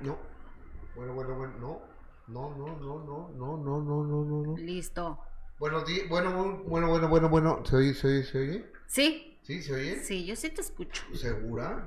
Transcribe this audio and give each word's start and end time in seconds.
No. 0.00 0.18
Bueno, 0.96 1.14
bueno, 1.14 1.34
bueno, 1.36 1.52
no. 1.60 1.94
No, 2.26 2.54
no, 2.56 2.66
no, 2.78 3.04
no, 3.04 3.30
no, 3.36 3.56
no, 3.58 3.82
no, 3.82 4.04
no, 4.04 4.24
no, 4.24 4.42
no. 4.52 4.56
Listo. 4.56 5.18
Bueno, 5.58 5.82
di- 5.82 6.02
bueno, 6.08 6.30
bueno, 6.66 6.88
bueno, 6.88 7.08
bueno, 7.08 7.28
bueno. 7.28 7.62
¿Se 7.64 7.76
oye, 7.76 7.94
se 7.94 8.06
oye, 8.08 8.24
se 8.24 8.38
oye? 8.38 8.72
¿Sí? 8.86 9.38
¿Sí, 9.42 9.62
se 9.62 9.74
oye? 9.74 10.02
Sí, 10.02 10.24
yo 10.24 10.34
sí 10.36 10.48
te 10.50 10.60
escucho. 10.62 11.02
¿Segura? 11.14 11.86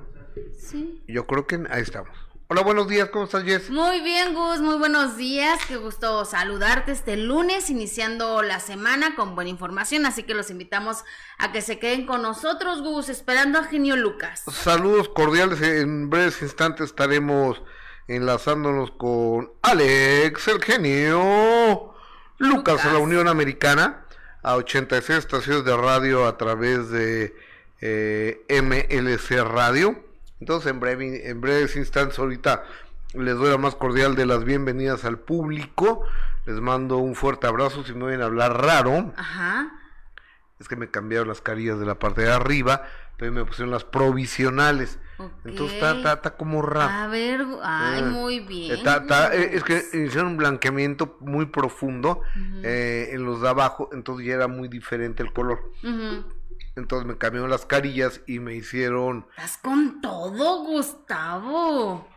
Sí. 0.58 1.04
Yo 1.08 1.26
creo 1.26 1.48
que 1.48 1.64
ahí 1.70 1.82
estamos. 1.82 2.16
Hola, 2.50 2.62
buenos 2.62 2.88
días, 2.88 3.10
¿cómo 3.10 3.26
estás, 3.26 3.44
Jess? 3.44 3.70
Muy 3.70 4.00
bien, 4.02 4.34
Gus, 4.34 4.62
muy 4.62 4.78
buenos 4.78 5.18
días. 5.18 5.60
Qué 5.68 5.76
gusto 5.76 6.24
saludarte 6.24 6.94
este 6.94 7.18
lunes, 7.18 7.70
iniciando 7.70 8.42
la 8.42 8.60
semana 8.62 9.16
con 9.16 9.36
buena 9.36 9.50
información. 9.50 10.06
Así 10.06 10.24
que 10.24 10.34
los 10.34 10.50
invitamos 10.50 11.04
a 11.40 11.52
que 11.52 11.62
se 11.62 11.78
queden 11.80 12.06
con 12.06 12.22
nosotros, 12.22 12.82
Gus, 12.84 13.10
esperando 13.10 13.60
a 13.60 13.64
Genio 13.64 13.98
Lucas. 13.98 14.44
Saludos 14.50 15.10
cordiales. 15.10 15.62
En 15.62 16.10
breves 16.10 16.42
instantes 16.42 16.86
estaremos 16.86 17.62
enlazándonos 18.08 18.92
con 18.92 19.52
Alex, 19.62 20.48
el 20.48 20.64
genio 20.64 21.94
Lucas, 22.38 22.84
a 22.84 22.88
la 22.88 22.94
Lucas. 22.94 23.04
Unión 23.04 23.28
Americana, 23.28 24.06
a 24.44 24.56
86 24.56 25.18
estaciones 25.20 25.66
de 25.66 25.76
radio 25.76 26.26
a 26.26 26.38
través 26.38 26.90
de 26.90 27.36
eh, 27.82 28.42
MLC 28.50 29.44
Radio. 29.44 30.04
Entonces, 30.40 30.72
en, 30.72 30.80
breve, 30.80 31.30
en 31.30 31.42
breves 31.42 31.76
instantes, 31.76 32.20
ahorita 32.20 32.64
les 33.14 33.36
doy 33.36 33.50
la 33.50 33.58
más 33.58 33.76
cordial 33.76 34.16
de 34.16 34.26
las 34.26 34.44
bienvenidas 34.44 35.04
al 35.06 35.20
público. 35.20 36.04
Les 36.46 36.62
mando 36.62 36.98
un 36.98 37.16
fuerte 37.16 37.48
abrazo. 37.48 37.84
Si 37.84 37.94
me 37.94 38.06
oyen 38.06 38.22
hablar 38.22 38.62
raro, 38.62 39.14
Ajá. 39.18 39.72
es 40.60 40.68
que 40.68 40.76
me 40.76 40.90
cambiaron 40.90 41.28
las 41.28 41.42
carillas 41.42 41.80
de 41.80 41.86
la 41.86 41.96
parte 41.96 42.22
de 42.22 42.32
arriba, 42.32 42.84
pero 43.18 43.32
me 43.32 43.44
pusieron 43.44 43.72
las 43.72 43.84
provisionales. 43.84 45.00
Entonces 45.46 45.82
está, 45.82 46.22
como 46.38 46.62
raro. 46.62 46.92
A 46.94 47.08
ver, 47.08 47.46
ay, 47.64 48.00
Eh, 48.02 48.04
muy 48.04 48.40
bien. 48.40 48.72
Está- 48.76 48.98
está- 48.98 49.34
eh, 49.36 49.50
es 49.54 49.64
que 49.64 49.78
hicieron 49.94 50.28
un 50.28 50.38
blanqueamiento 50.38 51.18
muy 51.22 51.48
profundo 51.48 52.22
eh, 52.64 53.10
en 53.14 53.24
los 53.26 53.42
de 53.42 53.50
abajo, 53.50 53.90
entonces 53.94 54.28
ya 54.28 54.36
era 54.36 54.48
muy 54.48 54.68
diferente 54.68 55.24
el 55.24 55.34
color. 55.34 55.72
Entonces 56.76 57.08
me 57.08 57.18
cambiaron 57.18 57.50
las 57.50 57.66
carillas 57.66 58.22
y 58.28 58.40
me 58.40 58.54
hicieron, 58.54 59.26
Estás 59.32 59.58
con 59.58 60.00
todo, 60.02 60.64
Gustavo. 60.66 62.08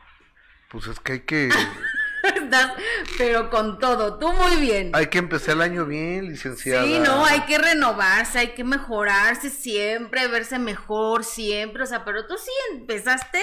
pues 0.71 0.87
es 0.87 1.01
que 1.01 1.13
hay 1.13 1.21
que, 1.21 1.49
Estás, 2.37 2.73
pero 3.19 3.51
con 3.51 3.79
todo. 3.79 4.19
Tú 4.19 4.33
muy 4.33 4.57
bien. 4.57 4.91
hay 4.95 5.07
que 5.07 5.19
empezar 5.19 5.55
el 5.57 5.63
año 5.63 5.85
bien, 5.87 6.29
licenciada. 6.29 6.85
Sí, 6.85 6.99
no, 6.99 7.25
hay 7.25 7.41
que 7.43 7.59
renovarse, 7.59 8.39
hay 8.39 8.49
que 8.55 8.65
mejorarse 8.65 9.51
siempre, 9.51 10.27
verse 10.29 10.59
mejor 10.59 11.25
siempre, 11.25 11.83
o 11.83 11.87
sea, 11.87 12.05
pero 12.05 12.27
tú 12.27 12.35
sí 12.37 12.51
empezaste 12.73 13.41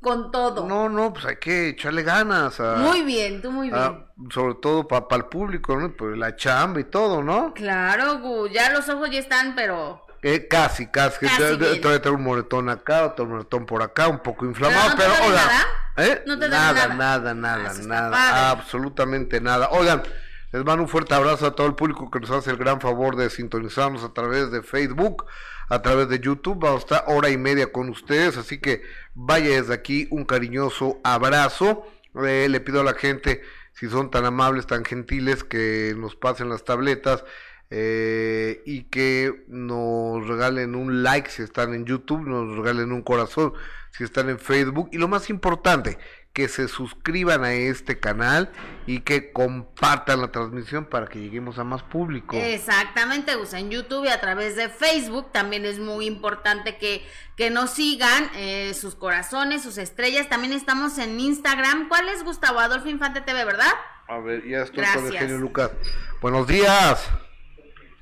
con 0.00 0.30
todo. 0.30 0.66
No, 0.66 0.88
no, 0.88 1.12
pues 1.12 1.24
hay 1.26 1.36
que 1.36 1.68
echarle 1.70 2.02
ganas. 2.02 2.58
A, 2.60 2.76
Muy 2.76 3.02
bien, 3.02 3.42
tú 3.42 3.50
muy 3.50 3.68
bien. 3.68 3.78
a- 3.80 4.06
sobre 4.32 4.54
todo 4.54 4.86
para 4.88 5.04
el 5.16 5.24
público, 5.26 5.76
¿no? 5.76 5.94
Pues 5.96 6.16
la 6.16 6.36
chamba 6.36 6.80
y 6.80 6.84
todo, 6.84 7.22
¿no? 7.22 7.52
Claro, 7.54 8.18
Gu, 8.20 8.48
ya 8.48 8.70
los 8.70 8.88
ojos 8.88 9.10
ya 9.10 9.18
están, 9.18 9.54
pero... 9.54 10.06
Eh, 10.22 10.48
casi, 10.48 10.86
casi. 10.88 11.26
Casi. 11.26 11.38
Todavía 11.80 12.02
tengo 12.02 12.16
un 12.16 12.24
moretón 12.24 12.68
acá, 12.68 13.06
otro 13.06 13.26
moretón 13.26 13.66
por 13.66 13.82
acá, 13.82 14.08
un 14.08 14.18
poco 14.20 14.44
inflamado, 14.44 14.90
no 14.90 14.96
te 14.96 15.02
pero, 15.02 15.12
oigan, 15.14 15.32
nada? 15.34 15.66
¿eh? 15.96 16.22
¿No 16.26 16.34
te 16.34 16.46
duele 16.46 16.56
nada, 16.56 16.88
nada? 16.88 17.34
nada, 17.34 17.60
Ah, 17.70 17.72
nada, 17.74 17.82
nada, 17.86 18.10
padre. 18.10 18.60
absolutamente 18.60 19.40
nada. 19.40 19.68
Oigan, 19.70 20.02
les 20.52 20.64
mando 20.64 20.82
un 20.82 20.88
fuerte 20.88 21.14
abrazo 21.14 21.46
a 21.46 21.54
todo 21.54 21.66
el 21.66 21.74
público 21.74 22.10
que 22.10 22.20
nos 22.20 22.30
hace 22.30 22.50
el 22.50 22.56
gran 22.56 22.80
favor 22.80 23.16
de 23.16 23.30
sintonizarnos 23.30 24.04
a 24.04 24.12
través 24.12 24.50
de 24.50 24.62
Facebook, 24.62 25.24
a 25.68 25.80
través 25.80 26.08
de 26.08 26.18
YouTube. 26.20 26.58
Vamos 26.60 26.82
a 26.82 26.84
estar 26.84 27.04
hora 27.06 27.30
y 27.30 27.36
media 27.38 27.72
con 27.72 27.88
ustedes, 27.88 28.36
así 28.36 28.60
que 28.60 28.82
vaya 29.14 29.48
desde 29.60 29.72
aquí 29.74 30.06
un 30.10 30.24
cariñoso 30.24 30.98
abrazo. 31.04 31.86
Eh, 32.26 32.48
le 32.50 32.60
pido 32.60 32.80
a 32.80 32.84
la 32.84 32.94
gente, 32.94 33.42
si 33.72 33.88
son 33.88 34.10
tan 34.10 34.24
amables, 34.24 34.66
tan 34.66 34.84
gentiles, 34.84 35.44
que 35.44 35.94
nos 35.96 36.16
pasen 36.16 36.48
las 36.48 36.64
tabletas 36.64 37.24
eh, 37.70 38.62
y 38.66 38.84
que 38.84 39.44
nos 39.48 40.26
regalen 40.26 40.74
un 40.74 41.02
like 41.02 41.30
si 41.30 41.42
están 41.42 41.72
en 41.72 41.84
YouTube, 41.86 42.26
nos 42.26 42.56
regalen 42.56 42.92
un 42.92 43.02
corazón 43.02 43.52
si 43.92 44.04
están 44.04 44.28
en 44.28 44.38
Facebook 44.38 44.88
y 44.92 44.98
lo 44.98 45.08
más 45.08 45.30
importante, 45.30 45.98
que 46.32 46.48
se 46.48 46.68
suscriban 46.68 47.42
a 47.42 47.52
este 47.52 47.98
canal 47.98 48.52
y 48.86 49.00
que 49.00 49.32
compartan 49.32 50.20
la 50.20 50.30
transmisión 50.30 50.84
para 50.84 51.06
que 51.06 51.18
lleguemos 51.18 51.58
a 51.58 51.64
más 51.64 51.82
público. 51.82 52.36
Exactamente, 52.36 53.34
Gus, 53.34 53.52
en 53.52 53.70
YouTube 53.70 54.04
y 54.04 54.08
a 54.08 54.20
través 54.20 54.54
de 54.54 54.68
Facebook 54.68 55.32
también 55.32 55.64
es 55.64 55.80
muy 55.80 56.06
importante 56.06 56.78
que, 56.78 57.04
que 57.36 57.50
nos 57.50 57.70
sigan 57.70 58.30
eh, 58.36 58.74
sus 58.74 58.94
corazones, 58.94 59.62
sus 59.62 59.76
estrellas. 59.76 60.28
También 60.28 60.52
estamos 60.52 60.98
en 60.98 61.18
Instagram. 61.18 61.88
¿Cuál 61.88 62.08
es 62.08 62.22
Gustavo 62.22 62.60
Adolfo 62.60 62.88
Infante 62.88 63.20
TV, 63.20 63.44
verdad? 63.44 63.72
A 64.06 64.18
ver, 64.18 64.46
ya 64.46 64.62
estoy 64.62 64.84
con 64.84 64.94
el 64.94 65.00
Gracias. 65.00 65.22
genio 65.22 65.38
Lucas. 65.38 65.70
Buenos 66.20 66.46
días. 66.46 67.10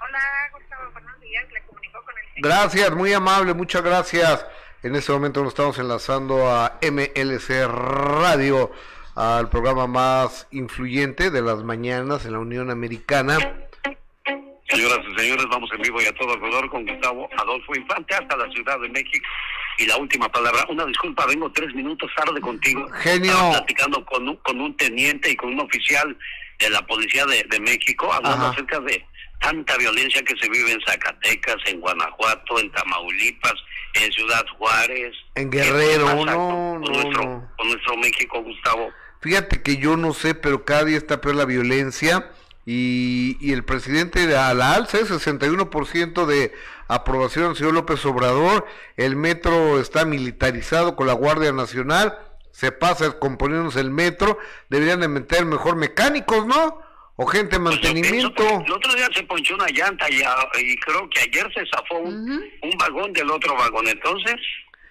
Hola, 0.09 0.51
Gustavo, 0.53 0.91
buenos 0.93 1.21
días. 1.21 1.45
Le 1.53 1.63
comunico 1.63 2.03
con 2.03 2.15
el 2.17 2.35
señor. 2.35 2.51
Gracias, 2.51 2.91
muy 2.93 3.13
amable, 3.13 3.53
muchas 3.53 3.83
gracias. 3.83 4.47
En 4.83 4.95
este 4.97 5.13
momento 5.13 5.43
nos 5.43 5.53
estamos 5.53 5.79
enlazando 5.79 6.51
a 6.51 6.79
MLC 6.81 7.67
Radio, 7.67 8.73
al 9.15 9.51
programa 9.51 9.87
más 9.87 10.47
influyente 10.51 11.31
de 11.31 11.43
las 11.43 11.63
mañanas 11.63 12.25
en 12.25 12.33
la 12.33 12.39
Unión 12.39 12.71
Americana. 12.71 13.37
Señoras 14.69 15.01
y 15.11 15.21
señores, 15.21 15.47
vamos 15.51 15.71
en 15.75 15.83
vivo 15.83 16.01
y 16.01 16.07
a 16.07 16.15
todo 16.15 16.33
alrededor 16.33 16.71
con 16.71 16.87
Gustavo 16.87 17.29
Adolfo 17.37 17.75
Infante 17.75 18.15
hasta 18.15 18.37
la 18.37 18.51
Ciudad 18.53 18.81
de 18.81 18.89
México. 18.89 19.27
Y 19.77 19.87
la 19.87 19.97
última 19.99 20.31
palabra, 20.31 20.65
una 20.71 20.87
disculpa, 20.87 21.27
vengo 21.27 21.53
tres 21.53 21.75
minutos 21.75 22.11
tarde 22.17 22.41
contigo. 22.41 22.89
Genio. 23.01 23.33
Estaba 23.33 23.51
platicando 23.51 24.05
con 24.07 24.27
un, 24.27 24.37
con 24.37 24.61
un 24.61 24.75
teniente 24.77 25.31
y 25.31 25.37
con 25.37 25.53
un 25.53 25.61
oficial 25.61 26.17
de 26.59 26.71
la 26.71 26.81
Policía 26.87 27.27
de, 27.27 27.45
de 27.45 27.61
México, 27.61 28.11
hablando 28.13 28.47
Ajá. 28.47 28.51
acerca 28.51 28.81
de 28.81 29.05
tanta 29.41 29.77
violencia 29.77 30.23
que 30.23 30.35
se 30.41 30.49
vive 30.49 30.73
en 30.73 30.81
Zacatecas, 30.87 31.57
en 31.67 31.81
Guanajuato, 31.81 32.59
en 32.59 32.71
Tamaulipas, 32.73 33.55
en 33.95 34.13
Ciudad 34.13 34.45
Juárez. 34.59 35.15
En 35.35 35.51
Guerrero, 35.51 36.07
¿Qué 36.07 36.15
pasa 36.15 36.33
no, 36.33 36.49
con, 36.49 36.81
no, 36.81 36.87
con 36.87 36.93
nuestro, 36.93 37.25
no. 37.25 37.53
con 37.57 37.69
nuestro 37.69 37.97
México, 37.97 38.43
Gustavo. 38.43 38.91
Fíjate 39.21 39.63
que 39.63 39.77
yo 39.79 39.97
no 39.97 40.13
sé, 40.13 40.35
pero 40.35 40.65
cada 40.65 40.85
día 40.85 40.97
está 40.97 41.21
peor 41.21 41.35
la 41.35 41.45
violencia 41.45 42.31
y, 42.65 43.37
y 43.41 43.53
el 43.53 43.65
presidente 43.65 44.37
a 44.37 44.55
la 44.55 44.75
alza, 44.75 44.99
¿eh? 44.99 45.05
61% 45.05 46.27
de 46.27 46.53
aprobación 46.87 47.55
señor 47.55 47.75
López 47.75 48.05
Obrador, 48.07 48.67
el 48.97 49.17
metro 49.17 49.81
está 49.81 50.05
militarizado 50.05 50.97
con 50.97 51.07
la 51.07 51.13
Guardia 51.13 51.53
Nacional, 51.53 52.19
se 52.51 52.73
pasa 52.73 53.05
descomponiéndose 53.05 53.81
el 53.81 53.91
metro, 53.91 54.39
deberían 54.69 55.01
de 55.01 55.09
meter 55.09 55.45
mejor 55.45 55.77
mecánicos, 55.77 56.47
¿no? 56.47 56.81
O 57.21 57.27
gente 57.27 57.57
de 57.59 57.63
Pues 57.65 57.75
mantenimiento. 57.75 58.43
El 58.65 58.73
otro 58.73 58.95
día 58.95 59.09
se 59.13 59.25
ponchó 59.25 59.55
una 59.57 59.67
llanta 59.69 60.09
y, 60.09 60.23
a- 60.23 60.49
y 60.61 60.77
creo 60.77 61.11
que 61.11 61.21
ayer 61.21 61.53
se 61.53 61.67
zafó 61.67 61.97
un, 61.99 62.15
un 62.63 62.71
vagón 62.79 63.13
del 63.13 63.29
otro 63.31 63.57
vagón. 63.57 63.89
Entonces, 63.89 64.37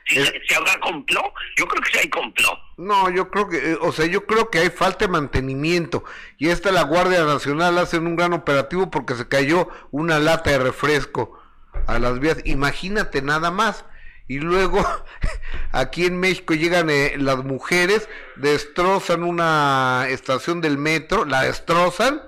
si, 0.08 0.20
Es- 0.20 0.34
se, 0.48 0.56
habrá 0.56 0.78
complot, 0.82 1.34
yo 1.58 1.66
creo 1.68 1.82
que 1.82 1.90
sí 1.92 2.00
hay 2.00 2.10
complot. 2.10 2.60
No, 2.76 3.10
yo 3.10 3.30
creo 3.32 3.48
que, 3.48 3.72
eh, 3.72 3.78
o 3.80 3.92
sea, 3.94 4.06
yo 4.08 4.26
creo 4.26 4.50
que 4.50 4.60
hay 4.60 4.70
falta 4.70 5.06
de 5.06 5.12
mantenimiento. 5.12 6.04
Y 6.38 6.50
esta 6.50 6.72
la 6.74 6.84
Guardia 6.84 7.24
Nacional 7.24 7.78
hacen 7.78 8.06
un 8.06 8.18
gran 8.18 8.34
operativo 8.34 8.92
porque 8.92 9.16
se 9.16 9.28
cayó 9.30 9.70
una 9.92 10.20
lata 10.20 10.52
de 10.52 10.60
refresco 10.60 11.40
a 11.88 11.98
las 11.98 12.20
vías. 12.20 12.40
Imagínate 12.44 13.22
nada 13.22 13.52
más. 13.52 13.86
Y 14.28 14.40
luego, 14.40 14.86
aquí 15.72 16.06
en 16.06 16.20
México 16.20 16.54
llegan 16.54 16.90
eh, 16.90 17.16
las 17.18 17.44
mujeres, 17.44 18.10
destrozan 18.36 19.24
una 19.24 20.08
estación 20.10 20.62
del 20.62 20.78
metro, 20.78 21.26
la 21.26 21.44
destrozan 21.44 22.22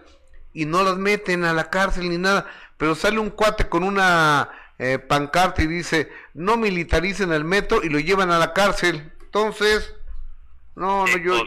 y 0.53 0.65
no 0.65 0.83
las 0.83 0.97
meten 0.97 1.43
a 1.43 1.53
la 1.53 1.69
cárcel 1.69 2.09
ni 2.09 2.17
nada. 2.17 2.45
Pero 2.77 2.95
sale 2.95 3.19
un 3.19 3.29
cuate 3.29 3.67
con 3.67 3.83
una 3.83 4.49
eh, 4.77 4.97
pancarta 4.97 5.61
y 5.61 5.67
dice, 5.67 6.09
no 6.33 6.56
militaricen 6.56 7.33
el 7.33 7.44
metro 7.44 7.83
y 7.83 7.89
lo 7.89 8.00
llevan 8.00 8.31
a 8.31 8.39
la 8.39 8.53
cárcel. 8.53 9.12
Entonces, 9.21 9.94
no, 10.75 11.06
no, 11.06 11.18
yo, 11.18 11.44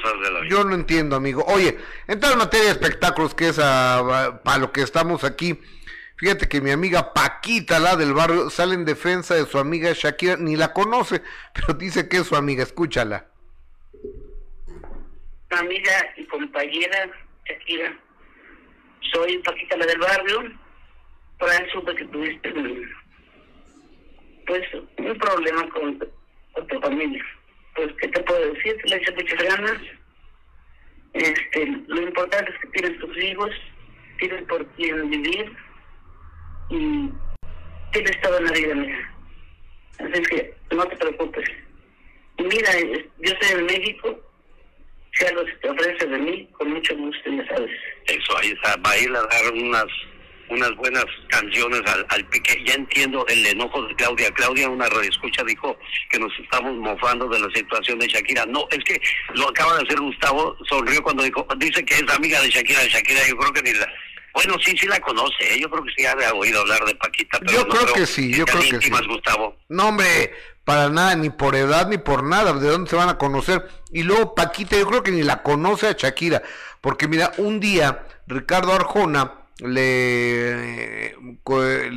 yo 0.51 0.65
no 0.65 0.75
entiendo, 0.75 1.17
amigo. 1.17 1.43
Oye, 1.47 1.79
en 2.07 2.21
materia 2.37 2.67
de 2.67 2.73
espectáculos, 2.73 3.35
que 3.35 3.49
es 3.49 3.59
ah, 3.59 4.41
para 4.45 4.59
lo 4.59 4.73
que 4.73 4.83
estamos 4.83 5.25
aquí. 5.25 5.59
Fíjate 6.23 6.49
que 6.49 6.61
mi 6.61 6.71
amiga 6.71 7.13
Paquita, 7.13 7.81
la 7.81 7.97
del 7.97 8.15
barrio, 8.15 8.49
sale 8.49 8.77
en 8.77 8.85
defensa 8.85 9.35
de 9.35 9.45
su 9.45 9.59
amiga 9.59 9.91
Shakira, 9.93 10.37
ni 10.37 10.55
la 10.55 10.73
conoce, 10.73 11.21
pero 11.53 11.75
dice 11.77 12.09
que 12.09 12.19
es 12.19 12.29
su 12.29 12.37
amiga, 12.37 12.63
escúchala. 12.63 13.27
Amiga 15.51 16.15
y 16.17 16.25
compañera 16.27 17.11
Shakira, 17.45 17.99
soy 19.13 19.39
Paquita 19.39 19.77
la 19.77 19.87
del 19.87 19.99
barrio. 19.99 20.53
Por 21.41 21.51
ahí 21.51 21.67
supe 21.73 21.93
que 21.97 22.05
tuviste 22.05 22.55
pues 24.47 24.63
un 24.99 25.19
problema 25.19 25.69
con, 25.71 26.09
con 26.53 26.67
tu 26.69 26.81
familia. 26.83 27.25
Pues, 27.75 27.93
¿qué 28.01 28.07
te 28.07 28.23
puedo 28.23 28.53
decir? 28.53 28.77
Le 28.85 28.95
eché 28.95 29.11
muchas 29.11 29.43
ganas. 29.43 29.83
Este, 31.15 31.67
lo 31.89 32.01
importante 32.01 32.53
es 32.53 32.61
que 32.61 32.81
tienes 32.81 33.01
tus 33.01 33.17
hijos, 33.25 33.51
tienes 34.21 34.45
por 34.45 34.65
quién 34.77 35.11
vivir 35.11 35.53
y 36.73 37.13
tienes 37.93 38.21
todo 38.23 38.39
en 38.39 38.45
la 38.45 38.53
vida, 38.53 38.75
mía. 38.75 39.15
Así 39.99 40.13
es 40.15 40.29
que 40.29 40.55
no 40.73 40.85
te 40.87 40.97
preocupes. 40.97 41.49
Mira, 42.39 42.71
yo 43.19 43.33
estoy 43.33 43.59
en 43.59 43.67
México 43.67 44.19
si 45.15 45.27
algo 45.27 45.45
se 45.45 45.53
te 45.57 45.69
ofrece 45.69 46.07
de 46.07 46.19
mí, 46.19 46.49
con 46.53 46.73
mucho 46.73 46.97
gusto, 46.97 47.31
ya 47.31 47.47
sabes. 47.49 47.71
Eso, 48.07 48.39
ahí 48.39 48.51
está, 48.51 48.77
va 48.77 48.91
a 48.91 48.99
ir 48.99 49.11
a 49.11 49.23
dar 49.23 49.53
unas 49.53 49.87
unas 50.49 50.75
buenas 50.77 51.07
canciones 51.29 51.81
al, 51.87 52.07
al 52.11 52.29
pique. 52.29 52.63
Ya 52.67 52.75
entiendo 52.75 53.25
el 53.29 53.47
enojo 53.47 53.83
de 53.87 53.95
Claudia. 53.95 54.31
Claudia, 54.33 54.69
una 54.69 54.87
escucha 54.87 55.43
dijo 55.45 55.79
que 56.11 56.19
nos 56.19 56.33
estamos 56.39 56.77
mofando 56.77 57.27
de 57.29 57.41
la 57.41 57.49
situación 57.55 57.99
de 57.99 58.07
Shakira. 58.07 58.45
No, 58.47 58.67
es 58.71 58.85
que 58.85 59.01
lo 59.35 59.49
acaba 59.49 59.79
de 59.79 59.85
hacer 59.85 59.99
Gustavo, 59.99 60.57
sonrió 60.69 61.03
cuando 61.03 61.23
dijo, 61.23 61.47
dice 61.57 61.83
que 61.85 61.95
es 61.95 62.05
amiga 62.15 62.41
de 62.43 62.51
Shakira. 62.51 62.85
Shakira, 62.85 63.21
yo 63.29 63.37
creo 63.37 63.53
que 63.53 63.63
ni 63.63 63.73
la... 63.73 63.89
Bueno, 64.35 64.57
sí, 64.65 64.77
sí 64.77 64.87
la 64.87 65.01
conoce. 65.01 65.55
¿eh? 65.55 65.61
Yo 65.61 65.71
creo 65.71 65.85
que 65.85 65.91
sí 65.97 66.07
ha 66.07 66.15
oído 66.35 66.61
hablar 66.61 66.85
de 66.85 66.95
Paquita. 66.95 67.39
Pero 67.41 67.53
yo 67.53 67.69
creo, 67.69 67.93
que 67.93 68.07
sí, 68.07 68.33
yo 68.33 68.45
creo 68.45 68.63
que 68.63 68.81
sí. 68.81 68.91
Gustavo. 69.09 69.57
No, 69.69 69.89
hombre, 69.89 70.33
para 70.65 70.89
nada, 70.89 71.15
ni 71.17 71.31
por 71.31 71.55
edad, 71.55 71.89
ni 71.89 71.99
por 71.99 72.25
nada. 72.25 72.53
¿De 72.55 72.69
dónde 72.69 72.91
se 72.91 72.97
van 72.97 73.09
a 73.09 73.19
conocer? 73.19 73.69
Y 73.93 74.03
luego 74.03 74.35
Paquita, 74.35 74.77
yo 74.77 74.87
creo 74.87 75.03
que 75.03 75.11
ni 75.11 75.23
la 75.23 75.43
conoce 75.43 75.89
a 75.89 75.93
Shakira. 75.93 76.43
Porque 76.81 77.09
mira, 77.09 77.33
un 77.39 77.61
día 77.61 78.07
Ricardo 78.27 78.73
Arjona 78.73 79.35
le 79.59 81.17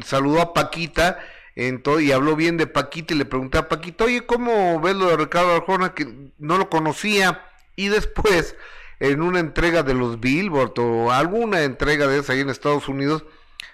saludó 0.04 0.42
a 0.42 0.54
Paquita 0.54 1.20
y 1.56 2.12
habló 2.12 2.36
bien 2.36 2.58
de 2.58 2.68
Paquita 2.68 3.14
y 3.14 3.18
le 3.18 3.26
pregunté 3.26 3.58
a 3.58 3.70
Paquita, 3.70 4.04
oye, 4.04 4.26
¿cómo 4.26 4.80
ves 4.82 4.96
lo 4.96 5.08
de 5.08 5.18
Ricardo 5.18 5.56
Arjona 5.56 5.94
que 5.94 6.06
no 6.38 6.58
lo 6.58 6.70
conocía? 6.70 7.46
Y 7.78 7.88
después, 7.88 8.56
en 9.00 9.22
una 9.22 9.40
entrega 9.40 9.84
de 9.84 9.94
los 9.94 10.20
Billboard 10.20 10.74
o 10.80 11.12
alguna 11.12 11.64
entrega 11.64 12.08
de 12.08 12.20
esa 12.20 12.34
ahí 12.34 12.42
en 12.42 12.50
Estados 12.50 12.88
Unidos, 12.88 13.26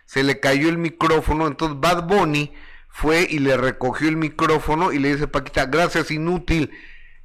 se 0.05 0.23
le 0.23 0.39
cayó 0.39 0.69
el 0.69 0.77
micrófono, 0.77 1.47
entonces 1.47 1.79
Bad 1.79 2.07
Bunny 2.07 2.51
fue 2.89 3.25
y 3.29 3.39
le 3.39 3.55
recogió 3.57 4.09
el 4.09 4.17
micrófono 4.17 4.91
y 4.91 4.99
le 4.99 5.13
dice 5.13 5.27
Paquita, 5.27 5.65
gracias 5.65 6.11
inútil. 6.11 6.71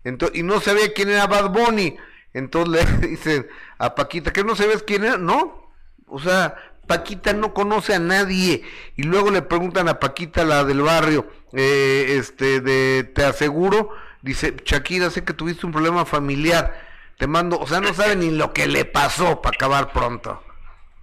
Entonces, 0.04 0.38
y 0.38 0.42
no 0.42 0.60
sabía 0.60 0.92
quién 0.94 1.08
era 1.08 1.26
Bad 1.26 1.50
Bunny. 1.50 1.96
Entonces 2.32 3.00
le 3.00 3.08
dicen 3.08 3.48
a 3.78 3.94
Paquita, 3.94 4.32
¿que 4.32 4.44
no 4.44 4.54
sabes 4.54 4.82
quién 4.82 5.04
era? 5.04 5.18
No, 5.18 5.72
o 6.06 6.20
sea, 6.20 6.54
Paquita 6.86 7.32
no 7.32 7.52
conoce 7.52 7.94
a 7.94 7.98
nadie. 7.98 8.62
Y 8.96 9.02
luego 9.02 9.30
le 9.30 9.42
preguntan 9.42 9.88
a 9.88 9.98
Paquita, 9.98 10.44
la 10.44 10.64
del 10.64 10.82
barrio, 10.82 11.26
eh, 11.52 12.16
este, 12.18 12.60
de, 12.60 13.04
te 13.04 13.24
aseguro, 13.24 13.90
dice, 14.22 14.54
Shakira, 14.64 15.10
sé 15.10 15.24
que 15.24 15.32
tuviste 15.32 15.66
un 15.66 15.72
problema 15.72 16.04
familiar. 16.04 16.85
Te 17.18 17.26
mando, 17.26 17.58
o 17.58 17.66
sea, 17.66 17.80
no 17.80 17.94
sabe 17.94 18.16
ni 18.16 18.30
lo 18.30 18.52
que 18.52 18.66
le 18.66 18.84
pasó 18.84 19.40
para 19.40 19.56
acabar 19.56 19.92
pronto. 19.92 20.42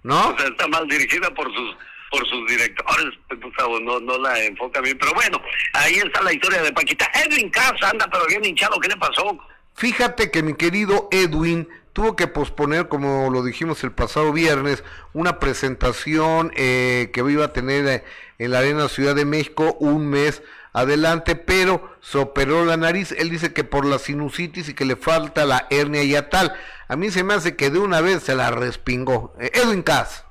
¿No? 0.02 0.30
O 0.30 0.38
sea, 0.38 0.48
está 0.48 0.68
mal 0.68 0.86
dirigida 0.86 1.30
por 1.30 1.52
sus 1.52 1.76
por 2.10 2.28
sus 2.28 2.46
directores, 2.46 3.12
Gustavo, 3.42 3.80
no, 3.80 3.98
no 3.98 4.16
la 4.18 4.38
enfoca 4.44 4.80
bien. 4.80 4.96
Pero 4.98 5.12
bueno, 5.14 5.40
ahí 5.72 5.94
está 5.94 6.22
la 6.22 6.32
historia 6.32 6.62
de 6.62 6.72
Paquita. 6.72 7.10
Edwin 7.12 7.50
Casa 7.50 7.90
anda 7.90 8.08
pero 8.08 8.24
bien 8.26 8.44
hinchado, 8.44 8.78
¿qué 8.78 8.88
le 8.88 8.96
pasó? 8.96 9.36
Fíjate 9.74 10.30
que 10.30 10.44
mi 10.44 10.54
querido 10.54 11.08
Edwin 11.10 11.68
tuvo 11.92 12.14
que 12.14 12.28
posponer, 12.28 12.88
como 12.88 13.30
lo 13.30 13.42
dijimos 13.42 13.82
el 13.82 13.90
pasado 13.90 14.32
viernes, 14.32 14.84
una 15.12 15.40
presentación 15.40 16.52
eh, 16.54 17.10
que 17.12 17.20
iba 17.20 17.46
a 17.46 17.52
tener 17.52 17.86
eh, 17.86 18.04
en 18.38 18.52
la 18.52 18.60
Arena 18.60 18.88
Ciudad 18.88 19.16
de 19.16 19.24
México 19.24 19.76
un 19.80 20.08
mes 20.08 20.42
adelante, 20.74 21.36
pero 21.36 21.96
se 22.02 22.18
operó 22.18 22.66
la 22.66 22.76
nariz. 22.76 23.12
Él 23.12 23.30
dice 23.30 23.54
que 23.54 23.64
por 23.64 23.86
la 23.86 23.98
sinusitis 23.98 24.68
y 24.68 24.74
que 24.74 24.84
le 24.84 24.96
falta 24.96 25.46
la 25.46 25.66
hernia 25.70 26.02
y 26.02 26.14
tal. 26.28 26.54
A 26.88 26.96
mí 26.96 27.10
se 27.10 27.24
me 27.24 27.32
hace 27.32 27.56
que 27.56 27.70
de 27.70 27.78
una 27.78 28.02
vez 28.02 28.22
se 28.22 28.34
la 28.34 28.50
respingó. 28.50 29.34
Eh, 29.40 29.50
Edwin 29.54 29.82
Cass. 29.82 30.24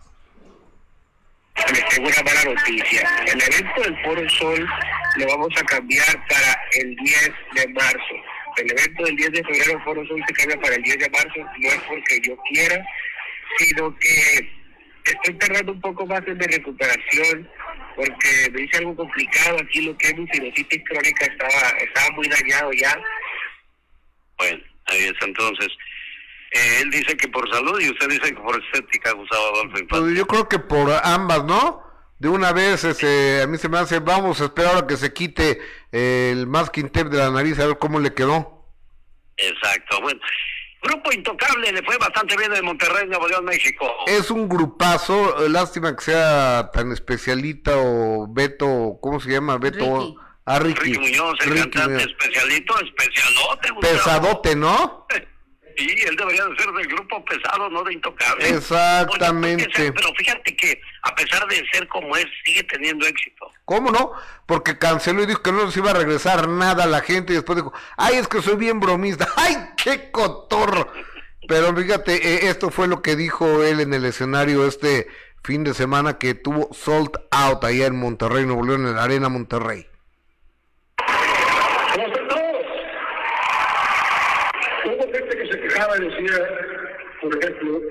Les 1.55 1.89
tengo 1.89 2.07
una 2.07 2.23
mala 2.23 2.43
noticia. 2.53 3.09
El 3.25 3.41
evento 3.41 3.81
del 3.81 4.03
Foro 4.03 4.29
Sol 4.29 4.67
lo 5.15 5.27
vamos 5.27 5.53
a 5.59 5.63
cambiar 5.65 6.27
para 6.27 6.59
el 6.79 6.95
10 6.95 7.31
de 7.55 7.67
marzo 7.69 8.15
el 8.57 8.71
evento 8.71 9.03
del 9.03 9.15
10 9.15 9.31
de 9.31 9.43
febrero 9.43 9.81
Foro 9.83 10.05
Sol 10.07 10.23
se 10.27 10.33
cambia 10.33 10.59
para 10.59 10.75
el 10.75 10.83
10 10.83 10.97
de 10.99 11.09
marzo, 11.09 11.39
no 11.39 11.67
es 11.69 11.81
porque 11.87 12.21
yo 12.21 12.37
quiera, 12.49 12.85
sino 13.57 13.95
que 13.97 14.49
estoy 15.05 15.33
tardando 15.35 15.71
un 15.71 15.81
poco 15.81 16.05
más 16.05 16.21
en 16.27 16.37
mi 16.37 16.45
recuperación 16.45 17.49
porque 17.95 18.49
me 18.51 18.63
hice 18.63 18.77
algo 18.77 18.95
complicado 18.95 19.57
aquí 19.61 19.81
lo 19.81 19.97
que 19.97 20.07
es 20.07 20.17
mi 20.17 20.27
sinusitis 20.27 20.83
crónica 20.89 21.25
estaba 21.25 21.69
estaba 21.79 22.11
muy 22.15 22.27
dañado 22.27 22.71
ya 22.73 22.97
bueno 24.37 24.63
ahí 24.85 25.03
está 25.05 25.25
entonces 25.25 25.67
eh, 26.51 26.81
él 26.81 26.91
dice 26.91 27.17
que 27.17 27.27
por 27.27 27.49
salud 27.53 27.79
y 27.81 27.89
usted 27.89 28.09
dice 28.09 28.33
que 28.33 28.41
por 28.41 28.61
estética 28.63 29.11
Gustavo 29.13 29.55
Adolfo 29.55 29.87
pues 29.89 30.17
yo 30.17 30.27
creo 30.27 30.47
que 30.47 30.59
por 30.59 30.91
ambas 31.03 31.43
no 31.45 31.83
de 32.23 32.29
una 32.29 32.53
vez, 32.53 32.85
ese, 32.85 33.41
a 33.41 33.47
mí 33.47 33.57
se 33.57 33.67
me 33.67 33.79
hace, 33.79 33.99
vamos 33.99 34.39
a 34.39 34.45
esperar 34.45 34.77
a 34.77 34.87
que 34.87 34.95
se 34.95 35.11
quite 35.11 35.59
el 35.91 36.47
masking 36.47 36.89
tape 36.89 37.09
de 37.09 37.17
la 37.17 37.29
nariz, 37.29 37.59
a 37.59 37.67
ver 37.67 37.77
cómo 37.77 37.99
le 37.99 38.13
quedó. 38.13 38.65
Exacto, 39.35 39.99
bueno. 40.01 40.21
Grupo 40.83 41.11
Intocable 41.13 41.71
le 41.71 41.81
fue 41.83 41.97
bastante 41.97 42.35
bien 42.37 42.53
en 42.53 42.65
Monterrey, 42.65 43.07
Nuevo 43.07 43.27
León, 43.27 43.45
México. 43.45 43.89
Es 44.05 44.29
un 44.29 44.49
grupazo, 44.49 45.47
lástima 45.47 45.95
que 45.95 46.03
sea 46.03 46.69
tan 46.73 46.91
especialita 46.91 47.71
o 47.77 48.27
Beto, 48.27 48.97
¿cómo 49.01 49.19
se 49.19 49.31
llama? 49.31 49.57
Beto. 49.57 50.15
Ah, 50.45 50.59
Ricky. 50.59 50.99
Muñoz, 50.99 51.39
el 51.45 51.55
cantante 51.71 52.03
especialito, 52.03 52.75
especialote. 52.81 53.69
Pesadote, 53.81 54.55
¿no? 54.55 55.07
Sí, 55.75 55.87
él 56.07 56.15
debería 56.15 56.45
de 56.45 56.55
ser 56.55 56.71
del 56.71 56.87
grupo 56.87 57.25
pesado, 57.25 57.67
no 57.69 57.83
de 57.83 57.93
intocable. 57.93 58.47
Exactamente. 58.47 59.91
pero 59.91 60.13
fíjate 60.15 60.55
que 60.55 60.79
a 61.01 61.15
pesar 61.15 61.47
de 61.47 61.65
ser 61.71 61.87
como 61.87 62.15
es, 62.15 62.27
sigue 62.45 62.61
teniendo 62.65 63.07
éxito. 63.07 63.51
¿Cómo 63.65 63.91
no? 63.91 64.11
Porque 64.45 64.77
canceló 64.77 65.23
y 65.23 65.25
dijo 65.25 65.41
que 65.41 65.51
no 65.51 65.65
nos 65.65 65.77
iba 65.77 65.91
a 65.91 65.95
regresar 65.95 66.49
nada 66.49 66.83
a 66.83 66.87
la 66.87 67.01
gente 67.01 67.33
y 67.33 67.35
después 67.37 67.57
dijo, 67.57 67.73
ay, 67.97 68.15
es 68.15 68.27
que 68.27 68.41
soy 68.41 68.55
bien 68.55 68.79
bromista. 68.79 69.27
¡Ay, 69.37 69.55
qué 69.81 70.11
cotorro! 70.11 70.91
Pero 71.47 71.75
fíjate, 71.75 72.15
eh, 72.15 72.49
esto 72.49 72.69
fue 72.69 72.87
lo 72.87 73.01
que 73.01 73.15
dijo 73.15 73.63
él 73.63 73.79
en 73.79 73.93
el 73.93 74.05
escenario 74.05 74.65
este 74.65 75.07
fin 75.43 75.63
de 75.63 75.73
semana 75.73 76.17
que 76.17 76.33
tuvo 76.33 76.69
sold 76.73 77.11
out 77.31 77.63
allá 77.63 77.87
en 77.87 77.97
Monterrey, 77.97 78.45
Nuevo 78.45 78.65
León, 78.65 78.87
en 78.87 78.95
la 78.95 79.03
Arena 79.03 79.29
Monterrey. 79.29 79.87
decía, 85.99 86.49
por 87.21 87.37
ejemplo, 87.37 87.81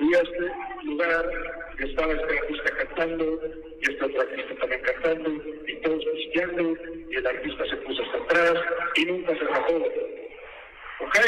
y 0.00 0.14
este 0.14 0.52
lugar 0.84 1.30
estaba 1.78 2.12
este 2.12 2.38
artista 2.38 2.76
cantando, 2.76 3.40
y 3.80 3.90
este 3.90 4.04
otro 4.04 4.20
artista 4.20 4.54
también 4.60 4.82
cantando, 4.82 5.30
y 5.66 5.74
todos 5.82 6.04
pisteando, 6.14 6.76
y 7.10 7.16
el 7.16 7.26
artista 7.26 7.64
se 7.66 7.76
puso 7.76 8.02
hasta 8.02 8.18
atrás, 8.18 8.64
y 8.96 9.04
nunca 9.06 9.36
se 9.36 9.44
bajó. 9.44 9.76
¿Ok? 11.00 11.18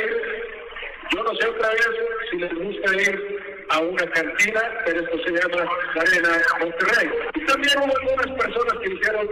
Yo 1.13 1.23
no 1.23 1.35
sé 1.37 1.47
otra 1.49 1.71
vez 1.71 1.89
si 2.31 2.37
les 2.39 2.55
gusta 2.55 2.95
ir 2.97 3.67
a 3.71 3.79
una 3.79 4.11
cantina, 4.11 4.63
pero 4.85 5.01
esto 5.01 5.19
se 5.25 5.31
llama 5.31 5.71
la 5.95 6.03
Arena 6.03 6.43
Monterrey. 6.61 7.11
Y 7.35 7.45
también 7.47 7.79
hubo 7.79 7.97
algunas 7.97 8.45
personas 8.45 8.79
que 8.83 8.89
dijeron, 8.89 9.29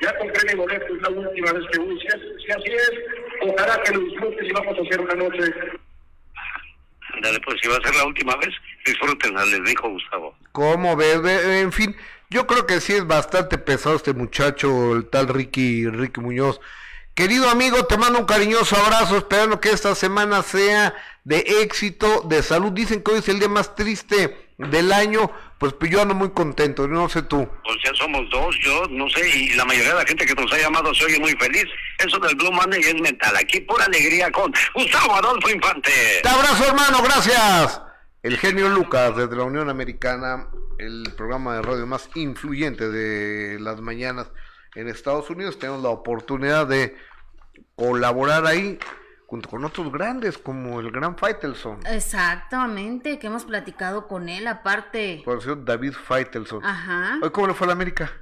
ya 0.00 0.18
compré 0.18 0.52
mi 0.52 0.58
boleto, 0.58 0.94
es 0.94 1.02
la 1.02 1.08
última 1.10 1.52
vez 1.52 1.64
que 1.70 1.78
voy. 1.78 2.00
Si, 2.00 2.52
así 2.52 2.72
es, 2.72 2.92
ojalá 3.42 3.82
que 3.82 3.92
lo 3.92 4.00
disfrutes 4.00 4.48
y 4.48 4.52
vamos 4.52 4.78
a 4.78 4.82
hacer 4.82 5.00
una 5.00 5.14
noche 5.14 5.54
Dale, 7.20 7.38
pues 7.44 7.56
si 7.60 7.68
va 7.68 7.76
a 7.76 7.86
ser 7.86 7.94
la 7.94 8.06
última 8.06 8.36
vez, 8.36 8.48
disfruten, 8.84 9.34
les 9.34 9.64
dijo 9.64 9.88
Gustavo. 9.88 10.36
¿Cómo 10.52 10.96
ves? 10.96 11.20
En 11.24 11.72
fin, 11.72 11.96
yo 12.30 12.46
creo 12.46 12.66
que 12.66 12.80
sí 12.80 12.94
es 12.94 13.06
bastante 13.06 13.58
pesado 13.58 13.96
este 13.96 14.14
muchacho, 14.14 14.94
el 14.94 15.08
tal 15.08 15.28
Ricky, 15.28 15.88
Ricky 15.88 16.20
Muñoz. 16.20 16.60
Querido 17.14 17.50
amigo, 17.50 17.84
te 17.84 17.98
mando 17.98 18.20
un 18.20 18.24
cariñoso 18.24 18.74
abrazo, 18.76 19.18
esperando 19.18 19.60
que 19.60 19.70
esta 19.70 19.94
semana 19.94 20.42
sea 20.42 20.94
de 21.24 21.44
éxito, 21.62 22.22
de 22.22 22.42
salud. 22.42 22.72
Dicen 22.72 23.02
que 23.02 23.10
hoy 23.10 23.18
es 23.18 23.28
el 23.28 23.38
día 23.38 23.48
más 23.48 23.74
triste 23.74 24.48
del 24.56 24.92
año, 24.92 25.30
pues, 25.58 25.74
pues 25.74 25.90
yo 25.90 26.00
ando 26.00 26.14
muy 26.14 26.30
contento, 26.30 26.88
no 26.88 27.08
sé 27.10 27.22
tú. 27.22 27.46
Pues 27.64 27.76
ya 27.84 27.92
somos 27.94 28.28
dos, 28.30 28.56
yo 28.60 28.86
no 28.90 29.08
sé, 29.10 29.28
y 29.28 29.50
la 29.50 29.64
mayoría 29.66 29.90
de 29.90 29.98
la 29.98 30.06
gente 30.06 30.24
que 30.24 30.34
nos 30.34 30.50
ha 30.52 30.58
llamado 30.58 30.94
se 30.94 31.04
oye 31.04 31.18
muy 31.18 31.32
feliz. 31.32 31.66
Eso 31.98 32.18
del 32.18 32.34
Blue 32.34 32.50
Monday 32.50 32.80
es 32.80 33.00
mental. 33.00 33.36
Aquí 33.36 33.60
pura 33.60 33.84
alegría 33.84 34.30
con 34.30 34.52
Gustavo 34.74 35.14
Adolfo 35.14 35.50
Infante. 35.50 35.90
Te 36.22 36.28
abrazo, 36.28 36.64
hermano, 36.66 37.02
gracias. 37.02 37.91
El 38.22 38.38
genio 38.38 38.68
Lucas 38.68 39.16
desde 39.16 39.34
la 39.34 39.42
Unión 39.42 39.68
Americana, 39.68 40.46
el 40.78 41.12
programa 41.16 41.56
de 41.56 41.62
radio 41.62 41.88
más 41.88 42.08
influyente 42.14 42.88
de 42.88 43.58
las 43.58 43.80
mañanas 43.80 44.30
en 44.76 44.86
Estados 44.86 45.28
Unidos. 45.28 45.58
Tenemos 45.58 45.82
la 45.82 45.88
oportunidad 45.88 46.68
de 46.68 46.96
colaborar 47.74 48.46
ahí 48.46 48.78
junto 49.26 49.48
con 49.48 49.64
otros 49.64 49.90
grandes 49.90 50.38
como 50.38 50.78
el 50.78 50.92
gran 50.92 51.16
Faitelson. 51.16 51.80
Exactamente, 51.84 53.18
que 53.18 53.26
hemos 53.26 53.44
platicado 53.44 54.06
con 54.06 54.28
él, 54.28 54.46
aparte. 54.46 55.22
Por 55.24 55.64
David 55.64 55.94
Faitelson. 55.94 56.64
Ajá. 56.64 57.18
Hoy, 57.20 57.30
¿cómo 57.30 57.48
le 57.48 57.54
fue 57.54 57.64
a 57.64 57.68
la 57.68 57.72
América? 57.72 58.12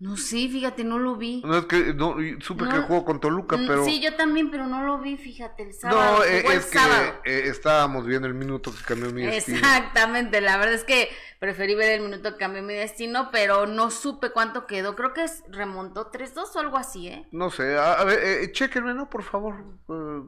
No, 0.00 0.16
sí, 0.16 0.48
fíjate, 0.48 0.84
no 0.84 1.00
lo 1.00 1.16
vi. 1.16 1.42
No, 1.44 1.58
es 1.58 1.64
que 1.64 1.92
no, 1.92 2.14
supe 2.40 2.64
que 2.68 2.78
jugó 2.82 3.04
con 3.04 3.18
Toluca, 3.18 3.56
mm, 3.56 3.66
pero... 3.66 3.84
Sí, 3.84 4.00
yo 4.00 4.14
también, 4.14 4.48
pero 4.48 4.68
no 4.68 4.84
lo 4.84 4.98
vi, 5.00 5.16
fíjate, 5.16 5.64
el 5.64 5.74
sábado. 5.74 6.18
No, 6.18 6.24
eh, 6.24 6.44
es 6.54 6.66
que 6.66 6.78
eh, 7.24 7.48
estábamos 7.48 8.06
viendo 8.06 8.28
el 8.28 8.34
minuto 8.34 8.72
que 8.72 8.80
cambió 8.84 9.10
mi 9.10 9.26
destino. 9.26 9.58
Exactamente, 9.58 10.40
la 10.40 10.56
verdad 10.56 10.74
es 10.74 10.84
que 10.84 11.08
preferí 11.40 11.74
ver 11.74 11.98
el 11.98 12.02
minuto 12.02 12.32
que 12.32 12.38
cambió 12.38 12.62
mi 12.62 12.74
destino, 12.74 13.30
pero 13.32 13.66
no 13.66 13.90
supe 13.90 14.30
cuánto 14.30 14.66
quedó. 14.66 14.94
Creo 14.94 15.12
que 15.14 15.24
es, 15.24 15.42
remontó 15.48 16.12
3-2 16.12 16.54
o 16.54 16.60
algo 16.60 16.76
así, 16.76 17.08
¿eh? 17.08 17.26
No 17.32 17.50
sé, 17.50 17.76
a, 17.76 18.04
ver, 18.04 18.20
eh, 18.22 18.52
chequenme, 18.52 18.94
¿no? 18.94 19.10
Por 19.10 19.24
favor, 19.24 19.64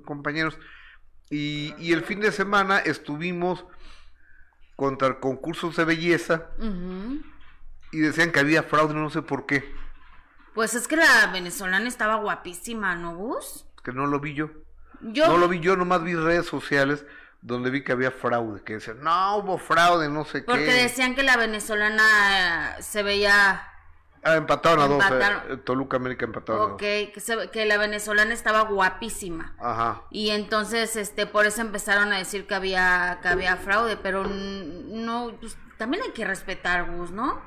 compañeros. 0.05 0.59
Y, 1.31 1.75
y 1.79 1.93
el 1.93 2.03
fin 2.03 2.19
de 2.19 2.33
semana 2.33 2.81
estuvimos 2.81 3.65
contra 4.75 5.21
concursos 5.21 5.77
de 5.77 5.85
belleza 5.85 6.49
Ujú. 6.59 7.23
Y 7.93 7.99
decían 8.01 8.33
que 8.33 8.41
había 8.41 8.63
fraude, 8.63 8.95
no 8.95 9.11
sé 9.11 9.23
por 9.23 9.47
qué, 9.47 9.73
Pues 10.55 10.75
es 10.75 10.89
que 10.89 10.97
la 10.97 11.29
venezolana 11.33 11.89
estaba 11.89 12.17
guapísima, 12.17 12.95
¿no, 12.97 13.15
Gus? 13.15 13.67
que 13.85 13.93
no 13.93 14.07
lo 14.07 14.21
vi 14.21 14.35
yo. 14.35 14.51
Yo, 15.01 15.27
No 15.29 15.39
lo 15.39 15.49
vi 15.49 15.61
yo, 15.61 15.77
nomás 15.77 16.03
vi 16.03 16.15
redes 16.15 16.47
sociales 16.47 17.07
donde 17.41 17.71
vi 17.71 17.83
que 17.83 17.93
había 17.93 18.11
fraude, 18.11 18.63
que 18.63 18.75
decían, 18.75 19.01
no, 19.03 19.37
hubo 19.39 19.57
fraude, 19.57 20.11
no 20.11 20.25
sé 20.27 20.43
porque 20.43 20.67
qué. 20.67 20.73
decían 20.83 21.15
que 21.15 21.23
la 21.23 21.39
venezolana 21.39 22.77
eh, 22.79 22.83
se 22.83 23.03
veía, 23.03 23.67
Ah, 24.23 24.35
empataron 24.37 24.81
a 24.81 24.87
dos, 24.89 25.03
Empataron. 25.03 25.43
eh, 25.53 25.57
Toluca 25.57 25.97
América 25.97 26.27
empataron 26.27 26.61
a 26.61 26.65
ok, 26.65 26.71
dos. 26.73 26.81
que, 27.15 27.21
se- 27.21 27.51
que 27.51 27.65
la 27.65 27.79
venezolana 27.79 28.35
estaba 28.35 28.61
guapísima. 28.65 29.55
Ajá. 29.59 30.03
Y 30.11 30.29
entonces, 30.29 30.97
este, 30.97 31.25
por 31.27 31.47
eso 31.47 31.63
empezaron 31.63 32.13
a 32.13 32.19
decir 32.19 32.47
que 32.47 32.55
había, 32.55 33.21
que 33.23 33.29
había 33.29 33.57
fraude, 33.57 33.97
pero 33.97 34.25
no, 34.27 35.33
pues, 35.41 35.57
también 35.79 36.03
hay 36.03 36.11
que 36.13 36.27
respetar, 36.27 36.91
Gus, 36.91 37.11
¿no? 37.11 37.41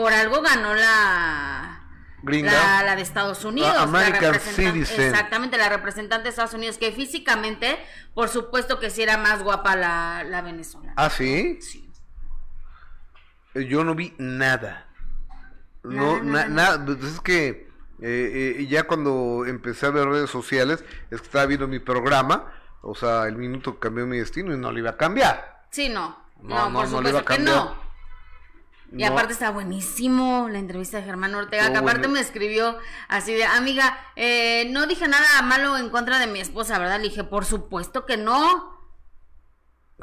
Por 0.00 0.12
algo 0.12 0.40
ganó 0.42 0.74
la, 0.74 1.82
Gringa. 2.22 2.52
la, 2.52 2.82
la 2.84 2.96
de 2.96 3.02
Estados 3.02 3.44
Unidos. 3.44 3.74
la 3.74 3.82
American 3.82 4.40
Citizen. 4.40 5.00
Exactamente, 5.12 5.56
la 5.58 5.68
representante 5.68 6.24
de 6.24 6.28
Estados 6.30 6.54
Unidos, 6.54 6.78
que 6.78 6.90
físicamente, 6.92 7.78
por 8.14 8.28
supuesto 8.28 8.78
que 8.78 8.90
sí 8.90 9.02
era 9.02 9.16
más 9.18 9.42
guapa 9.42 9.76
la, 9.76 10.24
la 10.24 10.42
venezolana. 10.42 10.94
¿Ah, 10.96 11.10
sí? 11.10 11.58
Sí. 11.60 11.90
Eh, 13.54 13.66
Yo 13.66 13.84
no 13.84 13.94
vi 13.94 14.14
nada. 14.18 14.86
No, 15.82 16.22
Nada, 16.22 16.76
na- 16.78 16.96
es 17.08 17.20
que 17.20 17.68
eh, 18.02 18.56
eh, 18.58 18.66
ya 18.68 18.84
cuando 18.84 19.44
empecé 19.46 19.86
a 19.86 19.90
ver 19.90 20.06
redes 20.08 20.30
sociales, 20.30 20.84
es 21.10 21.20
que 21.20 21.26
estaba 21.26 21.46
viendo 21.46 21.66
mi 21.68 21.78
programa, 21.78 22.52
o 22.82 22.94
sea, 22.94 23.24
el 23.26 23.36
minuto 23.36 23.78
cambió 23.78 24.06
mi 24.06 24.18
destino 24.18 24.54
y 24.54 24.58
no 24.58 24.70
lo 24.72 24.78
iba 24.78 24.90
a 24.90 24.96
cambiar. 24.96 25.64
Sí, 25.70 25.88
no. 25.88 26.18
No, 26.42 26.54
No, 26.56 26.70
no, 26.70 26.78
por 26.80 26.88
no 26.90 27.02
le 27.02 27.10
iba 27.10 27.18
a 27.18 27.22
supuesto 27.22 27.24
que 27.24 27.34
cambiar. 27.44 27.56
no. 27.56 27.89
Y 28.92 29.04
No. 29.04 29.12
aparte 29.12 29.32
está 29.34 29.50
buenísimo 29.50 30.48
la 30.50 30.58
entrevista 30.58 30.96
de 30.96 31.04
Germán 31.04 31.34
Ortega, 31.34 31.70
que 31.70 31.78
aparte 31.78 32.00
bueno. 32.00 32.14
me 32.14 32.20
escribió 32.20 32.76
así 33.08 33.32
de, 33.32 33.44
amiga, 33.44 33.96
eh, 34.16 34.68
no 34.72 34.86
dije 34.86 35.06
nada 35.06 35.42
malo 35.42 35.76
en 35.76 35.90
contra 35.90 36.18
de 36.18 36.26
mi 36.26 36.40
esposa, 36.40 36.78
¿verdad? 36.78 36.96
Le 36.98 37.04
dije, 37.04 37.22
por 37.24 37.44
supuesto 37.44 38.04
que 38.06 38.16
no. 38.16 38.79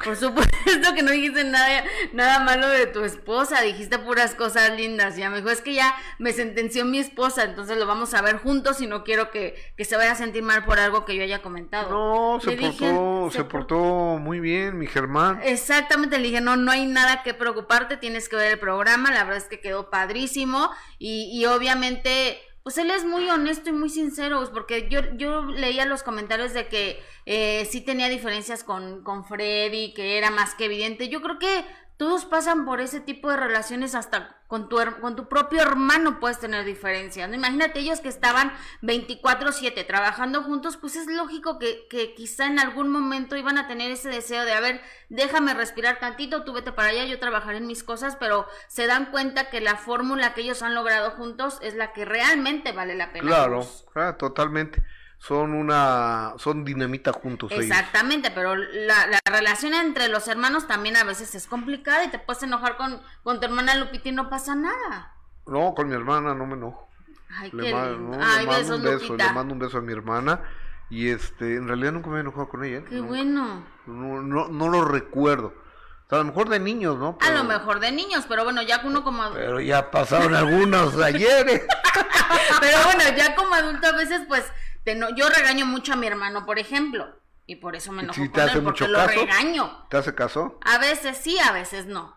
Por 0.04 0.16
supuesto 0.16 0.94
que 0.94 1.02
no 1.02 1.10
dijiste 1.10 1.44
nada, 1.44 1.84
nada 2.12 2.38
malo 2.40 2.68
de 2.68 2.86
tu 2.86 3.04
esposa, 3.04 3.60
dijiste 3.62 3.98
puras 3.98 4.34
cosas 4.34 4.70
lindas. 4.76 5.16
Ya 5.16 5.30
me 5.30 5.38
dijo, 5.38 5.50
es 5.50 5.60
que 5.60 5.74
ya 5.74 5.94
me 6.18 6.32
sentenció 6.32 6.84
mi 6.84 6.98
esposa, 6.98 7.44
entonces 7.44 7.76
lo 7.78 7.86
vamos 7.86 8.14
a 8.14 8.22
ver 8.22 8.38
juntos 8.38 8.80
y 8.80 8.86
no 8.86 9.04
quiero 9.04 9.30
que, 9.30 9.54
que 9.76 9.84
se 9.84 9.96
vaya 9.96 10.12
a 10.12 10.16
sentir 10.16 10.42
mal 10.42 10.64
por 10.64 10.78
algo 10.78 11.04
que 11.04 11.16
yo 11.16 11.22
haya 11.22 11.42
comentado. 11.42 11.90
No, 11.90 12.40
se 12.40 12.56
dije, 12.56 12.90
portó, 12.90 13.30
se 13.30 13.38
por- 13.44 13.48
portó 13.66 13.78
muy 14.20 14.40
bien, 14.40 14.78
mi 14.78 14.86
Germán. 14.86 15.40
Exactamente, 15.42 16.18
le 16.18 16.24
dije, 16.28 16.40
no, 16.40 16.56
no 16.56 16.70
hay 16.70 16.86
nada 16.86 17.22
que 17.22 17.34
preocuparte, 17.34 17.96
tienes 17.96 18.28
que 18.28 18.36
ver 18.36 18.52
el 18.52 18.58
programa, 18.58 19.10
la 19.10 19.24
verdad 19.24 19.38
es 19.38 19.44
que 19.48 19.60
quedó 19.60 19.90
padrísimo 19.90 20.70
y, 20.98 21.30
y 21.32 21.46
obviamente, 21.46 22.38
pues 22.68 22.76
él 22.76 22.90
es 22.90 23.06
muy 23.06 23.26
honesto 23.30 23.70
y 23.70 23.72
muy 23.72 23.88
sincero, 23.88 24.36
pues, 24.40 24.50
porque 24.50 24.90
yo, 24.90 25.00
yo 25.16 25.40
leía 25.40 25.86
los 25.86 26.02
comentarios 26.02 26.52
de 26.52 26.68
que 26.68 27.02
eh, 27.24 27.66
sí 27.70 27.80
tenía 27.80 28.10
diferencias 28.10 28.62
con, 28.62 29.02
con 29.04 29.24
Freddy, 29.24 29.94
que 29.94 30.18
era 30.18 30.30
más 30.30 30.54
que 30.54 30.66
evidente, 30.66 31.08
yo 31.08 31.22
creo 31.22 31.38
que 31.38 31.64
todos 31.98 32.24
pasan 32.24 32.64
por 32.64 32.80
ese 32.80 33.00
tipo 33.00 33.28
de 33.28 33.36
relaciones 33.36 33.96
hasta 33.96 34.36
con 34.46 34.68
tu, 34.68 34.78
con 35.00 35.16
tu 35.16 35.28
propio 35.28 35.60
hermano 35.60 36.20
puedes 36.20 36.38
tener 36.38 36.64
diferencias, 36.64 37.28
¿no? 37.28 37.34
Imagínate 37.34 37.80
ellos 37.80 38.00
que 38.00 38.08
estaban 38.08 38.52
24/7 38.82 39.84
trabajando 39.84 40.44
juntos, 40.44 40.76
pues 40.76 40.94
es 40.94 41.08
lógico 41.08 41.58
que, 41.58 41.88
que 41.90 42.14
quizá 42.14 42.46
en 42.46 42.60
algún 42.60 42.88
momento 42.90 43.36
iban 43.36 43.58
a 43.58 43.66
tener 43.66 43.90
ese 43.90 44.10
deseo 44.10 44.44
de, 44.44 44.52
a 44.52 44.60
ver, 44.60 44.80
déjame 45.08 45.54
respirar 45.54 45.98
tantito, 45.98 46.44
tú 46.44 46.52
vete 46.52 46.70
para 46.70 46.90
allá, 46.90 47.04
yo 47.04 47.18
trabajaré 47.18 47.58
en 47.58 47.66
mis 47.66 47.82
cosas, 47.82 48.14
pero 48.14 48.46
se 48.68 48.86
dan 48.86 49.10
cuenta 49.10 49.50
que 49.50 49.60
la 49.60 49.76
fórmula 49.76 50.34
que 50.34 50.42
ellos 50.42 50.62
han 50.62 50.76
logrado 50.76 51.10
juntos 51.10 51.58
es 51.62 51.74
la 51.74 51.92
que 51.92 52.04
realmente 52.04 52.70
vale 52.70 52.94
la 52.94 53.12
pena. 53.12 53.26
Claro, 53.26 53.66
claro, 53.92 54.16
totalmente. 54.16 54.84
Son 55.18 55.52
una, 55.52 56.34
son 56.38 56.64
dinamita 56.64 57.12
juntos 57.12 57.50
ellos. 57.50 57.64
Exactamente, 57.64 58.30
pero 58.30 58.54
la, 58.54 59.06
la 59.08 59.18
relación 59.24 59.74
entre 59.74 60.08
los 60.08 60.28
hermanos 60.28 60.66
también 60.68 60.96
a 60.96 61.02
veces 61.04 61.34
es 61.34 61.46
complicada 61.48 62.04
y 62.04 62.08
te 62.10 62.18
puedes 62.20 62.42
enojar 62.44 62.76
con, 62.76 63.02
con 63.24 63.40
tu 63.40 63.46
hermana 63.46 63.74
Lupita 63.74 64.08
y 64.08 64.12
no 64.12 64.30
pasa 64.30 64.54
nada. 64.54 65.14
No, 65.46 65.74
con 65.74 65.88
mi 65.88 65.94
hermana 65.94 66.34
no 66.34 66.46
me 66.46 66.54
enojo. 66.54 66.88
Ay, 67.30 67.50
Le, 67.52 67.64
qué 67.64 67.74
ma- 67.74 67.86
lindo. 67.90 68.16
no, 68.16 68.18
le 68.18 68.24
Ay, 68.24 68.46
mando 68.46 68.52
besos, 68.60 68.76
un 68.76 68.82
beso, 68.84 69.04
Lupita. 69.06 69.26
le 69.26 69.32
mando 69.32 69.54
un 69.54 69.58
beso 69.60 69.78
a 69.78 69.80
mi 69.80 69.92
hermana 69.92 70.40
y 70.88 71.08
este, 71.08 71.56
en 71.56 71.66
realidad 71.66 71.92
nunca 71.92 72.10
me 72.10 72.18
he 72.18 72.20
enojado 72.20 72.48
con 72.48 72.64
ella. 72.64 72.78
¿eh? 72.78 72.84
Qué 72.88 72.94
Nunca. 72.94 73.08
bueno. 73.08 73.64
No, 73.86 74.22
no, 74.22 74.48
no 74.48 74.68
lo 74.68 74.84
recuerdo. 74.84 75.48
O 75.48 76.08
sea, 76.08 76.18
a 76.20 76.22
lo 76.22 76.28
mejor 76.28 76.48
de 76.48 76.60
niños, 76.60 76.96
¿no? 76.96 77.18
A 77.20 77.30
lo 77.32 77.44
mejor 77.44 77.80
de 77.80 77.90
niños, 77.92 78.24
pero 78.28 78.44
bueno, 78.44 78.62
ya 78.62 78.80
uno 78.84 79.02
como 79.04 79.22
adulto. 79.24 79.40
Pero 79.40 79.60
ya 79.60 79.90
pasaron 79.90 80.34
algunos 80.34 80.96
ayer. 81.02 81.66
Pero 82.60 82.78
bueno, 82.84 83.02
ya 83.16 83.34
como 83.34 83.54
adulto 83.54 83.86
a 83.88 83.92
veces 83.92 84.22
pues 84.28 84.44
te 84.88 84.94
no- 84.94 85.10
yo 85.14 85.28
regaño 85.28 85.66
mucho 85.66 85.92
a 85.92 85.96
mi 85.96 86.06
hermano, 86.06 86.46
por 86.46 86.58
ejemplo, 86.58 87.14
y 87.46 87.56
por 87.56 87.76
eso 87.76 87.92
me 87.92 88.02
enojo 88.02 88.14
¿Sí 88.14 88.22
con 88.28 88.32
te 88.32 88.40
hace 88.40 88.58
él 88.58 88.64
porque 88.64 88.84
mucho 88.84 88.92
lo 88.92 88.98
caso? 88.98 89.20
regaño. 89.20 89.86
¿Te 89.90 89.96
hace 89.98 90.14
caso? 90.14 90.58
A 90.64 90.78
veces 90.78 91.18
sí, 91.18 91.38
a 91.38 91.52
veces 91.52 91.84
no. 91.86 92.16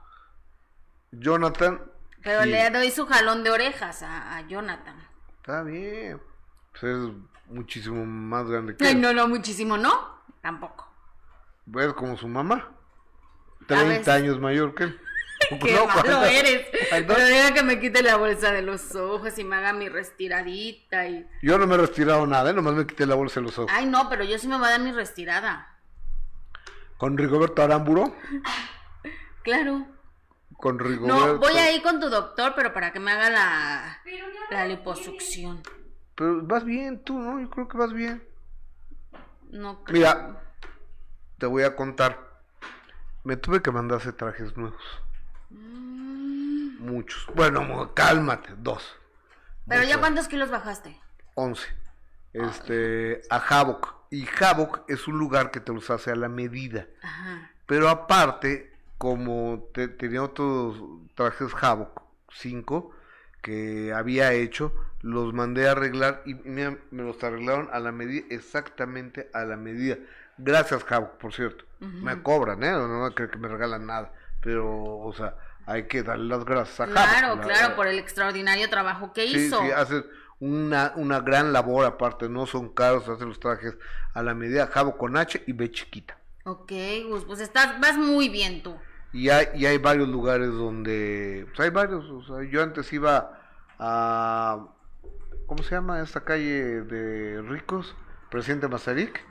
Jonathan. 1.11 1.81
Pero 2.23 2.43
sí. 2.43 2.49
le 2.49 2.69
doy 2.69 2.91
su 2.91 3.05
jalón 3.07 3.43
de 3.43 3.51
orejas 3.51 4.03
a, 4.03 4.37
a 4.37 4.47
Jonathan. 4.47 4.95
Está 5.37 5.63
bien. 5.63 6.21
Pues 6.71 6.83
es 6.83 7.09
muchísimo 7.47 8.05
más 8.05 8.47
grande 8.47 8.77
que 8.77 8.85
Ay, 8.85 8.93
él. 8.93 9.01
no, 9.01 9.11
no, 9.11 9.27
muchísimo, 9.27 9.75
¿no? 9.77 10.21
Tampoco. 10.41 10.87
Es 11.75 11.93
como 11.93 12.15
su 12.15 12.27
mamá. 12.29 12.69
A 13.63 13.65
30 13.67 13.87
veces. 13.89 14.07
años 14.07 14.39
mayor 14.39 14.73
que 14.75 14.83
él. 14.85 15.00
Qué 15.59 15.73
No, 15.75 15.85
malo 15.85 16.01
¿cuántas- 16.03 16.31
eres. 16.31 16.67
Pero 16.89 17.15
deja 17.25 17.53
que 17.53 17.63
me 17.63 17.79
quite 17.79 18.01
la 18.03 18.15
bolsa 18.17 18.51
de 18.51 18.61
los 18.61 18.95
ojos 18.95 19.37
y 19.37 19.43
me 19.43 19.55
haga 19.57 19.73
mi 19.73 19.89
restiradita 19.89 21.07
y... 21.07 21.27
Yo 21.41 21.57
no 21.57 21.67
me 21.67 21.75
he 21.75 21.77
retirado 21.79 22.25
nada, 22.27 22.49
¿eh? 22.51 22.53
nomás 22.53 22.73
me 22.73 22.85
quité 22.87 23.05
la 23.05 23.15
bolsa 23.15 23.39
de 23.39 23.47
los 23.47 23.57
ojos. 23.57 23.71
Ay, 23.73 23.85
no, 23.85 24.07
pero 24.09 24.23
yo 24.23 24.37
sí 24.37 24.47
me 24.47 24.57
voy 24.57 24.67
a 24.67 24.71
dar 24.71 24.79
mi 24.79 24.91
restirada. 24.91 25.67
Con 26.97 27.17
Rigoberto 27.17 27.63
Aramburo. 27.63 28.15
Claro. 29.43 29.87
Con 30.57 30.77
Rigoberto. 30.79 31.27
No, 31.33 31.37
voy 31.39 31.53
a 31.53 31.71
ir 31.73 31.81
con 31.81 31.99
tu 31.99 32.09
doctor, 32.09 32.53
pero 32.55 32.73
para 32.73 32.93
que 32.93 32.99
me 32.99 33.11
haga 33.11 33.29
la, 33.29 34.01
la 34.51 34.65
liposucción. 34.67 35.63
Pero 36.15 36.41
vas 36.43 36.63
bien 36.63 37.03
tú, 37.03 37.17
¿no? 37.17 37.39
Yo 37.41 37.49
creo 37.49 37.67
que 37.67 37.77
vas 37.77 37.91
bien. 37.93 38.23
No 39.49 39.83
creo. 39.83 39.97
Mira, 39.97 40.41
te 41.39 41.45
voy 41.47 41.63
a 41.63 41.75
contar. 41.75 42.19
Me 43.23 43.35
tuve 43.37 43.61
que 43.61 43.71
mandar 43.71 43.97
hacer 43.97 44.13
trajes 44.13 44.55
nuevos. 44.55 44.81
Muchos. 46.81 47.25
Bueno, 47.35 47.93
cálmate. 47.93 48.49
Dos. 48.57 48.97
Pero 49.67 49.83
ya 49.83 49.99
cuántos 49.99 50.27
kilos 50.27 50.49
bajaste. 50.49 50.99
11. 51.35 51.67
Este, 52.33 53.21
a 53.29 53.37
Havok. 53.37 53.95
Y 54.09 54.25
Havok 54.27 54.89
es 54.89 55.07
un 55.07 55.17
lugar 55.17 55.51
que 55.51 55.59
te 55.59 55.71
los 55.73 55.89
hace 55.89 56.11
a 56.11 56.15
la 56.15 56.27
medida. 56.29 56.87
Ajá. 57.01 57.51
Pero 57.65 57.87
aparte, 57.89 58.73
como 58.97 59.69
te- 59.73 59.87
tenía 59.87 60.23
otros 60.23 60.81
trajes 61.15 61.51
Havok, 61.61 62.01
5, 62.33 62.91
que 63.41 63.93
había 63.93 64.33
hecho, 64.33 64.73
los 65.01 65.33
mandé 65.33 65.67
a 65.67 65.71
arreglar 65.71 66.21
y 66.25 66.35
mira, 66.35 66.77
me 66.91 67.03
los 67.03 67.23
arreglaron 67.23 67.69
a 67.71 67.79
la 67.79 67.91
medida, 67.91 68.25
exactamente 68.29 69.29
a 69.33 69.43
la 69.45 69.55
medida. 69.55 69.97
Gracias, 70.37 70.83
Havok, 70.89 71.17
por 71.17 71.33
cierto. 71.33 71.65
Me 71.79 72.21
cobran, 72.21 72.63
¿eh? 72.63 72.71
No 72.71 72.87
no 72.87 73.15
creo 73.15 73.31
que 73.31 73.37
me 73.39 73.47
regalan 73.47 73.87
nada. 73.87 74.11
Pero, 74.41 74.67
o 74.99 75.13
sea, 75.13 75.35
hay 75.71 75.87
que 75.87 76.03
darle 76.03 76.25
las 76.25 76.45
gracias 76.45 76.79
a. 76.81 76.85
Claro, 76.87 77.35
la- 77.35 77.41
claro, 77.41 77.75
por 77.75 77.87
el 77.87 77.97
extraordinario 77.99 78.69
trabajo 78.69 79.13
que 79.13 79.27
Sí, 79.27 79.37
hizo. 79.45 79.61
sí, 79.61 79.71
haces 79.71 80.03
una, 80.39 80.93
una 80.95 81.19
gran 81.19 81.53
labor 81.53 81.85
aparte, 81.85 82.27
no 82.29 82.45
son 82.45 82.69
caros, 82.69 83.07
hacen 83.09 83.27
los 83.29 83.39
trajes 83.39 83.77
a 84.13 84.23
la 84.23 84.33
medida, 84.33 84.67
Jabo 84.67 84.97
con 84.97 85.15
H 85.17 85.43
y 85.47 85.53
B 85.53 85.71
chiquita. 85.71 86.17
Ok, 86.45 86.71
Gus, 87.07 87.25
pues 87.25 87.39
estás, 87.39 87.79
vas 87.79 87.97
muy 87.97 88.27
bien 88.29 88.63
tú. 88.63 88.75
Y 89.13 89.29
hay, 89.29 89.47
y 89.55 89.65
hay 89.65 89.77
varios 89.77 90.07
lugares 90.07 90.49
donde, 90.51 91.45
pues 91.49 91.59
hay 91.59 91.69
varios, 91.69 92.05
o 92.05 92.23
sea, 92.23 92.49
yo 92.49 92.63
antes 92.63 92.91
iba 92.93 93.39
a, 93.77 94.67
¿cómo 95.45 95.63
se 95.63 95.71
llama 95.75 96.01
esta 96.01 96.23
calle 96.23 96.81
de 96.81 97.41
ricos? 97.43 97.95
Presidente 98.29 98.67
Mazarik. 98.67 99.21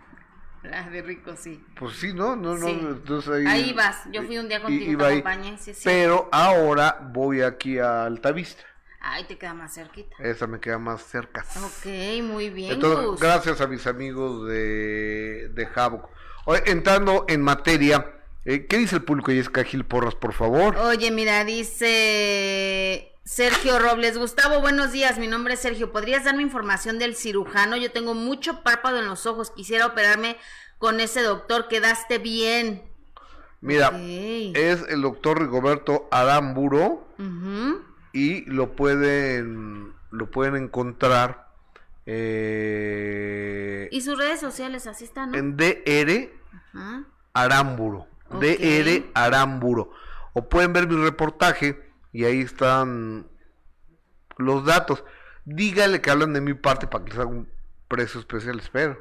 La 0.62 0.82
de 0.90 1.00
rico, 1.02 1.34
sí. 1.36 1.64
Pues 1.78 1.96
sí, 1.96 2.12
¿no? 2.12 2.36
no, 2.36 2.54
no 2.56 2.66
Sí. 2.66 2.78
entonces 2.82 3.30
ahí, 3.32 3.46
Ahí 3.46 3.72
vas, 3.72 3.96
yo 4.12 4.22
fui 4.24 4.36
un 4.38 4.48
día 4.48 4.60
contigo, 4.60 4.92
iba 4.92 5.06
ahí. 5.06 5.18
acompañé, 5.20 5.56
sí, 5.58 5.72
sí. 5.72 5.80
Pero 5.84 6.28
ahora 6.32 6.98
voy 7.12 7.40
aquí 7.40 7.78
a 7.78 8.04
Altavista, 8.04 8.62
Ay, 9.00 9.24
te 9.24 9.38
queda 9.38 9.54
más 9.54 9.72
cerquita. 9.74 10.14
esa 10.18 10.46
me 10.46 10.60
queda 10.60 10.78
más 10.78 11.02
cerca. 11.02 11.44
Ok, 11.64 11.86
muy 12.22 12.50
bien, 12.50 12.72
Entonces, 12.72 13.06
Gus. 13.06 13.20
gracias 13.20 13.60
a 13.62 13.66
mis 13.66 13.86
amigos 13.86 14.46
de, 14.48 15.48
de 15.54 15.68
Havok. 15.74 16.10
Oye, 16.44 16.62
entrando 16.66 17.24
en 17.28 17.40
materia, 17.40 18.12
eh, 18.44 18.66
¿qué 18.66 18.76
dice 18.76 18.96
el 18.96 19.02
público 19.04 19.30
Jessica 19.32 19.64
Gil 19.64 19.84
Porras, 19.86 20.14
por 20.14 20.34
favor? 20.34 20.76
Oye, 20.76 21.10
mira, 21.10 21.42
dice 21.44 23.09
Sergio 23.24 23.78
Robles. 23.78 24.18
Gustavo, 24.18 24.60
buenos 24.60 24.92
días. 24.92 25.18
Mi 25.18 25.26
nombre 25.26 25.54
es 25.54 25.60
Sergio. 25.60 25.92
¿Podrías 25.92 26.24
darme 26.24 26.42
información 26.42 26.98
del 26.98 27.14
cirujano? 27.14 27.76
Yo 27.76 27.92
tengo 27.92 28.14
mucho 28.14 28.62
párpado 28.62 28.98
en 28.98 29.06
los 29.06 29.26
ojos. 29.26 29.50
Quisiera 29.50 29.86
operarme 29.86 30.36
con 30.78 31.00
ese 31.00 31.22
doctor, 31.22 31.68
quedaste 31.68 32.18
bien. 32.18 32.82
Mira, 33.60 33.90
es 33.94 34.82
el 34.88 35.02
doctor 35.02 35.38
Rigoberto 35.38 36.08
Aramburo 36.10 37.06
y 38.12 38.46
lo 38.50 38.74
pueden 38.74 39.92
lo 40.10 40.30
pueden 40.30 40.56
encontrar 40.56 41.50
eh, 42.06 43.88
Y 43.92 44.00
sus 44.00 44.16
redes 44.18 44.40
sociales, 44.40 44.86
así 44.86 45.04
están, 45.04 45.32
¿no? 45.32 45.38
en 45.38 45.56
DR. 45.58 46.30
Aramburo. 47.34 48.08
Ok. 48.30 48.40
DR 48.42 49.04
Aramburo. 49.12 49.92
O 50.32 50.48
pueden 50.48 50.72
ver 50.72 50.88
mi 50.88 50.96
reportaje 50.96 51.89
y 52.12 52.24
ahí 52.24 52.40
están 52.40 53.26
los 54.36 54.64
datos. 54.64 55.04
Dígale 55.44 56.00
que 56.00 56.10
hablan 56.10 56.32
de 56.32 56.40
mi 56.40 56.54
parte 56.54 56.86
para 56.86 57.04
que 57.04 57.10
les 57.10 57.18
haga 57.18 57.28
un 57.30 57.48
precio 57.88 58.20
especial, 58.20 58.58
espero. 58.58 58.98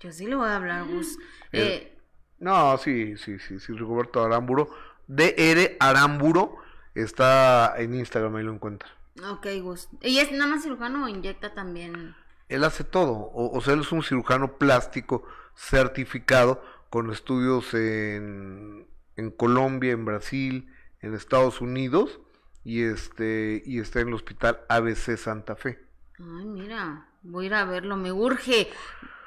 Yo 0.00 0.10
sí 0.12 0.26
le 0.26 0.34
voy 0.34 0.48
a 0.48 0.56
hablar, 0.56 0.84
Gus. 0.86 1.18
El- 1.52 1.62
Eh, 1.68 1.98
No, 2.38 2.76
sí, 2.78 3.16
sí, 3.18 3.38
sí, 3.38 3.60
sí, 3.60 3.72
Rigoberto 3.72 4.20
Aramburo. 4.24 4.68
DR 5.06 5.76
Aramburo 5.78 6.56
está 6.94 7.74
en 7.78 7.94
Instagram, 7.94 8.34
ahí 8.36 8.44
lo 8.44 8.52
encuentra. 8.54 8.88
ok, 9.30 9.46
Gus. 9.62 9.88
¿Y 10.00 10.18
es 10.18 10.32
nada 10.32 10.46
más 10.50 10.62
cirujano 10.64 11.04
o 11.04 11.08
inyecta 11.08 11.54
también? 11.54 12.16
Él 12.48 12.64
hace 12.64 12.82
todo, 12.84 13.12
o, 13.12 13.56
o 13.56 13.60
sea, 13.60 13.74
él 13.74 13.80
es 13.80 13.92
un 13.92 14.02
cirujano 14.02 14.58
plástico 14.58 15.24
certificado 15.54 16.62
con 16.90 17.10
estudios 17.10 17.72
en, 17.74 18.86
en 19.16 19.30
Colombia, 19.30 19.92
en 19.92 20.04
Brasil, 20.04 20.68
en 21.00 21.14
Estados 21.14 21.60
Unidos 21.60 22.20
y 22.64 22.82
este 22.82 23.62
y 23.66 23.80
está 23.80 24.00
en 24.00 24.08
el 24.08 24.14
hospital 24.14 24.60
ABC 24.68 25.16
Santa 25.16 25.56
Fe. 25.56 25.78
Ay, 26.18 26.44
mira, 26.46 27.08
voy 27.22 27.44
a 27.44 27.46
ir 27.46 27.54
a 27.54 27.64
verlo, 27.64 27.96
me 27.96 28.12
urge. 28.12 28.70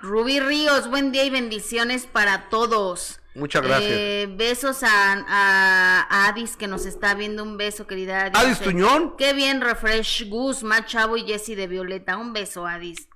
Rubí 0.01 0.39
Ríos, 0.39 0.89
buen 0.89 1.12
día 1.12 1.24
y 1.25 1.30
bendiciones 1.30 2.06
para 2.06 2.50
todos. 2.50 3.22
Muchas 3.34 3.63
gracias. 3.63 3.92
Eh, 3.92 4.27
besos 4.38 4.84
a, 4.84 5.13
a- 5.27 6.08
a 6.10 6.27
Adis 6.30 6.56
que 6.56 6.68
nos 6.68 6.86
está 6.86 7.15
viendo. 7.15 7.44
Un 7.44 7.58
beso, 7.58 7.86
querida 7.88 8.25
Adis. 8.25 8.38
¿Adis 8.39 8.62
Eh, 8.62 8.63
Tuñón? 8.65 9.18
Qué 9.18 9.34
bien, 9.34 9.62
Refresh 9.62 10.30
Gus, 10.30 10.63
Más 10.63 10.86
Chavo 10.86 11.18
y 11.18 11.25
Jessy 11.25 11.56
de 11.56 11.68
Violeta. 11.68 12.18
Un 12.18 12.32
beso, 12.34 12.65
Adis. 12.68 13.10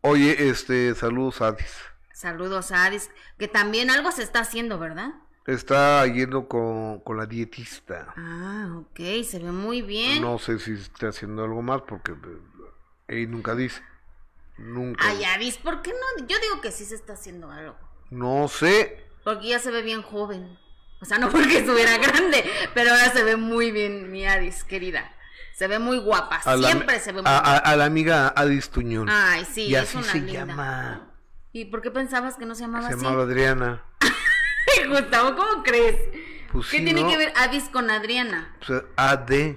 Oye, 0.00 0.48
este, 0.48 0.94
saludos 0.94 1.40
Adis. 1.42 1.72
Saludos 2.12 2.72
Adis, 2.72 3.10
que 3.38 3.46
también 3.46 3.90
algo 3.90 4.10
se 4.10 4.22
está 4.22 4.40
haciendo, 4.40 4.78
¿verdad? 4.78 5.10
Está 5.46 6.04
yendo 6.06 6.48
con, 6.48 7.00
con 7.00 7.16
la 7.16 7.26
dietista. 7.26 8.12
Ah, 8.16 8.68
ok, 8.78 8.98
se 9.24 9.38
ve 9.38 9.52
muy 9.52 9.80
bien. 9.82 10.20
No 10.22 10.38
sé 10.38 10.58
si 10.58 10.72
está 10.72 11.08
haciendo 11.08 11.44
algo 11.44 11.62
más 11.62 11.82
porque 11.82 12.12
eh, 12.12 12.16
ella 13.08 13.30
nunca 13.30 13.54
dice. 13.54 13.80
Nunca. 14.58 15.06
Ay, 15.08 15.22
Adis, 15.24 15.58
¿por 15.58 15.82
qué 15.82 15.92
no? 15.92 16.26
Yo 16.26 16.36
digo 16.40 16.60
que 16.60 16.72
sí 16.72 16.84
se 16.84 16.94
está 16.96 17.12
haciendo 17.12 17.50
algo. 17.50 17.76
No 18.10 18.48
sé. 18.48 19.04
Porque 19.22 19.48
ya 19.48 19.58
se 19.58 19.70
ve 19.70 19.82
bien 19.82 20.02
joven. 20.02 20.58
O 21.00 21.04
sea, 21.04 21.18
no 21.18 21.28
porque 21.30 21.58
estuviera 21.58 21.96
grande, 21.98 22.44
pero 22.74 22.90
ahora 22.90 23.10
se 23.12 23.22
ve 23.22 23.36
muy 23.36 23.70
bien 23.70 24.10
mi 24.10 24.26
Adis, 24.26 24.64
querida. 24.64 25.12
Se 25.54 25.68
ve 25.68 25.78
muy 25.78 25.98
guapa, 25.98 26.36
A 26.44 26.56
la- 26.56 26.68
siempre 26.68 26.98
se 27.00 27.12
ve 27.12 27.22
muy 27.22 27.30
a, 27.30 27.34
guapa. 27.40 27.50
a- 27.56 27.58
a 27.58 27.76
la 27.76 27.84
amiga 27.84 28.32
Adis 28.34 28.68
Tuñón. 28.70 29.08
Ay, 29.08 29.44
sí, 29.44 29.62
y 29.66 29.74
es 29.76 29.82
así 29.82 29.96
una 29.98 30.06
se 30.12 30.18
linda. 30.18 30.32
llama. 30.32 31.10
¿Y 31.52 31.66
por 31.66 31.80
qué 31.82 31.90
pensabas 31.90 32.36
que 32.36 32.46
no 32.46 32.54
se 32.54 32.62
llamaba 32.62 32.88
Se 32.88 32.94
así? 32.94 33.04
llamaba 33.04 33.22
Adriana. 33.22 33.82
Gustavo, 34.88 35.36
¿cómo 35.36 35.62
crees? 35.62 35.96
Pues 36.52 36.68
¿Qué 36.68 36.78
sí, 36.78 36.84
tiene 36.84 37.02
¿no? 37.02 37.08
que 37.08 37.16
ver 37.18 37.32
Adis 37.36 37.64
con 37.68 37.90
Adriana? 37.90 38.54
Pues, 38.66 38.82
AD. 38.96 39.56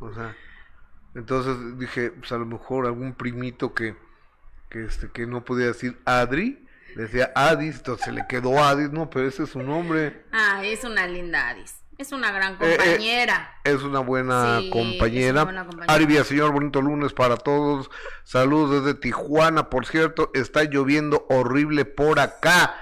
O 0.00 0.12
sea, 0.12 0.36
entonces 1.14 1.78
dije, 1.78 2.10
pues 2.10 2.30
a 2.32 2.36
lo 2.36 2.46
mejor 2.46 2.86
algún 2.86 3.14
primito 3.14 3.72
que, 3.74 3.96
que 4.68 4.84
este, 4.84 5.10
que 5.10 5.26
no 5.26 5.44
podía 5.44 5.66
decir 5.66 5.98
Adri, 6.04 6.66
decía 6.96 7.32
Adis, 7.34 7.76
entonces 7.76 8.04
se 8.06 8.12
le 8.12 8.26
quedó 8.28 8.62
Adis, 8.62 8.90
no, 8.90 9.08
pero 9.08 9.26
ese 9.28 9.44
es 9.44 9.50
su 9.50 9.62
nombre. 9.62 10.24
Ay, 10.32 10.72
es 10.72 10.84
una 10.84 11.06
linda 11.06 11.48
Adis. 11.48 11.76
Es 11.96 12.10
una 12.10 12.32
gran 12.32 12.54
Eh, 12.54 12.74
eh, 12.74 12.76
compañera. 12.76 13.52
Es 13.62 13.82
una 13.82 14.00
buena 14.00 14.58
Sí, 14.58 14.66
es 14.66 14.72
compañera. 14.72 15.32
una 15.32 15.44
buena 15.44 15.64
compañera. 15.64 15.94
Arvia, 15.94 16.24
señor, 16.24 16.50
bonito 16.52 16.82
lunes 16.82 17.12
para 17.12 17.36
todos. 17.36 17.88
Saludos 18.24 18.82
desde 18.84 18.98
Tijuana, 18.98 19.70
por 19.70 19.86
cierto, 19.86 20.30
está 20.34 20.64
lloviendo 20.64 21.24
horrible 21.30 21.84
por 21.84 22.18
acá. 22.18 22.74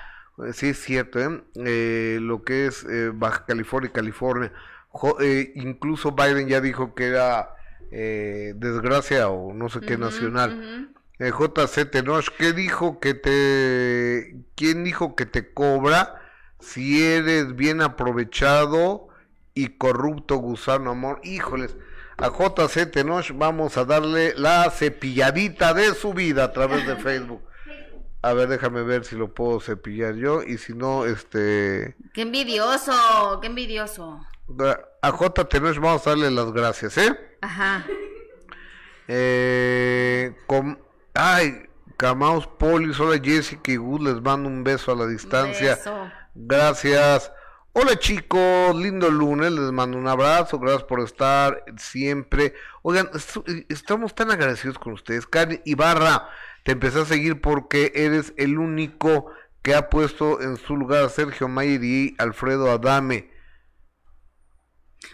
Eh, 0.47 0.53
Sí, 0.53 0.69
es 0.71 0.83
cierto, 0.83 1.21
¿eh? 1.21 1.43
Eh, 1.57 2.19
lo 2.21 2.43
que 2.45 2.67
es 2.67 2.85
eh, 2.85 3.11
Baja 3.15 3.45
California 3.47 3.89
y 3.91 3.93
California. 3.93 4.53
Jo- 4.89 5.19
eh, 5.21 5.53
incluso 5.57 6.13
Biden 6.13 6.49
ya 6.49 6.61
dijo 6.61 6.95
que 6.95 7.07
era 7.09 7.51
eh, 7.91 8.53
desgracia 8.57 9.29
o 9.29 9.53
no 9.55 9.69
sé 9.69 9.81
qué 9.81 9.97
nacional. 9.99 10.59
ujú. 10.59 10.93
Eh, 11.19 11.31
JC 11.31 11.85
Tenoch, 11.91 12.25
¿qué 12.37 12.53
dijo 12.53 12.99
que 12.99 13.15
te... 13.15 14.37
¿Quién 14.57 14.83
dijo 14.85 15.15
que 15.15 15.25
te 15.27 15.53
cobra 15.53 16.21
si 16.59 17.03
eres 17.05 17.55
bien 17.55 17.81
aprovechado 17.83 19.09
y 19.55 19.69
corrupto 19.79 20.37
gusano 20.37 20.91
amor? 20.91 21.21
Híjoles, 21.23 21.77
a 22.17 22.29
JC 22.31 22.91
Tenoch 22.91 23.31
vamos 23.35 23.77
a 23.77 23.85
darle 23.85 24.35
la 24.37 24.69
cepilladita 24.71 25.75
de 25.75 25.95
su 25.95 26.13
vida 26.15 26.45
a 26.45 26.53
través 26.53 26.87
de 26.87 26.97
Facebook. 27.03 27.43
A 28.23 28.33
ver, 28.35 28.49
déjame 28.49 28.83
ver 28.83 29.05
si 29.05 29.17
lo 29.17 29.35
puedo 29.35 29.61
cepillar 29.61 30.15
yo 30.15 30.43
y 30.45 30.57
si 30.59 30.75
no, 30.75 31.05
este... 31.05 31.97
Qué 32.15 32.23
envidioso, 32.23 32.93
qué 33.41 33.49
envidioso. 33.49 34.25
A 35.03 35.11
J. 35.11 35.49
Tenoch 35.49 35.77
vamos 35.79 36.07
a 36.07 36.11
darle 36.11 36.31
las 36.31 36.53
gracias, 36.53 36.97
¿eh? 36.99 37.19
Ajá. 37.41 37.85
Eh, 39.09 40.35
com- 40.47 40.79
ay, 41.15 41.69
Camaos 41.97 42.47
Polis, 42.47 42.99
hola 43.01 43.21
Jessica 43.23 43.73
y 43.73 43.77
Gus, 43.77 44.01
les 44.01 44.21
mando 44.23 44.49
un 44.49 44.63
beso 44.63 44.93
a 44.93 44.97
la 44.97 45.07
distancia. 45.07 45.75
Beso. 45.75 46.11
Gracias. 46.35 47.33
Hola 47.73 47.99
chicos, 47.99 48.77
lindo 48.77 49.11
lunes, 49.11 49.51
les 49.51 49.73
mando 49.73 49.97
un 49.97 50.07
abrazo, 50.07 50.59
gracias 50.59 50.85
por 50.85 51.01
estar 51.01 51.65
siempre. 51.79 52.55
Oigan, 52.83 53.11
estamos 53.69 54.15
tan 54.15 54.31
agradecidos 54.31 54.79
con 54.79 54.93
ustedes. 54.93 55.27
Karen 55.27 55.63
Ibarra, 55.65 56.29
te 56.63 56.73
empecé 56.73 57.01
a 57.01 57.05
seguir 57.05 57.41
porque 57.41 57.93
eres 57.95 58.35
el 58.37 58.59
único 58.59 59.27
que 59.63 59.75
ha 59.75 59.89
puesto 59.91 60.41
en 60.41 60.57
su 60.57 60.77
lugar 60.77 61.05
a 61.05 61.09
Sergio 61.09 61.49
Mayer 61.49 61.85
y 61.85 62.15
Alfredo 62.19 62.71
Adame. 62.71 63.31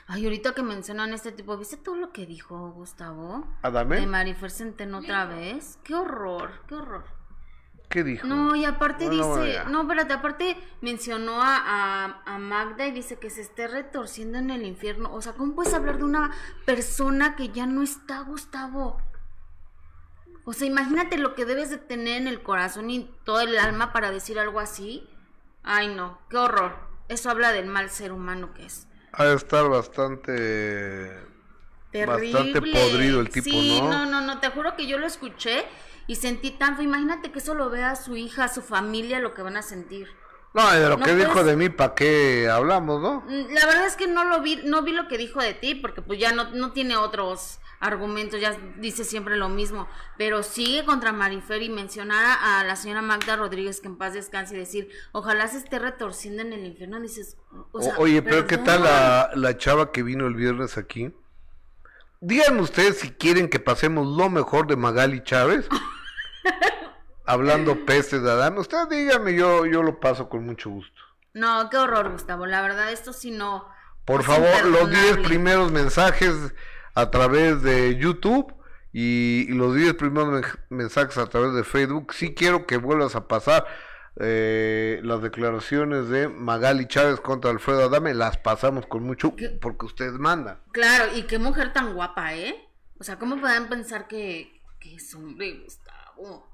Ay, 0.07 0.25
ahorita 0.25 0.55
que 0.55 0.63
mencionan 0.63 1.13
este 1.13 1.33
tipo, 1.33 1.57
¿viste 1.57 1.77
todo 1.77 1.97
lo 1.97 2.13
que 2.13 2.27
dijo 2.27 2.73
Gustavo? 2.73 3.47
De 3.63 3.69
¿Adame? 3.69 4.07
Marifer 4.07 4.51
Centeno 4.51 4.99
otra 4.99 5.27
vez. 5.27 5.79
Qué 5.85 5.95
horror, 5.95 6.65
qué 6.67 6.75
horror. 6.75 7.05
¿Qué 7.89 8.05
dijo? 8.05 8.27
No, 8.27 8.55
y 8.55 8.65
aparte 8.67 9.07
Bueno, 9.07 9.39
dice, 9.39 9.65
no, 9.65 9.83
espérate, 9.83 10.13
aparte 10.13 10.57
mencionó 10.83 11.41
a, 11.43 11.57
a, 11.57 12.23
a 12.27 12.39
Magda 12.39 12.87
y 12.87 12.93
dice 12.93 13.19
que 13.19 13.31
se 13.31 13.41
esté 13.41 13.67
retorciendo 13.67 14.39
en 14.39 14.51
el 14.51 14.65
infierno. 14.65 15.15
O 15.15 15.23
sea, 15.23 15.33
¿cómo 15.35 15.55
puedes 15.55 15.73
hablar 15.73 15.99
de 15.99 16.05
una 16.05 16.31
persona 16.67 17.35
que 17.37 17.49
ya 17.51 17.67
no 17.67 17.83
está, 17.83 18.21
Gustavo? 18.21 18.99
O 20.49 20.55
sea, 20.55 20.67
imagínate 20.67 21.19
lo 21.19 21.35
que 21.35 21.45
debes 21.45 21.69
de 21.69 21.77
tener 21.77 22.23
en 22.23 22.27
el 22.27 22.43
corazón 22.43 22.89
y 22.89 23.15
todo 23.23 23.43
el 23.43 23.59
alma 23.59 23.93
para 23.93 24.11
decir 24.11 24.39
algo 24.39 24.61
así. 24.61 25.07
Ay, 25.63 25.89
no, 25.89 26.23
qué 26.31 26.39
horror. 26.39 26.75
Eso 27.09 27.29
habla 27.29 27.53
del 27.53 27.67
mal 27.67 27.91
ser 27.91 28.13
humano 28.13 28.55
que 28.55 28.65
es. 28.65 28.87
Ha 29.13 29.27
de 29.27 29.35
estar 29.35 29.69
bastante... 29.69 31.13
Terrible. 31.93 32.33
Bastante 32.33 32.61
podrido 32.63 33.21
el 33.21 33.29
tipo, 33.29 33.51
sí, 33.51 33.79
¿no? 33.79 33.91
no, 33.91 34.07
no, 34.07 34.21
no, 34.23 34.41
te 34.41 34.49
juro 34.49 34.75
que 34.75 34.87
yo 34.87 34.97
lo 34.97 35.07
escuché 35.07 35.67
y 36.07 36.17
sentí 36.17 36.53
tan 36.53 36.77
feo. 36.77 36.85
Imagínate 36.87 37.31
que 37.31 37.41
eso 37.41 37.55
lo 37.55 37.69
vea 37.69 37.95
su 37.95 38.17
hija, 38.17 38.49
su 38.49 38.63
familia, 38.63 39.21
lo 39.21 39.35
que 39.35 39.43
van 39.43 39.59
a 39.59 39.63
sentir. 39.63 40.09
No, 40.55 40.75
y 40.75 40.79
de 40.79 40.89
lo 40.89 40.97
No 40.97 41.05
que 41.05 41.15
dijo 41.15 41.45
de 41.45 41.57
mí, 41.57 41.69
¿para 41.69 41.95
qué 41.95 42.49
hablamos, 42.49 43.03
no? 43.03 43.21
Mm, 43.29 43.53
La 43.53 43.67
verdad 43.67 43.85
es 43.85 43.97
que 43.97 44.07
no 44.07 44.25
lo 44.25 44.41
vi, 44.41 44.63
no 44.65 44.81
vi 44.81 44.93
lo 44.93 45.09
que 45.09 45.19
dijo 45.19 45.43
de 45.43 45.53
ti, 45.53 45.75
porque 45.75 46.01
pues 46.01 46.19
ya 46.19 46.33
no, 46.33 46.45
no 46.53 46.73
tiene 46.73 46.97
otros 46.97 47.59
argumentos, 47.81 48.41
ya 48.41 48.57
dice 48.79 49.05
siempre 49.05 49.37
lo 49.37 49.49
mismo, 49.49 49.89
pero 50.17 50.43
sigue 50.43 50.85
contra 50.85 51.13
Marifer 51.13 51.63
y 51.63 51.69
mencionar 51.69 52.39
a, 52.43 52.65
la 52.65 52.77
señora 52.77 53.03
Magda 53.03 53.37
Rodríguez 53.37 53.81
que 53.81 53.89
en 53.89 53.97
paz 53.99 54.15
descanse 54.15 54.55
y 54.57 54.59
decir, 54.59 54.89
ojalá 55.13 55.47
se 55.49 55.59
esté 55.59 55.79
retorciendo 55.79 56.43
en 56.43 56.53
el 56.53 56.67
infierno, 56.67 57.01
dices, 57.01 57.37
o 57.73 57.81
sea, 57.81 57.95
O- 57.97 58.03
Oye, 58.03 58.23
pero 58.23 58.47
¿qué 58.47 58.59
tal 58.59 58.83
la, 58.85 59.31
la 59.35 59.57
chava 59.57 59.93
que 59.93 60.03
vino 60.03 60.27
el 60.27 60.35
viernes 60.35 60.77
aquí? 60.79 61.15
Díganme 62.21 62.63
ustedes 62.63 62.99
si 62.99 63.11
quieren 63.13 63.49
que 63.49 63.61
pasemos 63.61 64.07
lo 64.19 64.29
mejor 64.29 64.67
de 64.67 64.75
Magali 64.77 65.23
Chávez. 65.23 65.69
Hablando 67.25 67.85
pestes 67.85 68.23
de 68.23 68.31
Adán. 68.31 68.57
Ustedes 68.59 68.89
díganme, 68.89 69.35
yo, 69.35 69.67
yo 69.67 69.83
lo 69.83 70.01
paso 70.01 70.29
con 70.29 70.47
mucho 70.47 70.71
gusto. 70.71 71.01
No, 71.35 71.69
qué 71.71 71.77
horror, 71.77 72.11
Gustavo, 72.11 72.47
la 72.47 72.63
verdad, 72.63 72.91
esto 72.91 73.13
sí 73.13 73.31
no... 73.31 73.69
Por 74.07 74.23
favor, 74.25 74.65
los 74.65 74.89
10 74.89 75.03
imperdonable. 75.03 75.29
primeros 75.29 75.71
mensajes 75.71 76.35
a 76.95 77.11
través 77.11 77.63
de 77.63 77.97
YouTube 77.97 78.55
y, 78.93 79.47
y 79.49 79.53
los 79.55 79.75
10 79.75 79.95
primeros 79.95 80.29
men- 80.33 80.45
mensajes 80.71 81.19
a 81.19 81.27
través 81.27 81.55
de 81.55 81.65
Facebook. 81.65 82.13
Sí 82.15 82.35
quiero 82.35 82.67
que 82.67 82.77
vuelvas 82.79 83.15
a 83.17 83.29
pasar 83.29 83.67
eh, 84.21 85.01
las 85.05 85.23
declaraciones 85.23 86.09
de 86.09 86.29
Magali 86.29 86.87
Chávez 86.87 87.21
contra 87.21 87.51
Alfredo 87.51 87.85
Adame. 87.85 88.15
Las 88.15 88.37
pasamos 88.39 88.87
con 88.87 89.05
mucho 89.05 89.35
porque 89.61 89.87
ustedes 89.87 90.15
mandan. 90.15 90.61
Claro, 90.73 91.17
y 91.17 91.23
qué 91.23 91.39
mujer 91.39 91.73
tan 91.73 91.95
guapa, 91.95 92.35
¿eh? 92.35 92.57
O 92.99 93.05
sea, 93.05 93.19
¿cómo 93.19 93.41
pueden 93.41 93.69
pensar 93.69 94.09
que, 94.09 94.61
que 94.81 94.97
es 94.97 95.15
hombre, 95.15 95.61
Gustavo? 95.63 96.48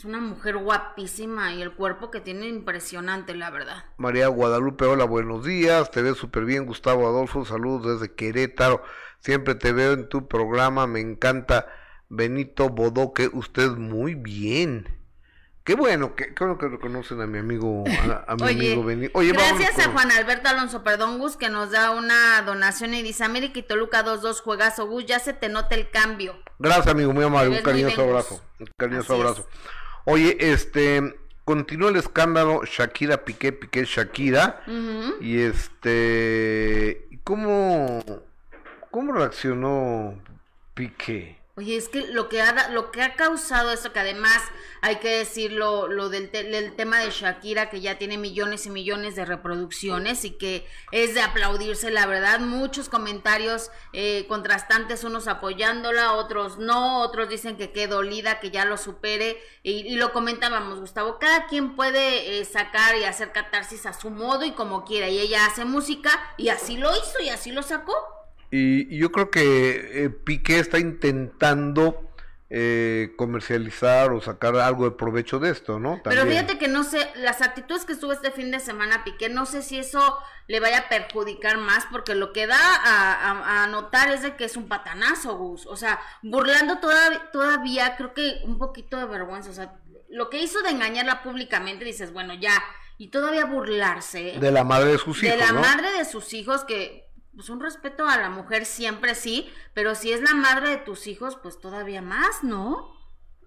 Es 0.00 0.06
una 0.06 0.18
mujer 0.18 0.56
guapísima 0.56 1.52
y 1.52 1.60
el 1.60 1.74
cuerpo 1.74 2.10
que 2.10 2.22
tiene 2.22 2.48
impresionante, 2.48 3.34
la 3.34 3.50
verdad. 3.50 3.84
María 3.98 4.28
Guadalupe, 4.28 4.86
hola, 4.86 5.04
buenos 5.04 5.44
días. 5.44 5.90
Te 5.90 6.00
veo 6.00 6.14
súper 6.14 6.46
bien, 6.46 6.64
Gustavo 6.64 7.06
Adolfo. 7.06 7.44
Saludos 7.44 8.00
desde 8.00 8.14
Querétaro. 8.14 8.82
Siempre 9.18 9.56
te 9.56 9.72
veo 9.72 9.92
en 9.92 10.08
tu 10.08 10.26
programa. 10.26 10.86
Me 10.86 11.00
encanta. 11.00 11.66
Benito 12.08 12.70
Bodoque, 12.70 13.28
usted 13.30 13.72
muy 13.72 14.14
bien. 14.14 14.88
Qué 15.64 15.74
bueno, 15.74 16.16
qué, 16.16 16.34
qué 16.34 16.44
bueno 16.44 16.56
que 16.56 16.68
reconocen 16.68 17.20
a 17.20 17.26
mi 17.26 17.36
amigo, 17.36 17.84
a, 17.86 18.24
a 18.26 18.36
mi 18.36 18.42
Oye, 18.44 18.68
amigo 18.68 18.84
Benito. 18.84 19.18
Oye, 19.18 19.32
gracias 19.32 19.78
a 19.80 19.90
Juan 19.90 20.10
Alberto 20.12 20.48
Alonso 20.48 20.82
Perdón 20.82 21.18
Gus 21.18 21.36
que 21.36 21.50
nos 21.50 21.72
da 21.72 21.90
una 21.90 22.40
donación 22.40 22.94
y 22.94 23.02
dice 23.02 23.24
América 23.24 23.58
y 23.58 23.64
Toluca 23.64 24.02
2-2 24.02 24.40
juegazo 24.40 24.86
Gus, 24.86 25.04
ya 25.04 25.18
se 25.18 25.34
te 25.34 25.50
nota 25.50 25.74
el 25.74 25.90
cambio. 25.90 26.38
Gracias, 26.58 26.86
amigo, 26.86 27.12
muy 27.12 27.24
amable. 27.24 27.50
Un 27.50 27.54
ves 27.56 27.64
cariñoso 27.64 28.00
abrazo. 28.00 28.42
Un 28.58 28.66
cariñoso 28.78 29.22
Así 29.28 29.42
es. 29.42 29.46
Oye, 30.12 30.36
este, 30.40 31.14
continúa 31.44 31.90
el 31.90 31.96
escándalo 31.96 32.64
Shakira 32.64 33.24
Piqué, 33.24 33.52
Piqué 33.52 33.84
Shakira. 33.84 34.60
Y 35.20 35.40
este, 35.40 37.06
¿cómo, 37.22 38.02
cómo 38.90 39.12
reaccionó 39.12 40.20
Piqué? 40.74 41.39
Oye, 41.60 41.76
es 41.76 41.90
que 41.90 42.06
lo 42.06 42.30
que 42.30 42.40
ha, 42.40 42.68
lo 42.70 42.90
que 42.90 43.02
ha 43.02 43.16
causado 43.16 43.70
eso, 43.70 43.92
que 43.92 43.98
además 44.00 44.40
hay 44.80 44.96
que 44.96 45.18
decirlo, 45.18 45.88
lo 45.88 46.08
del, 46.08 46.30
te- 46.30 46.44
del 46.44 46.74
tema 46.74 47.00
de 47.00 47.10
Shakira, 47.10 47.68
que 47.68 47.82
ya 47.82 47.98
tiene 47.98 48.16
millones 48.16 48.64
y 48.64 48.70
millones 48.70 49.14
de 49.14 49.26
reproducciones 49.26 50.24
y 50.24 50.30
que 50.38 50.66
es 50.90 51.12
de 51.12 51.20
aplaudirse, 51.20 51.90
la 51.90 52.06
verdad, 52.06 52.40
muchos 52.40 52.88
comentarios 52.88 53.70
eh, 53.92 54.24
contrastantes, 54.26 55.04
unos 55.04 55.28
apoyándola, 55.28 56.14
otros 56.14 56.56
no, 56.56 57.02
otros 57.02 57.28
dicen 57.28 57.58
que 57.58 57.72
qué 57.72 57.88
dolida, 57.88 58.40
que 58.40 58.50
ya 58.50 58.64
lo 58.64 58.78
supere, 58.78 59.38
y, 59.62 59.72
y 59.86 59.96
lo 59.96 60.14
comentábamos, 60.14 60.80
Gustavo, 60.80 61.18
cada 61.18 61.46
quien 61.46 61.76
puede 61.76 62.40
eh, 62.40 62.44
sacar 62.46 62.96
y 62.96 63.04
hacer 63.04 63.32
catarsis 63.32 63.84
a 63.84 63.92
su 63.92 64.08
modo 64.08 64.46
y 64.46 64.52
como 64.52 64.86
quiera, 64.86 65.08
y 65.10 65.18
ella 65.20 65.44
hace 65.44 65.66
música 65.66 66.10
y 66.38 66.48
así 66.48 66.78
lo 66.78 66.90
hizo 66.96 67.20
y 67.22 67.28
así 67.28 67.52
lo 67.52 67.62
sacó. 67.62 68.19
Y, 68.50 68.94
y 68.94 68.98
yo 68.98 69.12
creo 69.12 69.30
que 69.30 70.04
eh, 70.04 70.10
Piqué 70.10 70.58
está 70.58 70.78
intentando 70.78 72.06
eh, 72.52 73.12
comercializar 73.16 74.12
o 74.12 74.20
sacar 74.20 74.56
algo 74.56 74.84
de 74.84 74.90
provecho 74.96 75.38
de 75.38 75.50
esto, 75.50 75.78
¿no? 75.78 76.00
Pero 76.02 76.26
fíjate 76.26 76.58
que 76.58 76.66
no 76.66 76.82
sé, 76.82 77.08
las 77.14 77.42
actitudes 77.42 77.84
que 77.84 77.92
estuvo 77.92 78.12
este 78.12 78.32
fin 78.32 78.50
de 78.50 78.58
semana 78.58 79.04
Piqué, 79.04 79.28
no 79.28 79.46
sé 79.46 79.62
si 79.62 79.78
eso 79.78 80.18
le 80.48 80.58
vaya 80.58 80.78
a 80.78 80.88
perjudicar 80.88 81.58
más, 81.58 81.86
porque 81.92 82.16
lo 82.16 82.32
que 82.32 82.48
da 82.48 82.58
a, 82.58 83.12
a- 83.30 83.62
a 83.62 83.66
notar 83.68 84.10
es 84.10 84.22
de 84.22 84.34
que 84.34 84.46
es 84.46 84.56
un 84.56 84.66
patanazo, 84.66 85.36
Gus. 85.36 85.64
O 85.66 85.76
sea, 85.76 86.00
burlando 86.22 86.78
toda- 86.78 87.30
todavía, 87.30 87.94
creo 87.96 88.14
que 88.14 88.40
un 88.44 88.58
poquito 88.58 88.96
de 88.96 89.06
vergüenza. 89.06 89.50
O 89.50 89.54
sea, 89.54 89.74
lo 90.08 90.28
que 90.28 90.42
hizo 90.42 90.60
de 90.62 90.70
engañarla 90.70 91.22
públicamente, 91.22 91.84
dices, 91.84 92.12
bueno, 92.12 92.34
ya, 92.34 92.60
y 92.98 93.08
todavía 93.12 93.44
burlarse 93.44 94.34
de 94.40 94.50
la 94.50 94.64
madre 94.64 94.90
de 94.90 94.98
sus 94.98 95.20
de 95.20 95.28
hijos, 95.28 95.38
la 95.38 95.52
¿no? 95.52 95.60
madre 95.60 95.92
de 95.92 96.04
sus 96.04 96.32
hijos, 96.34 96.64
que 96.64 97.08
pues 97.40 97.48
un 97.48 97.58
respeto 97.60 98.06
a 98.06 98.18
la 98.18 98.28
mujer 98.28 98.66
siempre 98.66 99.14
sí, 99.14 99.50
pero 99.72 99.94
si 99.94 100.12
es 100.12 100.20
la 100.20 100.34
madre 100.34 100.68
de 100.68 100.76
tus 100.76 101.06
hijos, 101.06 101.38
pues 101.42 101.58
todavía 101.58 102.02
más, 102.02 102.44
¿no? 102.44 102.94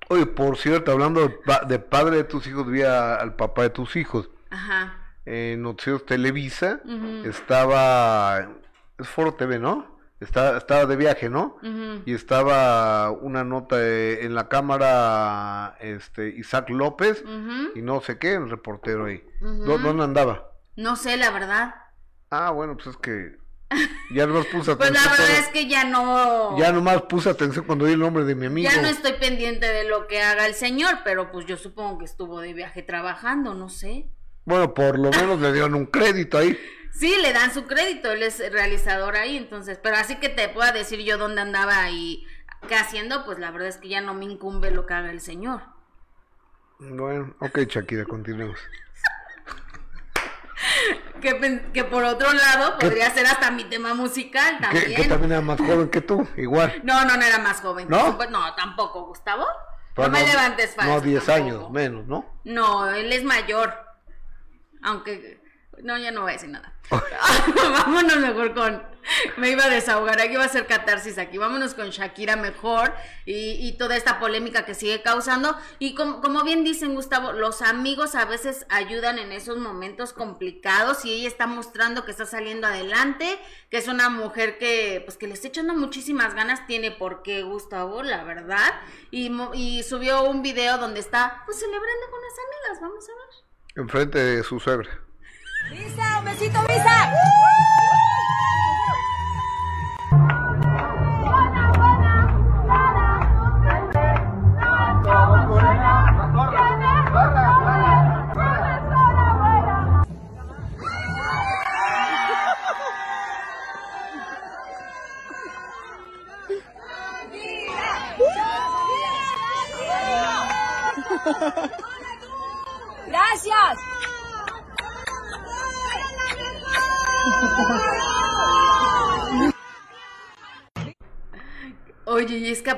Oye, 0.10 0.26
por 0.26 0.58
cierto, 0.58 0.92
hablando 0.92 1.22
de, 1.22 1.30
pa- 1.30 1.60
de 1.64 1.78
padre 1.78 2.16
de 2.18 2.24
tus 2.24 2.48
hijos, 2.48 2.66
vi 2.66 2.82
a- 2.82 3.14
al 3.14 3.36
papá 3.36 3.62
de 3.62 3.70
tus 3.70 3.96
hijos. 3.96 4.32
Ajá. 4.50 5.14
En 5.26 5.62
Noticieros 5.62 6.08
Televisa 6.08 6.82
estaba, 7.24 8.50
es 8.98 9.08
Foro 9.08 9.36
TV, 9.36 9.60
¿no? 9.60 9.96
Está, 10.20 10.58
estaba 10.58 10.88
de 10.88 10.96
viaje, 10.96 11.30
¿no? 11.30 11.58
Y 12.08 12.16
estaba 12.16 13.12
una 13.12 13.44
nota 13.44 13.76
eh, 13.80 14.26
en 14.26 14.34
la 14.34 14.48
cámara, 14.50 15.78
este, 15.82 16.30
Isaac 16.30 16.68
López, 16.72 17.24
y 17.76 17.82
no 17.84 18.02
sé 18.02 18.18
qué, 18.18 18.34
el 18.34 18.50
reportero 18.50 19.06
ahí. 19.06 19.24
Ujú. 19.40 19.66
¿Dó- 19.66 19.78
¿Dónde 19.78 20.04
andaba? 20.04 20.50
No 20.78 20.96
sé, 20.96 21.16
la 21.18 21.30
verdad. 21.30 21.76
Ah, 22.32 22.50
bueno, 22.50 22.74
pues 22.76 22.88
es 22.88 22.98
que 22.98 23.43
ya 24.12 24.26
nomás 24.28 24.46
puse 24.48 24.76
Pues 24.76 24.90
atención. 24.90 24.94
la 24.94 25.12
verdad 25.12 25.26
cuando- 25.26 25.42
es 25.42 25.48
que 25.50 25.68
ya 25.68 25.84
no. 25.86 26.58
Ya 26.58 26.72
nomás 26.72 27.02
puse 27.04 27.30
atención 27.30 27.66
cuando 27.66 27.86
di 27.86 27.94
el 27.94 28.00
nombre 28.00 28.24
de 28.26 28.36
mi 28.36 28.46
amigo. 28.48 28.70
ya 28.70 28.82
no 28.82 28.88
estoy 28.88 29.14
pendiente 29.14 29.66
de 29.68 29.84
lo 29.86 30.08
que 30.08 30.22
haga 30.22 30.46
el 30.46 30.54
señor, 30.56 31.00
pero 31.04 31.32
pues 31.32 31.46
yo 31.46 31.58
supongo 31.58 32.00
que 32.00 32.06
estuvo 32.06 32.40
de 32.42 32.54
viaje 32.54 32.82
trabajando, 32.84 33.54
no 33.54 33.70
sé. 33.70 34.08
Bueno, 34.46 34.74
por 34.74 35.00
lo 35.00 35.10
menos 35.12 35.40
le 35.40 35.52
dieron 35.54 35.74
un 35.76 35.86
crédito 35.86 36.38
ahí. 36.38 36.58
Sí, 36.92 37.16
le 37.22 37.34
dan 37.34 37.54
su 37.54 37.66
crédito, 37.66 38.12
él 38.12 38.22
es 38.24 38.40
realizador 38.52 39.16
ahí, 39.16 39.36
entonces, 39.38 39.80
pero 39.82 39.96
así 39.96 40.18
que 40.18 40.30
te 40.30 40.48
pueda 40.50 40.72
decir 40.72 41.00
yo 41.00 41.18
dónde 41.18 41.42
andaba 41.42 41.90
y 41.90 42.28
qué 42.68 42.76
haciendo, 42.76 43.26
pues 43.26 43.40
la 43.40 43.50
verdad 43.52 43.70
es 43.70 43.78
que 43.78 43.90
ya 43.90 44.02
no 44.02 44.14
me 44.14 44.26
incumbe 44.26 44.70
lo 44.70 44.86
que 44.86 44.94
haga 44.94 45.10
el 45.12 45.20
señor. 45.22 45.62
Bueno, 46.80 47.36
ok, 47.40 47.60
Shakira, 47.68 48.04
continuemos. 48.06 48.60
Que, 51.24 51.62
que 51.74 51.84
por 51.86 52.04
otro 52.04 52.32
lado 52.34 52.78
podría 52.78 53.10
ser 53.12 53.26
hasta 53.26 53.50
mi 53.50 53.64
tema 53.64 53.94
musical 53.94 54.58
Que, 54.58 54.62
también. 54.64 54.96
que 55.02 55.08
también 55.08 55.32
era 55.32 55.42
más 55.42 55.58
joven 55.58 55.90
que 55.90 56.02
tú, 56.02 56.28
igual. 56.36 56.80
No, 56.84 57.06
no, 57.06 57.16
no 57.16 57.24
era 57.24 57.40
más 57.40 57.62
joven. 57.62 57.88
¿No? 57.90 58.08
supuesto. 58.08 58.38
No, 58.38 58.54
tampoco, 58.56 59.06
Gustavo. 59.06 59.46
Pero 59.96 60.10
no 60.10 60.14
me 60.20 60.26
levantes 60.26 60.76
falso. 60.76 60.92
No, 60.96 61.00
10 61.02 61.26
tampoco. 61.26 61.48
años 61.56 61.72
menos, 61.72 62.06
¿no? 62.08 62.26
No, 62.44 62.90
él 62.90 63.12
es 63.14 63.24
mayor. 63.24 63.74
Aunque. 64.82 65.42
No, 65.84 65.98
ya 65.98 66.12
no 66.12 66.22
voy 66.22 66.32
a 66.32 66.34
decir 66.34 66.50
nada. 66.50 66.74
Vámonos 66.90 68.18
mejor 68.18 68.54
con. 68.54 68.84
Me 69.36 69.50
iba 69.50 69.66
a 69.66 69.70
desahogar, 69.70 70.22
aquí 70.22 70.36
va 70.38 70.46
a 70.46 70.50
ser 70.50 70.66
catarsis 70.66 71.18
aquí. 71.18 71.38
Vámonos 71.38 71.74
con 71.74 71.90
Shakira 71.90 72.38
mejor 72.38 72.94
y, 73.26 73.68
y 73.68 73.78
toda 73.78 73.98
esta 73.98 74.18
polémica 74.18 74.64
que 74.66 74.74
sigue 74.76 75.02
causando. 75.02 75.58
Y 75.78 75.94
com- 75.94 76.22
como 76.22 76.44
bien 76.44 76.64
dicen, 76.64 76.96
Gustavo, 76.96 77.34
los 77.34 77.62
amigos 77.62 78.16
a 78.16 78.24
veces 78.24 78.66
ayudan 78.70 79.20
en 79.20 79.34
esos 79.34 79.58
momentos 79.58 80.14
complicados 80.14 81.04
y 81.04 81.12
ella 81.12 81.28
está 81.28 81.48
mostrando 81.48 82.06
que 82.06 82.12
está 82.12 82.26
saliendo 82.26 82.66
adelante, 82.68 83.38
que 83.70 83.78
es 83.78 83.90
una 83.90 84.08
mujer 84.10 84.58
que, 84.58 85.02
pues, 85.06 85.18
que 85.18 85.28
le 85.28 85.34
está 85.34 85.50
echando 85.50 85.74
muchísimas 85.74 86.34
ganas. 86.34 86.66
Tiene 86.66 86.92
por 86.92 87.24
qué, 87.24 87.44
Gustavo, 87.44 88.04
la 88.04 88.24
verdad. 88.24 88.74
Y, 89.12 89.30
y 89.54 89.84
subió 89.84 90.24
un 90.24 90.42
video 90.42 90.78
donde 90.78 91.02
está, 91.02 91.42
pues, 91.46 91.60
celebrando 91.60 92.06
con 92.10 92.20
las 92.22 92.34
amigas. 92.40 92.82
Vamos 92.82 93.06
a 93.10 93.12
ver. 93.12 93.84
Enfrente 93.84 94.18
de 94.20 94.44
su 94.44 94.62
suegra. 94.62 95.02
¡Visa! 95.70 96.20
¡Un 96.20 96.26
besito, 96.26 96.62
Visa! 96.68 97.12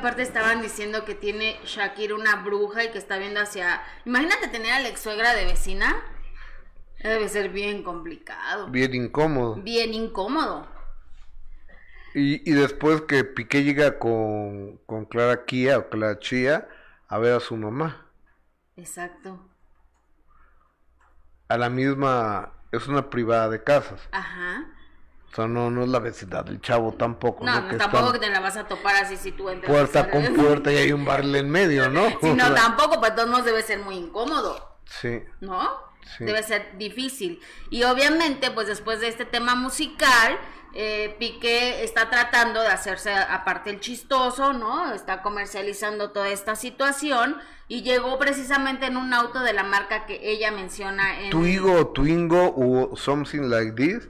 Aparte 0.05 0.21
estaban 0.21 0.61
diciendo 0.61 1.03
que 1.03 1.15
tiene 1.15 1.59
Shakira 1.65 2.13
una 2.13 2.35
bruja 2.43 2.83
y 2.83 2.91
que 2.91 2.99
está 2.99 3.17
viendo 3.17 3.39
hacia... 3.39 3.81
Imagínate 4.05 4.49
tener 4.49 4.71
a 4.71 4.79
la 4.79 4.89
ex 4.89 4.99
suegra 4.99 5.33
de 5.33 5.45
vecina. 5.45 5.95
Debe 7.01 7.27
ser 7.27 7.49
bien 7.49 7.81
complicado. 7.81 8.67
Bien 8.67 8.93
incómodo. 8.93 9.55
Bien 9.55 9.95
incómodo. 9.95 10.67
Y, 12.13 12.47
y 12.47 12.53
después 12.53 13.01
que 13.01 13.23
Piqué 13.23 13.63
llega 13.63 13.97
con, 13.97 14.77
con 14.85 15.05
Clara 15.05 15.43
Kia 15.43 15.79
o 15.79 15.89
Clara 15.89 16.19
Chía 16.19 16.69
a 17.07 17.17
ver 17.17 17.33
a 17.33 17.39
su 17.39 17.57
mamá. 17.57 18.05
Exacto. 18.77 19.39
A 21.47 21.57
la 21.57 21.71
misma, 21.71 22.53
es 22.71 22.87
una 22.87 23.09
privada 23.09 23.49
de 23.49 23.63
casas. 23.63 24.07
Ajá. 24.11 24.65
O 25.35 25.41
sea, 25.41 25.47
no, 25.49 25.69
no 25.69 25.83
es 25.83 25.89
la 25.89 25.99
vecindad 25.99 26.45
del 26.45 26.61
chavo 26.61 26.93
tampoco. 26.93 27.43
No, 27.43 27.55
¿no? 27.55 27.61
no, 27.63 27.67
Que 27.67 27.75
tampoco 27.75 28.13
que 28.13 28.19
te 28.19 28.29
la 28.29 28.39
vas 28.39 28.55
a 28.55 28.69
topar 28.69 28.95
así 28.95 29.17
si 29.17 29.33
tú 29.33 29.49
entras. 29.49 29.69
puerta 29.69 30.09
con 30.09 30.33
puerta 30.33 30.71
y 30.71 30.77
hay 30.77 30.93
un 30.93 31.03
barril 31.03 31.35
en 31.35 31.49
medio, 31.49 31.89
¿no? 31.89 32.07
Sí, 32.21 32.33
no, 32.33 32.53
tampoco, 32.55 33.01
pues 33.01 33.11
modos 33.27 33.43
debe 33.43 33.61
ser 33.61 33.79
muy 33.79 33.95
incómodo. 33.95 34.77
Sí. 34.85 35.21
¿no? 35.41 35.69
Sí. 36.17 36.23
Debe 36.23 36.41
ser 36.41 36.77
difícil. 36.77 37.41
Y 37.69 37.83
obviamente, 37.83 38.49
pues 38.51 38.67
después 38.67 39.01
de 39.01 39.09
este 39.09 39.25
tema 39.25 39.55
musical, 39.55 40.39
eh, 40.73 41.17
Piqué 41.19 41.83
está 41.83 42.09
tratando 42.09 42.61
de 42.61 42.67
hacerse 42.67 43.13
aparte 43.13 43.71
el 43.71 43.81
chistoso, 43.81 44.53
¿no? 44.53 44.93
Está 44.93 45.21
comercializando 45.21 46.11
toda 46.11 46.29
esta 46.29 46.55
situación 46.55 47.35
y 47.67 47.81
llegó 47.81 48.17
precisamente 48.19 48.85
en 48.85 48.95
un 48.95 49.13
auto 49.13 49.41
de 49.41 49.51
la 49.51 49.63
marca 49.63 50.05
que 50.05 50.19
ella 50.21 50.51
menciona 50.51 51.19
en... 51.19 51.29
Twigo, 51.29 51.87
Twingo 51.87 52.53
o 52.55 52.95
something 52.95 53.49
like 53.49 53.73
this, 53.73 54.07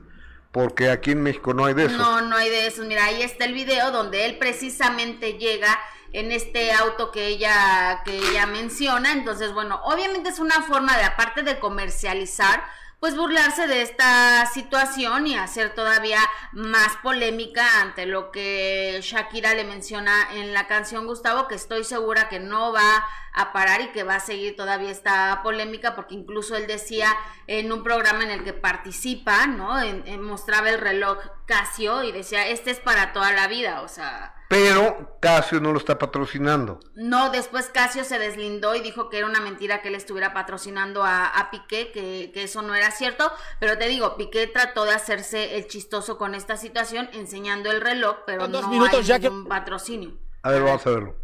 porque 0.56 0.90
aquí 0.90 1.12
en 1.12 1.22
México 1.22 1.54
no 1.54 1.66
hay 1.66 1.74
de 1.74 1.88
eso. 1.88 1.98
No, 1.98 2.22
no 2.22 2.38
hay 2.38 2.50
de 2.50 2.66
esos. 2.66 2.86
Mira, 2.86 3.04
ahí 3.04 3.22
está 3.22 3.44
el 3.44 3.54
video 3.54 3.92
donde 3.92 4.24
él 4.24 4.38
precisamente 4.38 5.34
llega 5.34 5.78
en 6.14 6.32
este 6.32 6.72
auto 6.72 7.12
que 7.12 7.28
ella, 7.28 8.04
que 8.06 8.16
ella 8.18 8.46
menciona. 8.46 9.12
Entonces, 9.12 9.52
bueno, 9.52 9.82
obviamente 9.84 10.30
es 10.30 10.40
una 10.40 10.62
forma 10.62 10.96
de, 10.96 11.04
aparte 11.04 11.44
de 11.44 11.60
comercializar, 11.60 12.64
pues 13.06 13.18
burlarse 13.18 13.68
de 13.68 13.84
esta 13.84 14.48
situación 14.48 15.28
y 15.28 15.38
hacer 15.38 15.76
todavía 15.76 16.18
más 16.54 16.98
polémica 17.04 17.84
ante 17.84 18.08
lo 18.08 18.32
que 18.32 19.00
Shakira 19.04 19.54
le 19.54 19.64
menciona 19.64 20.12
en 20.34 20.54
la 20.54 20.66
canción 20.66 21.06
Gustavo, 21.06 21.48
que 21.48 21.54
estoy 21.54 21.84
segura 21.84 22.30
que 22.30 22.40
no 22.40 22.74
va 22.74 23.06
a 23.32 23.54
parar 23.54 23.82
y 23.82 23.92
que 23.92 24.02
va 24.02 24.16
a 24.16 24.20
seguir 24.20 24.56
todavía 24.56 24.90
esta 24.90 25.42
polémica, 25.44 25.94
porque 25.94 26.16
incluso 26.16 26.56
él 26.56 26.66
decía 26.66 27.16
en 27.46 27.72
un 27.72 27.84
programa 27.84 28.24
en 28.24 28.32
el 28.32 28.44
que 28.44 28.54
participa, 28.54 29.46
¿no? 29.46 29.76
mostraba 30.18 30.72
el 30.72 30.80
reloj 30.80 31.20
Casio 31.46 32.04
y 32.04 32.12
decía, 32.12 32.48
este 32.48 32.72
es 32.72 32.80
para 32.80 33.14
toda 33.14 33.32
la 33.34 33.48
vida, 33.48 33.82
o 33.82 33.88
sea 33.88 34.34
pero 34.48 35.18
Casio 35.20 35.60
no 35.60 35.72
lo 35.72 35.80
está 35.80 35.98
patrocinando. 35.98 36.80
No, 36.94 37.32
después 37.32 37.70
Casio 37.70 38.04
se 38.04 38.20
deslindó 38.20 38.76
y 38.76 38.82
dijo 38.82 39.10
que 39.10 39.18
era 39.18 39.28
una 39.28 39.42
mentira 39.42 39.82
que 39.82 39.88
él 39.88 39.96
estuviera 39.96 40.34
patrocinando 40.34 41.04
a, 41.04 41.50
Piqué, 41.52 41.92
que, 41.92 42.32
eso 42.44 42.62
no 42.62 42.76
era 42.76 42.92
cierto, 42.92 43.32
pero 43.60 43.78
te 43.78 43.88
digo, 43.88 44.18
Piqué 44.18 44.48
trató 44.48 44.86
de 44.86 44.92
hacerse 44.92 45.58
el 45.58 45.68
chistoso 45.68 46.18
con 46.18 46.36
esta 46.36 46.58
situación 46.58 47.10
enseñando 47.14 47.72
el 47.72 47.82
reloj, 47.82 48.18
pero 48.26 48.48
no 48.48 48.60
hay 48.60 49.04
ya 49.04 49.18
ningún 49.18 49.48
patrocinio. 49.48 50.14
A 50.44 50.52
ver, 50.52 50.62
vamos 50.62 50.86
a 50.86 50.90
verlo. 50.92 51.16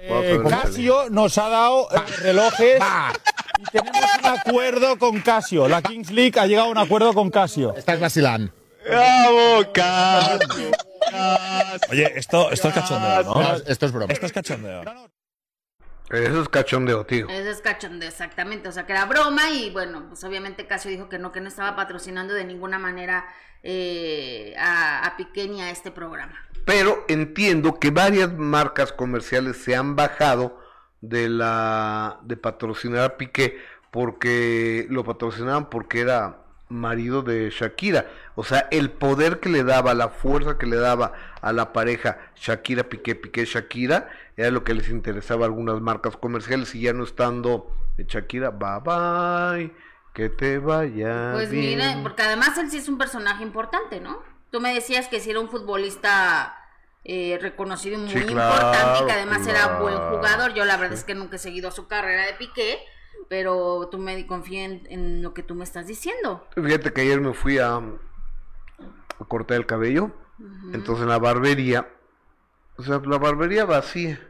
Eh, 0.00 0.40
Casio 0.48 1.10
nos 1.10 1.36
ha 1.38 1.48
dado 1.48 1.88
eh, 1.90 1.98
relojes 2.20 2.80
y 3.58 3.64
tenemos 3.72 4.00
un 4.20 4.26
acuerdo 4.26 4.96
con 4.96 5.20
Casio. 5.20 5.66
La 5.66 5.82
Kings 5.82 6.12
League 6.12 6.38
ha 6.38 6.46
llegado 6.46 6.68
a 6.68 6.70
un 6.70 6.78
acuerdo 6.78 7.12
con 7.12 7.30
Casio. 7.30 7.74
Estás 7.74 7.98
vacilando. 7.98 8.52
¡Bravo, 8.88 9.72
Casio! 9.72 10.70
Oye, 11.90 12.12
esto, 12.16 12.50
esto 12.50 12.68
es 12.68 12.74
cachondeo, 12.74 13.22
¿no? 13.22 13.54
Esto 13.66 13.86
es 13.86 13.92
broma. 13.92 14.12
Esto 14.12 14.26
es 14.26 14.32
cachondeo. 14.32 14.82
Eso 16.10 16.42
es 16.42 16.48
cachondeo, 16.48 17.04
tío. 17.04 17.28
Eso 17.28 17.50
es 17.50 17.60
cachondeo, 17.60 18.08
exactamente. 18.08 18.68
O 18.68 18.72
sea, 18.72 18.86
que 18.86 18.92
era 18.92 19.04
broma 19.04 19.50
y 19.50 19.70
bueno, 19.70 20.06
pues 20.08 20.24
obviamente 20.24 20.66
Casio 20.66 20.90
dijo 20.90 21.08
que 21.08 21.18
no, 21.18 21.32
que 21.32 21.40
no 21.40 21.48
estaba 21.48 21.76
patrocinando 21.76 22.32
de 22.32 22.44
ninguna 22.44 22.78
manera 22.78 23.26
eh, 23.62 24.54
a, 24.58 25.06
a 25.06 25.16
Piqué 25.16 25.48
ni 25.48 25.60
a 25.60 25.70
este 25.70 25.90
programa. 25.90 26.34
Pero 26.64 27.04
entiendo 27.08 27.78
que 27.78 27.90
varias 27.90 28.32
marcas 28.32 28.92
comerciales 28.92 29.58
se 29.58 29.76
han 29.76 29.96
bajado 29.96 30.58
de 31.00 31.28
la 31.28 32.20
de 32.24 32.36
patrocinar 32.36 33.04
a 33.04 33.16
Piqué 33.16 33.58
porque 33.90 34.86
lo 34.90 35.04
patrocinaban 35.04 35.70
porque 35.70 36.00
era 36.00 36.44
marido 36.68 37.22
de 37.22 37.50
Shakira. 37.50 38.06
O 38.34 38.44
sea, 38.44 38.68
el 38.70 38.90
poder 38.90 39.40
que 39.40 39.48
le 39.48 39.64
daba, 39.64 39.94
la 39.94 40.08
fuerza 40.08 40.58
que 40.58 40.66
le 40.66 40.76
daba 40.76 41.12
a 41.40 41.52
la 41.52 41.72
pareja 41.72 42.18
Shakira, 42.36 42.84
Piqué, 42.84 43.14
Piqué, 43.14 43.44
Shakira, 43.44 44.08
era 44.36 44.50
lo 44.50 44.64
que 44.64 44.74
les 44.74 44.88
interesaba 44.88 45.44
a 45.44 45.48
algunas 45.48 45.80
marcas 45.80 46.16
comerciales 46.16 46.74
y 46.74 46.82
ya 46.82 46.92
no 46.92 47.04
estando 47.04 47.72
Shakira, 47.98 48.50
bye 48.50 48.80
bye, 48.84 49.72
que 50.14 50.28
te 50.28 50.58
vaya. 50.58 51.32
Pues 51.32 51.50
mira, 51.50 51.98
porque 52.02 52.22
además 52.22 52.56
él 52.58 52.70
sí 52.70 52.78
es 52.78 52.88
un 52.88 52.98
personaje 52.98 53.42
importante, 53.42 54.00
¿no? 54.00 54.22
Tú 54.50 54.60
me 54.60 54.72
decías 54.72 55.08
que 55.08 55.20
si 55.20 55.30
era 55.30 55.40
un 55.40 55.48
futbolista 55.48 56.54
eh, 57.04 57.38
reconocido 57.40 57.96
y 57.96 58.02
muy 58.02 58.12
importante 58.12 59.02
y 59.02 59.06
que 59.06 59.12
además 59.12 59.46
era 59.46 59.78
buen 59.78 59.96
jugador. 59.96 60.54
Yo 60.54 60.64
la 60.64 60.76
verdad 60.76 60.96
es 60.96 61.04
que 61.04 61.14
nunca 61.14 61.36
he 61.36 61.38
seguido 61.38 61.70
su 61.70 61.86
carrera 61.86 62.26
de 62.26 62.34
Piqué 62.34 62.78
pero 63.28 63.88
tú 63.90 63.98
me 63.98 64.26
confías 64.26 64.80
en, 64.88 65.22
lo 65.22 65.34
que 65.34 65.42
tú 65.42 65.54
me 65.54 65.64
estás 65.64 65.86
diciendo. 65.86 66.46
Fíjate 66.54 66.92
que 66.92 67.02
ayer 67.02 67.20
me 67.20 67.34
fui 67.34 67.58
a, 67.58 67.80
cortar 69.28 69.58
el 69.58 69.66
cabello, 69.66 70.10
entonces 70.72 71.02
en 71.02 71.08
la 71.08 71.18
barbería, 71.18 71.88
o 72.76 72.82
sea, 72.82 73.00
la 73.04 73.18
barbería 73.18 73.64
vacía. 73.64 74.20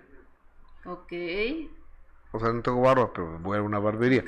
Ok. 0.85 1.13
O 2.33 2.41
sea, 2.41 2.53
no 2.53 2.63
tengo 2.63 2.81
barba, 2.81 3.13
pero 3.13 3.39
voy 3.39 3.59
a 3.59 3.63
una 3.63 3.79
barbería. 3.79 4.25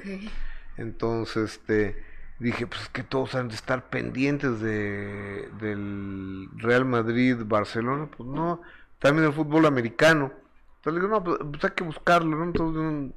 Entonces, 0.76 1.52
este, 1.52 2.02
dije, 2.38 2.66
pues 2.66 2.88
que 2.88 3.02
todos 3.02 3.34
han 3.34 3.48
de 3.48 3.54
estar 3.54 3.88
pendientes 3.88 4.60
de, 4.60 5.48
del 5.60 6.48
Real 6.56 6.84
Madrid, 6.84 7.36
Barcelona, 7.44 8.08
pues 8.16 8.28
no, 8.28 8.62
también 8.98 9.26
el 9.26 9.32
fútbol 9.32 9.66
americano. 9.66 10.32
Entonces 10.76 10.94
le 10.94 11.00
digo, 11.00 11.08
no, 11.08 11.24
pues, 11.24 11.38
pues 11.50 11.64
hay 11.64 11.70
que 11.70 11.84
buscarlo, 11.84 12.36
¿no? 12.36 12.44
Entonces, 12.44 13.14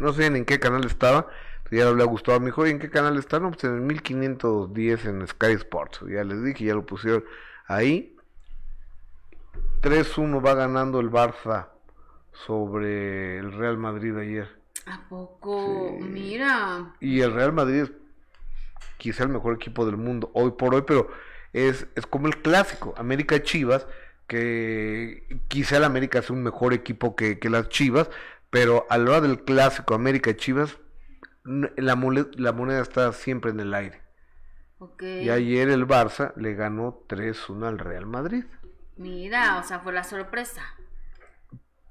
no 0.00 0.12
sé 0.12 0.26
en 0.26 0.44
qué 0.44 0.58
canal 0.58 0.84
estaba, 0.84 1.28
ya 1.70 1.84
le 1.84 1.90
hablé 1.90 2.02
a 2.02 2.06
Gustavo, 2.06 2.40
me 2.40 2.46
dijo, 2.46 2.66
¿en 2.66 2.78
qué 2.78 2.90
canal 2.90 3.16
está? 3.18 3.38
No, 3.38 3.50
pues 3.50 3.64
en 3.64 3.74
el 3.74 3.80
1510 3.82 5.04
en 5.06 5.26
Sky 5.26 5.52
Sports, 5.52 6.00
ya 6.08 6.24
les 6.24 6.42
dije, 6.42 6.64
ya 6.64 6.74
lo 6.74 6.84
pusieron 6.84 7.24
ahí. 7.66 8.16
3-1 9.82 10.44
va 10.44 10.54
ganando 10.54 11.00
el 11.00 11.10
Barça 11.10 11.68
sobre 12.32 13.38
el 13.38 13.52
Real 13.52 13.78
Madrid 13.78 14.16
ayer. 14.16 14.48
¿A 14.86 15.00
poco? 15.08 15.96
Mira. 16.00 16.92
Y 17.00 17.20
el 17.20 17.32
Real 17.32 17.52
Madrid 17.52 17.82
es 17.82 17.92
quizá 18.98 19.22
el 19.22 19.30
mejor 19.30 19.54
equipo 19.54 19.86
del 19.86 19.96
mundo 19.96 20.30
hoy 20.34 20.50
por 20.52 20.74
hoy, 20.74 20.82
pero 20.86 21.08
es, 21.52 21.86
es 21.94 22.06
como 22.06 22.26
el 22.26 22.42
clásico, 22.42 22.94
América 22.96 23.42
Chivas, 23.42 23.86
que 24.26 25.24
quizá 25.48 25.78
el 25.78 25.84
América 25.84 26.18
es 26.18 26.30
un 26.30 26.42
mejor 26.42 26.72
equipo 26.72 27.16
que, 27.16 27.38
que 27.38 27.48
las 27.48 27.68
Chivas, 27.68 28.10
pero 28.50 28.86
a 28.90 28.98
la 28.98 29.10
hora 29.10 29.20
del 29.20 29.44
clásico 29.44 29.94
América 29.94 30.36
Chivas, 30.36 30.78
la, 31.44 31.96
la 32.36 32.52
moneda 32.52 32.80
está 32.82 33.12
siempre 33.12 33.52
en 33.52 33.60
el 33.60 33.74
aire. 33.74 34.02
Y 35.00 35.28
ayer 35.28 35.68
el 35.68 35.86
Barça 35.86 36.34
le 36.36 36.54
ganó 36.54 37.04
3-1 37.08 37.66
al 37.66 37.78
Real 37.78 38.06
Madrid. 38.06 38.44
Mira, 38.96 39.58
o 39.58 39.62
sea, 39.62 39.80
fue 39.80 39.92
la 39.92 40.04
sorpresa. 40.04 40.62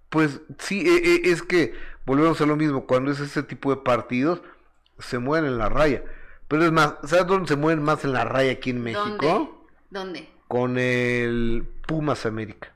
Pues 0.10 0.42
sí, 0.58 0.82
e, 0.88 1.16
e, 1.16 1.32
es 1.32 1.44
que 1.44 1.76
volvemos 2.06 2.42
a 2.42 2.48
lo 2.48 2.56
mismo, 2.56 2.88
cuando 2.88 3.12
es 3.12 3.20
ese 3.20 3.44
tipo 3.44 3.70
de 3.70 3.82
partidos, 3.82 4.42
se 4.98 5.20
mueven 5.20 5.52
en 5.52 5.58
la 5.60 5.70
raya. 5.70 6.04
Pero 6.48 6.66
es 6.66 6.72
más, 6.72 6.96
¿sabes 7.04 7.28
dónde 7.28 7.48
se 7.48 7.56
mueven 7.56 7.84
más 7.84 8.04
en 8.04 8.14
la 8.14 8.26
raya 8.26 8.54
aquí 8.54 8.72
en 8.72 8.82
México? 8.82 9.68
¿Dónde? 9.92 10.30
Con 10.48 10.80
el 10.80 11.68
Pumas 11.86 12.26
América 12.26 12.74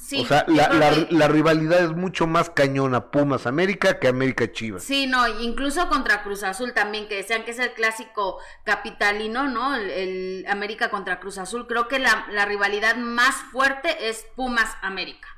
o 0.00 0.26
sea, 0.26 0.46
la, 0.48 1.28
rivalidad 1.28 1.80
es 1.80 1.90
mucho 1.90 2.26
más 2.26 2.50
cañona 2.50 3.10
Pumas 3.10 3.46
América 3.46 3.98
que 3.98 4.08
América 4.08 4.50
Chivas. 4.50 4.84
Sí, 4.84 5.06
no, 5.06 5.26
incluso 5.40 5.88
contra 5.88 6.22
Cruz 6.22 6.44
Azul 6.44 6.72
también, 6.72 7.08
que 7.08 7.16
decían 7.16 7.44
que 7.44 7.50
es 7.50 7.58
el 7.58 7.72
clásico 7.72 8.38
capitalino, 8.64 9.48
¿no? 9.48 9.74
El, 9.76 10.46
América 10.48 10.90
contra 10.90 11.18
Cruz 11.20 11.38
Azul. 11.38 11.66
Creo 11.66 11.88
que 11.88 11.98
la, 11.98 12.44
rivalidad 12.46 12.96
más 12.96 13.34
fuerte 13.52 14.08
es 14.08 14.24
Pumas 14.36 14.70
América. 14.82 15.28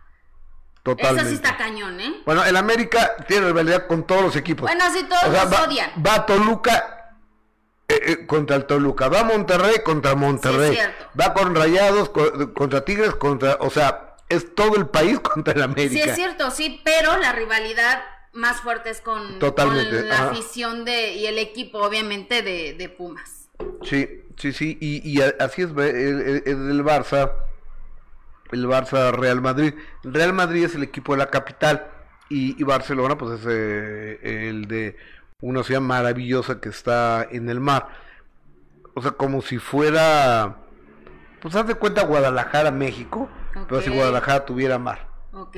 Totalmente. 0.83 1.23
Eso 1.23 1.31
sí 1.31 1.35
está 1.37 1.57
cañón, 1.57 2.01
¿eh? 2.01 2.23
Bueno, 2.25 2.44
el 2.44 2.57
América 2.57 3.16
tiene 3.27 3.46
rivalidad 3.46 3.87
con 3.87 4.07
todos 4.07 4.23
los 4.23 4.37
equipos. 4.37 4.62
Bueno, 4.70 4.85
sí, 4.92 5.05
todos 5.05 5.33
los 5.33 5.61
odian. 5.61 5.90
Va 6.07 6.25
Toluca 6.27 7.01
eh, 7.88 8.12
eh, 8.12 8.27
contra 8.27 8.57
el 8.57 8.66
Toluca, 8.66 9.09
va 9.09 9.25
Monterrey 9.25 9.83
contra 9.85 10.14
Monterrey, 10.14 10.79
va 11.20 11.35
con 11.35 11.57
Rayados 11.57 12.11
contra 12.11 12.85
Tigres, 12.85 13.16
contra, 13.16 13.57
o 13.61 13.68
sea, 13.68 14.10
es 14.31 14.55
todo 14.55 14.77
el 14.77 14.87
país 14.87 15.21
contra 15.21 15.53
el 15.53 15.62
América. 15.62 16.03
Sí, 16.05 16.09
es 16.09 16.16
cierto, 16.16 16.51
sí, 16.51 16.81
pero 16.83 17.19
la 17.19 17.33
rivalidad 17.33 18.03
más 18.33 18.61
fuerte 18.62 18.90
es 18.90 19.01
con, 19.01 19.38
la 19.40 20.29
afición 20.29 20.85
de, 20.85 21.14
y 21.14 21.27
el 21.27 21.38
equipo, 21.38 21.79
obviamente, 21.79 22.43
de, 22.43 22.88
Pumas. 22.88 23.49
Sí, 23.83 24.23
sí, 24.37 24.53
sí, 24.53 24.79
y, 24.81 25.21
así 25.21 25.62
es 25.62 25.71
el, 25.71 26.43
el, 26.47 26.85
Barça, 26.85 27.33
el 28.53 28.66
Barça 28.66 29.11
Real 29.12 29.43
Madrid. 29.43 29.75
Real 30.05 30.33
Madrid 30.33 30.64
es 30.64 30.75
el 30.77 30.85
equipo 30.85 31.12
de 31.12 31.19
la 31.19 31.27
capital 31.27 31.90
y, 32.29 32.62
Barcelona, 32.62 33.19
pues 33.19 33.40
es 33.40 33.47
eh, 33.51 34.49
el 34.49 34.66
de 34.66 34.97
una 35.40 35.64
ciudad 35.64 35.81
maravillosa 35.81 36.61
que 36.61 36.69
está 36.69 37.27
en 37.29 37.51
el 37.51 37.59
mar. 37.59 37.88
O 38.95 39.03
sea, 39.03 39.11
como 39.11 39.43
si 39.43 39.59
fuera, 39.59 40.59
pues 41.40 41.57
haz 41.57 41.66
de 41.66 41.75
cuenta 41.75 42.05
Guadalajara, 42.05 42.71
México 42.71 43.29
pero 43.69 43.81
si 43.81 43.91
Guadalajara 43.91 44.45
tuviera 44.45 44.79
mar. 44.79 45.09
Ok. 45.33 45.57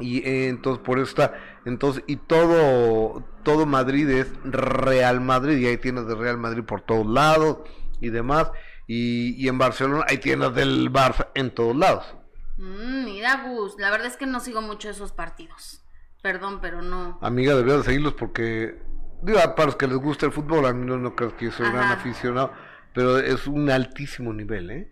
Y 0.00 0.18
eh, 0.18 0.48
entonces 0.48 0.82
por 0.84 0.98
eso 0.98 1.08
está, 1.08 1.34
entonces, 1.64 2.02
y 2.08 2.16
todo, 2.16 3.24
todo 3.44 3.64
Madrid 3.64 4.08
es 4.10 4.32
Real 4.42 5.20
Madrid, 5.20 5.58
y 5.58 5.66
hay 5.66 5.76
tiendas 5.76 6.08
de 6.08 6.16
Real 6.16 6.36
Madrid 6.36 6.64
por 6.64 6.80
todos 6.80 7.06
lados 7.06 7.58
y 8.00 8.10
demás, 8.10 8.50
y, 8.88 9.34
y 9.42 9.48
en 9.48 9.58
Barcelona 9.58 10.04
hay 10.08 10.18
tiendas 10.18 10.54
del 10.54 10.92
Barça 10.92 11.28
en 11.34 11.52
todos 11.52 11.76
lados. 11.76 12.16
Mm, 12.56 13.04
mira, 13.04 13.44
Gus, 13.46 13.76
la 13.78 13.90
verdad 13.90 14.08
es 14.08 14.16
que 14.16 14.26
no 14.26 14.40
sigo 14.40 14.62
mucho 14.62 14.90
esos 14.90 15.12
partidos. 15.12 15.84
Perdón, 16.22 16.60
pero 16.60 16.82
no. 16.82 17.18
Amiga, 17.20 17.54
debería 17.54 17.76
de 17.76 17.84
seguirlos 17.84 18.14
porque, 18.14 18.80
digo, 19.22 19.38
para 19.54 19.66
los 19.66 19.76
que 19.76 19.86
les 19.86 19.98
gusta 19.98 20.26
el 20.26 20.32
fútbol, 20.32 20.66
a 20.66 20.72
mí 20.72 20.86
no, 20.86 20.96
no 20.96 21.14
creo 21.14 21.36
que 21.36 21.50
soy 21.50 21.66
un 21.66 21.72
gran 21.74 21.92
aficionado, 21.92 22.52
pero 22.94 23.18
es 23.18 23.46
un 23.46 23.70
altísimo 23.70 24.32
nivel, 24.32 24.70
¿eh? 24.70 24.90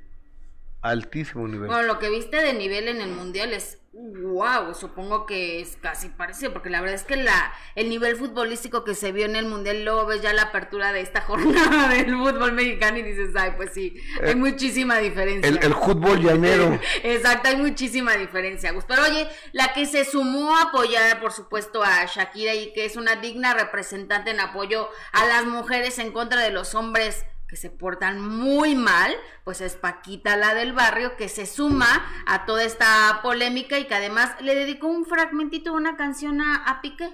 Altísimo 0.83 1.49
nivel. 1.49 1.69
Bueno, 1.69 1.83
lo 1.85 1.99
que 1.99 2.11
viste 2.11 2.37
de 2.37 2.53
nivel 2.53 2.89
en 2.89 3.01
el 3.01 3.11
mundial 3.11 3.53
es 3.53 3.79
Wow, 3.95 4.75
supongo 4.75 5.27
que 5.27 5.61
es 5.61 5.77
casi 5.77 6.09
parecido, 6.09 6.55
porque 6.55 6.71
la 6.71 6.81
verdad 6.81 6.95
es 6.95 7.03
que 7.05 7.17
la 7.17 7.53
el 7.75 7.91
nivel 7.91 8.17
futbolístico 8.17 8.85
que 8.85 8.95
se 8.95 9.13
vio 9.13 9.27
en 9.27 9.37
el 9.37 9.45
Mundial, 9.45 9.85
luego 9.85 10.07
ves 10.07 10.23
ya 10.23 10.33
la 10.33 10.45
apertura 10.45 10.95
de 10.95 11.03
esta 11.03 11.21
jornada 11.27 11.89
del 11.89 12.17
fútbol 12.17 12.53
mexicano 12.53 12.97
y 12.97 13.03
dices, 13.03 13.37
ay, 13.37 13.53
pues 13.55 13.75
sí, 13.75 13.95
hay 14.23 14.31
Eh, 14.31 14.35
muchísima 14.35 14.97
diferencia. 14.97 15.47
El, 15.47 15.63
el 15.63 15.75
fútbol 15.75 16.23
llanero. 16.23 16.81
Exacto, 17.03 17.51
hay 17.51 17.57
muchísima 17.57 18.15
diferencia, 18.15 18.73
Gus. 18.73 18.85
Pero 18.89 19.03
oye, 19.03 19.29
la 19.53 19.75
que 19.75 19.85
se 19.85 20.07
sumó 20.07 20.57
a 20.57 20.63
apoyar, 20.63 21.21
por 21.21 21.33
supuesto, 21.33 21.83
a 21.83 22.07
Shakira 22.07 22.55
y 22.55 22.73
que 22.73 22.87
es 22.87 22.97
una 22.97 23.17
digna 23.17 23.53
representante 23.53 24.31
en 24.31 24.41
apoyo 24.41 24.89
a 25.13 25.27
las 25.27 25.45
mujeres 25.45 25.99
en 25.99 26.13
contra 26.13 26.41
de 26.41 26.51
los 26.51 26.75
hombres 26.75 27.27
que 27.53 27.57
se 27.59 27.69
portan 27.69 28.19
muy 28.19 28.75
mal, 28.75 29.13
pues 29.45 29.61
es 29.61 29.75
Paquita, 29.77 30.39
la 30.39 30.55
del 30.55 30.73
barrio, 30.73 31.19
que 31.19 31.29
se 31.29 31.45
suma 31.45 31.87
a 32.27 32.47
toda 32.47 32.65
esta 32.65 33.21
polémica 33.23 33.79
y 33.79 33.87
que 33.87 33.95
además 33.95 34.31
le 34.41 34.55
dedicó 34.55 34.87
un 34.87 35.05
fragmentito 35.05 35.73
de 35.73 35.77
una 35.77 35.99
canción 35.99 36.41
a, 36.41 36.65
a 36.65 36.81
Piqué, 36.81 37.11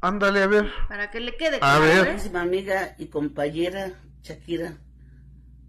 Ándale, 0.00 0.42
a 0.44 0.46
ver. 0.46 0.72
para 0.88 1.10
que 1.10 1.20
le 1.20 1.36
quede 1.36 1.56
A 1.56 1.58
claro, 1.58 1.82
ver. 1.82 1.96
¿eh? 1.98 2.02
Buenísima 2.04 2.40
amiga 2.40 2.94
y 2.98 3.08
compañera 3.08 4.00
Shakira. 4.22 4.78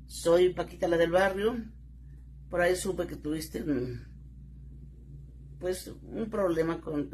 Soy 0.08 0.54
Paquita 0.54 0.88
la 0.88 0.96
del 0.96 1.12
barrio. 1.12 1.58
Por 2.50 2.62
ahí 2.62 2.78
supe 2.78 3.06
que 3.06 3.18
tuviste 3.18 3.62
un, 3.62 4.08
pues 5.60 5.92
un 6.02 6.30
problema 6.30 6.80
con, 6.80 7.10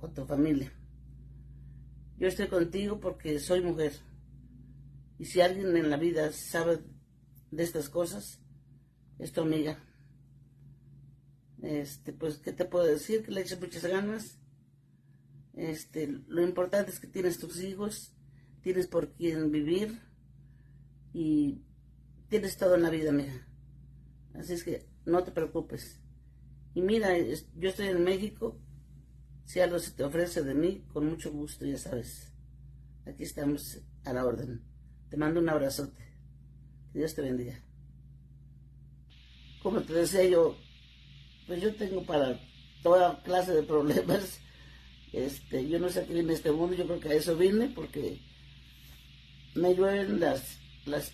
con 0.00 0.12
tu 0.12 0.26
familia. 0.26 0.72
Yo 2.16 2.26
estoy 2.26 2.48
contigo 2.48 2.98
porque 2.98 3.38
soy 3.38 3.60
mujer. 3.60 3.92
Y 5.18 5.24
si 5.24 5.40
alguien 5.40 5.76
en 5.76 5.90
la 5.90 5.96
vida 5.96 6.32
sabe 6.32 6.80
de 7.50 7.62
estas 7.62 7.88
cosas, 7.88 8.40
es 9.18 9.32
tu 9.32 9.40
amiga. 9.40 9.82
Este, 11.62 12.12
pues, 12.12 12.38
¿qué 12.38 12.52
te 12.52 12.64
puedo 12.64 12.86
decir? 12.86 13.24
Que 13.24 13.32
le 13.32 13.40
eches 13.40 13.60
muchas 13.60 13.84
ganas. 13.84 14.38
Este, 15.54 16.06
lo 16.28 16.42
importante 16.42 16.92
es 16.92 17.00
que 17.00 17.08
tienes 17.08 17.38
tus 17.38 17.60
hijos, 17.62 18.14
tienes 18.62 18.86
por 18.86 19.12
quién 19.14 19.50
vivir 19.50 20.00
y 21.12 21.64
tienes 22.28 22.56
todo 22.56 22.76
en 22.76 22.82
la 22.82 22.90
vida, 22.90 23.10
mija. 23.10 23.48
Así 24.34 24.52
es 24.52 24.62
que 24.62 24.86
no 25.04 25.24
te 25.24 25.32
preocupes. 25.32 26.00
Y 26.74 26.82
mira, 26.82 27.18
yo 27.18 27.70
estoy 27.70 27.88
en 27.88 28.04
México. 28.04 28.60
Si 29.44 29.58
algo 29.60 29.80
se 29.80 29.92
te 29.92 30.04
ofrece 30.04 30.44
de 30.44 30.54
mí, 30.54 30.84
con 30.92 31.06
mucho 31.06 31.32
gusto, 31.32 31.64
ya 31.64 31.78
sabes. 31.78 32.32
Aquí 33.04 33.24
estamos 33.24 33.80
a 34.04 34.12
la 34.12 34.24
orden. 34.24 34.67
Te 35.10 35.16
mando 35.16 35.40
un 35.40 35.48
abrazote. 35.48 36.02
Que 36.92 36.98
Dios 37.00 37.14
te 37.14 37.22
bendiga. 37.22 37.60
Como 39.62 39.80
te 39.82 39.92
decía 39.92 40.24
yo, 40.24 40.56
pues 41.46 41.60
yo 41.62 41.74
tengo 41.74 42.04
para 42.04 42.40
toda 42.82 43.22
clase 43.22 43.52
de 43.52 43.62
problemas. 43.62 44.40
Este, 45.12 45.66
yo 45.68 45.78
no 45.78 45.88
vine 46.08 46.32
a 46.32 46.34
este 46.34 46.52
mundo, 46.52 46.76
yo 46.76 46.84
creo 46.84 47.00
que 47.00 47.08
a 47.08 47.14
eso 47.14 47.34
vine 47.34 47.68
porque 47.74 48.20
me 49.54 49.74
llueven 49.74 50.20
las, 50.20 50.58
las, 50.84 51.12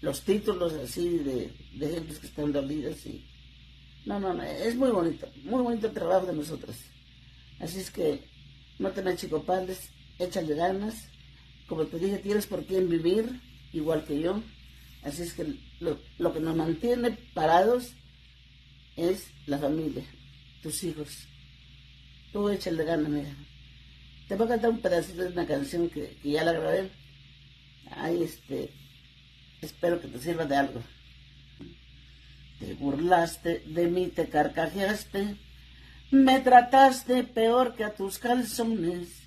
los 0.00 0.22
títulos 0.22 0.72
así 0.72 1.18
de, 1.18 1.52
de 1.74 1.88
gentes 1.88 2.18
que 2.18 2.26
están 2.26 2.52
dolidas 2.52 3.04
y 3.04 3.28
no, 4.04 4.18
no, 4.18 4.34
no, 4.34 4.42
es 4.42 4.74
muy 4.74 4.90
bonito, 4.90 5.28
muy 5.44 5.62
bonito 5.62 5.86
el 5.86 5.92
trabajo 5.92 6.26
de 6.26 6.34
nosotros. 6.34 6.76
Así 7.60 7.78
es 7.78 7.90
que 7.90 8.24
no 8.78 8.90
te 8.90 9.02
me 9.02 9.12
achicopales, 9.12 9.90
échale 10.18 10.54
ganas. 10.54 11.08
Como 11.66 11.84
te 11.86 11.98
dije, 11.98 12.18
tienes 12.18 12.46
por 12.46 12.64
quién 12.66 12.88
vivir, 12.88 13.40
igual 13.72 14.04
que 14.04 14.20
yo. 14.20 14.42
Así 15.02 15.22
es 15.22 15.32
que 15.32 15.54
lo, 15.80 15.98
lo 16.18 16.32
que 16.32 16.40
nos 16.40 16.56
mantiene 16.56 17.10
parados 17.34 17.94
es 18.96 19.30
la 19.46 19.58
familia, 19.58 20.04
tus 20.62 20.84
hijos. 20.84 21.26
Tú 22.32 22.48
échale 22.48 22.84
ganas, 22.84 23.08
mira. 23.08 23.34
Te 24.28 24.36
voy 24.36 24.46
a 24.46 24.50
cantar 24.50 24.70
un 24.70 24.80
pedacito 24.80 25.22
de 25.22 25.28
una 25.28 25.46
canción 25.46 25.88
que, 25.90 26.16
que 26.22 26.30
ya 26.30 26.44
la 26.44 26.52
grabé. 26.52 26.90
Ay, 27.90 28.22
este. 28.22 28.70
Espero 29.60 30.00
que 30.00 30.08
te 30.08 30.18
sirva 30.18 30.46
de 30.46 30.56
algo. 30.56 30.82
Te 32.58 32.74
burlaste 32.74 33.60
de 33.66 33.88
mí, 33.88 34.08
te 34.08 34.28
carcajeaste. 34.28 35.36
Me 36.10 36.40
trataste 36.40 37.24
peor 37.24 37.74
que 37.74 37.84
a 37.84 37.94
tus 37.94 38.18
calzones. 38.18 39.21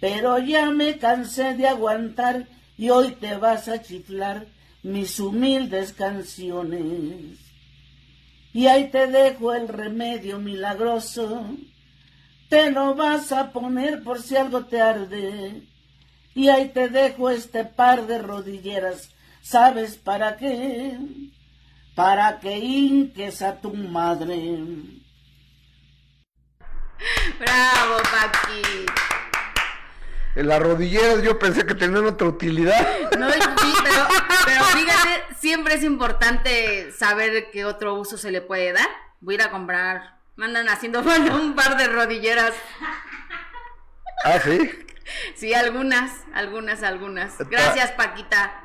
Pero 0.00 0.38
ya 0.38 0.70
me 0.70 0.98
cansé 0.98 1.54
de 1.54 1.68
aguantar 1.68 2.46
y 2.76 2.90
hoy 2.90 3.12
te 3.12 3.36
vas 3.36 3.68
a 3.68 3.82
chiflar 3.82 4.46
mis 4.82 5.18
humildes 5.18 5.92
canciones. 5.92 7.38
Y 8.52 8.66
ahí 8.68 8.88
te 8.90 9.06
dejo 9.06 9.54
el 9.54 9.68
remedio 9.68 10.38
milagroso. 10.38 11.46
Te 12.48 12.70
lo 12.70 12.94
vas 12.94 13.32
a 13.32 13.52
poner 13.52 14.02
por 14.02 14.22
si 14.22 14.36
algo 14.36 14.64
te 14.64 14.80
arde. 14.80 15.62
Y 16.34 16.48
ahí 16.48 16.68
te 16.68 16.88
dejo 16.88 17.30
este 17.30 17.64
par 17.64 18.06
de 18.06 18.18
rodilleras. 18.18 19.10
¿Sabes 19.42 19.96
para 19.96 20.36
qué? 20.36 20.96
Para 21.94 22.38
que 22.40 22.58
hinques 22.58 23.42
a 23.42 23.60
tu 23.60 23.74
madre. 23.74 24.58
Bravo, 27.38 27.96
Paqui. 28.10 29.15
En 30.36 30.48
las 30.48 30.60
rodilleras 30.62 31.22
yo 31.22 31.38
pensé 31.38 31.64
que 31.66 31.74
tenían 31.74 32.06
otra 32.06 32.28
utilidad. 32.28 32.86
No, 33.18 33.30
sí, 33.32 33.38
pero, 33.82 34.06
pero 34.44 34.64
fíjate, 34.64 35.24
siempre 35.38 35.74
es 35.74 35.82
importante 35.82 36.92
saber 36.92 37.50
qué 37.50 37.64
otro 37.64 37.94
uso 37.94 38.18
se 38.18 38.30
le 38.30 38.42
puede 38.42 38.72
dar. 38.74 38.86
Voy 39.20 39.34
a 39.34 39.36
ir 39.36 39.42
a 39.42 39.50
comprar. 39.50 40.18
Mandan 40.36 40.68
haciendo 40.68 41.02
falta 41.02 41.34
un 41.34 41.54
par 41.54 41.76
de 41.78 41.86
rodilleras. 41.88 42.52
Ah, 44.24 44.38
sí. 44.44 44.70
Sí, 45.34 45.54
algunas, 45.54 46.12
algunas, 46.34 46.82
algunas. 46.82 47.38
Gracias, 47.48 47.92
Paquita. 47.92 48.62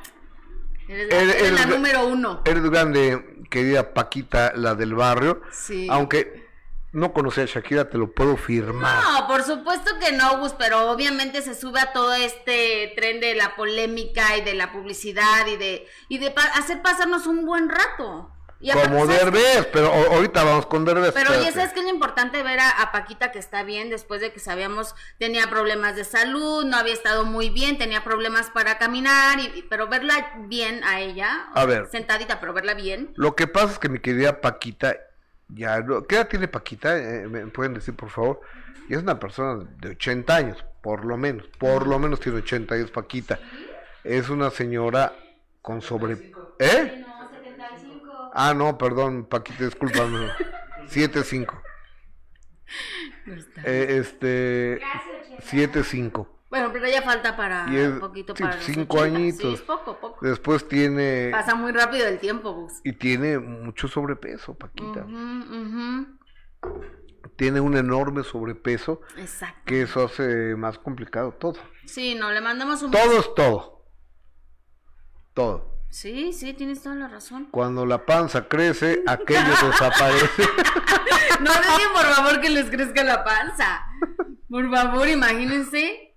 Eres 0.89 1.07
la, 1.09 1.15
Eres- 1.15 1.35
eres 1.35 1.51
la 1.53 1.65
número 1.67 2.07
uno. 2.07 2.41
Eres 2.45 2.63
grande, 2.63 3.43
querida 3.49 3.93
Paquita, 3.93 4.51
la 4.55 4.75
del 4.75 4.93
barrio. 4.95 5.41
Sí. 5.51 5.87
Aunque 5.89 6.49
no 6.91 7.13
conocía 7.13 7.43
a 7.43 7.47
Shakira, 7.47 7.89
te 7.89 7.97
lo 7.97 8.11
puedo 8.13 8.35
firmar. 8.37 9.01
No, 9.03 9.27
por 9.27 9.43
supuesto 9.43 9.91
que 9.99 10.11
no, 10.11 10.39
Gus, 10.39 10.53
pero 10.57 10.91
obviamente 10.91 11.41
se 11.41 11.55
sube 11.55 11.79
a 11.79 11.93
todo 11.93 12.13
este 12.13 12.93
tren 12.95 13.19
de 13.19 13.35
la 13.35 13.55
polémica 13.55 14.35
y 14.37 14.41
de 14.41 14.53
la 14.55 14.71
publicidad 14.71 15.47
y 15.47 15.55
de 15.57 15.87
y 16.09 16.17
de 16.17 16.31
pa- 16.31 16.43
hacer 16.55 16.81
pasarnos 16.81 17.27
un 17.27 17.45
buen 17.45 17.69
rato. 17.69 18.31
Y 18.63 18.69
Como. 18.69 19.07
Derbez, 19.07 19.65
pero 19.73 19.91
ahorita 19.91 20.43
vamos 20.43 20.67
con 20.67 20.85
Derbez. 20.85 21.13
Pero 21.13 21.31
espérate. 21.33 21.51
¿sabes 21.51 21.73
qué 21.73 21.79
es 21.79 21.85
lo 21.85 21.91
importante 21.91 22.43
ver 22.43 22.59
a, 22.59 22.69
a 22.69 22.91
Paquita 22.91 23.31
que 23.31 23.39
está 23.39 23.63
bien 23.63 23.89
después 23.89 24.21
de 24.21 24.31
que 24.31 24.39
sabíamos 24.39 24.93
tenía 25.17 25.47
problemas 25.49 25.95
de 25.95 26.03
salud, 26.03 26.63
no 26.65 26.77
había 26.77 26.93
estado 26.93 27.25
muy 27.25 27.49
bien, 27.49 27.79
tenía 27.79 28.03
problemas 28.03 28.51
para 28.51 28.77
caminar, 28.77 29.39
y- 29.39 29.65
pero 29.67 29.87
verla 29.87 30.33
bien 30.47 30.83
a 30.83 30.99
ella, 30.99 31.47
A 31.55 31.65
ver. 31.65 31.87
sentadita, 31.91 32.39
pero 32.39 32.53
verla 32.53 32.75
bien. 32.75 33.11
Lo 33.15 33.35
que 33.35 33.47
pasa 33.47 33.71
es 33.73 33.79
que 33.79 33.89
mi 33.89 33.97
querida 33.97 34.41
Paquita, 34.41 34.95
ya, 35.53 35.83
¿qué 36.07 36.15
edad 36.15 36.27
tiene 36.27 36.47
Paquita? 36.47 36.97
Eh, 36.97 37.27
¿Me 37.27 37.45
pueden 37.47 37.73
decir, 37.73 37.95
por 37.95 38.09
favor? 38.09 38.41
Y 38.89 38.93
es 38.93 38.99
una 38.99 39.19
persona 39.19 39.67
de 39.79 39.89
80 39.89 40.35
años, 40.35 40.65
por 40.81 41.05
lo 41.05 41.17
menos, 41.17 41.47
por 41.59 41.87
lo 41.87 41.99
menos 41.99 42.19
tiene 42.19 42.39
80 42.39 42.75
años 42.75 42.91
Paquita. 42.91 43.39
Es 44.03 44.29
una 44.29 44.49
señora 44.49 45.13
con 45.61 45.81
sobre... 45.81 46.33
¿Eh? 46.59 47.05
Ah, 48.33 48.53
no, 48.55 48.77
perdón, 48.77 49.25
Paquita, 49.25 49.65
discúlpame. 49.65 50.27
7-5. 50.89 51.61
Eh, 53.63 53.97
este... 53.99 54.81
7-5. 55.49 56.27
Bueno, 56.51 56.69
pero 56.73 56.85
ya 56.87 57.01
falta 57.01 57.35
para 57.35 57.65
Y 57.71 57.77
es 57.77 57.87
un 57.87 57.99
poquito 58.01 58.33
para 58.35 58.57
los 58.57 58.65
cinco 58.65 58.97
80. 58.97 59.17
añitos. 59.17 59.57
Sí, 59.59 59.63
poco, 59.65 59.97
poco. 59.99 60.19
Después 60.21 60.67
tiene... 60.67 61.29
Pasa 61.31 61.55
muy 61.55 61.71
rápido 61.71 62.07
el 62.07 62.19
tiempo, 62.19 62.51
Gus. 62.53 62.73
Y 62.83 62.91
tiene 62.93 63.39
mucho 63.39 63.87
sobrepeso, 63.87 64.53
Paquita. 64.53 65.05
Ujú, 65.05 65.55
ujú. 65.55 66.19
Tiene 67.37 67.61
un 67.61 67.75
enorme 67.77 68.23
sobrepeso 68.23 69.01
Exacto. 69.17 69.61
que 69.65 69.83
eso 69.83 70.03
hace 70.03 70.55
más 70.57 70.77
complicado 70.77 71.31
todo. 71.31 71.55
Sí, 71.85 72.15
no, 72.15 72.29
le 72.31 72.41
mandamos 72.41 72.83
un 72.83 72.91
Todo 72.91 73.17
es 73.19 73.33
todo. 73.33 73.85
Todo. 75.33 75.71
Sí, 75.89 76.33
sí, 76.33 76.53
tienes 76.53 76.83
toda 76.83 76.95
la 76.95 77.07
razón. 77.07 77.47
Cuando 77.51 77.85
la 77.85 78.05
panza 78.05 78.47
crece, 78.49 79.01
aquello 79.07 79.39
desaparece. 79.67 80.43
No 81.39 81.51
dejen, 81.51 81.93
por 81.93 82.05
favor, 82.13 82.41
que 82.41 82.49
les 82.49 82.69
crezca 82.69 83.03
la 83.05 83.23
panza. 83.23 83.85
Por 84.49 84.69
favor, 84.69 85.07
imagínense. 85.07 86.10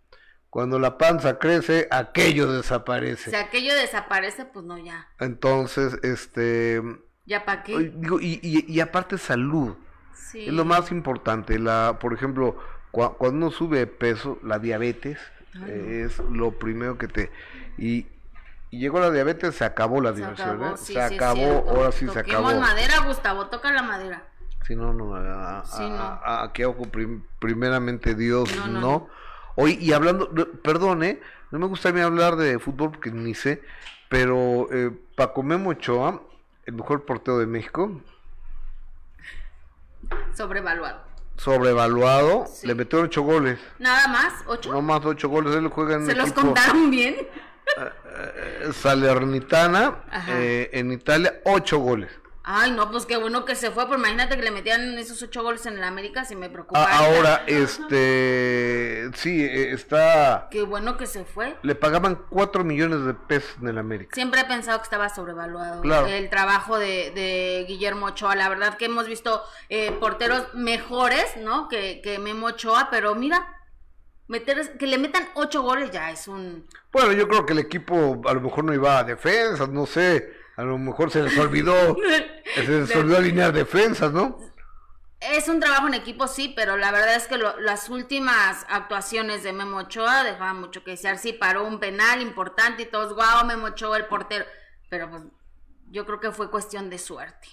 Cuando 0.54 0.78
la 0.78 0.98
panza 0.98 1.40
crece, 1.40 1.88
aquello 1.90 2.52
desaparece. 2.52 3.30
Si 3.30 3.34
aquello 3.34 3.74
desaparece, 3.74 4.44
pues 4.44 4.64
no, 4.64 4.78
ya. 4.78 5.08
Entonces, 5.18 5.98
este, 6.04 6.80
¿Ya 7.26 7.44
para 7.44 7.64
qué? 7.64 7.90
digo, 7.92 8.20
y, 8.20 8.38
y- 8.40 8.64
y 8.72 8.78
aparte 8.78 9.18
salud, 9.18 9.74
Sí. 10.14 10.46
es 10.46 10.52
lo 10.52 10.64
más 10.64 10.92
importante. 10.92 11.58
La, 11.58 11.98
por 12.00 12.14
ejemplo, 12.14 12.56
cua- 12.92 13.16
cuando 13.16 13.36
uno 13.48 13.50
sube 13.50 13.78
de 13.80 13.88
peso, 13.88 14.38
la 14.44 14.60
diabetes 14.60 15.18
eh, 15.66 16.04
es 16.06 16.20
lo 16.20 16.52
primero 16.52 16.98
que 16.98 17.08
te 17.08 17.32
y, 17.76 18.06
y 18.70 18.78
llegó 18.78 19.00
la 19.00 19.10
diabetes, 19.10 19.56
se 19.56 19.64
acabó 19.64 20.00
la 20.00 20.10
Se 20.10 20.18
diversión, 20.18 20.50
acabó, 20.50 20.74
¿eh? 20.76 20.78
sí, 20.78 20.92
se 20.92 21.00
acabó, 21.02 21.34
cierto. 21.34 21.70
ahora 21.70 21.90
sí 21.90 22.06
se 22.08 22.18
acabó. 22.20 22.60
madera, 22.60 23.00
Gustavo, 23.04 23.46
toca 23.48 23.72
la 23.72 23.82
madera. 23.82 24.22
Sí, 24.64 24.76
no, 24.76 24.92
no. 24.94 25.16
a- 25.16 25.64
Sí, 25.64 25.82
a- 25.82 25.88
no. 25.88 25.96
a- 25.96 26.44
hago 26.44 26.82
prim- 26.92 27.24
primeramente 27.40 28.14
Dios, 28.14 28.54
No, 28.56 28.66
no. 28.68 28.80
no, 28.80 29.08
Oye, 29.56 29.78
y 29.80 29.92
hablando, 29.92 30.28
no, 30.32 30.46
perdón, 30.46 31.02
¿eh? 31.04 31.20
No 31.50 31.58
me 31.58 31.66
gusta 31.66 31.90
a 31.90 31.92
mí 31.92 32.00
hablar 32.00 32.36
de 32.36 32.58
fútbol 32.58 32.90
porque 32.92 33.10
ni 33.10 33.34
sé, 33.34 33.62
pero 34.08 34.68
eh, 34.72 34.90
Paco 35.16 35.42
Memo 35.42 35.70
Ochoa, 35.70 36.20
el 36.66 36.74
mejor 36.74 37.04
portero 37.04 37.38
de 37.38 37.46
México, 37.46 38.00
Sobrevaluado. 40.34 41.00
sobrevaluado, 41.36 42.46
Sí. 42.46 42.66
le 42.66 42.74
metió 42.74 43.00
ocho 43.00 43.22
goles. 43.22 43.58
Nada 43.78 44.08
más, 44.08 44.32
ocho. 44.46 44.72
No 44.72 44.82
más 44.82 45.04
ocho 45.04 45.28
goles, 45.28 45.54
él 45.54 45.68
juega 45.68 45.96
en 45.96 46.06
¿Se 46.06 46.14
los 46.14 46.32
contaron 46.32 46.90
bien? 46.90 47.16
eh, 47.76 48.70
Salernitana, 48.72 50.04
eh, 50.28 50.70
en 50.72 50.92
Italia, 50.92 51.40
ocho 51.44 51.78
goles. 51.78 52.10
Ay, 52.46 52.72
no, 52.72 52.90
pues 52.90 53.06
qué 53.06 53.16
bueno 53.16 53.46
que 53.46 53.54
se 53.54 53.70
fue, 53.70 53.86
pero 53.86 53.98
imagínate 53.98 54.36
que 54.36 54.42
le 54.42 54.50
metían 54.50 54.98
esos 54.98 55.22
ocho 55.22 55.42
goles 55.42 55.64
en 55.64 55.78
el 55.78 55.84
América, 55.84 56.26
si 56.26 56.36
me 56.36 56.50
preocupa. 56.50 56.84
Ahora, 56.84 57.42
este, 57.46 59.10
sí, 59.14 59.42
eh, 59.42 59.72
está, 59.72 60.48
Qué 60.50 60.62
bueno 60.62 60.96
que 60.96 61.06
se 61.06 61.24
fue. 61.24 61.56
le 61.62 61.74
pagaban 61.74 62.26
cuatro 62.28 62.62
millones 62.64 63.04
de 63.06 63.14
pesos 63.14 63.56
en 63.62 63.68
el 63.68 63.78
América. 63.78 64.10
Siempre 64.14 64.42
he 64.42 64.44
pensado 64.44 64.78
que 64.78 64.84
estaba 64.84 65.08
sobrevaluado 65.08 65.80
Claro. 65.82 66.06
el 66.06 66.28
trabajo 66.28 66.78
de, 66.78 67.12
de 67.14 67.64
Guillermo 67.66 68.06
Ochoa. 68.06 68.34
La 68.36 68.48
verdad 68.48 68.76
que 68.76 68.86
hemos 68.86 69.06
visto 69.06 69.42
eh, 69.68 69.92
porteros 69.92 70.52
mejores, 70.54 71.36
¿no? 71.38 71.68
Que, 71.68 72.00
que 72.02 72.18
Memo 72.18 72.48
Ochoa, 72.48 72.88
pero 72.90 73.14
mira, 73.14 73.56
meter, 74.28 74.76
que 74.76 74.86
le 74.86 74.98
metan 74.98 75.28
ocho 75.34 75.62
goles 75.62 75.90
ya 75.90 76.10
es 76.10 76.28
un... 76.28 76.66
Bueno, 76.92 77.12
yo 77.12 77.26
creo 77.28 77.46
que 77.46 77.52
el 77.54 77.58
equipo 77.60 78.20
a 78.26 78.34
lo 78.34 78.40
mejor 78.40 78.64
no 78.64 78.74
iba 78.74 78.98
a 78.98 79.04
defensas, 79.04 79.68
no 79.68 79.86
sé, 79.86 80.30
a 80.56 80.62
lo 80.62 80.78
mejor 80.78 81.10
se 81.10 81.22
les 81.22 81.36
olvidó, 81.38 81.96
se 82.54 82.62
les 82.62 82.94
olvidó 82.96 83.18
alinear 83.18 83.52
defensas, 83.52 84.12
¿no? 84.12 84.38
Es 85.20 85.48
un 85.48 85.58
trabajo 85.58 85.86
en 85.88 85.94
equipo, 85.94 86.28
sí, 86.28 86.52
pero 86.54 86.76
la 86.76 86.90
verdad 86.92 87.14
es 87.16 87.26
que 87.26 87.38
lo- 87.38 87.58
las 87.58 87.88
últimas 87.88 88.66
actuaciones 88.68 89.42
de 89.42 89.52
Memo 89.54 89.78
Ochoa 89.78 90.22
dejaban 90.22 90.60
mucho 90.60 90.84
que 90.84 90.90
desear. 90.92 91.16
Sí, 91.18 91.32
paró 91.32 91.64
un 91.64 91.80
penal 91.80 92.20
importante 92.20 92.82
y 92.82 92.86
todos, 92.86 93.14
guau, 93.14 93.46
Memo 93.46 93.66
Ochoa, 93.68 93.96
el 93.96 94.04
portero. 94.04 94.44
Pero 94.90 95.08
pues 95.08 95.22
yo 95.90 96.04
creo 96.04 96.20
que 96.20 96.30
fue 96.30 96.50
cuestión 96.50 96.90
de 96.90 96.98
suerte. 96.98 97.48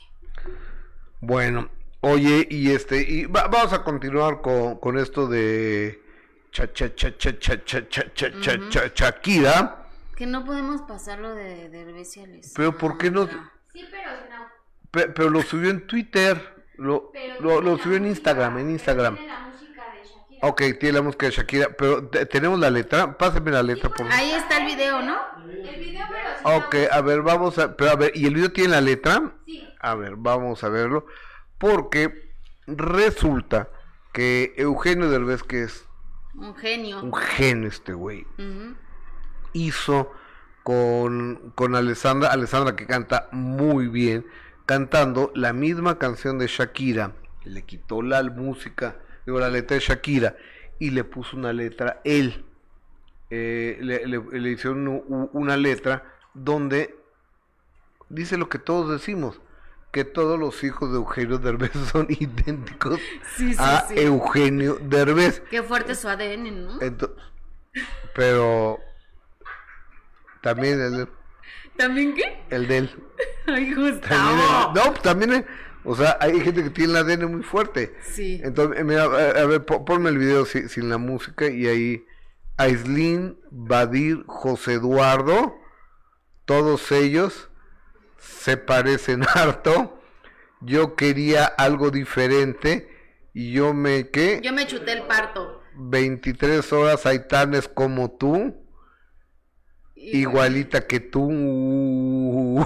Bueno, 1.22 1.70
oye, 2.02 2.45
y 2.49 2.72
este, 2.72 2.97
y 3.02 3.26
va- 3.26 3.47
vamos 3.47 3.72
a 3.74 3.84
continuar 3.84 4.41
con, 4.41 4.78
con 4.80 4.97
esto 4.97 5.28
de 5.28 6.02
cha 6.52 6.72
cha 6.74 6.93
cha 6.93 7.18
cha 7.18 7.38
cha 7.39 7.64
cha 7.64 7.88
cha 7.88 8.14
cha 8.14 8.32
cha 8.41 8.70
cha 8.70 8.91
Shakira, 8.93 9.80
Que 10.22 10.28
no 10.28 10.45
podemos 10.45 10.84
pasarlo 10.84 11.34
de 11.34 11.67
Derbez 11.69 12.15
y 12.15 12.19
Alessandra. 12.19 12.53
pero 12.55 12.78
¿por 12.78 12.99
qué 12.99 13.09
no? 13.09 13.26
Sí, 13.74 13.84
pero 13.89 14.11
no. 14.30 14.45
Pe- 14.91 15.07
pero 15.07 15.32
lo 15.32 15.41
subió 15.41 15.72
en 15.72 15.88
Twitter, 15.88 16.63
lo, 16.76 17.11
lo, 17.39 17.76
subió 17.80 17.97
en 17.97 18.03
música, 18.03 18.30
Instagram, 18.30 18.57
en 18.59 18.69
Instagram. 18.69 19.15
Tiene 19.15 19.34
la 19.34 19.39
música 19.47 19.84
de 19.91 20.03
Shakira. 20.07 20.47
Ok, 20.47 20.61
tiene 20.80 20.91
la 20.91 21.01
música 21.01 21.26
de 21.26 21.32
Shakira, 21.32 21.69
pero 21.76 22.07
te- 22.07 22.28
tenemos 22.28 22.59
la 22.59 22.69
letra, 22.69 23.17
pásame 23.17 23.49
la 23.49 23.63
letra, 23.63 23.89
por 23.89 23.97
favor. 23.97 24.13
Ahí 24.13 24.30
está 24.30 24.57
el 24.57 24.67
video, 24.67 25.01
¿no? 25.01 25.17
El 25.43 25.80
video, 25.80 26.05
pero 26.07 26.30
sí. 26.38 26.65
Ok, 26.67 26.76
a 26.91 27.01
ver, 27.01 27.24
vamos 27.24 27.57
a, 27.57 27.76
pero 27.76 27.89
a 27.89 27.95
ver, 27.95 28.11
¿y 28.13 28.28
el 28.28 28.36
video 28.36 28.51
tiene 28.53 28.69
la 28.74 28.82
letra? 28.82 29.34
Sí. 29.47 29.67
A 29.80 29.95
ver, 29.95 30.17
vamos 30.17 30.63
a 30.63 30.69
verlo, 30.69 31.07
porque 31.57 32.36
resulta 32.67 33.69
que 34.13 34.53
Eugenio 34.55 35.09
Derbez, 35.09 35.41
que 35.41 35.63
es 35.63 35.84
Un 36.36 36.55
genio. 36.55 37.01
un 37.01 37.11
genio 37.11 37.69
este 37.69 37.93
güey, 37.93 38.22
Ujú. 38.38 38.76
Hizo 39.54 40.12
con, 40.64 41.52
con 41.56 41.76
Alessandra, 41.76 42.32
Alessandra 42.32 42.76
que 42.76 42.86
canta 42.88 43.30
muy 43.32 43.88
bien, 43.88 44.26
cantando 44.66 45.32
la 45.36 45.54
misma 45.54 45.97
canción 45.97 46.38
de 46.38 46.47
Shakira, 46.47 47.14
le 47.43 47.64
quitó 47.64 48.02
la 48.02 48.22
música, 48.24 48.97
digo, 49.26 49.39
la 49.39 49.49
letra 49.49 49.76
de 49.76 49.82
Shakira, 49.82 50.36
y 50.80 50.91
le 50.91 51.04
puso 51.04 51.38
una 51.38 51.54
letra 51.54 52.02
él. 52.04 52.45
Eh, 53.30 53.78
le, 53.82 54.06
le- 54.08 54.39
le 54.39 54.49
hicieron 54.52 54.88
una 55.34 55.58
letra 55.58 56.04
donde 56.34 56.95
dice 58.10 58.38
lo 58.38 58.49
que 58.49 58.60
todos 58.60 58.89
decimos, 58.91 59.39
que 59.91 60.04
todos 60.06 60.39
los 60.39 60.64
hijos 60.64 60.91
de 60.91 60.97
Eugenio 60.97 61.38
Derbez 61.38 61.72
son 61.91 62.08
idénticos 62.10 62.99
Sí, 63.36 63.54
sí, 63.54 63.60
a 63.60 63.86
sí. 63.88 63.95
Eugenio 63.97 64.78
Derbez. 64.82 65.41
Qué 65.49 65.64
fuerte 65.64 65.95
su 65.95 66.08
ADN, 66.08 66.66
¿no? 66.66 66.80
Pero 68.14 68.80
también 70.41 70.81
el, 70.81 71.07
¿También 71.77 72.13
qué? 72.13 72.43
el 72.49 72.67
de 72.69 72.77
él. 72.77 72.89
Ay, 73.47 73.73
También 73.73 73.75
Gustavo. 73.75 74.31
el- 74.31 74.73
no, 74.75 74.83
pues 74.91 75.01
también, 75.01 75.33
el- 75.33 75.45
o 75.83 75.95
sea, 75.95 76.17
hay 76.21 76.39
gente 76.41 76.63
que 76.63 76.69
tiene 76.69 76.91
el 76.93 76.97
ADN 76.97 77.25
muy 77.31 77.43
fuerte. 77.43 77.95
Sí. 78.03 78.39
Entonces, 78.43 78.79
eh, 78.79 78.83
mira, 78.83 79.03
a, 79.05 79.07
a 79.41 79.45
ver, 79.45 79.65
po- 79.65 79.83
ponme 79.83 80.09
el 80.09 80.17
video 80.17 80.45
si- 80.45 80.69
sin 80.69 80.89
la 80.89 80.97
música 80.97 81.47
y 81.47 81.67
ahí 81.67 82.05
Aislin, 82.57 83.39
Badir, 83.49 84.23
José 84.27 84.73
Eduardo, 84.73 85.55
todos 86.45 86.91
ellos 86.91 87.49
se 88.19 88.57
parecen 88.57 89.23
harto. 89.35 89.97
Yo 90.59 90.95
quería 90.95 91.45
algo 91.45 91.89
diferente 91.89 92.87
y 93.33 93.51
yo 93.51 93.73
me 93.73 94.09
que 94.09 94.39
Yo 94.43 94.53
me 94.53 94.67
chuté 94.67 94.91
el 94.91 95.03
parto. 95.07 95.63
23 95.75 96.71
horas 96.73 97.05
Aitanes 97.07 97.67
como 97.67 98.11
tú, 98.11 98.61
igualita 100.02 100.88
que 100.88 100.99
tú. 100.99 102.66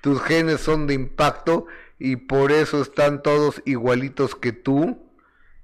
Tus 0.00 0.22
genes 0.22 0.60
son 0.60 0.86
de 0.86 0.94
impacto 0.94 1.66
y 1.98 2.16
por 2.16 2.52
eso 2.52 2.82
están 2.82 3.22
todos 3.22 3.62
igualitos 3.64 4.34
que 4.34 4.52
tú. 4.52 4.98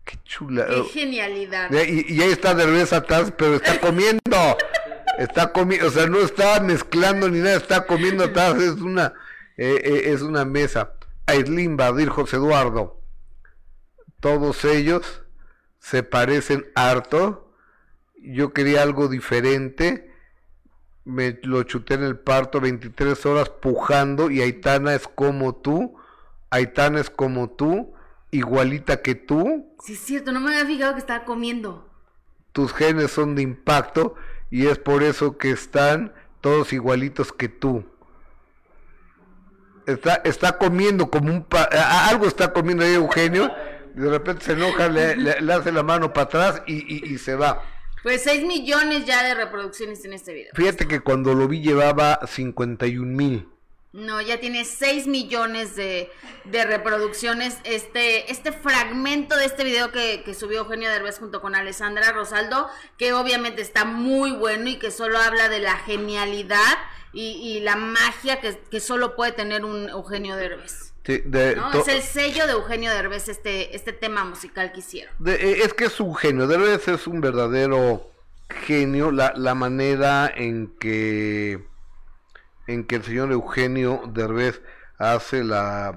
Qué 0.05 0.19
chula. 0.25 0.67
Qué 0.67 0.85
genialidad. 0.85 1.71
Y, 1.71 2.15
y 2.15 2.23
ahí 2.23 2.31
está 2.31 2.55
Derbez 2.55 2.93
atrás, 2.93 3.33
pero 3.37 3.57
está 3.57 3.79
comiendo. 3.87 4.57
Está 5.19 5.53
comiendo, 5.53 5.89
o 5.89 5.91
sea, 5.91 6.07
no 6.07 6.19
está 6.21 6.61
mezclando 6.61 7.29
ni 7.29 7.41
nada, 7.41 7.57
está 7.57 7.87
comiendo 7.87 8.25
atrás. 8.25 8.57
Es 8.57 8.81
una, 8.81 9.13
eh, 9.57 9.81
eh, 9.85 10.03
es 10.07 10.23
una 10.23 10.45
mesa. 10.45 10.95
Aislin 11.27 11.77
Badir, 11.77 12.09
José 12.09 12.37
Eduardo. 12.37 13.03
Todos 14.21 14.65
ellos 14.65 15.23
se 15.79 16.03
parecen 16.03 16.67
harto. 16.75 17.50
Yo 18.23 18.53
quería 18.53 18.83
algo 18.83 19.09
diferente. 19.09 20.11
Me 21.05 21.39
lo 21.43 21.63
chuté 21.63 21.95
en 21.95 22.03
el 22.05 22.19
parto 22.19 22.61
23 22.61 23.25
horas 23.27 23.49
pujando 23.49 24.31
y 24.31 24.41
Aitana 24.43 24.95
es 24.95 25.09
como 25.09 25.55
tú. 25.55 25.97
Aitana 26.51 27.01
es 27.01 27.11
como 27.11 27.49
tú, 27.51 27.95
igualita 28.33 29.03
que 29.03 29.15
tú. 29.15 29.73
Sí, 29.85 29.93
es 29.95 30.01
cierto, 30.01 30.33
no 30.33 30.41
me 30.41 30.51
había 30.53 30.67
fijado 30.67 30.95
que 30.95 30.99
estaba 31.01 31.25
comiendo. 31.25 31.89
tus 32.53 32.73
genes 32.75 33.13
son 33.13 33.37
de 33.37 33.43
impacto 33.43 34.17
y 34.51 34.67
es 34.67 34.77
por 34.79 35.05
eso 35.05 35.39
que 35.39 35.53
están 35.53 36.13
todos 36.41 36.73
igualitos 36.73 37.33
que 37.33 37.49
tú. 37.49 37.85
Está, 39.87 40.17
está 40.25 40.59
comiendo 40.59 41.11
como 41.11 41.33
un... 41.33 41.45
pa- 41.45 41.69
algo 42.09 42.27
está 42.27 42.53
comiendo 42.53 42.85
ahí 42.85 42.95
Eugenio, 42.95 43.51
de 43.95 44.11
repente 44.11 44.45
se 44.45 44.53
enoja, 44.53 44.89
le, 44.89 45.17
le- 45.17 45.41
le 45.41 45.53
hace 45.53 45.73
la 45.73 45.83
mano 45.83 46.13
para 46.13 46.25
atrás 46.25 46.63
y, 46.67 46.75
y- 46.95 47.13
y 47.15 47.19
se 47.19 47.35
va. 47.35 47.63
Pues 48.03 48.23
6 48.23 48.45
millones 48.45 49.05
ya 49.05 49.23
de 49.23 49.35
reproducciones 49.35 50.05
en 50.05 50.13
este 50.15 50.33
video. 50.33 50.53
Fíjate 50.55 50.89
que 50.89 51.01
cuando 51.01 51.35
lo 51.35 51.49
vi 51.49 51.61
llevaba 51.61 52.21
51 52.27 53.07
mil. 53.07 53.49
No, 53.93 54.21
ya 54.21 54.39
tiene 54.39 54.65
6 54.65 55.09
millones 55.09 55.75
de, 55.75 56.11
de 56.45 56.65
reproducciones. 56.65 57.59
Este, 57.65 58.31
este 58.31 58.53
fragmento 58.53 59.37
de 59.37 59.45
este 59.45 59.65
video 59.65 59.91
que, 59.91 60.23
que 60.25 60.33
subió 60.33 60.61
Eugenio 60.61 60.89
Derbez 60.89 61.19
junto 61.19 61.41
con 61.41 61.57
Alessandra 61.57 62.13
Rosaldo, 62.13 62.69
que 62.97 63.13
obviamente 63.13 63.63
está 63.63 63.85
muy 63.85 64.31
bueno 64.31 64.69
y 64.71 64.79
que 64.79 64.93
solo 64.93 65.19
habla 65.19 65.49
de 65.49 65.59
la 65.59 65.77
genialidad 65.79 66.79
y, 67.13 67.33
y 67.43 67.61
la 67.61 67.75
magia 67.75 68.41
que, 68.41 68.61
que 68.71 68.79
solo 68.79 69.17
puede 69.17 69.33
tener 69.33 69.65
un 69.65 69.89
Eugenio 69.89 70.37
Derbez. 70.37 70.90
Sí, 71.05 71.23
de- 71.25 71.57
¿no? 71.57 71.73
Es 71.73 71.89
el 71.89 72.03
sello 72.03 72.47
de 72.47 72.53
Eugenio 72.53 72.91
Derbez 72.91 73.29
este, 73.29 73.75
este 73.75 73.93
tema 73.93 74.25
musical 74.25 74.71
que 74.73 74.81
hicieron. 74.81 75.15
de- 75.19 75.35
eh, 75.35 75.63
es 75.65 75.73
que 75.75 75.85
es 75.87 75.99
un 76.01 76.15
genio, 76.15 76.47
Derbez 76.47 76.87
es 76.89 77.07
un 77.07 77.21
verdadero 77.21 78.11
genio, 78.67 79.11
la, 79.11 79.33
la 79.37 79.55
manera 79.55 80.31
en 80.35 80.75
que 80.79 81.65
en 82.67 82.85
que 82.85 82.97
el 82.97 83.03
señor 83.05 83.33
Eugenio 83.33 84.03
Derbez 84.13 84.61
hace 84.99 85.43
la 85.45 85.95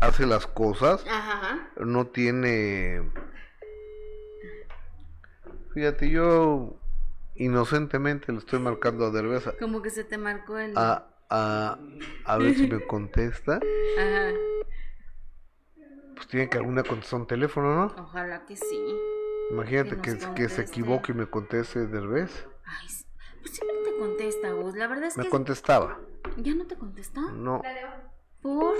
hace 0.00 0.26
las 0.26 0.46
cosas, 0.46 1.04
Ajá, 1.08 1.68
no 1.76 2.06
tiene 2.08 3.02
fíjate 5.74 6.10
yo 6.10 6.76
inocentemente 7.36 8.30
le 8.32 8.38
estoy 8.38 8.58
marcando 8.58 9.06
a 9.06 9.10
Derbez 9.10 9.44
Como 9.58 9.80
que 9.80 9.90
se 9.90 10.04
te 10.04 10.18
marcó 10.18 10.58
el... 10.58 10.76
a, 10.76 11.06
a, 11.34 11.78
a 12.26 12.38
ver 12.38 12.54
si 12.54 12.66
me 12.66 12.80
contesta, 12.86 13.58
Ajá. 13.98 14.32
pues 16.14 16.28
tiene 16.28 16.48
que 16.50 16.58
alguna 16.58 16.82
contestar 16.82 17.20
un 17.20 17.26
teléfono, 17.26 17.74
¿no? 17.74 18.02
Ojalá 18.02 18.44
que 18.44 18.56
sí. 18.56 18.96
Imagínate 19.50 20.00
Que 20.00 20.18
que, 20.34 20.48
se 20.48 20.62
equivoque 20.62 21.12
y 21.12 21.14
me 21.14 21.26
conteste 21.26 21.86
Derbez. 21.86 22.46
Ay, 22.64 22.86
s- 22.86 23.06
pues 23.40 23.54
siempre 23.54 23.76
te 23.84 23.98
contesta, 23.98 24.52
Gus. 24.52 24.74
La 24.76 24.86
verdad 24.86 25.04
es 25.06 25.16
Me 25.16 25.24
que 25.24 25.30
contestaba. 25.30 25.98
ya 26.38 26.54
no 26.54 26.66
te 26.66 26.76
contesta. 26.76 27.20
No. 27.32 27.60
¿Por? 28.40 28.74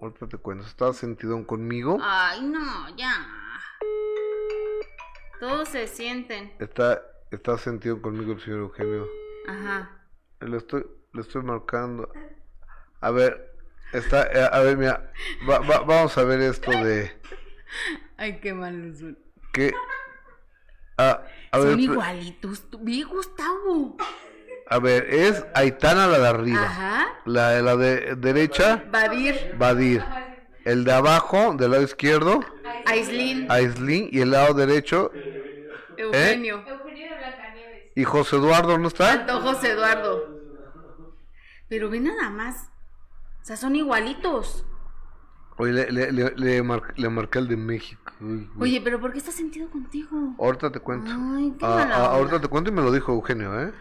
Ahorita 0.00 0.26
te 0.28 0.36
cuento. 0.38 0.64
¿Estás 0.66 0.96
sentidón 0.96 1.44
conmigo? 1.44 1.98
Ay, 2.02 2.42
no, 2.42 2.94
ya. 2.96 3.26
Todos 5.40 5.68
se 5.68 5.86
sienten. 5.86 6.52
Está, 6.58 7.02
está 7.30 7.58
sentido 7.58 8.00
conmigo 8.00 8.32
el 8.32 8.40
señor 8.40 8.60
Eugenio. 8.60 9.06
Ajá. 9.48 10.06
Le 10.40 10.56
estoy, 10.56 10.84
le 11.12 11.20
estoy 11.20 11.42
marcando. 11.42 12.10
A 13.00 13.10
ver, 13.10 13.54
está, 13.92 14.24
eh, 14.32 14.48
a 14.50 14.60
ver, 14.60 14.76
mira, 14.76 15.12
va- 15.48 15.58
va- 15.60 15.80
vamos 15.80 16.16
a 16.18 16.24
ver 16.24 16.40
esto 16.40 16.70
de 16.70 17.10
Ay, 18.16 18.38
qué 18.40 18.52
malos 18.54 18.98
son. 18.98 19.18
que, 19.52 19.72
a, 20.96 21.22
a 21.50 21.58
ver, 21.58 21.68
Son 21.72 21.78
esp- 21.78 21.82
igualitos. 21.82 22.66
Vi, 22.80 23.02
Gustavo. 23.02 23.96
a 24.68 24.78
ver, 24.78 25.06
es 25.12 25.44
Aitana 25.54 26.06
la 26.06 26.18
de 26.18 26.28
arriba, 26.28 26.62
Ajá. 26.64 27.06
la 27.26 27.50
de 27.50 27.62
la 27.62 27.76
de 27.76 28.14
derecha, 28.16 28.84
Badir. 28.90 29.54
Badir, 29.58 30.04
el 30.64 30.84
de 30.84 30.92
abajo, 30.92 31.54
del 31.54 31.72
lado 31.72 31.82
izquierdo, 31.82 32.40
Aislin. 32.86 33.50
Aislin, 33.50 34.08
y 34.12 34.20
el 34.20 34.30
lado 34.30 34.54
derecho, 34.54 35.10
Eugenio. 35.96 36.64
Eugenio 36.66 37.10
de 37.10 37.16
Blancanieves. 37.18 37.92
y 37.96 38.04
José 38.04 38.36
Eduardo, 38.36 38.78
¿no 38.78 38.88
está? 38.88 39.06
Faltó 39.08 39.40
José 39.40 39.72
Eduardo. 39.72 40.31
Pero 41.72 41.88
ve 41.88 42.00
nada 42.00 42.28
más. 42.28 42.68
O 43.40 43.46
sea, 43.46 43.56
son 43.56 43.74
igualitos. 43.76 44.66
Oye, 45.56 45.72
le, 45.72 45.90
le, 45.90 46.12
le, 46.12 46.32
le 46.36 46.62
mar- 46.62 46.92
le 46.98 47.08
marqué 47.08 47.38
el 47.38 47.48
de 47.48 47.56
México. 47.56 48.12
Uy. 48.20 48.46
Oye, 48.60 48.80
pero 48.84 49.00
¿por 49.00 49.10
qué 49.10 49.16
está 49.18 49.32
sentido 49.32 49.70
contigo? 49.70 50.34
Ahorita 50.38 50.70
te 50.70 50.80
cuento. 50.80 51.10
Ay, 51.10 51.54
qué 51.58 51.64
Ah, 51.64 51.88
ah, 51.90 52.06
ahorita 52.16 52.42
te 52.42 52.48
cuento 52.48 52.68
y 52.68 52.74
me 52.74 52.82
lo 52.82 52.92
dijo 52.92 53.12
Eugenio, 53.14 53.58
¿eh? 53.58 53.72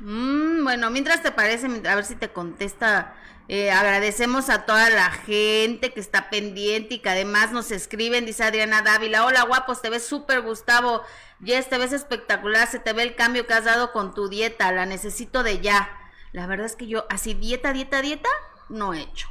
Mm, 0.00 0.62
bueno, 0.62 0.90
mientras 0.90 1.22
te 1.22 1.30
parece, 1.30 1.68
a 1.88 1.94
ver 1.94 2.04
si 2.04 2.16
te 2.16 2.28
contesta. 2.28 3.14
eh, 3.48 3.70
agradecemos 3.70 4.50
a 4.50 4.66
toda 4.66 4.90
la 4.90 5.10
gente 5.10 5.90
que 5.94 6.00
está 6.00 6.28
pendiente 6.28 6.96
y 6.96 6.98
que 6.98 7.08
además 7.08 7.50
nos 7.50 7.70
escriben, 7.70 8.26
dice 8.26 8.44
Adriana 8.44 8.82
Dávila. 8.82 9.24
Hola 9.24 9.44
guapos, 9.44 9.80
te 9.80 9.88
ves 9.88 10.06
súper 10.06 10.42
Gustavo. 10.42 11.00
Yes, 11.40 11.70
te 11.70 11.78
ves 11.78 11.94
espectacular, 11.94 12.68
se 12.68 12.78
te 12.78 12.92
ve 12.92 13.04
el 13.04 13.14
cambio 13.14 13.46
que 13.46 13.54
has 13.54 13.64
dado 13.64 13.92
con 13.92 14.12
tu 14.12 14.28
dieta, 14.28 14.70
la 14.70 14.84
necesito 14.84 15.42
de 15.42 15.60
ya. 15.60 15.88
La 16.32 16.46
verdad 16.46 16.66
es 16.66 16.76
que 16.76 16.86
yo 16.86 17.06
así 17.08 17.34
dieta, 17.34 17.72
dieta, 17.72 18.02
dieta, 18.02 18.28
no 18.68 18.94
he 18.94 19.00
hecho. 19.00 19.28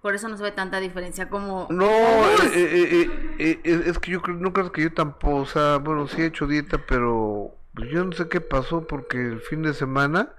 Por 0.00 0.14
eso 0.14 0.28
no 0.28 0.36
se 0.36 0.42
ve 0.42 0.52
tanta 0.52 0.80
diferencia 0.80 1.30
como... 1.30 1.66
No, 1.70 1.86
eh, 1.86 2.50
eh, 2.54 3.10
eh, 3.38 3.82
es 3.86 3.98
que 3.98 4.10
yo 4.10 4.20
creo, 4.20 4.36
no 4.36 4.52
creo 4.52 4.70
que 4.70 4.82
yo 4.82 4.92
tampoco, 4.92 5.36
o 5.36 5.46
sea, 5.46 5.78
bueno, 5.78 6.06
sí 6.08 6.20
he 6.20 6.26
hecho 6.26 6.46
dieta, 6.46 6.78
pero 6.86 7.56
pues, 7.74 7.88
yo 7.88 8.04
no 8.04 8.12
sé 8.12 8.28
qué 8.28 8.42
pasó 8.42 8.86
porque 8.86 9.16
el 9.16 9.40
fin 9.40 9.62
de 9.62 9.72
semana, 9.72 10.34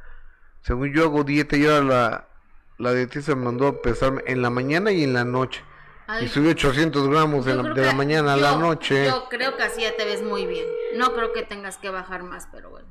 según 0.62 0.94
yo 0.94 1.06
hago 1.06 1.24
dieta 1.24 1.58
y 1.58 1.66
ahora 1.66 1.84
la, 1.84 2.28
la 2.78 2.94
dietista 2.94 3.36
me 3.36 3.46
mandó 3.46 3.68
a 3.68 3.82
pesarme 3.82 4.22
en 4.28 4.44
la 4.44 4.52
mañana 4.52 4.92
y 4.92 5.04
en 5.04 5.14
la 5.14 5.26
noche. 5.26 5.64
Ay, 6.08 6.26
y 6.26 6.28
subí 6.28 6.50
800 6.50 7.10
gramos 7.10 7.46
de 7.46 7.56
la, 7.56 7.74
de 7.74 7.94
mañana 7.94 8.34
a 8.34 8.38
la 8.38 8.58
noche. 8.58 9.06
Yo 9.06 9.28
creo 9.30 9.58
que 9.58 9.64
así 9.64 9.82
ya 9.82 9.98
te 9.98 10.06
ves 10.06 10.22
muy 10.22 10.46
bien. 10.46 10.68
No 10.96 11.14
creo 11.14 11.34
que 11.34 11.42
tengas 11.42 11.78
que 11.78 11.90
bajar 11.90 12.22
más, 12.22 12.48
pero 12.52 12.70
bueno. 12.70 12.88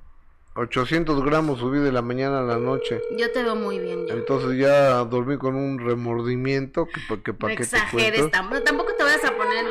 800 0.56 1.24
gramos 1.24 1.58
subí 1.58 1.80
de 1.80 1.90
la 1.90 2.00
mañana 2.00 2.40
a 2.40 2.42
la 2.42 2.58
noche. 2.58 3.02
Yo 3.16 3.30
te 3.32 3.42
veo 3.42 3.56
muy 3.56 3.80
bien. 3.80 4.06
Entonces 4.08 4.56
ya 4.56 5.04
dormí 5.04 5.36
con 5.36 5.56
un 5.56 5.78
remordimiento 5.80 6.86
que, 6.86 7.22
que 7.22 7.32
No 7.32 7.48
qué 7.48 7.56
te 7.56 7.62
exageres, 7.64 8.20
cuento. 8.20 8.30
tampoco, 8.30 8.62
tampoco 8.62 8.94
te 8.94 9.02
vayas 9.04 9.24
a 9.24 9.36
poner 9.36 9.66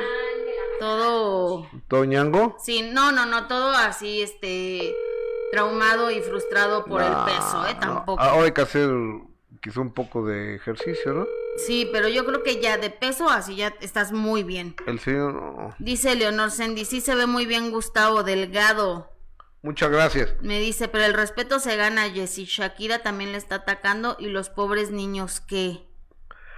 todo... 0.80 1.68
¿Toñango? 1.88 2.58
Sí, 2.62 2.90
no, 2.94 3.12
no, 3.14 3.26
no, 3.26 3.48
todo 3.48 3.72
así, 3.72 4.22
este, 4.22 4.94
traumado 5.52 6.12
y 6.12 6.20
frustrado 6.22 6.84
por 6.84 7.02
el 7.02 7.14
peso, 7.26 7.66
¿eh? 7.66 7.74
no. 7.76 7.80
Tampoco. 7.80 8.22
Ahora 8.22 8.46
hay 8.46 8.52
que 8.52 8.62
hacer 8.62 8.90
quizá 9.62 9.80
un 9.80 9.94
poco 9.94 10.26
de 10.26 10.56
ejercicio, 10.56 11.14
¿no? 11.14 11.28
Sí, 11.56 11.88
pero 11.94 12.10
yo 12.10 12.26
creo 12.26 12.44
que 12.44 12.60
ya 12.60 12.78
de 12.78 12.90
peso 12.90 13.30
así 13.30 13.56
ya 13.56 13.74
estás 13.80 14.12
muy 14.12 14.44
bien. 14.44 14.76
El 14.86 15.00
señor. 15.00 15.76
Dice 15.80 16.16
Leonor 16.16 16.52
Sendi, 16.52 16.84
sí 16.84 17.00
se 17.00 17.16
ve 17.16 17.28
muy 17.28 17.46
bien 17.46 17.72
Gustavo, 17.72 18.24
delgado. 18.24 19.13
Muchas 19.64 19.90
gracias. 19.90 20.36
Me 20.42 20.60
dice, 20.60 20.90
pero 20.90 21.06
el 21.06 21.14
respeto 21.14 21.58
se 21.58 21.78
gana, 21.78 22.10
Jessy. 22.10 22.44
Shakira 22.44 23.00
también 23.00 23.32
le 23.32 23.38
está 23.38 23.56
atacando 23.56 24.18
y 24.20 24.28
los 24.28 24.50
pobres 24.50 24.92
niños, 24.92 25.40
¿qué? 25.40 25.88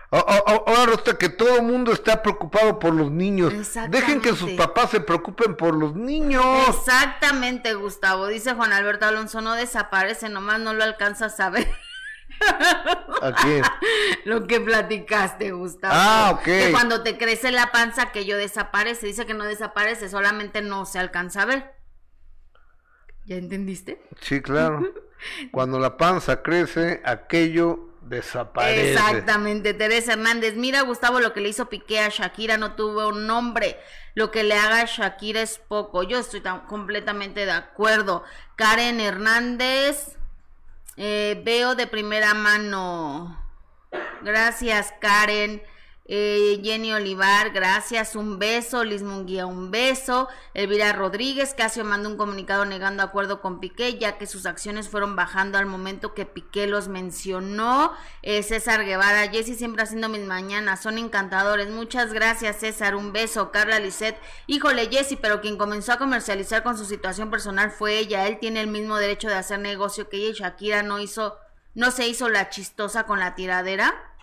Ahora 0.10 0.86
resulta 0.86 1.18
que 1.18 1.30
todo 1.30 1.58
el 1.58 1.64
mundo 1.64 1.91
está 1.91 2.24
preocupado 2.24 2.80
por 2.80 2.93
los 2.95 3.12
niños. 3.12 3.53
Dejen 3.89 4.22
que 4.22 4.36
sus 4.36 4.51
papás 4.51 4.89
se 4.89 5.01
preocupen 5.01 5.56
por 5.56 5.76
los 5.76 5.95
niños. 5.95 6.43
Exactamente, 6.70 7.76
Gustavo. 7.76 8.26
Dice 8.28 8.53
Juan 8.53 8.74
Alberto 8.74 9.06
Alonso, 9.06 9.39
no 9.41 9.53
desaparece, 9.53 10.30
nomás 10.30 10.60
no 10.60 10.74
lo 10.74 10.84
alcanzas 10.84 11.39
a 11.39 11.51
ver. 11.51 11.68
¿A 13.22 13.34
quién? 13.34 13.64
Lo 14.26 14.45
que 14.47 14.60
platicaste, 14.60 15.51
Gustavo. 15.51 15.93
Ah, 15.95 16.32
ok. 16.34 16.43
Que 16.43 16.72
cuando 16.72 17.01
te 17.03 17.18
crece 17.18 17.51
la 17.51 17.72
panza, 17.72 18.03
aquello 18.03 18.36
desaparece. 18.36 19.08
Dice 19.08 19.26
que 19.26 19.34
no 19.34 19.45
desaparece, 19.45 20.10
solamente 20.10 20.62
no 20.62 20.86
se 20.86 20.99
alcanza 20.99 21.43
a 21.43 21.45
ver. 21.45 21.74
¿Ya 23.26 23.36
entendiste? 23.38 24.01
Sí, 24.21 24.41
claro. 24.41 24.82
Cuando 25.51 25.80
la 25.80 25.97
panza 25.97 26.41
crece, 26.43 27.01
aquello 27.03 27.89
desaparece. 28.01 28.93
Exactamente, 28.93 29.73
Teresa 29.73 30.13
Hernández. 30.13 30.55
Mira, 30.55 30.82
Gustavo, 30.82 31.19
lo 31.19 31.34
que 31.34 31.41
le 31.41 31.49
hizo 31.49 31.67
Piqué 31.69 31.99
a 31.99 32.09
Shakira 32.09 32.57
no 32.57 32.76
tuvo 32.76 33.07
un 33.09 33.26
nombre. 33.26 33.80
Lo 34.13 34.30
que 34.30 34.43
le 34.43 34.53
haga 34.55 34.82
a 34.82 34.86
Shakira 34.86 35.41
es 35.41 35.57
poco. 35.57 36.03
Yo 36.03 36.19
estoy 36.19 36.41
tan- 36.41 36.67
completamente 36.67 37.45
de 37.45 37.51
acuerdo. 37.51 38.23
Karen 38.55 38.99
Hernández, 38.99 40.15
eh, 40.97 41.41
veo 41.43 41.73
de 41.76 41.88
primera 41.88 42.34
mano. 42.36 43.41
Gracias, 44.21 44.93
Karen. 45.01 45.61
Eh, 46.08 46.62
Jenny 46.64 46.93
Olivar, 46.93 47.49
gracias, 47.49 48.16
un 48.16 48.38
beso. 48.38 48.84
Liz 48.84 49.01
Munguía, 49.01 49.47
un 49.47 49.72
beso. 49.72 50.28
Elvira 50.53 50.93
Rodríguez, 50.93 51.56
Casio 51.56 51.84
manda 51.84 52.08
un 52.08 52.16
comunicado 52.16 52.64
negando 52.66 53.01
acuerdo 53.01 53.41
con 53.41 53.60
Piqué, 53.60 53.97
ya 53.97 54.20
que 54.20 54.28
sus 54.28 54.45
acciones 54.45 54.88
fueron 54.88 55.16
bajando 55.16 55.58
al 55.58 55.66
momento 55.66 56.14
que 56.14 56.26
Piqué 56.26 56.68
los 56.68 56.88
mencionó. 56.89 57.91
Eh, 58.22 58.43
César 58.43 58.86
Guevara, 58.86 59.30
Jessy 59.30 59.56
siempre 59.56 59.82
haciendo 59.82 60.08
mis 60.08 60.22
mañanas, 60.22 60.84
son 60.84 60.99
encantadores. 60.99 61.70
Muchas 61.70 62.14
gracias, 62.14 62.58
César, 62.58 62.95
un 62.95 63.12
beso. 63.12 63.51
Carla 63.51 63.80
Lisset, 63.80 64.16
híjole, 64.45 64.88
Jessy, 64.91 65.16
pero 65.16 65.41
quien 65.41 65.58
comenzó 65.58 65.93
a 65.93 65.97
comercializar 65.97 66.62
con 66.62 66.78
su 66.78 66.86
situación 66.86 67.32
personal 67.32 67.72
fue 67.72 67.97
ella. 67.97 68.28
Él 68.28 68.38
tiene 68.39 68.62
el 68.62 68.68
mismo 68.68 68.97
derecho 68.97 69.28
de 69.28 69.36
hacer 69.36 69.60
negocio 69.60 70.08
que 70.08 70.18
ella 70.18 70.26
y 70.30 70.34
Shakira 70.34 70.84
no 70.84 70.99
hizo, 70.99 71.38
no 71.74 71.89
se 71.89 72.08
hizo 72.08 72.30
la 72.30 72.49
chistosa 72.49 73.06
con 73.06 73.20
la 73.20 73.34
tiradera. 73.36 74.14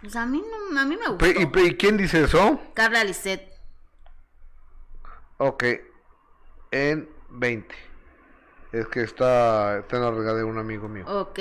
Pues 0.00 0.14
a 0.16 0.26
mí 0.26 0.42
no, 0.70 0.80
a 0.80 0.84
mí 0.84 0.96
me 0.96 1.08
gustó. 1.08 1.26
¿Y, 1.60 1.76
quién 1.76 1.96
dice 1.96 2.24
eso? 2.24 2.60
Carla 2.74 3.02
Lisset. 3.04 3.50
Ok. 5.38 5.64
En 6.70 7.08
20. 7.30 7.74
Es 8.72 8.86
que 8.88 9.02
está, 9.02 9.78
está 9.78 9.96
en 9.96 10.02
la 10.02 10.10
regadera 10.10 10.46
un 10.46 10.58
amigo 10.58 10.88
mío. 10.88 11.04
Ok. 11.06 11.38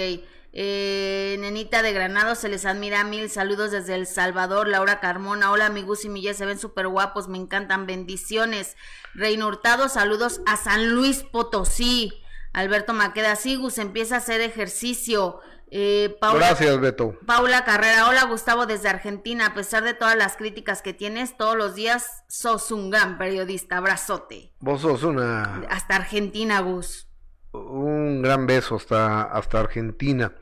Eh, 0.57 1.35
Nenita 1.39 1.81
de 1.81 1.91
Granado, 1.91 2.35
se 2.35 2.47
les 2.47 2.65
admira 2.65 3.03
mil. 3.03 3.29
Saludos 3.29 3.71
desde 3.71 3.95
El 3.95 4.07
Salvador. 4.07 4.69
Laura 4.69 5.01
Carmona, 5.01 5.51
hola 5.51 5.65
amigos 5.65 6.05
y 6.05 6.09
millas, 6.09 6.37
se 6.37 6.45
ven 6.45 6.59
súper 6.59 6.87
guapos, 6.87 7.27
me 7.27 7.37
encantan. 7.37 7.85
Bendiciones. 7.85 8.77
Reino 9.13 9.47
Hurtado, 9.47 9.89
saludos 9.89 10.41
a 10.45 10.55
San 10.55 10.93
Luis 10.95 11.23
Potosí. 11.23 12.13
Alberto 12.53 12.93
Maqueda, 12.93 13.35
Sigus, 13.35 13.77
empieza 13.79 14.15
a 14.15 14.19
hacer 14.19 14.39
ejercicio. 14.39 15.41
Eh, 15.71 16.15
Paula, 16.21 16.47
Gracias, 16.47 16.79
Beto. 16.79 17.17
Paula 17.25 17.65
Carrera, 17.65 18.07
hola 18.07 18.25
Gustavo 18.25 18.65
desde 18.65 18.89
Argentina. 18.89 19.47
A 19.47 19.53
pesar 19.53 19.83
de 19.83 19.93
todas 19.93 20.15
las 20.15 20.37
críticas 20.37 20.81
que 20.81 20.93
tienes 20.93 21.35
todos 21.37 21.57
los 21.57 21.75
días, 21.75 22.23
sos 22.27 22.71
un 22.71 22.89
gran 22.91 23.17
periodista. 23.17 23.77
Abrazote. 23.77 24.53
Vos 24.59 24.81
sos 24.81 25.03
una, 25.03 25.61
Hasta 25.69 25.95
Argentina, 25.95 26.59
Gus. 26.61 27.07
un 27.51 28.21
gran 28.21 28.45
beso 28.47 28.75
hasta, 28.75 29.23
hasta 29.23 29.59
Argentina. 29.59 30.33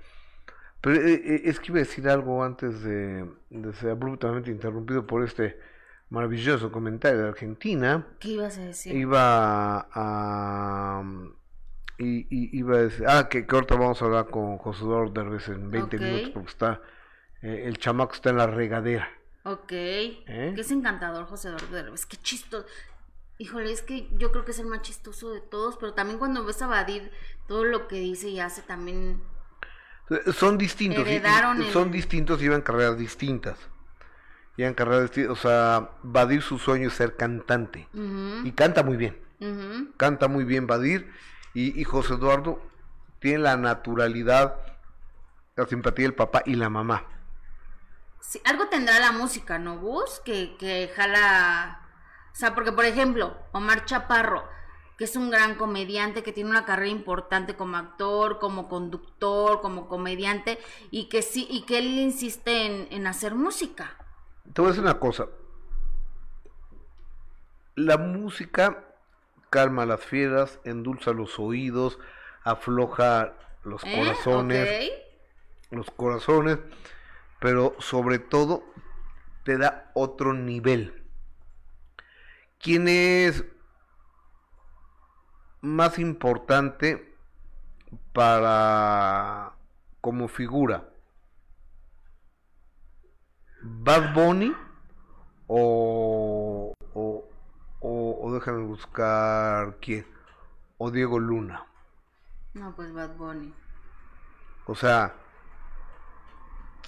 Pero 0.82 0.98
eh, 0.98 1.14
eh, 1.14 1.42
es 1.46 1.60
que 1.60 1.72
iba 1.72 1.78
a 1.78 1.84
decir 1.84 2.10
algo 2.10 2.44
antes 2.44 2.84
de, 2.84 3.26
de 3.50 3.74
ser 3.74 3.92
abruptamente 3.92 4.52
interrumpido 4.52 5.08
por 5.08 5.24
este 5.24 5.58
maravilloso 6.10 6.72
comentario 6.72 7.22
de 7.22 7.30
Argentina. 7.30 8.06
¿Qué 8.20 8.30
ibas 8.30 8.58
a 8.58 8.62
decir? 8.66 8.94
Iba 8.96 9.88
a... 9.92 11.03
y, 12.34 12.58
iba 12.60 12.76
a 12.78 12.82
decir... 12.82 13.06
Ah, 13.08 13.28
que, 13.30 13.46
que 13.46 13.56
ahorita 13.56 13.76
vamos 13.76 14.02
a 14.02 14.06
hablar 14.06 14.28
con 14.30 14.58
José 14.58 14.84
Eduardo 14.84 15.12
Derbez 15.12 15.48
en 15.50 15.70
20 15.72 15.96
Ok. 15.98 16.02
minutos 16.02 16.30
porque 16.34 16.50
está... 16.50 16.82
eh, 17.42 17.64
el 17.66 17.78
chamaco 17.78 18.14
está 18.14 18.30
en 18.32 18.38
la 18.38 18.48
regadera. 18.48 19.10
Ok. 19.44 19.72
¿Eh? 19.72 20.52
Que 20.56 20.62
es 20.62 20.72
encantador, 20.72 21.26
José 21.26 21.52
Derbez. 21.72 22.06
Qué 22.06 22.18
chistoso. 22.18 22.66
Híjole, 23.40 23.72
es 23.72 23.82
que 23.82 24.08
yo 24.18 24.32
creo 24.32 24.46
que 24.46 24.52
es 24.52 24.60
el 24.60 24.68
más 24.68 24.82
chistoso 24.84 25.32
de 25.34 25.42
todos, 25.42 25.76
pero 25.78 25.94
también 25.94 26.20
cuando 26.20 26.46
ves 26.46 26.62
a 26.62 26.68
Badir 26.68 27.12
todo 27.48 27.66
lo 27.66 27.88
que 27.88 27.96
dice 28.00 28.30
y 28.30 28.40
hace 28.40 28.62
también. 28.62 29.22
Son 30.34 30.58
distintos. 30.58 31.08
y- 31.08 31.16
el- 31.16 31.72
Son 31.72 31.92
distintos 31.92 32.42
y 32.42 32.46
iban 32.46 32.62
carreras 32.62 32.98
distintas. 32.98 33.58
Iban 34.56 34.74
carreras 34.76 35.04
distintas. 35.04 35.32
O 35.32 35.36
sea, 35.42 35.90
Badir 36.04 36.42
su 36.42 36.60
sueño 36.60 36.88
es 36.90 36.94
ser 36.94 37.16
cantante. 37.18 37.88
Y 38.44 38.52
canta 38.52 38.84
muy 38.84 38.98
bien. 38.98 39.18
Canta 39.98 40.28
muy 40.28 40.44
bien 40.46 40.68
Badir. 40.68 41.10
Y, 41.54 41.80
y 41.80 41.84
José 41.84 42.16
Eduardo 42.16 42.62
tiene 43.20 43.40
la 43.40 43.58
naturalidad, 43.58 44.58
la 45.56 45.66
simpatía 45.68 46.06
del 46.06 46.16
papá 46.16 46.42
y 46.46 46.56
la 46.56 46.70
mamá. 46.70 47.06
sí, 48.20 48.42
algo 48.46 48.68
tendrá 48.70 49.00
la 49.00 49.12
música, 49.12 49.60
¿no, 49.60 49.80
Gus? 49.80 50.22
Que, 50.26 50.56
que 50.58 50.92
jala... 50.96 51.80
O 52.32 52.36
sea, 52.36 52.56
porque, 52.56 52.72
por 52.72 52.86
ejemplo, 52.86 53.38
Omar 53.52 53.86
Chaparro, 53.86 54.44
que 54.98 55.04
es 55.06 55.16
un 55.16 55.30
gran 55.30 55.56
comediante, 55.56 56.24
que 56.24 56.34
tiene 56.34 56.50
una 56.50 56.66
carrera 56.66 56.90
importante 56.90 57.56
como 57.56 57.78
actor, 57.78 58.40
como 58.40 58.68
conductor, 58.70 59.62
como 59.62 59.88
comediante, 59.88 60.60
y 60.92 61.10
que 61.10 61.22
sí, 61.22 61.48
y 61.50 61.66
que 61.66 61.78
él 61.80 61.86
insiste 62.00 62.66
en, 62.66 62.88
en 62.92 63.08
hacer 63.08 63.36
música. 63.36 63.98
Te 64.54 64.62
voy 64.62 64.70
a 64.70 64.72
decir 64.72 64.84
una 64.84 65.00
cosa. 65.00 65.28
La 67.76 67.98
música 67.98 68.93
calma 69.54 69.86
las 69.86 70.04
fieras, 70.04 70.60
endulza 70.64 71.12
los 71.12 71.38
oídos, 71.38 72.00
afloja 72.44 73.36
los 73.64 73.84
¿Eh? 73.84 73.96
corazones, 73.96 74.92
los 75.70 75.92
corazones, 75.92 76.58
pero 77.40 77.76
sobre 77.78 78.18
todo 78.18 78.64
te 79.44 79.60
da 79.60 79.92
otro 79.94 80.34
nivel. 80.34 81.04
¿Quién 82.58 82.88
es 82.88 83.46
más 85.62 86.00
importante 86.00 87.16
para 88.12 89.54
como 90.02 90.30
figura? 90.30 90.90
¿Bad 93.62 94.16
Bunny 94.16 94.52
o, 95.46 96.74
o, 98.26 98.34
déjame 98.34 98.64
buscar 98.64 99.76
quién? 99.82 100.06
O 100.78 100.92
Diego 100.92 101.20
Luna. 101.20 101.66
No, 102.54 102.74
pues 102.74 102.94
Bad 102.94 103.18
Bunny. 103.18 103.54
O 104.66 104.76
sea, 104.76 105.14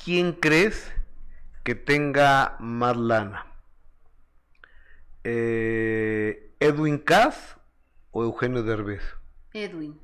¿quién 0.01 0.31
crees 0.31 0.93
que 1.63 1.75
tenga 1.75 2.55
más 2.59 2.95
lana? 2.95 3.47
Eh, 5.25 6.53
¿Edwin 6.61 6.99
Cass 6.99 7.57
o 8.11 8.23
Eugenio 8.23 8.63
Derbez? 8.63 9.03
Edwin. 9.51 9.99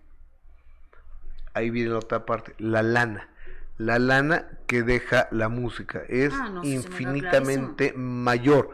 Ahí 1.54 1.70
viene 1.70 1.92
la 1.92 2.00
otra 2.00 2.26
parte, 2.26 2.56
la 2.58 2.84
lana. 2.84 3.30
La 3.78 4.00
lana 4.00 4.50
que 4.68 4.84
deja 4.84 5.30
la 5.32 5.48
música 5.48 6.02
es 6.10 6.34
Ah, 6.34 6.50
no, 6.50 6.64
infinitamente 6.66 7.94
mayor. 7.94 8.72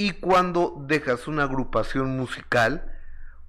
Y 0.00 0.12
cuando 0.12 0.76
dejas 0.86 1.26
una 1.26 1.42
agrupación 1.42 2.16
musical, 2.16 2.96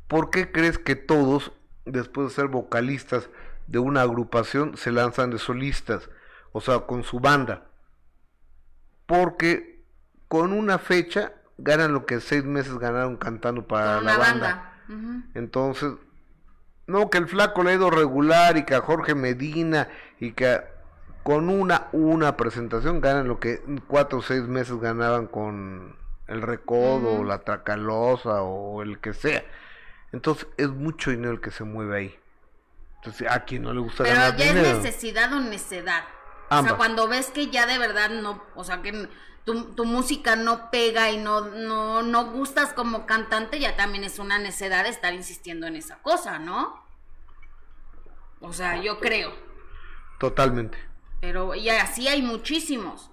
¿por 0.08 0.32
qué 0.32 0.52
crees 0.52 0.80
que 0.80 0.96
todos, 0.96 1.52
después 1.86 2.30
de 2.30 2.34
ser 2.34 2.48
vocalistas 2.48 3.30
de 3.68 3.78
una 3.78 4.02
agrupación, 4.02 4.76
se 4.76 4.92
lanzan 4.92 5.30
de 5.30 5.38
solistas? 5.38 6.10
O 6.52 6.60
sea, 6.60 6.80
con 6.88 7.04
su 7.04 7.20
banda. 7.20 7.70
Porque 9.06 9.86
con 10.28 10.52
una 10.52 10.80
fecha 10.80 11.34
ganan 11.60 11.94
lo 11.94 12.08
que 12.08 12.20
seis 12.20 12.44
meses 12.44 12.80
ganaron 12.80 13.18
cantando 13.18 13.68
para 13.68 14.02
la 14.02 14.18
banda. 14.18 14.74
Entonces, 15.36 15.94
no, 16.88 17.12
que 17.12 17.20
el 17.20 17.28
flaco 17.28 17.62
le 17.62 17.70
ha 17.70 17.76
ido 17.76 17.92
regular 17.92 18.58
y 18.58 18.66
que 18.66 18.74
a 18.74 18.82
Jorge 18.82 19.14
Medina 19.14 19.88
y 20.20 20.32
que 20.32 20.62
con 21.22 21.48
una, 21.50 21.90
una 21.92 22.36
presentación 22.38 23.02
ganan 23.02 23.28
lo 23.28 23.40
que 23.40 23.62
cuatro 23.86 24.18
o 24.18 24.22
seis 24.24 24.48
meses 24.48 24.80
ganaban 24.80 25.28
con 25.28 26.00
el 26.30 26.42
recodo, 26.42 27.20
o 27.20 27.24
la 27.24 27.40
tracalosa 27.40 28.44
o 28.44 28.82
el 28.82 29.00
que 29.00 29.14
sea. 29.14 29.44
Entonces, 30.12 30.48
es 30.58 30.70
mucho 30.70 31.12
dinero 31.12 31.34
el 31.34 31.42
que 31.42 31.52
se 31.52 31.64
mueve 31.64 31.98
ahí. 31.98 32.20
Entonces, 32.98 33.28
a 33.30 33.46
quien 33.46 33.64
no 33.64 33.74
le 33.74 33.80
gusta 33.80 34.04
Pero 34.04 34.16
ganar 34.16 34.38
ya 34.38 34.46
es 34.46 34.54
necesidad 34.54 35.34
o 35.34 35.40
necedad. 35.40 36.04
O 36.50 36.56
Ambas. 36.56 36.72
sea, 36.72 36.78
cuando 36.78 37.08
ves 37.08 37.32
que 37.32 37.48
ya 37.48 37.66
de 37.66 37.78
verdad 37.78 38.10
no, 38.10 38.44
o 38.56 38.64
sea, 38.64 38.82
que 38.82 39.10
tu, 39.44 39.74
tu 39.74 39.86
música 39.86 40.36
no 40.36 40.70
pega 40.70 41.10
y 41.12 41.18
no, 41.18 41.42
no, 41.42 42.04
no 42.04 42.32
gustas 42.32 42.74
como 42.74 43.06
cantante, 43.06 43.60
ya 43.60 43.76
también 43.76 44.04
es 44.04 44.20
una 44.20 44.38
necedad 44.38 44.86
estar 44.86 45.14
insistiendo 45.14 45.68
en 45.68 45.76
esa 45.76 45.98
cosa, 46.00 46.40
¿no? 46.40 46.84
O 48.42 48.54
sea, 48.54 48.82
yo 48.82 49.00
creo. 49.00 49.34
Totalmente. 50.20 50.78
Pero 51.22 51.56
y 51.56 51.70
así 51.70 52.08
hay 52.08 52.22
muchísimos. 52.22 53.10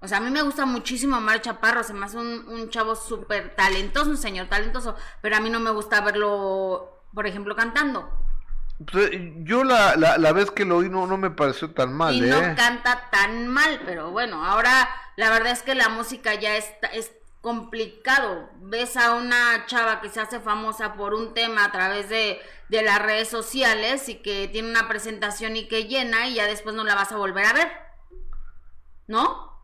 O 0.00 0.08
sea, 0.08 0.18
a 0.18 0.20
mí 0.20 0.30
me 0.30 0.42
gusta 0.42 0.66
muchísimo 0.66 1.16
Omar 1.16 1.40
Chaparro, 1.40 1.82
se 1.82 1.94
me 1.94 2.04
hace 2.04 2.18
un, 2.18 2.46
un 2.48 2.68
chavo 2.68 2.94
súper 2.94 3.56
talentoso, 3.56 4.10
un 4.10 4.16
señor 4.16 4.46
talentoso, 4.46 4.94
pero 5.22 5.36
a 5.36 5.40
mí 5.40 5.48
no 5.50 5.58
me 5.58 5.70
gusta 5.70 6.00
verlo, 6.02 7.02
por 7.14 7.26
ejemplo, 7.26 7.56
cantando. 7.56 8.10
Pues, 8.90 9.10
eh, 9.12 9.32
yo 9.38 9.64
la, 9.64 9.96
la, 9.96 10.18
la 10.18 10.32
vez 10.32 10.50
que 10.50 10.66
lo 10.66 10.78
oí 10.78 10.90
no, 10.90 11.06
no 11.06 11.16
me 11.16 11.30
pareció 11.30 11.72
tan 11.72 11.94
mal, 11.94 12.14
y 12.14 12.24
¿eh? 12.24 12.28
no 12.28 12.54
canta 12.54 13.08
tan 13.10 13.48
mal, 13.48 13.80
pero 13.86 14.10
bueno, 14.10 14.44
ahora 14.44 14.88
la 15.16 15.30
verdad 15.30 15.52
es 15.52 15.62
que 15.62 15.74
la 15.74 15.88
música 15.88 16.34
ya 16.34 16.56
está, 16.56 16.88
es 16.88 17.12
complicado. 17.40 18.50
Ves 18.60 18.96
a 18.96 19.14
una 19.14 19.66
chava 19.66 20.00
que 20.00 20.10
se 20.10 20.20
hace 20.20 20.40
famosa 20.40 20.94
por 20.94 21.14
un 21.14 21.32
tema 21.32 21.64
a 21.64 21.72
través 21.72 22.08
de, 22.08 22.40
de 22.68 22.82
las 22.82 23.00
redes 23.00 23.28
sociales 23.28 24.08
y 24.08 24.16
que 24.16 24.48
tiene 24.48 24.68
una 24.68 24.88
presentación 24.88 25.56
y 25.56 25.68
que 25.68 25.84
llena 25.84 26.26
y 26.28 26.34
ya 26.34 26.46
después 26.46 26.74
no 26.74 26.84
la 26.84 26.96
vas 26.96 27.12
a 27.12 27.16
volver 27.16 27.46
a 27.46 27.52
ver. 27.52 27.72
¿No? 29.06 29.55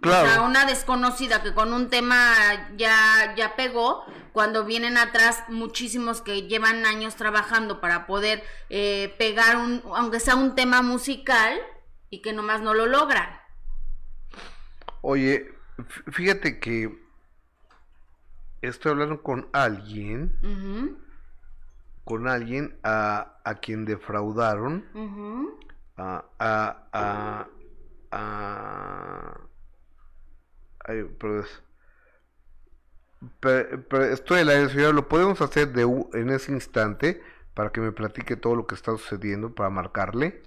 Claro. 0.00 0.28
O 0.28 0.32
sea, 0.32 0.42
una 0.42 0.64
desconocida 0.64 1.42
que 1.42 1.54
con 1.54 1.72
un 1.72 1.90
tema 1.90 2.32
ya, 2.76 3.34
ya 3.36 3.56
pegó, 3.56 4.04
cuando 4.32 4.64
vienen 4.64 4.96
atrás 4.96 5.42
muchísimos 5.48 6.20
que 6.22 6.42
llevan 6.42 6.86
años 6.86 7.16
trabajando 7.16 7.80
para 7.80 8.06
poder 8.06 8.44
eh, 8.70 9.14
pegar 9.18 9.56
un, 9.56 9.82
aunque 9.96 10.20
sea 10.20 10.36
un 10.36 10.54
tema 10.54 10.82
musical, 10.82 11.58
y 12.10 12.22
que 12.22 12.32
nomás 12.32 12.60
no 12.62 12.74
lo 12.74 12.86
logran. 12.86 13.28
Oye, 15.02 15.52
fíjate 16.12 16.58
que 16.58 16.96
estoy 18.62 18.92
hablando 18.92 19.22
con 19.22 19.48
alguien, 19.52 20.96
con 22.04 22.28
alguien 22.28 22.78
a, 22.82 23.34
a 23.44 23.54
quien 23.56 23.84
defraudaron, 23.84 24.84
a, 25.96 26.24
a, 26.38 27.46
a- 28.12 29.38
ay, 30.88 31.04
pero 31.18 31.44
pero, 33.40 33.82
pero 33.88 34.04
estoy 34.04 34.40
en 34.40 34.46
la 34.46 34.92
lo 34.92 35.08
podemos 35.08 35.40
hacer 35.40 35.72
de 35.72 35.82
en 36.14 36.30
ese 36.30 36.52
instante 36.52 37.20
para 37.54 37.70
que 37.72 37.80
me 37.80 37.92
platique 37.92 38.36
todo 38.36 38.54
lo 38.54 38.66
que 38.66 38.74
está 38.74 38.92
sucediendo 38.92 39.54
para 39.54 39.70
marcarle 39.70 40.42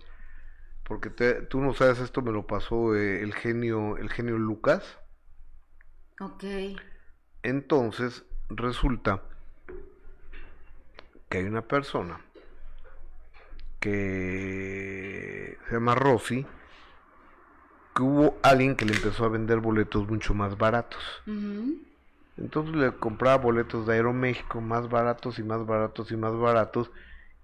porque 0.84 1.10
te- 1.10 1.42
tú 1.44 1.62
no 1.62 1.74
sabes 1.74 2.00
esto 2.00 2.22
me 2.22 2.32
lo 2.32 2.48
pasó 2.48 2.96
eh, 2.96 3.22
el 3.24 3.34
genio 3.34 3.98
el 3.98 4.10
genio 4.10 4.38
Lucas. 4.38 5.00
Ok. 6.22 6.44
Entonces, 7.44 8.24
resulta 8.50 9.22
que 11.30 11.40
hay 11.40 11.46
una 11.46 11.62
persona 11.64 12.20
que 13.80 15.58
se 15.68 15.74
llama 15.74 15.96
Rosy, 15.96 16.46
que 17.96 18.04
hubo 18.04 18.38
alguien 18.42 18.76
que 18.76 18.86
le 18.86 18.94
empezó 18.94 19.26
a 19.26 19.30
vender 19.30 19.60
boletos 19.60 20.08
mucho 20.08 20.34
más 20.34 20.58
baratos. 20.58 21.02
Entonces 22.38 22.76
le 22.76 22.92
compraba 22.94 23.38
boletos 23.38 23.86
de 23.86 23.94
Aeroméxico 23.94 24.62
más 24.62 24.90
baratos 24.90 25.38
y 25.40 25.44
más 25.44 25.66
baratos 25.66 26.12
y 26.12 26.18
más 26.18 26.36
baratos. 26.38 26.92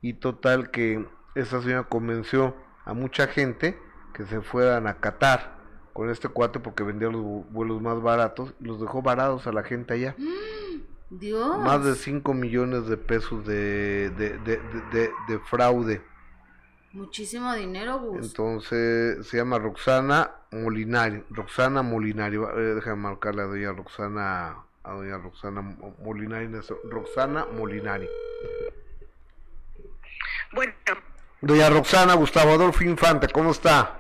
Y 0.02 0.14
total 0.14 0.72
que 0.72 1.06
esa 1.36 1.62
señora 1.62 1.84
convenció 1.84 2.56
a 2.86 2.94
mucha 2.94 3.28
gente 3.28 3.78
que 4.14 4.26
se 4.26 4.42
fueran 4.42 4.88
a 4.88 4.96
Qatar 4.96 5.58
con 5.94 6.10
este 6.10 6.28
cuate 6.30 6.60
porque 6.60 6.84
vendía 6.84 7.10
los 7.10 7.22
vu- 7.22 7.46
vuelos 7.50 7.82
más 7.82 8.02
baratos 8.02 8.54
y 8.60 8.66
los 8.66 8.80
dejó 8.80 9.02
varados 9.02 9.46
a 9.48 9.52
la 9.52 9.64
gente 9.64 9.94
allá. 9.96 10.16
Dios. 11.10 11.58
Más 11.60 11.84
de 11.84 11.96
5 11.96 12.34
millones 12.34 12.88
de 12.88 12.98
pesos 12.98 13.46
de- 13.46 14.10
de- 14.12 14.40
de 15.28 15.40
fraude. 15.50 16.02
Muchísimo 16.98 17.54
dinero, 17.54 18.00
Gus. 18.00 18.26
Entonces 18.28 19.28
se 19.28 19.38
llama 19.38 19.60
Roxana 19.60 20.32
Molinari. 20.52 21.24
Roxana 21.30 21.84
Molinari. 21.84 22.38
Eh, 22.38 22.74
déjame 22.76 22.96
marcarle 23.04 23.44
a 23.44 23.46
doña 23.46 23.72
Roxana. 23.72 24.56
A 24.84 24.92
doña 24.94 25.18
Roxana 25.20 25.62
Mo- 25.62 25.96
Molinari. 26.04 26.50
Roxana 26.90 27.46
Molinari. 27.56 28.10
Bueno, 30.54 30.74
Doña 31.42 31.70
Roxana, 31.70 32.16
Gustavo 32.16 32.54
Adolfo 32.54 32.84
Infante, 32.84 33.28
¿cómo 33.28 33.52
está? 33.52 33.94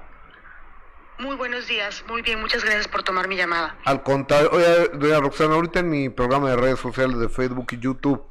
muy 1.19 1.35
buenos 1.35 1.67
días. 1.67 2.03
Muy 2.07 2.21
bien, 2.21 2.39
muchas 2.39 2.63
gracias 2.63 2.87
por 2.87 3.01
tomar 3.03 3.27
mi 3.27 3.35
llamada. 3.35 3.75
Al 3.85 4.01
contrario, 4.03 4.49
oye, 4.51 4.89
doña 4.93 5.19
Roxana, 5.19 5.55
ahorita 5.55 5.79
en 5.79 5.89
mi 5.89 6.09
programa 6.09 6.49
de 6.51 6.55
redes 6.55 6.79
sociales 6.79 7.17
de 7.19 7.27
Facebook 7.29 7.67
y 7.71 7.79
YouTube 7.79 8.23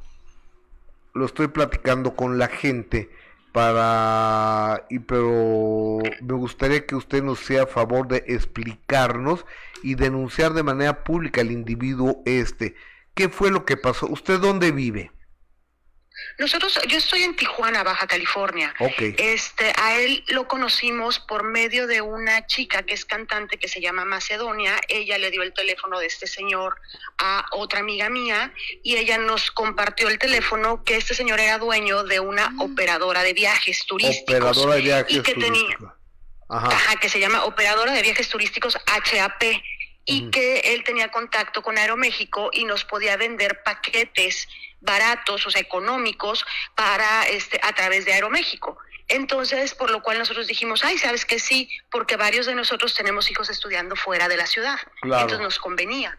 lo 1.13 1.25
estoy 1.25 1.47
platicando 1.47 2.15
con 2.15 2.37
la 2.37 2.47
gente 2.47 3.09
para 3.57 4.85
y 4.87 4.99
pero 4.99 5.97
me 6.21 6.33
gustaría 6.35 6.85
que 6.85 6.95
usted 6.95 7.23
nos 7.23 7.39
sea 7.39 7.63
a 7.63 7.65
favor 7.65 8.07
de 8.07 8.23
explicarnos 8.27 9.47
y 9.81 9.95
denunciar 9.95 10.53
de 10.53 10.61
manera 10.61 11.03
pública 11.03 11.41
al 11.41 11.49
individuo 11.49 12.21
este. 12.25 12.75
¿Qué 13.15 13.29
fue 13.29 13.49
lo 13.49 13.65
que 13.65 13.75
pasó? 13.75 14.05
¿Usted 14.05 14.39
dónde 14.39 14.71
vive? 14.71 15.11
Nosotros, 16.37 16.79
yo 16.87 16.99
estoy 16.99 17.23
en 17.23 17.35
Tijuana, 17.35 17.81
Baja 17.83 18.05
California. 18.05 18.73
Ok. 18.79 19.15
Este, 19.17 19.73
a 19.75 19.99
él 19.99 20.23
lo 20.27 20.47
conocimos 20.47 21.19
por 21.19 21.43
medio 21.43 21.87
de 21.87 22.01
una 22.01 22.45
chica 22.45 22.83
que 22.83 22.93
es 22.93 23.05
cantante 23.05 23.57
que 23.57 23.67
se 23.67 23.81
llama 23.81 24.05
Macedonia. 24.05 24.79
Ella 24.87 25.17
le 25.17 25.31
dio 25.31 25.41
el 25.41 25.53
teléfono 25.53 25.99
de 25.99 26.05
este 26.05 26.27
señor 26.27 26.79
a 27.17 27.45
otra 27.53 27.79
amiga 27.79 28.09
mía 28.09 28.53
y 28.83 28.97
ella 28.97 29.17
nos 29.17 29.49
compartió 29.49 30.09
el 30.09 30.19
teléfono 30.19 30.83
que 30.83 30.97
este 30.97 31.15
señor 31.15 31.39
era 31.39 31.57
dueño 31.57 32.03
de 32.03 32.19
una 32.19 32.53
operadora 32.59 33.23
de 33.23 33.33
viajes 33.33 33.85
turísticos. 33.87 34.35
Operadora 34.35 34.75
de 34.75 34.81
viajes 34.81 35.15
y 35.17 35.21
que 35.23 35.33
tenía, 35.33 35.49
turísticos. 35.49 35.93
Ajá. 36.49 36.67
Ajá, 36.67 36.95
que 36.97 37.09
se 37.09 37.19
llama 37.19 37.45
Operadora 37.45 37.93
de 37.93 38.01
Viajes 38.03 38.29
Turísticos 38.29 38.77
HAP 38.85 39.43
y 40.05 40.29
que 40.29 40.59
él 40.59 40.83
tenía 40.85 41.09
contacto 41.09 41.61
con 41.61 41.77
Aeroméxico 41.77 42.49
y 42.53 42.63
nos 42.63 42.85
podía 42.85 43.17
vender 43.17 43.61
paquetes 43.63 44.47
baratos, 44.81 45.45
o 45.45 45.51
sea, 45.51 45.61
económicos 45.61 46.45
para 46.75 47.27
este 47.27 47.59
a 47.63 47.73
través 47.73 48.05
de 48.05 48.13
Aeroméxico. 48.13 48.77
Entonces, 49.09 49.73
por 49.73 49.89
lo 49.89 50.01
cual 50.03 50.19
nosotros 50.19 50.47
dijimos, 50.47 50.83
ay, 50.83 50.97
sabes 50.97 51.25
que 51.25 51.39
sí, 51.39 51.69
porque 51.89 52.17
varios 52.17 52.45
de 52.45 52.55
nosotros 52.55 52.93
tenemos 52.93 53.31
hijos 53.31 53.49
estudiando 53.49 53.95
fuera 53.95 54.27
de 54.27 54.35
la 54.35 54.47
ciudad. 54.47 54.77
Claro. 55.01 55.23
Entonces 55.23 55.39
nos 55.39 55.59
convenía. 55.59 56.17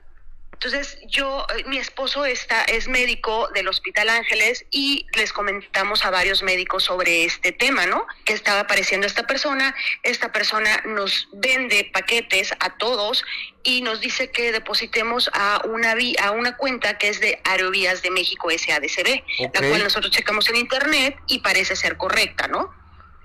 Entonces, 0.61 0.99
yo, 1.07 1.47
eh, 1.57 1.63
mi 1.69 1.79
esposo 1.79 2.25
está, 2.25 2.65
es 2.65 2.89
médico 2.89 3.49
del 3.55 3.69
Hospital 3.69 4.09
Ángeles 4.09 4.67
y 4.73 5.07
les 5.15 5.33
comentamos 5.33 6.05
a 6.05 6.11
varios 6.11 6.43
médicos 6.43 6.83
sobre 6.83 7.25
este 7.25 7.53
tema, 7.53 7.87
¿no? 7.87 8.05
Que 8.25 8.33
estaba 8.33 8.61
apareciendo 8.61 9.07
esta 9.07 9.25
persona. 9.25 9.73
Esta 10.03 10.33
persona 10.33 10.83
nos 10.85 11.29
vende 11.33 11.89
paquetes 11.93 12.53
a 12.59 12.77
todos 12.77 13.25
y 13.63 13.83
nos 13.83 14.01
dice 14.01 14.33
que 14.33 14.51
depositemos 14.51 15.31
a 15.33 15.63
una, 15.65 15.95
a 16.21 16.31
una 16.33 16.57
cuenta 16.57 16.99
que 16.99 17.09
es 17.09 17.21
de 17.21 17.41
Aerovías 17.45 18.03
de 18.03 18.11
México 18.11 18.49
SADCB, 18.51 19.23
Ok. 19.47 19.61
la 19.61 19.69
cual 19.69 19.85
nosotros 19.85 20.11
checamos 20.11 20.49
en 20.51 20.57
internet 20.57 21.17
y 21.29 21.39
parece 21.39 21.77
ser 21.77 21.97
correcta, 21.97 22.49
¿no? 22.49 22.75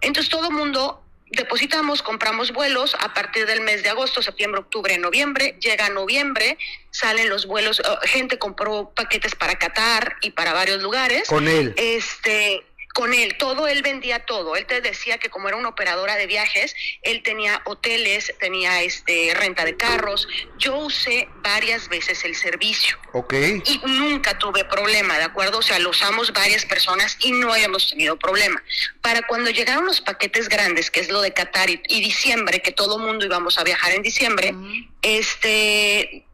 Entonces 0.01 0.29
todo 0.29 0.51
mundo 0.51 1.02
depositamos, 1.33 2.01
compramos 2.01 2.51
vuelos 2.51 2.95
a 2.99 3.13
partir 3.13 3.45
del 3.45 3.61
mes 3.61 3.83
de 3.83 3.89
agosto, 3.89 4.21
septiembre, 4.21 4.61
octubre, 4.61 4.97
noviembre, 4.97 5.57
llega 5.59 5.89
noviembre, 5.89 6.57
salen 6.91 7.29
los 7.29 7.45
vuelos, 7.45 7.79
eh, 7.79 8.07
gente 8.07 8.37
compró 8.37 8.91
paquetes 8.95 9.35
para 9.35 9.55
Qatar 9.55 10.15
y 10.21 10.31
para 10.31 10.53
varios 10.53 10.81
lugares. 10.81 11.27
Con 11.27 11.47
él. 11.47 11.73
Este, 11.77 12.63
con 12.93 13.13
él, 13.13 13.35
todo, 13.37 13.67
él 13.67 13.81
vendía 13.81 14.23
todo. 14.25 14.55
Él 14.55 14.67
te 14.67 14.79
decía 14.79 15.17
que 15.17 15.29
como 15.29 15.47
era 15.47 15.57
una 15.57 15.69
operadora 15.69 16.15
de 16.15 16.27
viajes, 16.27 16.75
él 17.01 17.23
tenía 17.23 17.61
hoteles, 17.65 18.33
tenía 18.39 18.83
este 18.83 19.33
renta 19.33 19.65
de 19.65 19.75
carros. 19.75 20.27
Yo 20.59 20.77
usé 20.77 21.27
varias 21.41 21.89
veces 21.89 22.23
el 22.23 22.35
servicio 22.35 22.97
Ok. 23.13 23.33
y 23.65 23.81
nunca 23.85 24.37
tuve 24.37 24.63
problema, 24.65 25.17
¿de 25.17 25.23
acuerdo? 25.23 25.57
O 25.57 25.61
sea, 25.63 25.79
lo 25.79 25.89
usamos 25.89 26.31
varias 26.33 26.65
personas 26.65 27.17
y 27.19 27.31
no 27.31 27.51
habíamos 27.51 27.89
tenido 27.89 28.17
problema. 28.17 28.61
Para 29.01 29.23
cuando 29.23 29.49
llegaron 29.49 29.85
los 29.85 29.99
paquetes 29.99 30.47
grandes, 30.47 30.91
que 30.91 30.99
es 30.99 31.09
lo 31.09 31.21
de 31.21 31.33
Qatar 31.33 31.71
y, 31.71 31.81
y 31.87 31.99
diciembre, 32.01 32.61
que 32.61 32.71
todo 32.71 32.99
mundo 32.99 33.25
íbamos 33.25 33.57
a 33.57 33.63
viajar 33.63 33.91
en 33.93 34.03
diciembre, 34.03 34.53
este 35.01 36.25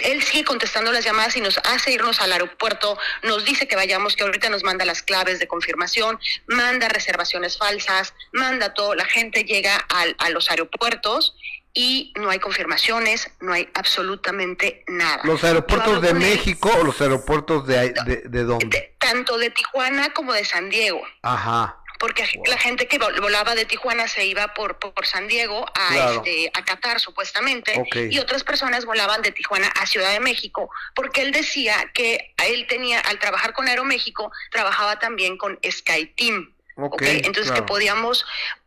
él 0.00 0.22
sigue 0.22 0.44
contestando 0.44 0.92
las 0.92 1.04
llamadas 1.04 1.36
y 1.36 1.40
nos 1.40 1.58
hace 1.58 1.92
irnos 1.92 2.20
al 2.20 2.32
aeropuerto, 2.32 2.98
nos 3.22 3.44
dice 3.44 3.66
que 3.68 3.76
vayamos, 3.76 4.16
que 4.16 4.24
ahorita 4.24 4.48
nos 4.50 4.62
manda 4.64 4.84
las 4.84 5.02
claves 5.02 5.38
de 5.38 5.48
confirmación, 5.48 6.18
manda 6.46 6.88
reservaciones 6.88 7.56
falsas, 7.58 8.12
manda 8.32 8.74
todo, 8.74 8.94
la 8.94 9.04
gente 9.06 9.44
llega 9.44 9.76
al- 9.76 10.16
a 10.18 10.30
los 10.30 10.50
aeropuertos 10.50 11.34
y 11.72 12.12
no 12.16 12.30
hay 12.30 12.38
confirmaciones, 12.38 13.30
no 13.40 13.52
hay 13.52 13.68
absolutamente 13.74 14.82
nada. 14.88 15.20
¿Los 15.24 15.44
aeropuertos 15.44 16.00
de 16.00 16.08
él, 16.10 16.14
México 16.16 16.70
o 16.80 16.84
los 16.84 17.00
aeropuertos 17.00 17.66
de, 17.66 17.90
de, 18.06 18.22
de 18.24 18.44
dónde? 18.44 18.94
tanto 18.98 19.38
de 19.38 19.50
Tijuana 19.50 20.12
como 20.14 20.32
de 20.32 20.44
San 20.44 20.68
Diego. 20.68 21.00
Ajá. 21.22 21.78
Porque 21.98 22.28
la 22.46 22.58
gente 22.58 22.86
que 22.88 22.98
vol- 22.98 23.20
volaba 23.20 23.54
de 23.54 23.64
Tijuana 23.64 24.06
se 24.08 24.26
iba 24.26 24.52
por, 24.54 24.78
por, 24.78 25.06
San 25.06 25.28
Diego 25.28 25.64
a, 25.74 25.88
Claro. 25.92 26.12
este, 26.24 26.50
a 26.54 26.64
Qatar, 26.64 27.00
supuestamente, 27.00 27.72
y 28.10 28.18
otras 28.18 28.44
personas 28.44 28.84
volaban 28.84 29.22
de 29.22 29.32
Tijuana 29.32 29.68
a 29.68 29.86
Ciudad 29.86 30.12
de 30.12 30.20
México, 30.20 30.70
porque 30.94 31.22
él 31.22 31.32
decía 31.32 31.90
que 31.94 32.34
él 32.46 32.66
tenía, 32.68 33.00
al 33.00 33.18
trabajar 33.18 33.52
con 33.52 33.68
Aeroméxico, 33.68 34.30
trabajaba 34.50 34.98
también 34.98 35.36
con 35.38 35.58
SkyTeam. 35.68 36.54
Ok, 36.78 36.94
¿ok? 36.94 37.02
Entonces 37.02 37.46
claro. 37.46 37.62
que 37.64 37.68
podíamos 37.68 38.26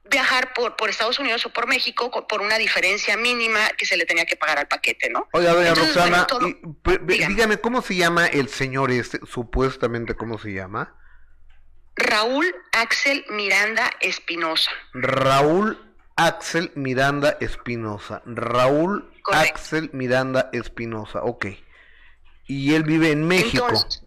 viajar 0.09 0.53
por, 0.55 0.75
por 0.75 0.89
Estados 0.89 1.19
Unidos 1.19 1.45
o 1.45 1.49
por 1.53 1.67
México 1.67 2.09
co- 2.09 2.27
por 2.27 2.41
una 2.41 2.57
diferencia 2.57 3.15
mínima 3.15 3.69
que 3.77 3.85
se 3.85 3.95
le 3.95 4.07
tenía 4.07 4.25
que 4.25 4.35
pagar 4.35 4.57
al 4.57 4.67
paquete, 4.67 5.11
¿no? 5.11 5.27
Oiga, 5.33 5.53
doña 5.53 5.69
Entonces, 5.69 5.93
Roxana, 5.95 6.25
bueno, 6.27 6.55
todo- 6.83 6.97
dígame, 7.05 7.57
¿cómo 7.59 7.83
se 7.83 7.95
llama 7.95 8.25
el 8.25 8.49
señor 8.49 8.89
este? 8.91 9.19
Supuestamente, 9.31 10.15
¿cómo 10.15 10.39
se 10.39 10.51
llama? 10.53 10.95
Raúl 11.99 12.55
Axel 12.71 13.25
Miranda 13.29 13.91
Espinosa. 13.99 14.71
Raúl 14.93 15.77
Axel 16.15 16.71
Miranda 16.75 17.37
Espinosa. 17.39 18.21
Raúl 18.25 19.09
Axel 19.31 19.89
Miranda 19.93 20.49
Espinosa, 20.53 21.21
ok. 21.23 21.45
Y 22.47 22.73
él 22.73 22.83
vive 22.83 23.11
en 23.11 23.27
México. 23.27 23.65
Entonces, 23.67 24.03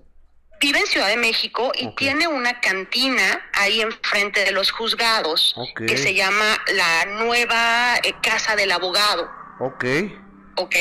vive 0.61 0.79
en 0.79 0.87
Ciudad 0.87 1.09
de 1.09 1.17
México 1.17 1.73
y 1.75 1.95
tiene 1.97 2.29
una 2.29 2.61
cantina 2.61 3.43
ahí 3.55 3.81
enfrente 3.81 4.45
de 4.45 4.53
los 4.53 4.71
juzgados 4.71 5.55
que 5.77 5.97
se 5.97 6.15
llama 6.15 6.59
la 6.75 7.05
nueva 7.25 7.97
eh, 8.03 8.15
Casa 8.23 8.57
del 8.57 8.73
Abogado. 8.73 9.31
ok. 9.61 9.85
Ok, 10.57 10.77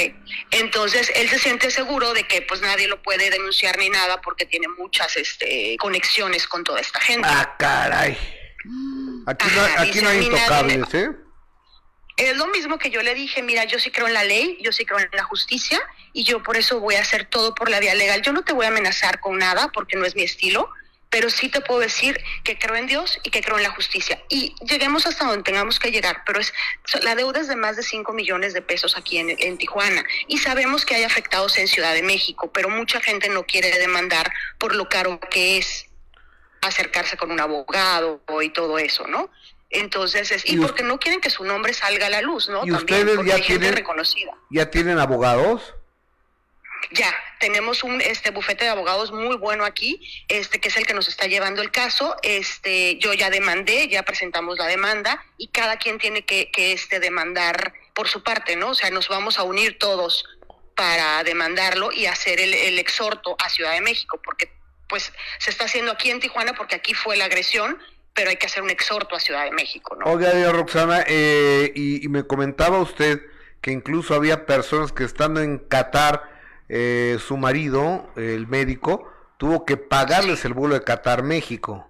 entonces 0.51 1.11
él 1.15 1.29
se 1.29 1.39
siente 1.39 1.71
seguro 1.71 2.13
de 2.13 2.23
que 2.23 2.41
pues 2.41 2.61
nadie 2.61 2.87
lo 2.87 3.01
puede 3.01 3.29
denunciar 3.29 3.77
ni 3.77 3.89
nada 3.89 4.19
porque 4.21 4.45
tiene 4.45 4.67
muchas 4.77 5.15
este, 5.15 5.77
conexiones 5.79 6.45
con 6.47 6.63
toda 6.63 6.81
esta 6.81 6.99
gente. 6.99 7.27
Ah, 7.29 7.55
caray. 7.57 8.17
Aquí 9.27 9.45
no, 9.55 9.61
Ajá, 9.61 9.81
aquí 9.81 10.01
no 10.01 10.09
hay 10.09 10.19
dice, 10.19 10.31
intocables, 10.31 10.93
¿eh? 10.93 11.09
Es 12.17 12.35
lo 12.35 12.47
mismo 12.47 12.77
que 12.77 12.89
yo 12.89 13.01
le 13.01 13.15
dije, 13.15 13.41
mira, 13.41 13.63
yo 13.63 13.79
sí 13.79 13.89
creo 13.89 14.07
en 14.07 14.13
la 14.13 14.23
ley, 14.23 14.57
yo 14.61 14.71
sí 14.71 14.85
creo 14.85 14.99
en 14.99 15.09
la 15.13 15.23
justicia 15.23 15.81
y 16.13 16.23
yo 16.23 16.43
por 16.43 16.57
eso 16.57 16.79
voy 16.79 16.95
a 16.95 17.01
hacer 17.01 17.25
todo 17.25 17.55
por 17.55 17.69
la 17.69 17.79
vía 17.79 17.95
legal. 17.95 18.21
Yo 18.21 18.33
no 18.33 18.43
te 18.43 18.53
voy 18.53 18.65
a 18.65 18.69
amenazar 18.69 19.19
con 19.19 19.37
nada 19.37 19.71
porque 19.73 19.97
no 19.97 20.05
es 20.05 20.15
mi 20.15 20.23
estilo, 20.23 20.69
pero 21.11 21.29
sí 21.29 21.49
te 21.49 21.59
puedo 21.59 21.81
decir 21.81 22.19
que 22.45 22.57
creo 22.57 22.75
en 22.77 22.87
Dios 22.87 23.19
y 23.23 23.29
que 23.29 23.41
creo 23.41 23.57
en 23.57 23.63
la 23.63 23.71
justicia. 23.71 24.23
Y 24.29 24.55
lleguemos 24.65 25.05
hasta 25.05 25.25
donde 25.25 25.43
tengamos 25.43 25.77
que 25.77 25.91
llegar, 25.91 26.23
pero 26.25 26.39
es 26.39 26.53
la 27.03 27.15
deuda 27.15 27.41
es 27.41 27.49
de 27.49 27.57
más 27.57 27.75
de 27.75 27.83
5 27.83 28.13
millones 28.13 28.53
de 28.53 28.61
pesos 28.61 28.97
aquí 28.97 29.17
en, 29.17 29.35
en 29.37 29.57
Tijuana 29.57 30.03
y 30.27 30.37
sabemos 30.37 30.85
que 30.85 30.95
hay 30.95 31.03
afectados 31.03 31.57
en 31.57 31.67
Ciudad 31.67 31.93
de 31.93 32.01
México, 32.01 32.49
pero 32.53 32.69
mucha 32.69 33.01
gente 33.01 33.27
no 33.27 33.43
quiere 33.43 33.77
demandar 33.77 34.31
por 34.57 34.73
lo 34.73 34.87
caro 34.87 35.19
que 35.19 35.57
es 35.57 35.85
acercarse 36.61 37.17
con 37.17 37.29
un 37.31 37.41
abogado 37.41 38.21
y 38.41 38.49
todo 38.49 38.79
eso, 38.79 39.05
¿no? 39.05 39.29
Entonces, 39.69 40.31
es, 40.31 40.47
y, 40.49 40.57
porque 40.57 40.83
no 40.83 40.99
quieren 40.99 41.21
que 41.21 41.29
su 41.29 41.43
nombre 41.43 41.73
salga 41.73 42.07
a 42.07 42.09
la 42.09 42.21
luz, 42.21 42.49
¿no? 42.49 42.65
¿Y 42.65 42.71
También, 42.71 42.99
ustedes 42.99 43.15
porque 43.15 43.29
ya 43.29 43.35
hay 43.35 43.43
gente 43.43 43.59
tienen- 43.59 43.77
reconocida. 43.77 44.31
¿Ya 44.49 44.69
tienen 44.69 44.99
abogados? 44.99 45.75
Ya, 46.89 47.13
tenemos 47.39 47.83
un 47.83 48.01
este 48.01 48.31
bufete 48.31 48.65
de 48.65 48.71
abogados 48.71 49.11
muy 49.11 49.37
bueno 49.37 49.65
aquí, 49.65 50.01
este 50.27 50.59
que 50.59 50.69
es 50.69 50.77
el 50.77 50.85
que 50.85 50.93
nos 50.93 51.07
está 51.07 51.27
llevando 51.27 51.61
el 51.61 51.71
caso. 51.71 52.15
Este, 52.23 52.97
yo 52.97 53.13
ya 53.13 53.29
demandé, 53.29 53.87
ya 53.87 54.03
presentamos 54.03 54.57
la 54.57 54.67
demanda 54.67 55.23
y 55.37 55.47
cada 55.47 55.77
quien 55.77 55.99
tiene 55.99 56.23
que, 56.25 56.51
que 56.51 56.73
este 56.73 56.99
demandar 56.99 57.73
por 57.93 58.07
su 58.07 58.23
parte, 58.23 58.55
¿no? 58.55 58.69
O 58.69 58.75
sea, 58.75 58.89
nos 58.89 59.07
vamos 59.07 59.37
a 59.37 59.43
unir 59.43 59.77
todos 59.77 60.25
para 60.75 61.23
demandarlo 61.23 61.91
y 61.91 62.07
hacer 62.07 62.39
el, 62.39 62.53
el 62.53 62.79
exhorto 62.79 63.35
a 63.39 63.49
Ciudad 63.49 63.73
de 63.73 63.81
México, 63.81 64.19
porque 64.23 64.51
pues 64.87 65.13
se 65.39 65.49
está 65.49 65.65
haciendo 65.65 65.91
aquí 65.91 66.09
en 66.09 66.19
Tijuana 66.19 66.53
porque 66.53 66.75
aquí 66.75 66.93
fue 66.93 67.15
la 67.15 67.25
agresión, 67.25 67.77
pero 68.13 68.29
hay 68.29 68.35
que 68.35 68.47
hacer 68.47 68.63
un 68.63 68.69
exhorto 68.69 69.15
a 69.15 69.19
Ciudad 69.19 69.45
de 69.45 69.51
México, 69.51 69.95
¿no? 69.95 70.05
Oiga, 70.05 70.31
doña 70.31 70.51
Roxana, 70.51 71.05
eh, 71.07 71.71
y, 71.75 72.03
y 72.03 72.07
me 72.09 72.25
comentaba 72.25 72.79
usted 72.79 73.21
que 73.61 73.71
incluso 73.71 74.15
había 74.15 74.45
personas 74.45 74.91
que 74.91 75.03
estando 75.03 75.41
en 75.41 75.59
Qatar, 75.59 76.30
eh, 76.73 77.17
su 77.19 77.35
marido, 77.35 78.09
el 78.15 78.47
médico, 78.47 79.11
tuvo 79.35 79.65
que 79.65 79.75
pagarles 79.75 80.45
el 80.45 80.53
vuelo 80.53 80.75
de 80.75 80.85
Qatar, 80.85 81.21
México. 81.21 81.85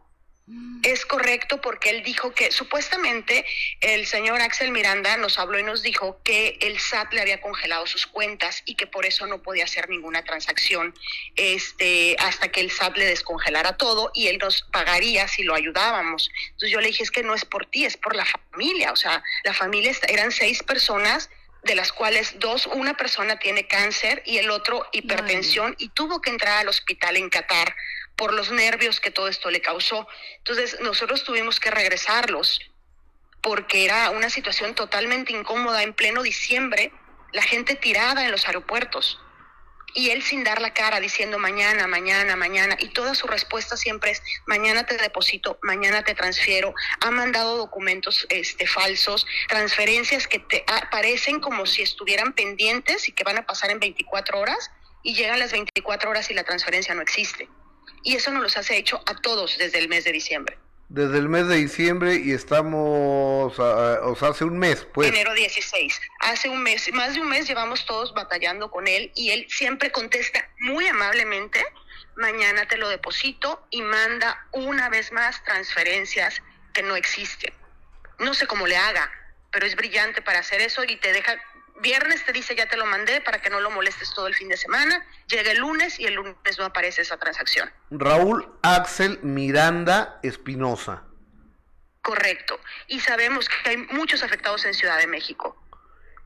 Es 0.82 1.06
correcto 1.06 1.62
porque 1.62 1.92
él 1.92 2.02
dijo 2.02 2.34
que 2.34 2.52
supuestamente 2.52 3.46
el 3.82 4.08
señor 4.08 4.42
Axel 4.42 4.72
Miranda 4.72 5.16
nos 5.18 5.38
habló 5.38 5.60
y 5.60 5.64
nos 5.64 5.84
dijo 5.84 6.20
que 6.24 6.58
el 6.62 6.80
SAT 6.80 7.14
le 7.14 7.22
había 7.22 7.40
congelado 7.40 7.86
sus 7.86 8.08
cuentas 8.08 8.64
y 8.66 8.74
que 8.74 8.88
por 8.88 9.06
eso 9.06 9.28
no 9.28 9.44
podía 9.44 9.66
hacer 9.66 9.88
ninguna 9.88 10.24
transacción 10.24 10.96
este, 11.36 12.16
hasta 12.18 12.48
que 12.48 12.62
el 12.62 12.72
SAT 12.72 12.98
le 12.98 13.06
descongelara 13.06 13.78
todo 13.78 14.10
y 14.16 14.28
él 14.28 14.40
nos 14.40 14.64
pagaría 14.72 15.28
si 15.28 15.44
lo 15.44 15.54
ayudábamos. 15.54 16.32
Entonces 16.46 16.72
yo 16.72 16.82
le 16.82 16.88
dije, 16.88 17.04
es 17.04 17.12
que 17.12 17.22
no 17.22 17.36
es 17.36 17.46
por 17.46 17.68
ti, 17.68 17.86
es 17.86 17.98
por 17.98 18.16
la 18.16 18.26
familia. 18.26 18.92
O 18.92 18.96
sea, 18.96 19.24
la 19.44 19.54
familia 19.54 19.92
eran 20.08 20.32
seis 20.32 20.64
personas 20.64 21.30
de 21.64 21.76
las 21.76 21.92
cuales 21.92 22.40
dos, 22.40 22.68
una 22.68 22.96
persona 22.98 23.38
tiene 23.38 23.68
cáncer 23.68 24.24
y 24.26 24.38
el 24.38 24.50
otro 24.50 24.88
hipertensión 24.92 25.76
y 25.78 25.90
tuvo 25.90 26.22
que 26.22 26.32
entrar 26.32 26.58
al 26.58 26.68
hospital 26.68 27.18
en 27.18 27.30
Qatar 27.30 27.76
por 28.16 28.34
los 28.34 28.52
nervios 28.52 29.00
que 29.00 29.12
todo 29.12 29.28
esto 29.28 29.52
le 29.52 29.62
causó. 29.62 30.08
Entonces 30.38 30.80
nosotros 30.82 31.24
tuvimos 31.24 31.60
que 31.60 31.72
regresarlos 31.72 32.62
porque 33.42 33.86
era 33.86 34.10
una 34.12 34.30
situación 34.30 34.76
totalmente 34.76 35.34
incómoda 35.34 35.84
en 35.84 35.94
pleno 35.94 36.22
diciembre, 36.22 36.92
la 37.32 37.42
gente 37.42 37.76
tirada 37.76 38.26
en 38.26 38.32
los 38.32 38.46
aeropuertos. 38.46 39.20
Y 39.94 40.10
él 40.10 40.24
sin 40.24 40.44
dar 40.44 40.62
la 40.62 40.74
cara, 40.74 41.00
diciendo 41.00 41.38
mañana, 41.38 41.88
mañana, 41.88 42.36
mañana, 42.36 42.78
y 42.80 42.90
toda 42.90 43.14
su 43.16 43.28
respuesta 43.28 43.76
siempre 43.76 44.12
es 44.12 44.22
mañana 44.46 44.86
te 44.86 44.98
deposito, 44.98 45.60
mañana 45.64 46.04
te 46.04 46.16
transfiero. 46.16 46.74
Ha 47.02 47.12
mandado 47.12 47.58
documentos 47.58 48.26
este, 48.30 48.68
falsos, 48.68 49.26
transferencias 49.50 50.28
que 50.28 50.40
te 50.40 50.64
parecen 50.90 51.40
como 51.40 51.66
si 51.66 51.82
estuvieran 51.82 52.34
pendientes 52.34 53.10
y 53.10 53.12
que 53.12 53.24
van 53.24 53.38
a 53.38 53.46
pasar 53.46 53.72
en 53.72 53.80
24 53.80 54.40
horas, 54.40 54.72
y 55.04 55.16
llegan 55.16 55.40
las 55.40 55.52
24 55.52 56.10
horas 56.10 56.30
y 56.30 56.34
la 56.34 56.44
transferencia 56.44 56.94
no 56.94 57.02
existe. 57.02 57.50
Y 58.04 58.16
eso 58.16 58.32
nos 58.32 58.44
los 58.44 58.58
hace 58.58 58.78
hecho 58.78 59.02
a 59.06 59.16
todos 59.16 59.58
desde 59.58 59.80
el 59.80 59.88
mes 59.88 60.04
de 60.04 60.12
diciembre. 60.12 60.58
Desde 60.94 61.20
el 61.20 61.30
mes 61.30 61.48
de 61.48 61.56
diciembre 61.56 62.16
y 62.16 62.34
estamos, 62.34 63.58
o 63.58 64.16
sea, 64.20 64.28
hace 64.28 64.44
un 64.44 64.60
mes, 64.60 64.86
pues. 64.94 65.08
Enero 65.08 65.34
16. 65.34 66.02
Hace 66.20 66.50
un 66.50 66.62
mes, 66.62 66.92
más 66.92 67.14
de 67.14 67.22
un 67.22 67.30
mes 67.30 67.48
llevamos 67.48 67.86
todos 67.86 68.14
batallando 68.14 68.70
con 68.70 68.90
él 68.90 69.10
y 69.16 69.30
él 69.30 69.48
siempre 69.50 69.94
contesta 69.94 70.50
muy 70.60 70.86
amablemente, 70.88 71.66
mañana 72.18 72.68
te 72.68 72.76
lo 72.76 72.90
deposito 72.90 73.66
y 73.70 73.82
manda 73.82 74.46
una 74.52 74.90
vez 74.90 75.14
más 75.14 75.42
transferencias 75.46 76.42
que 76.74 76.84
no 76.84 76.98
existen. 76.98 77.54
No 78.20 78.34
sé 78.34 78.46
cómo 78.46 78.68
le 78.68 78.76
haga, 78.76 79.10
pero 79.50 79.66
es 79.66 79.78
brillante 79.78 80.22
para 80.22 80.40
hacer 80.40 80.60
eso 80.60 80.84
y 80.84 80.98
te 80.98 81.14
deja 81.14 81.42
viernes 81.82 82.24
te 82.26 82.32
dice 82.32 82.56
ya 82.56 82.68
te 82.68 82.78
lo 82.78 82.86
mandé 82.86 83.22
para 83.22 83.42
que 83.42 83.50
no 83.50 83.60
lo 83.60 83.72
molestes 83.72 84.14
todo 84.14 84.28
el 84.28 84.36
fin 84.36 84.50
de 84.50 84.58
semana, 84.58 85.06
llega 85.28 85.52
el 85.52 85.60
lunes 85.60 86.00
y 86.00 86.06
el 86.06 86.14
lunes 86.14 86.36
no 86.58 86.66
aparece 86.66 87.02
esa 87.02 87.18
transacción. 87.18 87.72
Raúl 87.90 88.48
Axel 88.62 89.20
Miranda 89.24 90.20
Espinosa. 90.24 91.04
Correcto. 92.02 92.60
Y 92.88 93.00
sabemos 93.00 93.48
que 93.48 93.70
hay 93.70 93.78
muchos 93.78 94.24
afectados 94.24 94.66
en 94.66 94.74
Ciudad 94.74 94.98
de 94.98 95.08
México. 95.08 95.58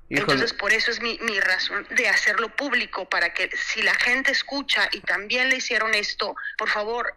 Entonces, 0.10 0.54
por 0.54 0.72
eso 0.72 0.92
es 0.92 1.02
mi, 1.02 1.18
mi, 1.24 1.40
razón 1.40 1.88
de 1.90 2.08
hacerlo 2.08 2.50
público, 2.56 3.10
para 3.10 3.34
que 3.34 3.50
si 3.58 3.82
la 3.82 3.96
gente 3.96 4.32
escucha 4.32 4.88
y 4.92 5.02
también 5.02 5.50
le 5.50 5.58
hicieron 5.58 5.96
esto, 5.96 6.36
por 6.60 6.70
favor, 6.70 7.16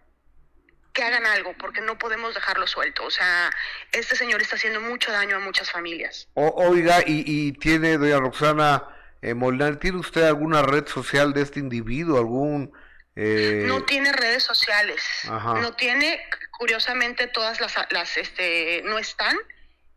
que 0.93 1.03
hagan 1.03 1.26
algo, 1.26 1.55
porque 1.59 1.80
no 1.80 1.99
podemos 1.99 2.34
dejarlo 2.34 2.66
suelto. 2.66 3.05
O 3.05 3.11
sea, 3.11 3.51
este 3.93 4.16
señor 4.16 4.43
está 4.43 4.57
haciendo 4.57 4.80
mucho 4.80 5.12
daño 5.12 5.36
a 5.36 5.41
muchas 5.41 5.70
familias. 5.70 6.28
O, 6.34 6.49
oiga, 6.57 7.01
y, 7.07 7.24
y, 7.26 7.53
tiene, 7.53 7.99
doña 7.99 8.18
Roxana 8.18 8.84
eh, 9.22 9.34
Molnar, 9.34 9.76
¿tiene 9.76 9.99
usted 9.99 10.24
alguna 10.24 10.62
red 10.62 10.86
social 10.86 11.32
de 11.32 11.43
este 11.43 11.61
individuo? 11.61 12.18
¿Algún...? 12.18 12.72
Eh... 13.16 13.64
No 13.66 13.84
tiene 13.84 14.12
redes 14.12 14.45
sociales. 14.45 15.03
Ajá. 15.28 15.55
No 15.55 15.72
tiene, 15.74 16.20
curiosamente, 16.57 17.26
todas 17.26 17.61
las, 17.61 17.74
las 17.91 18.16
este, 18.16 18.82
no 18.84 18.99
están 18.99 19.36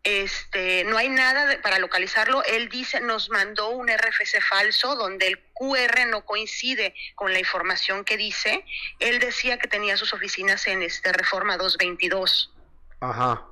este, 0.04 0.84
no 0.86 0.98
hay 0.98 1.10
nada 1.10 1.46
de, 1.46 1.60
para 1.60 1.80
localizarlo. 1.80 2.44
Él 2.44 2.70
dice, 2.70 3.02
nos 3.02 3.30
mandó 3.30 3.70
un 3.70 3.88
RFC 3.88 4.42
falso 4.42 4.96
donde 4.96 5.28
el 5.28 5.40
QR 5.54 6.08
no 6.08 6.26
coincide 6.26 6.96
con 7.16 7.34
la 7.34 7.40
información 7.40 8.04
que 8.04 8.18
dice. 8.18 8.66
Él 9.00 9.20
decía 9.20 9.60
que 9.60 9.68
tenía 9.68 9.98
sus 9.98 10.14
oficinas 10.14 10.66
en 10.68 10.82
este 10.82 11.14
Reforma 11.14 11.58
222. 11.58 12.54
Ajá. 13.00 13.46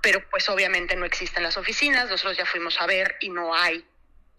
Pero 0.00 0.22
pues 0.30 0.48
obviamente 0.48 0.94
no 0.94 1.04
existen 1.04 1.42
las 1.42 1.56
oficinas, 1.56 2.08
nosotros 2.08 2.36
ya 2.36 2.46
fuimos 2.46 2.80
a 2.80 2.86
ver 2.86 3.16
y 3.20 3.30
no 3.30 3.54
hay 3.54 3.84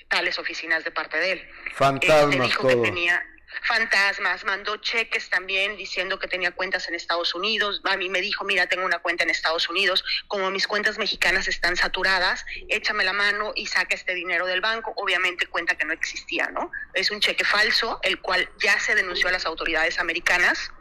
tales 0.07 0.39
oficinas 0.39 0.83
de 0.85 0.91
parte 0.91 1.17
de 1.17 1.31
él. 1.33 1.49
Fantasmas 1.73 2.35
este, 2.35 2.43
dijo 2.43 2.61
todo. 2.61 2.81
que 2.81 2.89
tenía 2.89 3.21
fantasmas, 3.63 4.43
mandó 4.45 4.77
cheques 4.77 5.29
también 5.29 5.77
diciendo 5.77 6.19
que 6.19 6.27
tenía 6.27 6.51
cuentas 6.51 6.87
en 6.87 6.95
Estados 6.95 7.33
Unidos. 7.35 7.81
A 7.83 7.97
mí 7.97 8.09
me 8.09 8.21
dijo, 8.21 8.43
mira, 8.45 8.67
tengo 8.67 8.85
una 8.85 8.99
cuenta 8.99 9.23
en 9.23 9.29
Estados 9.29 9.69
Unidos, 9.69 10.03
como 10.27 10.49
mis 10.51 10.67
cuentas 10.67 10.97
mexicanas 10.97 11.47
están 11.47 11.75
saturadas, 11.75 12.45
échame 12.67 13.03
la 13.03 13.13
mano 13.13 13.51
y 13.55 13.65
saca 13.67 13.95
este 13.95 14.13
dinero 14.13 14.45
del 14.45 14.61
banco. 14.61 14.93
Obviamente 14.95 15.47
cuenta 15.47 15.75
que 15.75 15.85
no 15.85 15.93
existía, 15.93 16.47
¿no? 16.47 16.71
Es 16.93 17.11
un 17.11 17.19
cheque 17.19 17.43
falso, 17.43 17.99
el 18.03 18.19
cual 18.19 18.49
ya 18.59 18.79
se 18.79 18.95
denunció 18.95 19.29
a 19.29 19.31
las 19.31 19.45
autoridades 19.45 19.99
americanas 19.99 20.71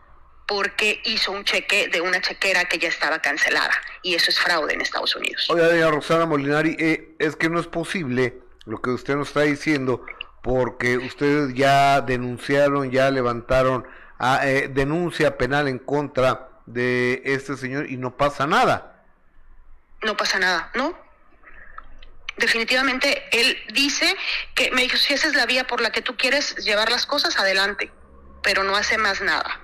porque 0.46 1.00
hizo 1.04 1.30
un 1.30 1.44
cheque 1.44 1.88
de 1.88 2.00
una 2.00 2.22
chequera 2.22 2.64
que 2.64 2.78
ya 2.78 2.88
estaba 2.88 3.20
cancelada 3.20 3.74
y 4.02 4.14
eso 4.14 4.30
es 4.30 4.40
fraude 4.40 4.72
en 4.72 4.80
Estados 4.80 5.14
Unidos. 5.14 5.46
Oiga, 5.50 5.68
doña 5.68 5.90
Roxana 5.90 6.24
Molinari, 6.24 6.74
eh, 6.78 7.14
es 7.18 7.36
que 7.36 7.50
no 7.50 7.60
es 7.60 7.66
posible 7.66 8.38
lo 8.64 8.80
que 8.80 8.90
usted 8.90 9.14
nos 9.14 9.28
está 9.28 9.42
diciendo 9.42 10.06
porque 10.48 10.96
ustedes 10.96 11.52
ya 11.52 12.00
denunciaron, 12.00 12.90
ya 12.90 13.10
levantaron 13.10 13.86
a, 14.18 14.48
eh, 14.48 14.68
denuncia 14.68 15.36
penal 15.36 15.68
en 15.68 15.78
contra 15.78 16.48
de 16.64 17.20
este 17.26 17.54
señor 17.54 17.90
y 17.90 17.98
no 17.98 18.16
pasa 18.16 18.46
nada. 18.46 19.04
No 20.02 20.16
pasa 20.16 20.38
nada, 20.38 20.70
¿no? 20.74 20.98
Definitivamente 22.38 23.24
él 23.30 23.58
dice 23.74 24.16
que 24.54 24.70
me 24.70 24.80
dijo, 24.80 24.96
si 24.96 25.12
esa 25.12 25.28
es 25.28 25.34
la 25.34 25.44
vía 25.44 25.66
por 25.66 25.82
la 25.82 25.92
que 25.92 26.00
tú 26.00 26.16
quieres 26.16 26.56
llevar 26.64 26.90
las 26.90 27.04
cosas, 27.04 27.38
adelante, 27.38 27.92
pero 28.42 28.64
no 28.64 28.74
hace 28.74 28.96
más 28.96 29.20
nada. 29.20 29.60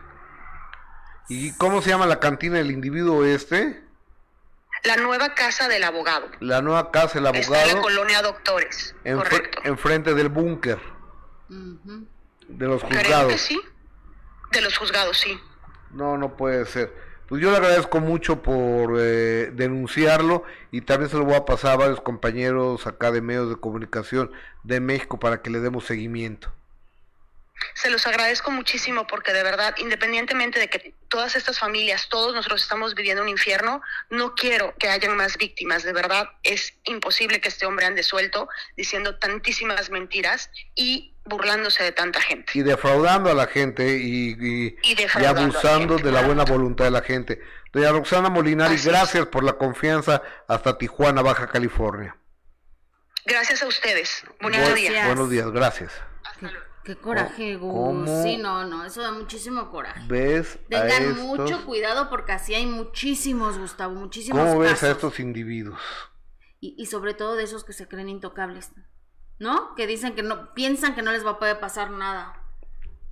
¿Y 1.31 1.57
cómo 1.57 1.81
se 1.81 1.89
llama 1.89 2.05
la 2.05 2.21
cantina 2.21 2.59
del 2.59 2.71
individuo 2.71 3.25
este? 3.25 3.84
La 4.85 4.97
nueva 4.97 5.35
casa 5.35 5.67
del 5.69 5.83
abogado. 5.83 6.27
La 6.41 6.61
nueva 6.61 6.91
casa 6.91 7.15
del 7.15 7.27
abogado. 7.27 7.55
Está 7.55 7.71
en 7.71 7.77
la 7.77 7.83
colonia 7.83 8.23
Doctores. 8.23 8.95
En 9.05 9.17
correcto. 9.17 9.61
Enfrente 9.65 10.15
del 10.15 10.29
búnker. 10.29 10.79
Uh 11.49 11.55
-huh. 11.55 12.07
De 12.49 12.67
los 12.67 12.83
juzgados. 12.83 13.07
Creo 13.07 13.29
que 13.29 13.39
sí. 13.39 13.61
De 14.53 14.61
los 14.61 14.77
juzgados, 14.77 15.19
sí. 15.19 15.41
No, 15.91 16.19
no 16.19 16.37
puede 16.37 16.67
ser. 16.67 16.93
Pues 17.29 17.41
yo 17.41 17.51
le 17.51 17.57
agradezco 17.57 18.01
mucho 18.01 18.43
por 18.43 18.97
eh, 18.99 19.51
denunciarlo 19.55 20.45
y 20.71 20.83
también 20.83 21.11
se 21.11 21.17
lo 21.17 21.25
voy 21.25 21.35
a 21.35 21.47
pasar 21.47 21.73
a 21.73 21.77
varios 21.77 22.01
compañeros 22.03 22.87
acá 22.87 23.11
de 23.11 23.23
medios 23.23 23.49
de 23.49 23.57
comunicación 23.57 24.31
de 24.63 24.81
México 24.81 25.19
para 25.19 25.41
que 25.41 25.49
le 25.49 25.61
demos 25.61 25.87
seguimiento. 25.87 26.53
Se 27.75 27.91
los 27.91 28.07
agradezco 28.07 28.51
muchísimo 28.51 29.07
porque 29.07 29.33
de 29.33 29.43
verdad, 29.43 29.75
independientemente 29.79 30.59
de 30.59 30.69
que 30.69 30.95
todas 31.09 31.37
estas 31.37 31.59
familias, 31.59 32.09
todos 32.09 32.35
nosotros 32.35 32.63
estamos 32.63 32.95
viviendo 32.95 33.23
un 33.23 33.29
infierno, 33.29 33.81
no 34.11 34.35
quiero 34.35 34.75
que 34.79 34.89
hayan 34.89 35.17
más 35.17 35.37
víctimas. 35.37 35.83
De 35.83 35.93
verdad, 35.93 36.29
es 36.43 36.75
imposible 36.85 37.41
que 37.41 37.49
este 37.49 37.67
hombre 37.67 37.87
ande 37.87 38.03
suelto 38.03 38.49
diciendo 38.77 39.17
tantísimas 39.19 39.91
mentiras 39.91 40.51
y 40.75 41.15
burlándose 41.25 41.83
de 41.83 41.93
tanta 41.93 42.21
gente. 42.21 42.53
Y 42.55 42.63
defraudando 42.63 43.31
a 43.31 43.35
la 43.35 43.47
gente 43.47 43.97
y, 43.97 44.37
y, 44.39 44.77
y, 44.83 44.97
y 45.03 45.25
abusando 45.25 45.95
gente, 45.95 46.09
de 46.09 46.13
la 46.13 46.21
claro. 46.21 46.27
buena 46.27 46.45
voluntad 46.45 46.85
de 46.85 46.91
la 46.91 47.03
gente. 47.03 47.41
Doña 47.73 47.91
Roxana 47.91 48.29
Molinari, 48.29 48.75
Así 48.77 48.89
gracias 48.89 49.25
es. 49.25 49.27
por 49.27 49.43
la 49.43 49.55
confianza 49.55 50.23
hasta 50.47 50.77
Tijuana, 50.79 51.23
Baja 51.23 51.47
California. 51.49 52.17
Gracias 53.25 53.63
a 53.63 53.67
ustedes. 53.67 54.23
Buenos 54.41 54.75
días. 54.75 55.07
Buenos 55.07 55.31
días, 55.31 55.51
gracias. 55.51 55.93
Hasta 56.25 56.47
luego. 56.49 56.74
Qué 56.85 56.97
coraje, 56.97 57.57
Gus. 57.57 58.11
Sí, 58.23 58.37
no, 58.37 58.67
no, 58.67 58.85
eso 58.85 59.01
da 59.01 59.11
muchísimo 59.11 59.71
coraje. 59.71 60.03
¿Ves? 60.07 60.59
Tengan 60.69 61.03
estos... 61.03 61.25
mucho 61.25 61.65
cuidado 61.65 62.11
porque 62.11 62.33
así 62.33 62.55
hay 62.55 62.67
muchísimos, 62.67 63.59
Gustavo, 63.59 63.95
muchísimos. 63.95 64.39
¿Cómo 64.39 64.59
ves 64.59 64.73
casos. 64.73 64.89
a 64.89 64.93
estos 64.93 65.21
individuos? 65.21 65.81
Y, 66.61 66.75
y, 66.79 66.87
sobre 66.87 67.15
todo 67.15 67.37
de 67.37 67.45
esos 67.45 67.65
que 67.65 67.73
se 67.73 67.89
creen 67.89 68.11
intocables, 68.11 68.71
¿no? 69.39 69.75
Que 69.75 69.87
dicen 69.87 70.15
que 70.15 70.23
no, 70.23 70.53
piensan 70.53 70.95
que 70.95 71.01
no 71.01 71.11
les 71.11 71.25
va 71.25 71.33
a 71.33 71.39
poder 71.39 71.59
pasar 71.59 71.91
nada. 71.91 72.41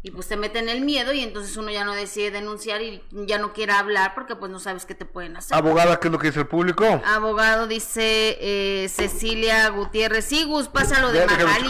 Y 0.04 0.10
pues 0.10 0.26
te 0.26 0.36
meten 0.36 0.68
el 0.68 0.82
miedo 0.82 1.12
y 1.12 1.20
entonces 1.20 1.56
uno 1.56 1.70
ya 1.70 1.84
no 1.84 1.94
decide 1.94 2.32
denunciar 2.32 2.82
y 2.82 3.02
ya 3.12 3.38
no 3.38 3.52
quiere 3.52 3.72
hablar 3.72 4.14
porque 4.14 4.34
pues 4.34 4.50
no 4.50 4.58
sabes 4.58 4.84
qué 4.84 4.94
te 4.94 5.06
pueden 5.06 5.36
hacer. 5.36 5.56
Abogada, 5.56 6.00
¿qué 6.00 6.08
es 6.08 6.12
lo 6.12 6.18
que 6.18 6.26
dice 6.26 6.40
el 6.40 6.48
público? 6.48 6.84
Abogado, 7.06 7.68
dice 7.68 8.36
eh, 8.40 8.88
Cecilia 8.88 9.68
Gutiérrez. 9.68 10.24
Sí, 10.24 10.44
Gus, 10.44 10.68
pásalo 10.68 11.12
de 11.12 11.24
Magali. 11.24 11.68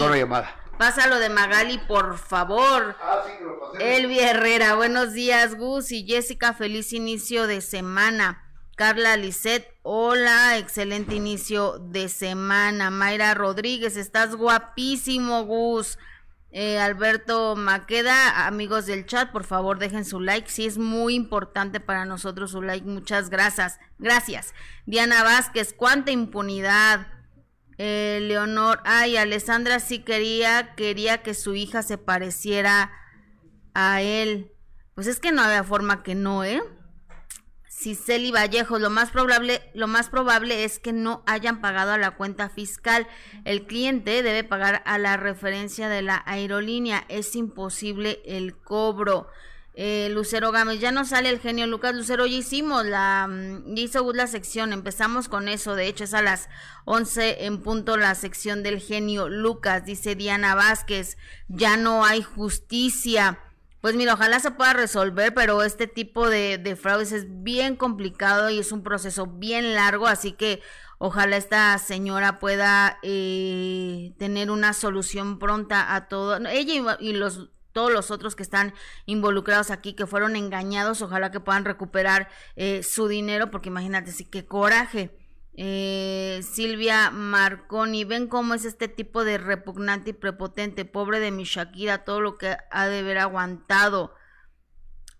Pásalo 0.83 1.21
de 1.21 1.29
Magali, 1.29 1.79
por 1.79 2.19
favor. 2.19 2.97
Ah, 3.01 3.23
sí, 3.25 3.33
lo 3.41 3.61
pasé. 3.61 3.99
Elvi 3.99 4.19
Herrera, 4.19 4.75
buenos 4.75 5.13
días, 5.13 5.55
Gus 5.55 5.93
y 5.93 6.05
Jessica, 6.05 6.55
feliz 6.55 6.93
inicio 6.93 7.47
de 7.47 7.61
semana. 7.61 8.43
Carla 8.75 9.17
Lisset, 9.17 9.65
hola, 9.83 10.59
excelente 10.59 11.15
inicio 11.15 11.79
de 11.79 12.09
semana. 12.09 12.91
Mayra 12.91 13.33
Rodríguez, 13.35 13.97
estás 13.97 14.35
guapísimo, 14.35 15.45
Gus. 15.45 16.01
Eh, 16.51 16.81
Alberto 16.81 17.55
Maqueda, 17.55 18.49
amigos 18.49 18.87
del 18.87 19.07
chat, 19.07 19.31
por 19.31 19.45
favor 19.45 19.79
dejen 19.79 20.05
su 20.05 20.19
like, 20.19 20.51
sí 20.51 20.67
es 20.67 20.79
muy 20.79 21.15
importante 21.15 21.79
para 21.79 22.07
nosotros 22.07 22.51
su 22.51 22.61
like, 22.61 22.85
muchas 22.85 23.31
gracias, 23.31 23.79
gracias. 24.01 24.53
Diana 24.85 25.23
Vázquez, 25.23 25.75
cuánta 25.75 26.11
impunidad. 26.11 27.07
Eh, 27.79 28.21
Leonor, 28.23 28.81
ay, 28.85 29.17
Alessandra 29.17 29.81
sí 29.81 30.01
quería, 30.01 30.75
quería 30.75 31.23
que 31.23 31.35
su 31.35 31.55
hija 31.55 31.83
se 31.83 31.99
pareciera 31.99 32.93
a 33.75 34.03
él. 34.03 34.53
Pues 34.95 35.07
es 35.07 35.21
que 35.21 35.33
no 35.33 35.43
había 35.43 35.65
forma 35.65 36.03
que 36.03 36.15
no, 36.15 36.45
¿eh? 36.45 36.63
Ciceli 37.83 38.31
Vallejo, 38.31 38.79
lo 38.79 38.91
más 38.91 39.11
probable, 39.11 39.61
lo 39.75 39.89
más 39.89 40.09
probable 40.09 40.63
es 40.63 40.79
que 40.79 40.93
no 40.93 41.25
hayan 41.27 41.61
pagado 41.61 41.93
a 41.93 41.99
la 41.99 42.13
cuenta 42.13 42.49
fiscal. 42.49 43.09
El 43.45 43.67
cliente 43.67 44.23
debe 44.23 44.45
pagar 44.45 44.83
a 44.87 44.99
la 44.99 45.17
referencia 45.17 45.89
de 45.89 46.03
la 46.03 46.23
aerolínea. 46.25 47.05
Es 47.09 47.35
imposible 47.35 48.23
el 48.25 48.57
cobro. 48.57 49.27
Eh, 49.75 50.11
Lucero 50.11 50.53
Gámez, 50.53 50.81
ya 50.81 50.93
no 50.93 51.07
sale 51.07 51.31
el 51.31 51.41
genio 51.41 51.67
Lucas 51.67 51.95
Lucero, 51.95 52.27
ya 52.27 52.37
hicimos 52.37 52.85
la, 52.85 53.27
mm, 53.27 53.75
ya 53.75 53.83
hizo 53.83 54.13
la 54.13 54.27
sección, 54.27 54.73
empezamos 54.75 55.31
con 55.31 55.49
eso, 55.49 55.75
de 55.75 55.87
hecho 55.87 56.05
es 56.05 56.13
a 56.13 56.21
las 56.21 56.51
11 56.85 57.47
en 57.47 57.63
punto 57.63 57.97
la 57.97 58.15
sección 58.15 58.63
del 58.63 58.81
genio 58.81 59.31
Lucas, 59.31 59.87
dice 59.87 60.15
Diana 60.15 60.55
Vázquez, 60.55 61.17
ya 61.49 61.79
no 61.79 62.05
hay 62.05 62.23
justicia. 62.23 63.39
Pues 63.81 63.97
mira, 63.97 64.15
ojalá 64.15 64.39
se 64.41 64.53
pueda 64.53 64.75
resolver, 64.75 65.35
pero 65.35 65.63
este 65.63 65.87
tipo 65.89 66.29
de, 66.29 66.59
de 66.59 66.77
fraudes 66.77 67.11
es 67.11 67.25
bien 67.43 67.75
complicado 67.75 68.51
y 68.51 68.59
es 68.59 68.73
un 68.73 68.83
proceso 68.83 69.27
bien 69.27 69.75
largo, 69.75 70.07
así 70.07 70.33
que 70.33 70.63
ojalá 70.99 71.37
esta 71.37 71.77
señora 71.79 72.39
pueda 72.39 72.99
eh, 73.03 74.13
tener 74.19 74.51
una 74.51 74.73
solución 74.75 75.39
pronta 75.39 75.97
a 75.97 76.09
todo, 76.09 76.37
ella 76.47 76.97
y 77.01 77.13
los 77.15 77.51
todos 77.73 77.93
los 77.93 78.11
otros 78.11 78.37
que 78.37 78.43
están 78.43 78.75
involucrados 79.07 79.71
aquí, 79.71 79.95
que 79.95 80.07
fueron 80.07 80.37
engañados, 80.37 81.03
ojalá 81.03 81.31
que 81.31 81.41
puedan 81.41 81.65
recuperar 81.65 82.29
eh, 82.57 82.83
su 82.83 83.09
dinero, 83.09 83.51
porque 83.51 83.69
imagínate, 83.69 84.13
sí, 84.13 84.25
qué 84.25 84.47
coraje. 84.47 85.17
Eh, 85.55 86.41
Silvia 86.43 87.11
Marconi, 87.11 88.05
ven 88.05 88.27
cómo 88.27 88.55
es 88.55 88.65
este 88.65 88.89
tipo 88.89 89.25
de 89.25 89.39
repugnante 89.39 90.11
y 90.11 90.15
prepotente, 90.15 90.85
pobre 90.85 91.21
de 91.21 91.31
mi 91.31 91.45
Shakira, 91.45 92.05
todo 92.05 92.21
lo 92.21 92.39
que 92.39 92.57
ha 92.71 92.87
de 92.87 93.01
haber 93.01 93.19
aguantado. 93.19 94.15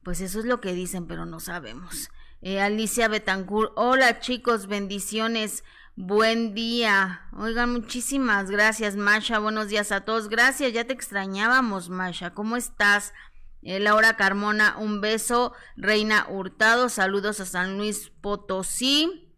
Pues 0.03 0.21
eso 0.21 0.41
es 0.41 0.47
lo 0.47 0.61
que 0.61 0.73
dicen, 0.73 1.07
pero 1.07 1.27
no 1.27 1.39
sabemos. 1.39 2.11
Eh, 2.41 2.61
Alicia 2.61 3.09
Betancourt, 3.09 3.73
hola 3.77 4.21
chicos, 4.21 4.67
bendiciones. 4.67 5.65
Buen 5.95 6.55
día. 6.55 7.29
Oigan, 7.37 7.71
muchísimas 7.71 8.51
gracias, 8.51 8.97
Masha. 8.97 9.39
Buenos 9.39 9.69
días 9.69 9.93
a 9.93 10.01
todos. 10.01 10.31
Gracias, 10.31 10.73
ya 10.73 10.85
te 10.85 10.95
extrañábamos, 10.95 11.91
Masha. 11.91 12.33
¿Cómo 12.33 12.57
estás? 12.57 13.13
Eh, 13.61 13.79
Laura 13.79 14.17
Carmona, 14.17 14.77
un 14.79 15.03
beso. 15.03 15.53
Reina 15.77 16.27
Hurtado, 16.31 16.89
saludos 16.89 17.41
a 17.41 17.45
San 17.45 17.77
Luis 17.77 18.11
Potosí. 18.23 19.29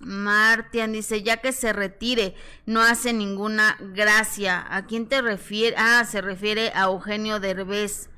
Martian 0.00 0.92
dice, 0.92 1.22
ya 1.22 1.36
que 1.36 1.52
se 1.52 1.72
retire, 1.72 2.34
no 2.66 2.80
hace 2.80 3.12
ninguna 3.12 3.76
gracia. 3.80 4.66
¿A 4.68 4.84
quién 4.86 5.06
te 5.06 5.22
refiere? 5.22 5.76
Ah, 5.78 6.04
se 6.04 6.20
refiere 6.20 6.72
a 6.74 6.86
Eugenio 6.86 7.38
Derbez. 7.38 8.10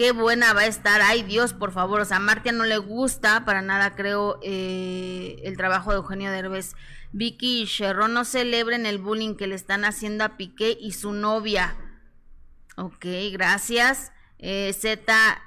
Qué 0.00 0.12
buena 0.12 0.54
va 0.54 0.62
a 0.62 0.66
estar. 0.66 1.02
Ay, 1.02 1.22
Dios, 1.22 1.52
por 1.52 1.72
favor. 1.72 2.00
O 2.00 2.06
sea, 2.06 2.16
a 2.16 2.20
Martian 2.20 2.56
no 2.56 2.64
le 2.64 2.78
gusta 2.78 3.44
para 3.44 3.60
nada, 3.60 3.94
creo, 3.96 4.40
eh, 4.42 5.36
el 5.44 5.58
trabajo 5.58 5.90
de 5.90 5.98
Eugenio 5.98 6.30
Derbez. 6.30 6.74
Vicky 7.12 7.60
y 7.60 7.64
Sherron 7.66 8.14
no 8.14 8.24
celebren 8.24 8.86
el 8.86 8.96
bullying 8.96 9.34
que 9.34 9.46
le 9.46 9.56
están 9.56 9.84
haciendo 9.84 10.24
a 10.24 10.38
Piqué 10.38 10.74
y 10.80 10.92
su 10.92 11.12
novia. 11.12 11.76
Ok, 12.78 13.04
gracias. 13.30 14.10
Eh, 14.38 14.72
Z, 14.72 15.38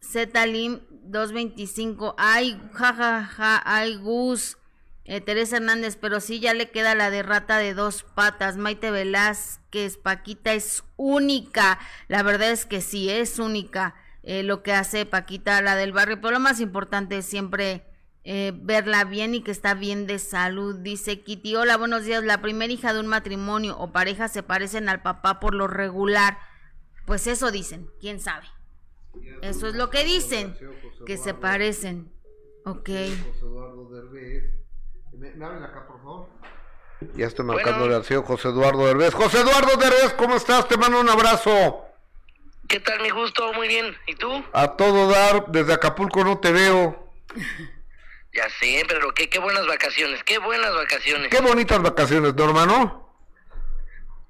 Z 0.00 0.46
Lim 0.46 0.80
225. 1.04 2.16
Ay, 2.18 2.60
jajaja, 2.72 3.22
ja, 3.22 3.26
ja, 3.26 3.62
ay, 3.64 3.94
Gus. 3.94 4.58
Eh, 5.06 5.20
Teresa 5.20 5.58
Hernández, 5.58 5.96
pero 5.96 6.20
sí 6.20 6.40
ya 6.40 6.54
le 6.54 6.70
queda 6.70 6.94
la 6.94 7.10
de 7.10 7.22
rata 7.22 7.58
de 7.58 7.74
dos 7.74 8.02
patas. 8.02 8.56
Maite 8.56 8.90
Velázquez, 8.90 9.98
Paquita 9.98 10.54
es 10.54 10.82
única. 10.96 11.78
La 12.08 12.22
verdad 12.22 12.50
es 12.50 12.64
que 12.64 12.80
sí, 12.80 13.10
es 13.10 13.38
única 13.38 13.94
eh, 14.22 14.42
lo 14.42 14.62
que 14.62 14.72
hace 14.72 15.04
Paquita, 15.04 15.60
la 15.60 15.76
del 15.76 15.92
barrio. 15.92 16.20
Pero 16.20 16.32
lo 16.32 16.40
más 16.40 16.60
importante 16.60 17.18
es 17.18 17.26
siempre 17.26 17.84
eh, 18.24 18.52
verla 18.56 19.04
bien 19.04 19.34
y 19.34 19.42
que 19.42 19.50
está 19.50 19.74
bien 19.74 20.06
de 20.06 20.18
salud. 20.18 20.76
Dice 20.76 21.20
Kitty, 21.20 21.54
hola, 21.54 21.76
buenos 21.76 22.04
días. 22.06 22.24
La 22.24 22.40
primera 22.40 22.72
hija 22.72 22.94
de 22.94 23.00
un 23.00 23.06
matrimonio 23.06 23.76
o 23.78 23.92
pareja 23.92 24.28
se 24.28 24.42
parecen 24.42 24.88
al 24.88 25.02
papá 25.02 25.38
por 25.38 25.54
lo 25.54 25.66
regular. 25.66 26.38
Pues 27.04 27.26
eso 27.26 27.50
dicen, 27.50 27.90
quién 28.00 28.20
sabe. 28.20 28.46
Eso 29.42 29.68
es 29.68 29.74
lo 29.74 29.90
que 29.90 30.02
dicen, 30.04 30.56
que 31.04 31.18
se 31.18 31.34
parecen. 31.34 32.10
Ok. 32.64 32.88
¿Me, 35.18 35.30
me 35.32 35.44
hablan 35.44 35.64
acá, 35.64 35.86
por 35.86 35.98
favor? 35.98 36.28
Ya 37.14 37.26
estoy 37.26 37.44
marcándole 37.44 37.80
bueno. 37.80 37.96
al 37.96 38.04
señor 38.04 38.24
José 38.24 38.48
Eduardo 38.48 38.86
Derbez. 38.86 39.14
José 39.14 39.40
Eduardo 39.40 39.76
Derbez, 39.76 40.14
¿cómo 40.14 40.36
estás? 40.36 40.66
Te 40.68 40.76
mando 40.76 41.00
un 41.00 41.08
abrazo. 41.08 41.84
¿Qué 42.68 42.80
tal, 42.80 43.00
mi 43.02 43.10
gusto? 43.10 43.52
Muy 43.52 43.68
bien. 43.68 43.96
¿Y 44.06 44.14
tú? 44.14 44.44
A 44.52 44.76
todo 44.76 45.08
dar, 45.08 45.46
desde 45.48 45.74
Acapulco 45.74 46.24
no 46.24 46.38
te 46.38 46.52
veo. 46.52 47.12
Ya 48.36 48.48
sé, 48.58 48.82
pero 48.88 49.14
qué, 49.14 49.30
qué 49.30 49.38
buenas 49.38 49.64
vacaciones, 49.64 50.24
qué 50.24 50.38
buenas 50.38 50.74
vacaciones. 50.74 51.28
Qué 51.30 51.40
bonitas 51.40 51.80
vacaciones, 51.80 52.34
¿no, 52.34 52.44
hermano? 52.46 53.16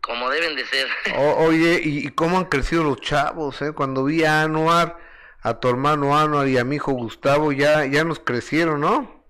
Como 0.03 0.29
deben 0.29 0.57
de 0.57 0.67
ser. 0.67 0.87
O, 1.17 1.47
oye, 1.47 1.81
¿y, 1.83 2.07
¿y, 2.07 2.11
cómo 2.11 2.37
han 2.37 2.45
crecido 2.45 2.85
los 2.85 3.01
chavos, 3.01 3.63
eh? 3.63 3.73
Cuando 3.73 4.05
vi 4.05 4.23
a 4.25 4.43
Anuar, 4.43 4.99
a 5.41 5.59
tu 5.59 5.71
hermano 5.71 6.19
Anuar 6.19 6.49
y 6.49 6.59
a 6.59 6.65
mi 6.65 6.77
hijo 6.77 6.93
Gustavo, 6.93 7.51
ya, 7.53 7.87
ya 7.87 8.05
nos 8.05 8.21
crecieron, 8.21 8.83
¿no? 8.83 9.24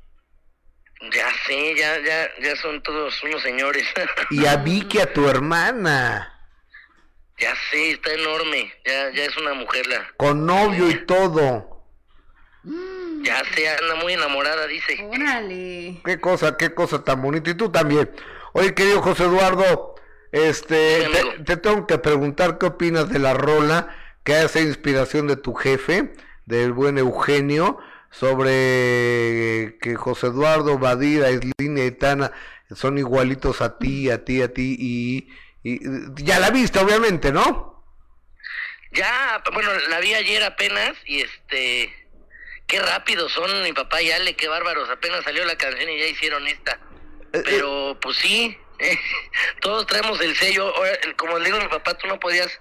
Ya 1.13 1.27
sé, 1.47 1.75
ya, 1.77 1.99
ya, 2.01 2.31
ya 2.41 2.57
son 2.57 2.83
todos 2.83 3.23
unos 3.25 3.43
señores. 3.43 3.87
y 4.31 4.47
a 4.47 4.57
Vicky, 4.57 5.01
a 5.01 5.13
tu 5.13 5.29
hermana. 5.29 6.31
Ya 7.39 7.55
sé, 7.71 7.93
está 7.93 8.13
enorme. 8.13 8.73
Ya, 8.85 9.11
ya 9.11 9.25
es 9.25 9.37
una 9.37 9.55
mujer 9.55 9.87
la. 9.87 10.07
Con 10.17 10.47
novio 10.47 10.89
y 10.89 11.05
todo. 11.07 11.85
Ya 13.23 13.43
sé, 13.55 13.69
anda 13.69 13.97
muy 13.97 14.13
enamorada, 14.13 14.67
dice. 14.67 15.05
Órale. 15.05 16.01
Qué 16.05 16.21
cosa, 16.21 16.57
qué 16.57 16.75
cosa 16.75 17.03
tan 17.03 17.21
bonita. 17.21 17.51
Y 17.51 17.55
tú 17.55 17.71
también. 17.71 18.11
Oye, 18.53 18.75
querido 18.75 19.03
José 19.03 19.25
Eduardo, 19.25 19.97
este, 20.31 21.09
te, 21.11 21.45
te, 21.45 21.57
tengo 21.57 21.87
que 21.87 21.99
preguntar 21.99 22.59
qué 22.59 22.67
opinas 22.67 23.09
de 23.09 23.19
la 23.19 23.35
rola 23.35 23.97
que 24.23 24.37
hace 24.37 24.63
inspiración 24.63 25.27
de 25.27 25.37
tu 25.37 25.55
jefe, 25.55 26.13
del 26.47 26.73
buen 26.73 26.99
Eugenio 26.99 27.79
sobre 28.19 29.77
que 29.81 29.97
José 29.97 30.29
Eduardo, 30.29 30.79
Badira, 30.79 31.31
Islín 31.31 31.79
y 31.79 31.81
Aitana 31.81 32.31
son 32.75 32.97
igualitos 32.97 33.61
a 33.61 33.79
ti, 33.79 34.11
a 34.11 34.25
ti, 34.25 34.41
a 34.41 34.53
ti 34.53 34.77
y, 34.79 35.29
y, 35.65 35.81
ya 36.23 36.39
la 36.39 36.51
viste 36.51 36.79
obviamente, 36.79 37.33
¿no? 37.33 37.85
Ya, 38.93 39.43
bueno, 39.53 39.71
la 39.89 39.99
vi 39.99 40.15
ayer 40.15 40.45
apenas 40.45 40.95
y 41.07 41.23
este 41.23 41.93
qué 42.69 42.81
rápido 42.81 43.29
son 43.29 43.63
mi 43.65 43.73
papá 43.73 44.01
y 44.01 44.11
Ale, 44.13 44.37
qué 44.37 44.47
bárbaros, 44.47 44.89
apenas 44.89 45.25
salió 45.25 45.45
la 45.45 45.57
canción 45.57 45.91
y 45.91 45.99
ya 45.99 46.07
hicieron 46.07 46.47
esta. 46.47 46.79
Pero 47.33 47.91
eh, 47.91 47.99
pues 48.01 48.17
sí, 48.19 48.57
eh, 48.79 48.97
todos 49.61 49.87
traemos 49.89 50.21
el 50.21 50.37
sello, 50.37 50.73
como 51.17 51.39
le 51.39 51.47
digo 51.47 51.57
a 51.59 51.63
mi 51.63 51.69
papá, 51.69 51.95
tú 51.95 52.07
no 52.07 52.21
podías 52.21 52.61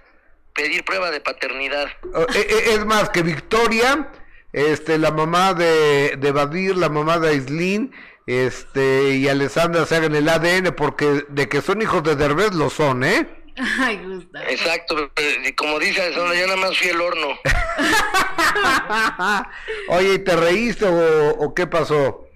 pedir 0.56 0.84
prueba 0.84 1.12
de 1.12 1.22
paternidad. 1.22 1.88
Eh, 2.34 2.64
es 2.70 2.86
más 2.86 3.12
que 3.12 3.22
Victoria 3.22 4.12
este, 4.54 5.00
la 5.00 5.12
mamá 5.12 5.54
de, 5.54 6.16
de 6.18 6.32
Badir, 6.32 6.78
la 6.78 6.90
mamá 6.90 7.20
de 7.20 7.30
Aislin, 7.30 7.94
este, 8.28 9.16
y 9.16 9.28
Alessandra 9.28 9.86
se 9.86 9.96
hagan 9.96 10.16
el 10.16 10.30
ADN, 10.30 10.74
porque 10.76 11.26
de 11.28 11.50
que 11.50 11.62
son 11.62 11.82
hijos 11.82 12.04
de 12.04 12.16
Derbez 12.16 12.54
lo 12.54 12.70
son, 12.70 13.04
¿eh? 13.04 13.28
Ay, 13.80 13.98
Gustavo. 13.98 14.46
Exacto, 14.48 15.12
como 15.58 15.80
dice 15.80 16.02
Alessandra, 16.02 16.36
yo 16.36 16.48
nada 16.48 16.60
más 16.60 16.78
fui 16.78 16.88
el 16.88 17.02
horno. 17.02 17.38
Oye, 19.90 20.14
¿y 20.14 20.20
te 20.20 20.36
reíste 20.36 20.86
o, 20.86 21.30
o, 21.32 21.54
qué 21.54 21.68
pasó? 21.68 22.28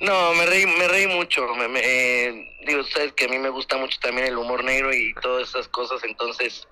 No, 0.00 0.34
me 0.34 0.46
reí, 0.46 0.66
me 0.66 0.88
reí 0.88 1.06
mucho. 1.06 1.46
Me, 1.54 1.68
me, 1.68 1.80
eh, 1.82 2.56
digo, 2.66 2.82
sabes 2.84 3.12
que 3.14 3.24
a 3.24 3.28
mí 3.28 3.38
me 3.38 3.48
gusta 3.48 3.76
mucho 3.76 3.98
también 4.00 4.28
el 4.28 4.36
humor 4.36 4.64
negro 4.64 4.92
y 4.92 5.14
todas 5.22 5.48
esas 5.48 5.68
cosas, 5.68 6.02
entonces 6.04 6.66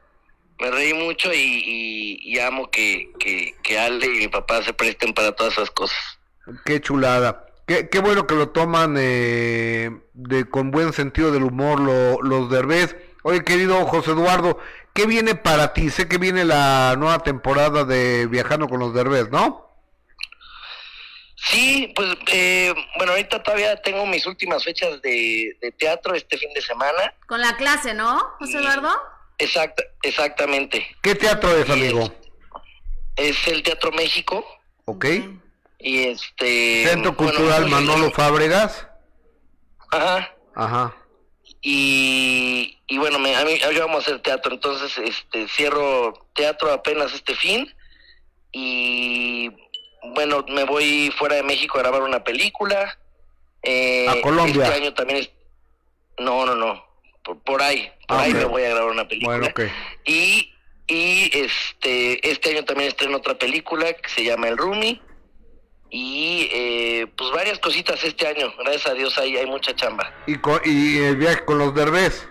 me 0.63 0.71
reí 0.71 0.95
mucho 0.95 1.33
y, 1.33 1.37
y, 1.37 2.19
y 2.23 2.39
amo 2.39 2.71
que, 2.71 3.11
que, 3.19 3.57
que, 3.65 3.79
Ale 3.81 4.07
y 4.07 4.19
mi 4.21 4.29
papá 4.29 4.63
se 4.63 4.73
presten 4.73 5.13
para 5.13 5.33
todas 5.33 5.55
esas 5.55 5.73
cosas. 5.73 5.99
Qué 6.65 6.81
chulada. 6.81 7.47
Qué, 7.67 7.89
qué 7.89 7.99
bueno 7.99 8.29
que 8.29 8.37
lo 8.37 8.51
toman 8.51 8.95
eh, 8.97 9.91
de, 10.15 10.49
con 10.49 10.71
buen 10.71 10.93
sentido 10.93 11.33
del 11.33 11.43
humor 11.43 11.81
lo, 11.81 12.23
los 12.23 12.49
derbez. 12.49 12.95
Oye, 13.25 13.43
querido 13.43 13.85
José 13.87 14.13
Eduardo, 14.13 14.61
¿qué 14.95 15.07
viene 15.07 15.35
para 15.35 15.73
ti? 15.73 15.91
Sé 15.91 16.07
que 16.07 16.19
viene 16.19 16.45
la 16.45 16.95
nueva 16.97 17.19
temporada 17.19 17.85
de 17.85 18.29
Viajando 18.29 18.69
con 18.69 18.79
los 18.79 18.95
derbez, 18.95 19.31
¿no? 19.31 19.69
Sí, 21.45 21.93
pues 21.97 22.09
eh, 22.29 22.73
bueno, 22.99 23.13
ahorita 23.13 23.43
todavía 23.43 23.75
tengo 23.83 24.07
mis 24.07 24.27
últimas 24.27 24.63
fechas 24.63 25.03
de, 25.03 25.57
de, 25.61 25.73
teatro 25.73 26.15
este 26.15 26.39
fin 26.39 26.53
de 26.55 26.63
semana. 26.63 27.15
Con 27.27 27.41
la 27.41 27.57
clase, 27.57 27.95
¿no, 27.95 28.21
José 28.39 28.59
Eduardo? 28.59 29.12
Exacta, 29.43 29.83
exactamente. 30.05 30.87
¿Qué 31.03 31.17
teatro 31.17 31.51
es, 31.57 31.69
amigo? 31.69 32.15
Es, 33.17 33.37
es 33.37 33.49
el 33.49 33.65
Teatro 33.65 33.91
México. 33.91 34.47
Ok. 34.85 35.07
Y 35.81 36.05
este... 36.05 36.87
Centro 36.87 37.17
Cultural 37.17 37.63
bueno, 37.63 37.81
Manolo 37.81 38.13
Fábregas. 38.13 38.87
Ajá. 39.91 40.33
Ajá. 40.55 40.97
Y, 41.61 42.79
y 42.87 42.99
bueno, 42.99 43.19
me, 43.19 43.35
a 43.35 43.45
mí 43.45 43.59
yo 43.59 43.81
vamos 43.81 44.05
a 44.05 44.07
hacer 44.07 44.23
teatro, 44.23 44.55
entonces 44.55 44.97
este 44.99 45.49
cierro 45.49 46.13
teatro 46.35 46.73
apenas 46.73 47.13
este 47.13 47.35
fin 47.35 47.73
y 48.51 49.49
bueno, 50.15 50.45
me 50.49 50.65
voy 50.65 51.13
fuera 51.17 51.37
de 51.37 51.43
México 51.43 51.79
a 51.79 51.83
grabar 51.83 52.03
una 52.03 52.23
película. 52.23 52.97
Eh, 53.63 54.09
a 54.09 54.21
Colombia. 54.21 54.65
Este 54.65 54.77
año 54.77 54.95
también 54.95 55.21
es... 55.21 55.31
No, 56.19 56.47
no, 56.47 56.55
no 56.55 56.92
por, 57.25 57.39
por 57.43 57.63
ahí, 57.63 57.91
por 58.09 58.17
ah, 58.19 58.23
ahí 58.23 58.31
okay. 58.33 58.43
me 58.43 58.49
voy 58.51 58.63
a 58.65 58.71
grabar 58.71 58.91
una 58.91 59.09
película. 59.09 59.37
Bueno, 59.37 59.51
okay. 59.51 59.71
Y 60.05 60.49
y 60.89 61.31
este 61.33 62.29
este 62.31 62.51
año 62.51 62.65
también 62.65 62.89
estreno 62.89 63.17
otra 63.19 63.35
película 63.39 63.93
que 63.93 64.09
se 64.09 64.25
llama 64.25 64.49
El 64.49 64.57
Rumi. 64.59 65.01
Y 65.95 66.49
eh, 66.53 67.07
pues 67.17 67.31
varias 67.33 67.59
cositas 67.59 68.03
este 68.03 68.27
año. 68.27 68.51
Gracias 68.59 68.87
a 68.87 68.95
Dios 68.95 69.17
hay, 69.19 69.37
hay 69.37 69.45
mucha 69.47 69.75
chamba. 69.77 70.11
Y, 70.27 70.37
co- 70.39 70.61
y 70.65 70.99
el 70.99 71.17
viaje 71.17 71.45
con 71.45 71.59
los 71.59 71.75
derbés. 71.75 72.27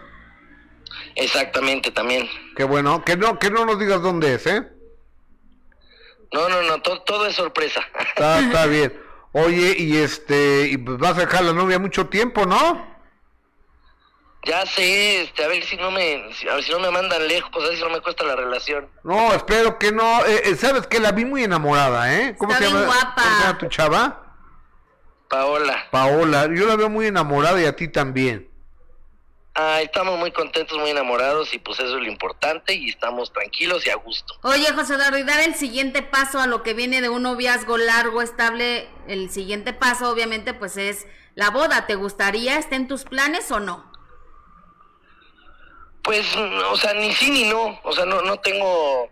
Exactamente, 1.15 1.91
también. 1.91 2.27
Qué 2.55 2.63
bueno. 2.63 3.03
Que 3.05 3.15
no, 3.17 3.37
que 3.37 3.51
no 3.51 3.65
nos 3.65 3.77
digas 3.79 4.01
dónde 4.01 4.33
es, 4.33 4.47
¿eh? 4.47 4.63
No, 6.33 6.49
no, 6.49 6.61
no, 6.63 6.81
to- 6.81 7.01
todo 7.03 7.27
es 7.27 7.35
sorpresa. 7.35 7.87
Está, 7.99 8.39
está 8.39 8.65
bien. 8.67 8.99
Oye, 9.33 9.75
y 9.77 9.95
este, 9.97 10.67
y 10.71 10.77
pues 10.77 10.97
vas 10.97 11.17
a 11.17 11.21
dejar 11.21 11.43
la 11.43 11.53
novia 11.53 11.77
mucho 11.79 12.07
tiempo, 12.07 12.45
¿no? 12.47 12.90
Ya 14.43 14.65
sé, 14.65 15.21
este, 15.21 15.43
a 15.43 15.47
ver 15.47 15.63
si 15.63 15.77
no 15.77 15.91
me, 15.91 16.33
si- 16.33 16.47
a 16.49 16.55
ver 16.55 16.63
si 16.63 16.71
no 16.71 16.79
me 16.79 16.89
mandan 16.89 17.27
lejos, 17.27 17.51
a 17.63 17.67
ver 17.67 17.75
si 17.77 17.83
no 17.83 17.89
me 17.91 18.01
cuesta 18.01 18.23
la 18.23 18.35
relación. 18.35 18.89
No, 19.03 19.33
espero 19.33 19.77
que 19.77 19.91
no. 19.91 20.25
Eh, 20.25 20.41
eh, 20.45 20.55
¿Sabes 20.55 20.87
que 20.87 20.99
La 20.99 21.11
vi 21.11 21.25
muy 21.25 21.43
enamorada, 21.43 22.11
¿eh? 22.13 22.35
¿Cómo 22.37 22.51
Está 22.51 22.65
se 22.65 22.71
bien 22.71 22.81
llama? 22.81 22.93
guapa. 22.93 23.21
¿Cómo 23.21 23.35
se 23.35 23.43
llama 23.43 23.57
tu 23.59 23.67
chava? 23.67 24.35
Paola. 25.29 25.85
Paola. 25.91 26.47
Yo 26.53 26.65
la 26.65 26.75
veo 26.75 26.89
muy 26.89 27.05
enamorada 27.07 27.61
y 27.61 27.65
a 27.65 27.75
ti 27.75 27.87
también. 27.87 28.49
Ah, 29.53 29.81
estamos 29.81 30.17
muy 30.17 30.31
contentos, 30.31 30.77
muy 30.79 30.89
enamorados 30.91 31.53
y 31.53 31.59
pues 31.59 31.77
eso 31.79 31.97
es 31.97 32.01
lo 32.03 32.07
importante 32.07 32.73
y 32.73 32.89
estamos 32.89 33.31
tranquilos 33.33 33.85
y 33.85 33.89
a 33.89 33.95
gusto. 33.95 34.33
Oye, 34.43 34.65
José 34.73 34.95
Eduardo, 34.95 35.17
y 35.17 35.23
dar 35.23 35.41
el 35.41 35.55
siguiente 35.55 36.01
paso 36.01 36.39
a 36.39 36.47
lo 36.47 36.63
que 36.63 36.73
viene 36.73 37.01
de 37.01 37.09
un 37.09 37.23
noviazgo 37.23 37.77
largo, 37.77 38.21
estable, 38.21 38.87
el 39.07 39.29
siguiente 39.29 39.73
paso 39.73 40.09
obviamente 40.09 40.53
pues 40.53 40.77
es 40.77 41.05
la 41.35 41.49
boda. 41.49 41.85
¿Te 41.85 41.95
gustaría? 41.95 42.57
¿Está 42.57 42.77
en 42.77 42.87
tus 42.87 43.03
planes 43.03 43.51
o 43.51 43.59
no? 43.59 43.90
Pues, 46.03 46.25
o 46.35 46.75
sea, 46.77 46.93
ni 46.93 47.13
sí 47.13 47.29
ni 47.31 47.43
no, 47.45 47.79
o 47.83 47.93
sea, 47.93 48.05
no, 48.05 48.21
no 48.21 48.37
tengo 48.39 49.09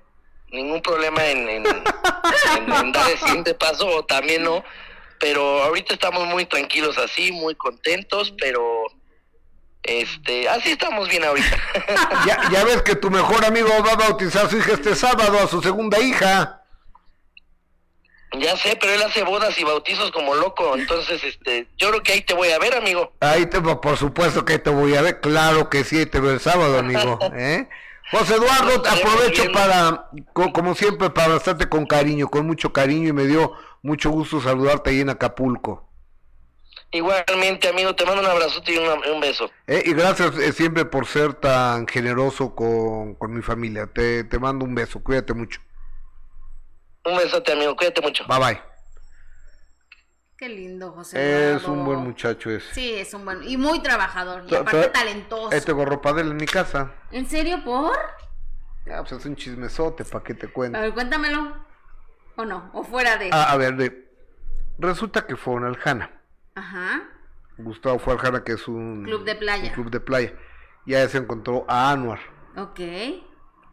ningún 0.52 0.82
problema 0.82 1.26
en, 1.28 1.48
en, 1.50 1.66
en- 2.58 2.74
en 2.74 2.92
dar 2.92 3.10
el 3.10 3.18
siguiente 3.20 3.54
paso 3.54 3.88
o 3.88 4.04
también 4.06 4.44
no, 4.44 4.64
pero 5.20 5.64
ahorita 5.64 5.94
estamos 5.94 6.26
muy 6.28 6.46
tranquilos 6.46 6.98
así, 6.98 7.32
muy 7.32 7.54
contentos, 7.56 8.34
pero 8.40 8.84
este, 9.84 10.50
así 10.50 10.72
estamos 10.72 11.08
bien 11.10 11.24
ahorita. 11.24 11.58
Ya, 12.26 12.50
ya 12.52 12.64
ves 12.64 12.82
que 12.82 12.96
tu 12.96 13.10
mejor 13.12 13.46
amigo 13.46 13.70
va 13.86 13.94
a 13.94 13.96
bautizar 13.96 14.46
a 14.46 14.50
su 14.50 14.58
hija 14.58 14.74
este 14.74 14.96
sábado, 14.96 15.40
a 15.40 15.48
su 15.48 15.62
segunda 15.62 16.00
hija. 16.00 16.59
Ya 18.38 18.56
sé, 18.58 18.78
pero 18.80 18.94
él 18.94 19.02
hace 19.02 19.24
bodas 19.24 19.58
y 19.58 19.64
bautizos 19.64 20.12
como 20.12 20.36
loco, 20.36 20.76
entonces, 20.76 21.24
este, 21.24 21.68
yo 21.78 21.90
creo 21.90 22.04
que 22.04 22.14
ahí 22.14 22.22
te 22.22 22.34
voy 22.34 22.50
a 22.50 22.60
ver, 22.60 22.76
amigo. 22.76 23.12
Ahí 23.22 23.46
te, 23.48 23.60
por 23.62 23.98
supuesto 23.98 24.46
que 24.46 24.60
te 24.60 24.70
voy 24.70 24.96
a 24.96 25.02
ver. 25.02 25.20
Claro 25.22 25.70
que 25.70 25.84
sí, 25.84 25.98
ahí 25.98 26.06
te 26.06 26.20
veo 26.20 26.32
el 26.32 26.40
sábado, 26.40 26.78
amigo. 26.80 27.18
¿eh? 27.36 27.68
José 28.12 28.36
Eduardo, 28.36 28.82
te 28.82 28.90
aprovecho 28.90 29.52
para, 29.52 30.10
co- 30.34 30.52
como 30.52 30.74
siempre, 30.76 31.10
para 31.12 31.28
abrazarte 31.28 31.70
con 31.70 31.86
cariño, 31.86 32.28
con 32.28 32.46
mucho 32.46 32.74
cariño 32.74 33.10
y 33.10 33.14
me 33.14 33.26
dio 33.26 33.54
mucho 33.82 34.10
gusto 34.10 34.42
saludarte 34.42 34.90
ahí 34.90 35.02
en 35.02 35.10
Acapulco. 35.10 35.88
Igualmente, 36.92 37.70
amigo, 37.70 37.94
te 37.96 38.04
mando 38.04 38.22
un 38.22 38.28
abrazote 38.28 38.74
y 38.74 38.78
un 38.80 39.20
beso. 39.22 39.52
¿eh? 39.68 39.84
Y 39.86 39.94
gracias 39.94 40.36
eh, 40.40 40.52
siempre 40.54 40.86
por 40.86 41.06
ser 41.06 41.36
tan 41.36 41.88
generoso 41.88 42.56
con, 42.56 43.14
con 43.14 43.32
mi 43.32 43.44
familia. 43.44 43.86
Te, 43.86 44.24
te 44.24 44.40
mando 44.40 44.66
un 44.66 44.74
beso, 44.74 45.04
cuídate 45.04 45.34
mucho. 45.36 45.62
Un 47.06 47.18
besote, 47.18 47.54
amigo, 47.54 47.76
cuídate 47.76 48.02
mucho. 48.02 48.26
Bye 48.28 48.40
bye. 48.40 48.62
Qué 50.38 50.48
lindo, 50.48 50.92
José 50.94 51.54
Es 51.56 51.64
un 51.66 51.84
buen 51.84 52.00
muchacho 52.00 52.50
ese. 52.50 52.74
Sí, 52.74 52.94
es 52.94 53.14
un 53.14 53.26
buen 53.26 53.44
y 53.44 53.58
muy 53.58 53.82
trabajador 53.82 54.44
y 54.48 54.56
aparte 54.56 54.88
talentoso. 54.88 55.52
Eh, 55.52 55.62
tengo 55.62 55.84
ropa 55.86 56.14
de 56.14 56.22
él 56.22 56.32
en 56.32 56.38
mi 56.38 56.46
casa. 56.46 56.94
¿En 57.12 57.28
serio 57.28 57.62
por? 57.64 57.98
Ya, 58.86 59.00
pues 59.02 59.12
es 59.14 59.26
un 59.26 59.36
chismesote, 59.36 60.06
¿para 60.06 60.24
qué 60.24 60.34
te 60.34 60.48
cuento? 60.48 60.78
A 60.78 60.82
ver, 60.82 60.94
cuéntamelo. 60.94 61.54
¿O 62.38 62.46
no? 62.46 62.70
¿O 62.74 62.84
fuera 62.84 63.18
de? 63.18 63.30
Ah, 63.34 63.52
a 63.52 63.58
ver, 63.58 63.76
de- 63.76 64.10
resulta 64.78 65.28
que 65.28 65.36
fue 65.36 65.62
a 65.62 65.68
Aljana. 65.68 66.10
Ajá. 66.56 67.02
Gustavo 67.58 68.00
fue 68.00 68.14
a 68.14 68.16
Aljana, 68.16 68.44
que 68.46 68.54
es 68.54 68.66
un 68.70 69.04
Club 69.04 69.26
de 69.26 69.36
playa. 69.36 69.64
un 69.66 69.70
club 69.74 69.90
de 69.92 70.00
playa. 70.00 70.34
Y 70.86 70.94
ahí 70.96 71.08
se 71.10 71.18
encontró 71.18 71.66
a 71.68 71.92
Anuar. 71.92 72.20
Ok. 72.56 72.80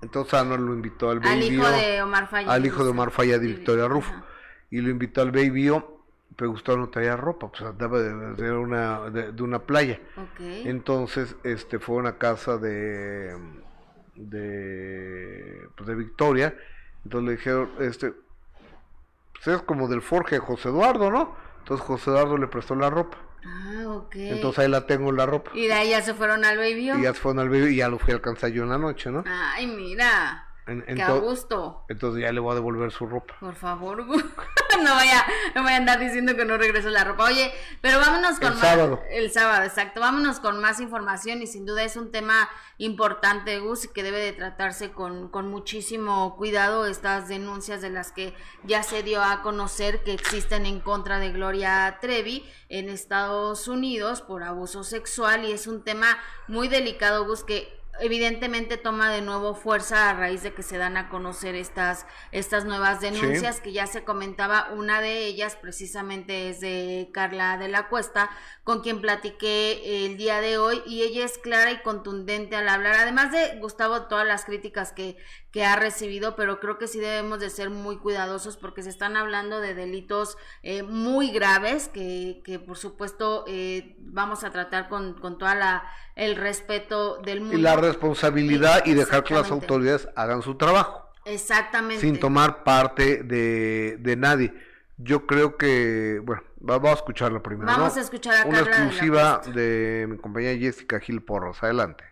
Entonces 0.06 0.34
Anuar 0.34 0.60
lo 0.60 0.72
invitó 0.72 1.10
al 1.10 1.16
Al 1.18 1.22
Baby 1.24 1.46
hijo 1.46 1.66
O, 1.66 1.70
de 1.70 2.02
Omar 2.02 2.28
Fayad. 2.28 2.50
al 2.50 2.64
hijo 2.66 2.84
de 2.84 2.90
Omar 2.90 3.10
Fayad 3.10 3.42
y 3.42 3.46
Victoria 3.48 3.88
Rufo. 3.88 4.12
Y 4.70 4.80
lo 4.80 4.88
invitó 4.90 5.20
al 5.20 5.32
Baby 5.32 5.70
O, 5.70 6.00
pero 6.36 6.50
Gustavo 6.52 6.78
no 6.78 6.88
traía 6.90 7.16
ropa, 7.16 7.48
pues 7.48 7.62
andaba 7.62 7.98
de, 8.00 8.34
de 8.34 8.52
una, 8.52 9.10
de, 9.10 9.32
de 9.32 9.42
una 9.42 9.58
playa. 9.58 10.00
Ok. 10.16 10.40
Entonces, 10.40 11.34
este 11.42 11.78
fue 11.80 11.96
a 11.96 11.98
una 11.98 12.18
casa 12.18 12.56
de 12.56 13.36
de, 14.14 15.68
pues, 15.76 15.86
de 15.88 15.94
Victoria. 15.94 16.54
Entonces 17.04 17.28
le 17.28 17.36
dijeron, 17.36 17.70
este, 17.80 18.14
pues 19.34 19.56
es 19.56 19.62
como 19.62 19.88
del 19.88 20.02
Forge 20.02 20.36
de 20.36 20.40
José 20.40 20.68
Eduardo, 20.68 21.10
¿no? 21.10 21.36
Entonces 21.58 21.84
José 21.86 22.10
Eduardo 22.10 22.36
le 22.38 22.46
prestó 22.46 22.74
la 22.74 22.90
ropa. 22.90 23.18
Ah, 23.44 23.84
ok. 23.88 24.14
Entonces 24.16 24.58
ahí 24.60 24.68
la 24.68 24.86
tengo 24.86 25.12
la 25.12 25.26
ropa. 25.26 25.50
Y 25.54 25.66
de 25.66 25.72
ahí 25.72 25.90
ya 25.90 26.02
se 26.02 26.14
fueron 26.14 26.44
al 26.44 26.56
baby. 26.56 26.90
Y 26.90 27.02
ya 27.02 27.14
se 27.14 27.20
fueron 27.20 27.40
al 27.40 27.48
baby 27.48 27.74
y 27.74 27.76
ya 27.76 27.88
lo 27.88 27.98
fui 27.98 28.12
a 28.12 28.16
alcanzar 28.16 28.50
yo 28.50 28.62
en 28.62 28.70
la 28.70 28.78
noche, 28.78 29.10
¿no? 29.10 29.24
Ay, 29.26 29.66
mira. 29.66 30.45
En- 30.66 30.82
Qué 30.96 31.02
a 31.02 31.12
gusto. 31.12 31.84
Entonces 31.88 32.22
ya 32.22 32.32
le 32.32 32.40
voy 32.40 32.52
a 32.52 32.54
devolver 32.56 32.90
su 32.90 33.06
ropa. 33.06 33.34
Por 33.38 33.54
favor, 33.54 34.04
no 34.06 34.94
vaya, 34.94 35.24
no 35.54 35.62
vaya 35.62 35.76
a 35.76 35.78
andar 35.78 36.00
diciendo 36.00 36.34
que 36.34 36.44
no 36.44 36.56
regreso 36.58 36.88
la 36.90 37.04
ropa. 37.04 37.24
Oye, 37.24 37.52
pero 37.80 38.00
vámonos 38.00 38.38
con 38.40 38.48
El 38.52 38.58
más. 38.58 38.60
sábado. 38.68 39.00
El 39.10 39.30
sábado, 39.30 39.64
exacto. 39.64 40.00
Vámonos 40.00 40.40
con 40.40 40.60
más 40.60 40.80
información 40.80 41.40
y 41.40 41.46
sin 41.46 41.66
duda 41.66 41.84
es 41.84 41.96
un 41.96 42.10
tema 42.10 42.48
importante, 42.78 43.58
Gus, 43.60 43.86
que 43.88 44.02
debe 44.02 44.18
de 44.18 44.32
tratarse 44.32 44.90
con, 44.90 45.28
con 45.28 45.48
muchísimo 45.48 46.36
cuidado 46.36 46.86
estas 46.86 47.28
denuncias 47.28 47.80
de 47.80 47.90
las 47.90 48.12
que 48.12 48.34
ya 48.64 48.82
se 48.82 49.02
dio 49.02 49.22
a 49.22 49.42
conocer 49.42 50.02
que 50.02 50.12
existen 50.12 50.66
en 50.66 50.80
contra 50.80 51.18
de 51.18 51.30
Gloria 51.30 51.98
Trevi 52.00 52.44
en 52.68 52.88
Estados 52.88 53.68
Unidos 53.68 54.20
por 54.20 54.42
abuso 54.42 54.84
sexual 54.84 55.44
y 55.44 55.52
es 55.52 55.66
un 55.66 55.84
tema 55.84 56.18
muy 56.48 56.68
delicado, 56.68 57.24
Gus, 57.24 57.44
que 57.44 57.75
evidentemente 58.00 58.76
toma 58.76 59.10
de 59.10 59.22
nuevo 59.22 59.54
fuerza 59.54 60.10
a 60.10 60.14
raíz 60.14 60.42
de 60.42 60.52
que 60.52 60.62
se 60.62 60.78
dan 60.78 60.96
a 60.96 61.08
conocer 61.08 61.54
estas, 61.54 62.06
estas 62.32 62.64
nuevas 62.64 63.00
denuncias 63.00 63.60
que 63.60 63.72
ya 63.72 63.86
se 63.86 64.04
comentaba, 64.04 64.68
una 64.72 65.00
de 65.00 65.26
ellas 65.26 65.56
precisamente 65.56 66.50
es 66.50 66.60
de 66.60 67.10
Carla 67.12 67.58
de 67.58 67.68
la 67.68 67.88
Cuesta, 67.88 68.30
con 68.64 68.80
quien 68.80 69.00
platiqué 69.00 70.06
el 70.06 70.16
día 70.16 70.40
de 70.40 70.58
hoy 70.58 70.82
y 70.86 71.02
ella 71.02 71.24
es 71.24 71.38
clara 71.38 71.70
y 71.72 71.82
contundente 71.82 72.56
al 72.56 72.68
hablar, 72.68 72.94
además 72.94 73.32
de 73.32 73.58
Gustavo, 73.60 74.02
todas 74.02 74.26
las 74.26 74.44
críticas 74.44 74.92
que, 74.92 75.16
que 75.50 75.64
ha 75.64 75.76
recibido, 75.76 76.36
pero 76.36 76.60
creo 76.60 76.78
que 76.78 76.88
sí 76.88 76.98
debemos 76.98 77.40
de 77.40 77.50
ser 77.50 77.70
muy 77.70 77.98
cuidadosos 77.98 78.56
porque 78.56 78.82
se 78.82 78.90
están 78.90 79.16
hablando 79.16 79.60
de 79.60 79.74
delitos 79.74 80.36
eh, 80.62 80.82
muy 80.82 81.30
graves 81.30 81.88
que, 81.88 82.42
que 82.44 82.58
por 82.58 82.76
supuesto 82.76 83.44
eh, 83.46 83.96
vamos 83.98 84.44
a 84.44 84.50
tratar 84.50 84.88
con, 84.88 85.14
con 85.14 85.38
toda 85.38 85.54
la 85.54 85.90
el 86.16 86.34
respeto 86.36 87.18
del 87.18 87.40
mundo. 87.42 87.56
Y 87.56 87.60
la 87.60 87.76
responsabilidad 87.76 88.84
y 88.84 88.94
dejar 88.94 89.22
que 89.22 89.34
las 89.34 89.50
autoridades 89.50 90.08
hagan 90.16 90.42
su 90.42 90.56
trabajo. 90.56 91.04
Exactamente. 91.24 92.00
sin 92.00 92.18
tomar 92.20 92.62
parte 92.62 93.22
de, 93.24 93.96
de 93.98 94.16
nadie. 94.16 94.54
Yo 94.96 95.26
creo 95.26 95.56
que, 95.56 96.20
bueno, 96.24 96.42
va- 96.60 96.78
vamos 96.78 96.90
a 96.92 96.94
escucharla 96.94 97.42
primero. 97.42 97.66
Vamos 97.66 97.94
¿no? 97.94 98.00
a 98.00 98.04
escuchar 98.04 98.34
a 98.34 98.44
Una 98.46 98.58
Carla 98.60 98.76
de 98.76 98.84
exclusiva 98.84 99.40
de, 99.52 100.06
mi 100.08 100.16
compañera 100.18 100.56
Jessica 100.58 101.00
Gil 101.00 101.22
Porros. 101.22 101.62
Adelante. 101.62 102.04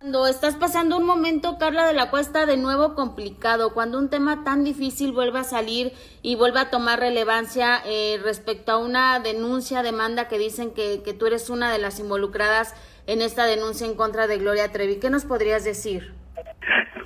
Cuando 0.00 0.26
estás 0.26 0.56
pasando 0.56 0.96
un 0.96 1.04
momento, 1.04 1.58
Carla 1.58 1.86
de 1.86 1.92
la 1.92 2.08
Cuesta, 2.08 2.46
de 2.46 2.56
nuevo 2.56 2.94
complicado, 2.94 3.74
cuando 3.74 3.98
un 3.98 4.08
tema 4.08 4.44
tan 4.44 4.64
difícil 4.64 5.12
vuelve 5.12 5.40
a 5.40 5.44
salir 5.44 5.92
y 6.22 6.36
vuelve 6.36 6.58
a 6.58 6.70
tomar 6.70 7.00
relevancia 7.00 7.82
eh, 7.84 8.16
respecto 8.24 8.72
a 8.72 8.78
una 8.78 9.20
denuncia, 9.20 9.82
demanda 9.82 10.26
que 10.26 10.38
dicen 10.38 10.72
que, 10.72 11.02
que 11.04 11.12
tú 11.12 11.26
eres 11.26 11.50
una 11.50 11.70
de 11.70 11.78
las 11.78 12.00
involucradas 12.00 12.74
en 13.06 13.20
esta 13.20 13.44
denuncia 13.44 13.86
en 13.86 13.94
contra 13.94 14.26
de 14.26 14.38
Gloria 14.38 14.72
Trevi. 14.72 14.98
¿Qué 14.98 15.10
nos 15.10 15.26
podrías 15.26 15.64
decir? 15.64 16.14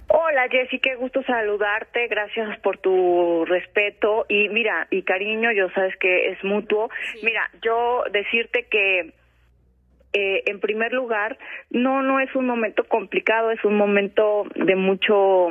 Hola 0.07 0.47
Jessy, 0.49 0.79
qué 0.79 0.95
gusto 0.95 1.25
saludarte, 1.25 2.07
gracias 2.07 2.61
por 2.61 2.79
tu 2.79 3.45
respeto 3.45 4.25
y 4.29 4.49
mira, 4.51 4.87
y 4.93 5.03
cariño, 5.03 5.51
yo 5.51 5.69
sabes 5.71 5.97
que 5.99 6.31
es 6.31 6.45
mutuo. 6.45 6.91
Mira, 7.25 7.51
yo 7.61 8.05
decirte 8.13 8.69
que 8.71 9.15
eh, 10.15 10.45
en 10.47 10.61
primer 10.61 10.93
lugar, 10.93 11.37
no, 11.71 12.03
no 12.03 12.21
es 12.21 12.35
un 12.37 12.47
momento 12.47 12.85
complicado, 12.85 13.51
es 13.51 13.65
un 13.65 13.77
momento 13.77 14.47
de 14.55 14.77
mucho 14.77 15.49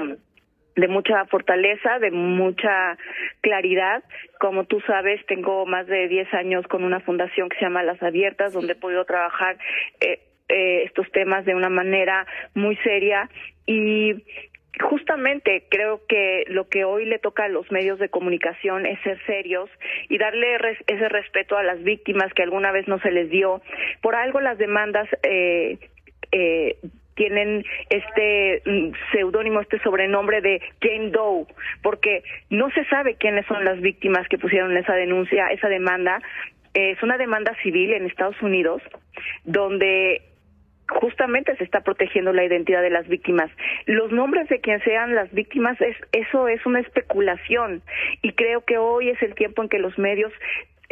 de 0.76 0.88
mucha 0.88 1.26
fortaleza, 1.26 2.00
de 2.00 2.10
mucha 2.10 2.98
claridad. 3.42 4.04
Como 4.40 4.64
tú 4.64 4.80
sabes, 4.88 5.24
tengo 5.28 5.68
más 5.68 5.86
de 5.86 6.08
10 6.08 6.34
años 6.34 6.66
con 6.68 6.84
una 6.84 7.00
fundación 7.00 7.50
que 7.50 7.58
se 7.58 7.66
llama 7.66 7.84
Las 7.84 8.02
Abiertas, 8.02 8.54
donde 8.54 8.74
he 8.74 8.76
podido 8.76 9.06
trabajar 9.06 9.58
eh, 10.02 10.20
eh, 10.50 10.84
estos 10.86 11.12
temas 11.12 11.46
de 11.46 11.54
una 11.54 11.70
manera 11.70 12.26
muy 12.56 12.76
seria 12.78 13.30
y 13.68 14.16
justamente 14.82 15.66
creo 15.70 16.02
que 16.08 16.46
lo 16.48 16.68
que 16.68 16.84
hoy 16.84 17.06
le 17.06 17.20
toca 17.20 17.46
a 17.46 17.50
los 17.50 17.72
medios 17.72 18.00
de 18.00 18.10
comunicación 18.10 18.86
es 18.86 19.00
ser 19.02 19.20
serios 19.26 19.70
y 20.10 20.18
darle 20.18 20.58
res- 20.58 20.84
ese 20.88 21.10
respeto 21.10 21.58
a 21.58 21.64
las 21.64 21.84
víctimas 21.84 22.34
que 22.34 22.44
alguna 22.44 22.72
vez 22.72 22.88
no 22.88 23.00
se 23.00 23.12
les 23.12 23.30
dio. 23.30 23.62
Por 24.02 24.16
algo 24.16 24.42
las 24.42 24.58
demandas 24.58 25.08
eh, 25.24 25.78
eh, 26.32 26.78
tienen 27.16 27.64
este 27.90 28.64
mm, 28.66 28.92
seudónimo, 29.12 29.62
este 29.62 29.80
sobrenombre 29.80 30.42
de 30.42 30.60
Jane 30.82 31.12
Doe, 31.12 31.46
porque 31.84 32.24
no 32.50 32.72
se 32.72 32.84
sabe 32.86 33.16
quiénes 33.16 33.46
son 33.46 33.64
las 33.64 33.80
víctimas 33.80 34.28
que 34.28 34.40
pusieron 34.40 34.76
esa 34.76 34.96
denuncia, 34.96 35.48
esa 35.48 35.70
demanda. 35.70 36.20
Es 36.74 37.02
una 37.04 37.20
demanda 37.20 37.56
civil 37.62 37.94
en 37.94 38.08
Estados 38.08 38.42
Unidos, 38.42 38.82
donde 39.44 40.24
justamente 40.90 41.56
se 41.58 41.64
está 41.64 41.82
protegiendo 41.82 42.34
la 42.34 42.44
identidad 42.44 42.82
de 42.82 42.90
las 42.90 43.08
víctimas. 43.08 43.50
Los 43.86 44.12
nombres 44.12 44.50
de 44.50 44.60
quien 44.60 44.82
sean 44.84 45.16
las 45.16 45.32
víctimas, 45.32 45.80
es, 45.82 45.96
eso 46.12 46.48
es 46.48 46.66
una 46.66 46.80
especulación 46.80 47.82
y 48.22 48.34
creo 48.34 48.62
que 48.62 48.78
hoy 48.78 49.10
es 49.10 49.22
el 49.22 49.36
tiempo 49.36 49.64
en 49.64 49.70
que 49.70 49.80
los 49.80 49.98
medios 49.98 50.32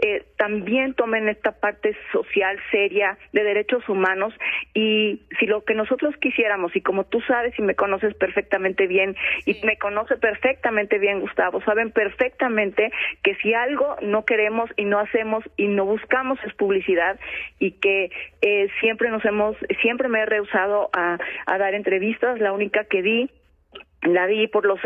eh, 0.02 0.26
también 0.36 0.96
tomen 0.96 1.30
esta 1.30 1.52
parte 1.52 1.96
social 2.12 2.58
seria 2.72 3.20
de 3.34 3.44
derechos 3.44 3.88
humanos 3.88 4.34
y 4.74 5.22
si 5.40 5.46
lo 5.46 5.64
que 5.64 5.76
nosotros 5.76 6.16
quisiéramos 6.18 6.76
y 6.76 6.82
como 6.82 7.04
tú 7.04 7.22
sabes 7.22 7.58
y 7.60 7.62
me 7.62 7.76
conoces 7.76 8.16
perfectamente 8.16 8.88
bien 8.88 9.16
y 9.46 9.56
me 9.64 9.78
conoce 9.78 10.18
perfectamente 10.18 10.98
bien 10.98 11.20
Gustavo 11.20 11.62
saben 11.62 11.92
perfectamente 11.92 12.92
que 13.22 13.36
si 13.36 13.54
algo 13.54 13.96
no 14.02 14.26
queremos 14.26 14.72
y 14.76 14.86
no 14.86 14.98
hacemos 14.98 15.44
y 15.56 15.68
no 15.68 15.86
buscamos 15.86 16.40
es 16.46 16.54
publicidad 16.56 17.20
y 17.60 17.74
que 17.74 18.10
eh, 18.42 18.70
siempre 18.80 19.10
nos 19.10 19.24
hemos 19.24 19.56
siempre 19.82 20.08
me 20.08 20.22
he 20.22 20.26
rehusado 20.26 20.90
a, 20.94 21.20
a 21.46 21.58
dar 21.60 21.76
entrevistas 21.76 22.40
la 22.40 22.54
única 22.54 22.86
que 22.86 23.04
di 23.04 23.30
la 24.02 24.26
di 24.26 24.48
por 24.48 24.66
los 24.66 24.80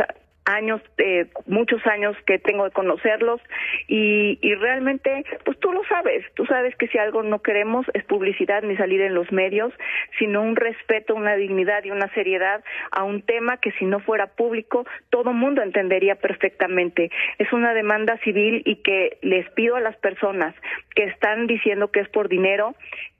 años, 0.45 0.81
eh, 0.97 1.27
muchos 1.47 1.85
años 1.87 2.15
que 2.25 2.39
tengo 2.39 2.65
de 2.65 2.71
conocerlos 2.71 3.41
y, 3.87 4.37
y 4.41 4.55
realmente, 4.55 5.25
pues 5.43 5.59
tú 5.59 5.71
lo 5.71 5.83
sabes, 5.85 6.25
tú 6.35 6.45
sabes 6.45 6.75
que 6.75 6.87
si 6.87 6.97
algo 6.97 7.23
no 7.23 7.41
queremos 7.41 7.85
es 7.93 8.03
publicidad 8.05 8.63
ni 8.63 8.77
salir 8.77 9.01
en 9.01 9.15
los 9.15 9.31
medios, 9.31 9.73
sino 10.19 10.41
un 10.41 10.55
respeto, 10.55 11.15
una 11.15 11.35
dignidad 11.35 11.83
y 11.83 11.91
una 11.91 12.07
seriedad 12.13 12.63
a 12.91 13.03
un 13.03 13.21
tema 13.21 13.57
que 13.57 13.71
si 13.73 13.85
no 13.85 13.99
fuera 13.99 14.27
público 14.27 14.85
todo 15.09 15.33
mundo 15.33 15.61
entendería 15.61 16.15
perfectamente. 16.15 17.11
Es 17.37 17.51
una 17.53 17.73
demanda 17.73 18.17
civil 18.19 18.61
y 18.65 18.77
que 18.77 19.17
les 19.21 19.49
pido 19.51 19.75
a 19.75 19.81
las 19.81 19.95
personas 19.97 20.55
que 20.95 21.05
están 21.05 21.47
diciendo 21.47 21.91
que 21.91 22.01
es 22.01 22.09
por 22.09 22.29
dinero, 22.29 22.75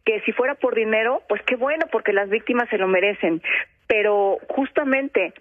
que 0.06 0.22
si 0.22 0.32
fuera 0.32 0.56
por 0.56 0.76
dinero, 0.76 1.22
pues 1.28 1.42
qué 1.44 1.56
bueno, 1.56 1.88
porque 1.92 2.14
las 2.14 2.30
víctimas 2.30 2.70
se 2.70 2.78
lo 2.78 2.88
merecen. 2.88 3.42
Pero 3.88 4.38
justamente 4.50 5.34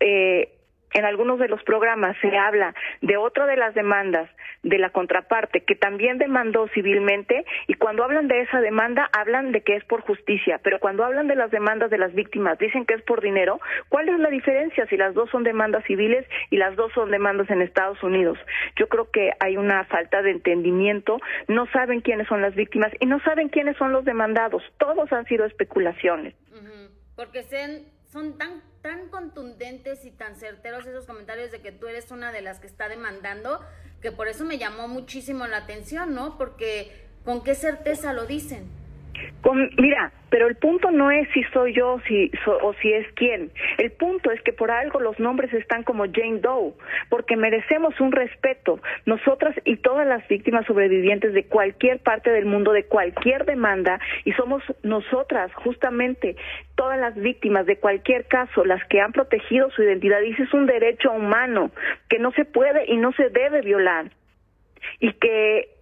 eh, 0.00 0.50
en 0.92 1.04
algunos 1.04 1.38
de 1.38 1.48
los 1.48 1.62
programas 1.62 2.16
se 2.20 2.36
habla 2.36 2.74
de 3.00 3.16
otra 3.16 3.46
de 3.46 3.56
las 3.56 3.74
demandas 3.74 4.28
de 4.62 4.78
la 4.78 4.90
contraparte 4.90 5.62
que 5.62 5.74
también 5.74 6.18
demandó 6.18 6.68
civilmente 6.68 7.44
y 7.66 7.74
cuando 7.74 8.04
hablan 8.04 8.28
de 8.28 8.40
esa 8.40 8.60
demanda 8.60 9.08
hablan 9.12 9.52
de 9.52 9.62
que 9.62 9.76
es 9.76 9.84
por 9.84 10.00
justicia, 10.02 10.60
pero 10.62 10.80
cuando 10.80 11.04
hablan 11.04 11.28
de 11.28 11.36
las 11.36 11.50
demandas 11.50 11.90
de 11.90 11.98
las 11.98 12.14
víctimas 12.14 12.58
dicen 12.58 12.84
que 12.84 12.94
es 12.94 13.02
por 13.02 13.20
dinero, 13.20 13.60
¿cuál 13.88 14.08
es 14.08 14.18
la 14.18 14.30
diferencia 14.30 14.86
si 14.86 14.96
las 14.96 15.14
dos 15.14 15.30
son 15.30 15.44
demandas 15.44 15.84
civiles 15.84 16.26
y 16.50 16.56
las 16.56 16.76
dos 16.76 16.92
son 16.92 17.10
demandas 17.10 17.50
en 17.50 17.62
Estados 17.62 18.02
Unidos? 18.02 18.38
Yo 18.76 18.88
creo 18.88 19.10
que 19.10 19.32
hay 19.40 19.56
una 19.56 19.84
falta 19.84 20.22
de 20.22 20.32
entendimiento, 20.32 21.18
no 21.46 21.66
saben 21.72 22.00
quiénes 22.00 22.26
son 22.28 22.42
las 22.42 22.54
víctimas 22.54 22.92
y 23.00 23.06
no 23.06 23.20
saben 23.20 23.48
quiénes 23.48 23.76
son 23.76 23.92
los 23.92 24.04
demandados, 24.04 24.62
todos 24.78 25.12
han 25.12 25.24
sido 25.26 25.44
especulaciones. 25.44 26.34
Porque 27.14 27.42
se 27.42 27.82
son 28.12 28.38
tan, 28.38 28.62
tan 28.82 29.08
contundentes 29.08 30.04
y 30.04 30.10
tan 30.10 30.36
certeros 30.36 30.86
esos 30.86 31.06
comentarios 31.06 31.50
de 31.50 31.60
que 31.60 31.72
tú 31.72 31.86
eres 31.86 32.10
una 32.10 32.32
de 32.32 32.40
las 32.40 32.58
que 32.58 32.66
está 32.66 32.88
demandando, 32.88 33.60
que 34.00 34.12
por 34.12 34.28
eso 34.28 34.44
me 34.44 34.58
llamó 34.58 34.88
muchísimo 34.88 35.46
la 35.46 35.58
atención, 35.58 36.14
¿no? 36.14 36.38
Porque 36.38 37.06
con 37.24 37.44
qué 37.44 37.54
certeza 37.54 38.12
lo 38.12 38.26
dicen. 38.26 38.68
Con, 39.42 39.70
mira, 39.78 40.12
pero 40.30 40.46
el 40.46 40.56
punto 40.56 40.90
no 40.90 41.10
es 41.10 41.28
si 41.32 41.42
soy 41.54 41.72
yo 41.74 42.00
si, 42.06 42.30
o 42.46 42.74
si 42.74 42.92
es 42.92 43.06
quién. 43.14 43.50
El 43.78 43.92
punto 43.92 44.30
es 44.30 44.40
que 44.42 44.52
por 44.52 44.70
algo 44.70 45.00
los 45.00 45.18
nombres 45.18 45.52
están 45.52 45.84
como 45.84 46.04
Jane 46.04 46.40
Doe, 46.40 46.74
porque 47.08 47.36
merecemos 47.36 47.98
un 48.00 48.12
respeto. 48.12 48.80
Nosotras 49.06 49.54
y 49.64 49.76
todas 49.76 50.06
las 50.06 50.26
víctimas 50.28 50.66
sobrevivientes 50.66 51.32
de 51.32 51.44
cualquier 51.44 52.00
parte 52.00 52.30
del 52.30 52.46
mundo, 52.46 52.72
de 52.72 52.84
cualquier 52.84 53.44
demanda, 53.44 54.00
y 54.24 54.32
somos 54.32 54.62
nosotras 54.82 55.52
justamente 55.54 56.36
todas 56.74 56.98
las 56.98 57.14
víctimas 57.14 57.66
de 57.66 57.76
cualquier 57.76 58.26
caso, 58.26 58.64
las 58.64 58.84
que 58.86 59.00
han 59.00 59.12
protegido 59.12 59.70
su 59.70 59.82
identidad. 59.82 60.20
Y 60.20 60.32
ese 60.32 60.44
es 60.44 60.52
un 60.52 60.66
derecho 60.66 61.10
humano 61.10 61.70
que 62.08 62.18
no 62.18 62.32
se 62.32 62.44
puede 62.44 62.84
y 62.86 62.96
no 62.96 63.12
se 63.12 63.30
debe 63.30 63.62
violar. 63.62 64.10
Y 65.00 65.12
que 65.14 65.77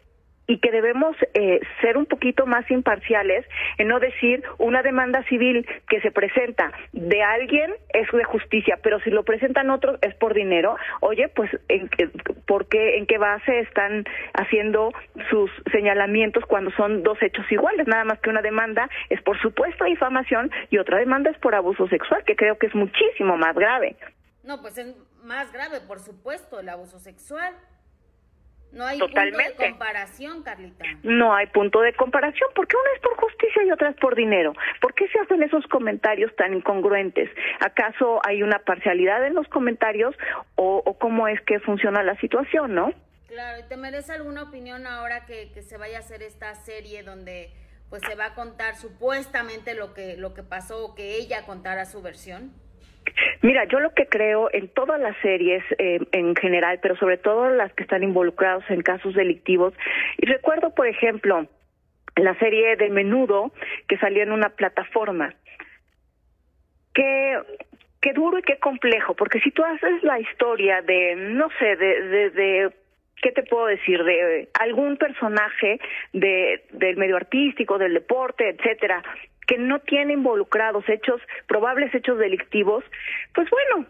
y 0.46 0.58
que 0.58 0.70
debemos 0.70 1.16
eh, 1.34 1.60
ser 1.80 1.96
un 1.96 2.06
poquito 2.06 2.46
más 2.46 2.70
imparciales 2.70 3.44
en 3.78 3.88
no 3.88 3.98
decir 4.00 4.42
una 4.58 4.82
demanda 4.82 5.22
civil 5.24 5.66
que 5.88 6.00
se 6.00 6.10
presenta 6.10 6.72
de 6.92 7.22
alguien 7.22 7.74
es 7.92 8.10
de 8.10 8.24
justicia, 8.24 8.78
pero 8.82 9.00
si 9.00 9.10
lo 9.10 9.24
presentan 9.24 9.70
otros 9.70 9.98
es 10.02 10.14
por 10.14 10.34
dinero. 10.34 10.76
Oye, 11.00 11.28
pues 11.28 11.50
¿en 11.68 11.88
qué, 11.88 12.08
¿por 12.46 12.68
qué, 12.68 12.98
en 12.98 13.06
qué 13.06 13.18
base 13.18 13.60
están 13.60 14.04
haciendo 14.34 14.92
sus 15.30 15.50
señalamientos 15.72 16.44
cuando 16.46 16.70
son 16.72 17.02
dos 17.02 17.18
hechos 17.22 17.50
iguales? 17.50 17.86
Nada 17.86 18.04
más 18.04 18.20
que 18.20 18.30
una 18.30 18.42
demanda 18.42 18.88
es 19.10 19.20
por 19.22 19.40
supuesto 19.40 19.84
difamación 19.84 20.50
y 20.70 20.78
otra 20.78 20.98
demanda 20.98 21.30
es 21.30 21.38
por 21.38 21.54
abuso 21.54 21.88
sexual, 21.88 22.22
que 22.24 22.36
creo 22.36 22.58
que 22.58 22.66
es 22.66 22.74
muchísimo 22.74 23.36
más 23.36 23.54
grave. 23.54 23.96
No, 24.44 24.60
pues 24.60 24.78
es 24.78 24.94
más 25.24 25.52
grave, 25.52 25.80
por 25.80 25.98
supuesto, 25.98 26.60
el 26.60 26.68
abuso 26.68 26.98
sexual. 26.98 27.54
No 28.72 28.84
hay 28.84 28.98
Totalmente. 28.98 29.44
punto 29.44 29.62
de 29.62 29.68
comparación, 29.70 30.42
Carlita. 30.42 30.84
No 31.02 31.34
hay 31.34 31.46
punto 31.46 31.80
de 31.80 31.94
comparación, 31.94 32.50
porque 32.54 32.76
una 32.76 32.92
es 32.94 33.00
por 33.00 33.16
justicia 33.16 33.64
y 33.64 33.70
otra 33.70 33.90
es 33.90 33.96
por 33.96 34.14
dinero. 34.14 34.52
¿Por 34.80 34.92
qué 34.94 35.08
se 35.08 35.18
hacen 35.18 35.42
esos 35.42 35.66
comentarios 35.68 36.34
tan 36.36 36.52
incongruentes? 36.52 37.30
¿Acaso 37.60 38.20
hay 38.26 38.42
una 38.42 38.58
parcialidad 38.58 39.24
en 39.26 39.34
los 39.34 39.48
comentarios 39.48 40.14
o, 40.56 40.82
o 40.84 40.98
cómo 40.98 41.26
es 41.28 41.40
que 41.42 41.58
funciona 41.60 42.02
la 42.02 42.16
situación, 42.20 42.74
no? 42.74 42.92
Claro, 43.28 43.60
¿y 43.60 43.68
te 43.68 43.76
merece 43.76 44.12
alguna 44.12 44.42
opinión 44.42 44.86
ahora 44.86 45.26
que, 45.26 45.50
que 45.52 45.62
se 45.62 45.76
vaya 45.78 45.98
a 45.98 46.00
hacer 46.00 46.22
esta 46.22 46.54
serie 46.54 47.02
donde 47.02 47.50
pues 47.88 48.02
se 48.06 48.14
va 48.14 48.26
a 48.26 48.34
contar 48.34 48.76
supuestamente 48.76 49.74
lo 49.74 49.94
que 49.94 50.16
lo 50.16 50.34
que 50.34 50.42
pasó 50.42 50.84
o 50.84 50.94
que 50.94 51.16
ella 51.16 51.44
contara 51.46 51.84
su 51.86 52.02
versión? 52.02 52.52
Mira, 53.42 53.64
yo 53.64 53.80
lo 53.80 53.94
que 53.94 54.06
creo 54.06 54.48
en 54.52 54.68
todas 54.68 55.00
las 55.00 55.16
series 55.18 55.62
eh, 55.78 56.00
en 56.12 56.34
general, 56.36 56.78
pero 56.82 56.96
sobre 56.96 57.18
todo 57.18 57.48
las 57.50 57.72
que 57.74 57.82
están 57.82 58.02
involucrados 58.02 58.64
en 58.68 58.82
casos 58.82 59.14
delictivos, 59.14 59.74
y 60.18 60.26
recuerdo, 60.26 60.74
por 60.74 60.86
ejemplo, 60.86 61.46
la 62.16 62.38
serie 62.38 62.76
de 62.76 62.88
Menudo 62.90 63.52
que 63.88 63.98
salió 63.98 64.22
en 64.22 64.32
una 64.32 64.50
plataforma, 64.50 65.34
qué, 66.94 67.38
qué 68.00 68.12
duro 68.12 68.38
y 68.38 68.42
qué 68.42 68.58
complejo, 68.58 69.14
porque 69.14 69.40
si 69.40 69.50
tú 69.50 69.62
haces 69.64 70.02
la 70.02 70.18
historia 70.18 70.82
de, 70.82 71.14
no 71.16 71.48
sé, 71.58 71.76
de, 71.76 72.02
de, 72.02 72.30
de 72.30 72.70
¿qué 73.22 73.32
te 73.32 73.42
puedo 73.42 73.66
decir? 73.66 74.02
De 74.04 74.48
algún 74.58 74.96
personaje 74.96 75.80
de, 76.12 76.64
del 76.72 76.96
medio 76.96 77.16
artístico, 77.16 77.78
del 77.78 77.94
deporte, 77.94 78.48
etcétera, 78.48 79.02
que 79.46 79.58
no 79.58 79.80
tiene 79.80 80.14
involucrados 80.14 80.88
hechos, 80.88 81.20
probables 81.46 81.94
hechos 81.94 82.18
delictivos, 82.18 82.84
pues 83.34 83.48
bueno, 83.50 83.86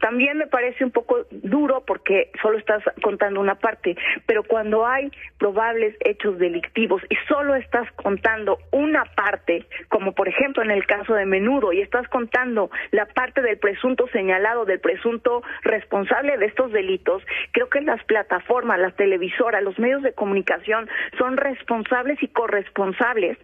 también 0.00 0.38
me 0.38 0.46
parece 0.46 0.84
un 0.84 0.90
poco 0.90 1.26
duro 1.30 1.84
porque 1.86 2.30
solo 2.40 2.56
estás 2.56 2.82
contando 3.02 3.40
una 3.40 3.56
parte, 3.56 3.96
pero 4.24 4.42
cuando 4.42 4.86
hay 4.86 5.10
probables 5.38 5.94
hechos 6.00 6.38
delictivos 6.38 7.02
y 7.10 7.16
solo 7.28 7.54
estás 7.54 7.90
contando 7.92 8.58
una 8.72 9.04
parte, 9.04 9.66
como 9.88 10.12
por 10.12 10.28
ejemplo 10.28 10.62
en 10.62 10.70
el 10.70 10.86
caso 10.86 11.14
de 11.14 11.26
Menudo, 11.26 11.74
y 11.74 11.82
estás 11.82 12.08
contando 12.08 12.70
la 12.90 13.04
parte 13.04 13.42
del 13.42 13.58
presunto 13.58 14.08
señalado, 14.12 14.64
del 14.64 14.80
presunto 14.80 15.42
responsable 15.62 16.38
de 16.38 16.46
estos 16.46 16.72
delitos, 16.72 17.22
creo 17.52 17.68
que 17.68 17.82
las 17.82 18.02
plataformas, 18.04 18.78
las 18.78 18.96
televisoras, 18.96 19.62
los 19.62 19.78
medios 19.78 20.02
de 20.02 20.14
comunicación 20.14 20.88
son 21.18 21.36
responsables 21.36 22.22
y 22.22 22.28
corresponsables 22.28 23.36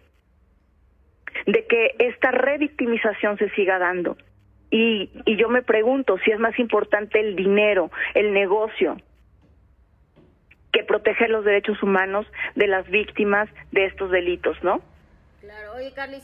de 1.45 1.65
que 1.67 1.95
esta 1.99 2.31
revictimización 2.31 3.37
se 3.37 3.49
siga 3.51 3.79
dando. 3.79 4.17
Y, 4.71 5.11
y 5.25 5.37
yo 5.37 5.49
me 5.49 5.61
pregunto 5.61 6.17
si 6.25 6.31
es 6.31 6.39
más 6.39 6.57
importante 6.57 7.19
el 7.19 7.35
dinero, 7.35 7.91
el 8.15 8.33
negocio, 8.33 8.97
que 10.71 10.83
proteger 10.83 11.29
los 11.29 11.45
derechos 11.45 11.81
humanos 11.83 12.25
de 12.55 12.67
las 12.67 12.89
víctimas 12.89 13.47
de 13.71 13.85
estos 13.85 14.09
delitos, 14.09 14.57
¿no? 14.63 14.81
Claro, 15.41 15.73
oye, 15.75 15.93
Carly. 15.93 16.17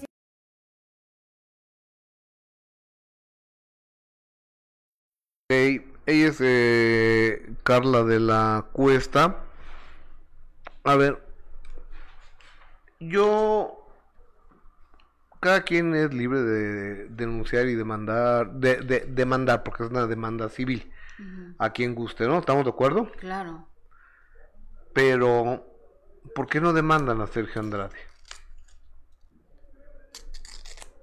Hey, 5.51 5.81
ella 6.05 6.27
es 6.27 6.41
eh, 6.41 7.47
Carla 7.63 8.03
de 8.03 8.19
la 8.19 8.65
Cuesta. 8.71 9.43
A 10.83 10.95
ver, 10.95 11.19
yo 12.99 13.78
cada 15.39 15.63
quien 15.63 15.95
es 15.95 16.13
libre 16.13 16.41
de 16.41 17.07
denunciar 17.09 17.67
y 17.67 17.75
demandar, 17.75 18.51
de, 18.53 18.77
de 18.77 19.01
demandar, 19.01 19.63
porque 19.63 19.83
es 19.83 19.89
una 19.89 20.05
demanda 20.07 20.49
civil, 20.49 20.91
a 21.57 21.71
quien 21.71 21.95
guste, 21.95 22.27
¿no? 22.27 22.39
¿Estamos 22.39 22.63
de 22.65 22.71
acuerdo? 22.71 23.11
Claro. 23.17 23.67
Pero, 24.93 25.65
¿por 26.35 26.47
qué 26.47 26.59
no 26.61 26.73
demandan 26.73 27.21
a 27.21 27.27
Sergio 27.27 27.61
Andrade? 27.61 27.95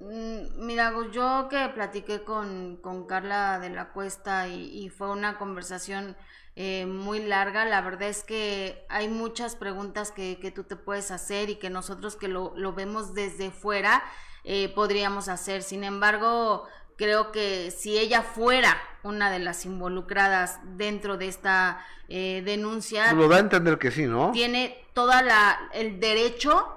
Mm, 0.01 0.67
Mira, 0.67 0.91
Gus, 0.91 1.11
yo 1.13 1.49
que 1.51 1.69
platiqué 1.75 2.23
con, 2.23 2.77
con 2.83 3.07
Carla 3.07 3.59
de 3.59 3.71
la 3.71 3.93
Cuesta 3.93 4.49
y, 4.49 4.85
y 4.85 4.91
fue 4.91 5.11
una 5.11 5.39
conversación 5.39 6.17
eh, 6.55 6.87
muy 6.87 7.21
larga, 7.21 7.65
la 7.65 7.81
verdad 7.83 8.09
es 8.09 8.23
que 8.25 8.85
hay 8.89 9.09
muchas 9.09 9.57
preguntas 9.57 10.11
que, 10.13 10.39
que 10.41 10.51
tú 10.51 10.65
te 10.65 10.77
puedes 10.77 11.11
hacer 11.11 11.51
y 11.51 11.57
que 11.57 11.71
nosotros 11.71 12.17
que 12.17 12.29
lo, 12.29 12.53
lo 12.57 12.73
vemos 12.73 13.15
desde 13.15 13.51
fuera 13.51 14.03
eh, 14.47 14.69
podríamos 14.75 15.29
hacer. 15.29 15.63
Sin 15.63 15.85
embargo, 15.85 16.67
creo 16.97 17.33
que 17.33 17.71
si 17.71 17.99
ella 17.99 18.23
fuera 18.23 18.77
una 19.03 19.31
de 19.31 19.41
las 19.41 19.67
involucradas 19.67 20.61
dentro 20.77 21.17
de 21.17 21.29
esta 21.29 21.85
eh, 22.09 22.43
denuncia, 22.45 23.13
Lo 23.13 23.29
da 23.29 23.37
a 23.37 23.41
entender 23.41 23.79
que 23.79 23.91
sí, 23.91 24.07
¿no? 24.07 24.31
tiene 24.31 24.87
toda 24.95 25.21
la 25.23 25.59
el 25.73 25.99
derecho 26.01 26.73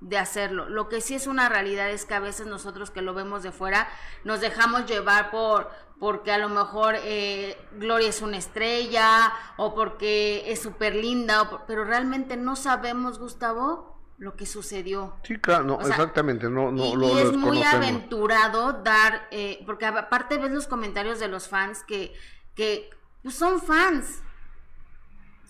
de 0.00 0.18
hacerlo. 0.18 0.68
Lo 0.68 0.88
que 0.88 1.00
sí 1.00 1.14
es 1.14 1.26
una 1.26 1.48
realidad 1.48 1.88
es 1.90 2.04
que 2.04 2.14
a 2.14 2.20
veces 2.20 2.46
nosotros 2.46 2.90
que 2.90 3.02
lo 3.02 3.14
vemos 3.14 3.42
de 3.42 3.52
fuera 3.52 3.88
nos 4.24 4.40
dejamos 4.40 4.86
llevar 4.86 5.30
por 5.30 5.70
porque 5.98 6.30
a 6.32 6.38
lo 6.38 6.48
mejor 6.48 6.94
eh, 6.98 7.56
Gloria 7.72 8.08
es 8.08 8.22
una 8.22 8.36
estrella 8.36 9.32
o 9.56 9.74
porque 9.74 10.50
es 10.52 10.60
súper 10.62 10.94
linda, 10.94 11.64
pero 11.66 11.84
realmente 11.84 12.36
no 12.36 12.54
sabemos, 12.54 13.18
Gustavo, 13.18 13.97
lo 14.18 14.34
que 14.36 14.46
sucedió. 14.46 15.16
Sí, 15.22 15.38
claro, 15.38 15.64
no, 15.64 15.76
O 15.76 15.84
sea, 15.84 15.90
exactamente, 15.90 16.50
no, 16.50 16.72
no 16.72 16.86
y, 16.86 16.96
lo, 16.96 17.08
y 17.08 17.14
lo 17.14 17.18
es 17.18 17.36
muy 17.36 17.62
aventurado 17.62 18.72
dar, 18.72 19.28
eh, 19.30 19.62
porque 19.64 19.86
aparte 19.86 20.38
ves 20.38 20.50
los 20.50 20.66
comentarios 20.66 21.20
de 21.20 21.28
los 21.28 21.48
fans 21.48 21.84
que, 21.84 22.14
que 22.54 22.90
pues 23.22 23.36
son 23.36 23.62
fans, 23.62 24.22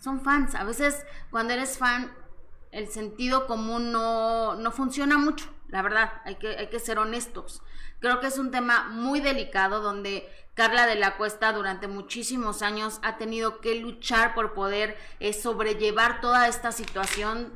son 0.00 0.20
fans. 0.20 0.54
A 0.54 0.64
veces 0.64 1.06
cuando 1.30 1.54
eres 1.54 1.78
fan, 1.78 2.12
el 2.70 2.88
sentido 2.88 3.46
común 3.46 3.90
no, 3.90 4.54
no 4.56 4.70
funciona 4.70 5.16
mucho, 5.16 5.46
la 5.68 5.82
verdad, 5.82 6.12
hay 6.24 6.36
que, 6.36 6.48
hay 6.56 6.68
que 6.68 6.78
ser 6.78 6.98
honestos. 6.98 7.62
Creo 8.00 8.20
que 8.20 8.28
es 8.28 8.38
un 8.38 8.50
tema 8.50 8.88
muy 8.90 9.20
delicado 9.20 9.80
donde 9.80 10.28
Carla 10.54 10.86
de 10.86 10.94
la 10.96 11.16
Cuesta 11.16 11.52
durante 11.52 11.88
muchísimos 11.88 12.62
años 12.62 13.00
ha 13.02 13.16
tenido 13.16 13.60
que 13.60 13.76
luchar 13.76 14.34
por 14.34 14.54
poder 14.54 14.96
eh, 15.20 15.32
sobrellevar 15.32 16.20
toda 16.20 16.48
esta 16.48 16.70
situación, 16.72 17.52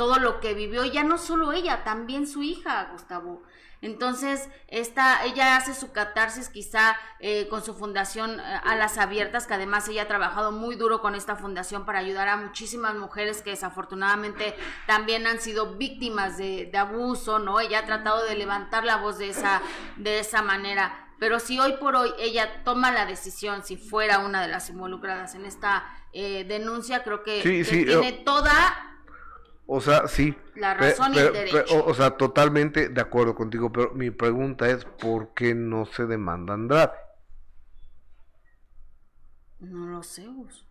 todo 0.00 0.18
lo 0.18 0.40
que 0.40 0.54
vivió, 0.54 0.82
y 0.86 0.90
ya 0.92 1.04
no 1.04 1.18
solo 1.18 1.52
ella, 1.52 1.84
también 1.84 2.26
su 2.26 2.42
hija, 2.42 2.88
Gustavo. 2.92 3.42
Entonces, 3.82 4.48
esta, 4.68 5.24
ella 5.26 5.56
hace 5.56 5.74
su 5.74 5.92
catarsis 5.92 6.48
quizá 6.48 6.96
eh, 7.18 7.48
con 7.50 7.62
su 7.62 7.74
fundación 7.74 8.40
eh, 8.40 8.60
Alas 8.64 8.96
Abiertas, 8.96 9.46
que 9.46 9.52
además 9.52 9.86
ella 9.88 10.02
ha 10.04 10.08
trabajado 10.08 10.52
muy 10.52 10.74
duro 10.76 11.02
con 11.02 11.14
esta 11.14 11.36
fundación 11.36 11.84
para 11.84 11.98
ayudar 11.98 12.28
a 12.28 12.38
muchísimas 12.38 12.94
mujeres 12.94 13.42
que 13.42 13.50
desafortunadamente 13.50 14.56
también 14.86 15.26
han 15.26 15.38
sido 15.38 15.76
víctimas 15.76 16.38
de, 16.38 16.70
de 16.72 16.78
abuso, 16.78 17.38
¿no? 17.38 17.60
Ella 17.60 17.80
ha 17.80 17.86
tratado 17.86 18.24
de 18.24 18.36
levantar 18.36 18.84
la 18.84 18.96
voz 18.96 19.18
de 19.18 19.28
esa, 19.28 19.60
de 19.96 20.18
esa 20.20 20.40
manera. 20.40 21.06
Pero 21.18 21.40
si 21.40 21.58
hoy 21.58 21.74
por 21.74 21.94
hoy 21.96 22.10
ella 22.18 22.62
toma 22.64 22.90
la 22.90 23.04
decisión, 23.04 23.62
si 23.64 23.76
fuera 23.76 24.20
una 24.20 24.40
de 24.40 24.48
las 24.48 24.70
involucradas 24.70 25.34
en 25.34 25.44
esta 25.44 25.84
eh, 26.14 26.44
denuncia, 26.44 27.02
creo 27.02 27.22
que, 27.22 27.42
Sí, 27.42 27.58
que 27.58 27.64
sí, 27.64 27.84
tiene 27.84 28.12
yo- 28.18 28.24
toda 28.24 28.89
O 29.72 29.80
sea, 29.80 30.08
sí. 30.08 30.36
La 30.56 30.74
razón 30.74 31.14
y 31.14 31.18
el 31.18 31.22
pero- 31.26 31.32
derecho. 31.32 31.64
pero, 31.68 31.84
o, 31.84 31.90
o 31.90 31.94
sea, 31.94 32.10
totalmente 32.16 32.88
de 32.88 33.00
acuerdo 33.00 33.36
contigo, 33.36 33.70
pero 33.70 33.92
mi 33.92 34.10
pregunta 34.10 34.68
es, 34.68 34.84
¿por 34.84 35.32
qué 35.34 35.54
no 35.54 35.86
se 35.86 36.06
demanda 36.06 36.54
Andrade? 36.54 36.90
No 39.60 39.86
lo 39.86 40.02
sé, 40.02 40.26
Gus. 40.26 40.66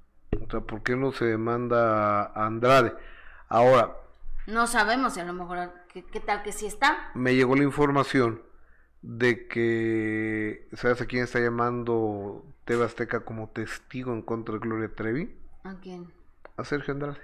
O 0.46 0.50
sea, 0.50 0.62
¿por 0.62 0.84
qué 0.84 0.96
no 0.96 1.12
se 1.12 1.26
demanda 1.26 2.24
a 2.24 2.46
Andrade? 2.46 2.94
Ahora, 3.48 3.96
No 4.48 4.68
sabemos 4.68 5.18
a 5.18 5.24
lo 5.26 5.34
mejor, 5.34 5.72
¿qué, 5.94 6.04
qué 6.04 6.20
tal 6.20 6.44
que 6.44 6.52
sí 6.52 6.66
está? 6.66 7.12
me 7.14 7.36
llegó 7.36 7.56
la 7.56 7.64
información 7.64 8.42
de 9.02 9.48
que, 9.48 10.68
¿sabes 10.74 11.02
a 11.02 11.06
quién 11.06 11.24
está 11.24 11.40
llamando 11.40 12.46
TV 12.66 12.84
Azteca 12.84 13.22
como 13.22 13.50
testigo 13.50 14.12
en 14.12 14.22
contra 14.24 14.56
de 14.56 14.60
Gloria 14.60 14.94
Trevi? 14.94 15.36
¿A 15.64 15.76
quién? 15.76 16.12
A 16.58 16.64
Sergio 16.66 16.94
Andrade. 16.96 17.20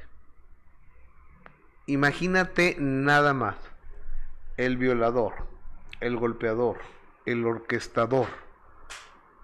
Imagínate 1.87 2.77
nada 2.79 3.33
más. 3.33 3.55
El 4.57 4.77
violador, 4.77 5.33
el 5.99 6.17
golpeador, 6.17 6.77
el 7.25 7.45
orquestador. 7.45 8.27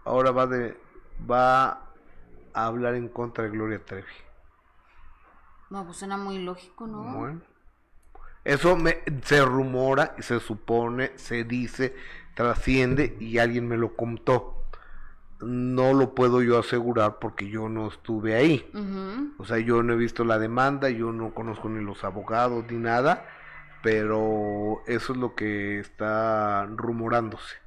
Ahora 0.06 0.32
va 0.32 0.48
de 0.48 0.78
va 1.30 1.70
a 2.54 2.66
hablar 2.66 2.96
en 2.96 3.10
contra 3.10 3.44
de 3.44 3.52
Gloria 3.52 3.84
Trevi. 3.84 4.06
No, 5.70 5.86
pues 5.86 5.98
suena 5.98 6.18
muy 6.18 6.40
lógico, 6.40 6.88
¿no? 6.88 7.18
Bueno. 7.18 7.42
Eso 8.44 8.76
me, 8.76 9.04
se 9.24 9.46
rumora, 9.46 10.16
se 10.20 10.40
supone, 10.40 11.12
se 11.18 11.44
dice, 11.44 11.96
trasciende 12.34 13.16
y 13.20 13.38
alguien 13.38 13.68
me 13.68 13.78
lo 13.78 13.96
contó. 13.96 14.61
No 15.42 15.94
lo 15.94 16.14
puedo 16.14 16.42
yo 16.42 16.60
asegurar 16.60 17.20
porque 17.20 17.50
yo 17.50 17.70
no 17.70 17.88
estuve 17.88 18.36
ahí. 18.36 18.70
O 19.38 19.46
sea, 19.46 19.58
yo 19.60 19.84
no 19.84 19.94
he 19.94 19.98
visto 19.98 20.24
la 20.24 20.40
demanda, 20.40 20.90
yo 20.90 21.12
no 21.12 21.34
conozco 21.34 21.70
ni 21.70 21.84
los 21.84 22.04
abogados 22.04 22.66
ni 22.70 22.78
nada, 22.78 23.26
pero 23.82 24.84
eso 24.88 25.14
es 25.14 25.20
lo 25.20 25.36
que 25.36 25.80
está 25.80 26.66
rumorándose. 26.68 27.62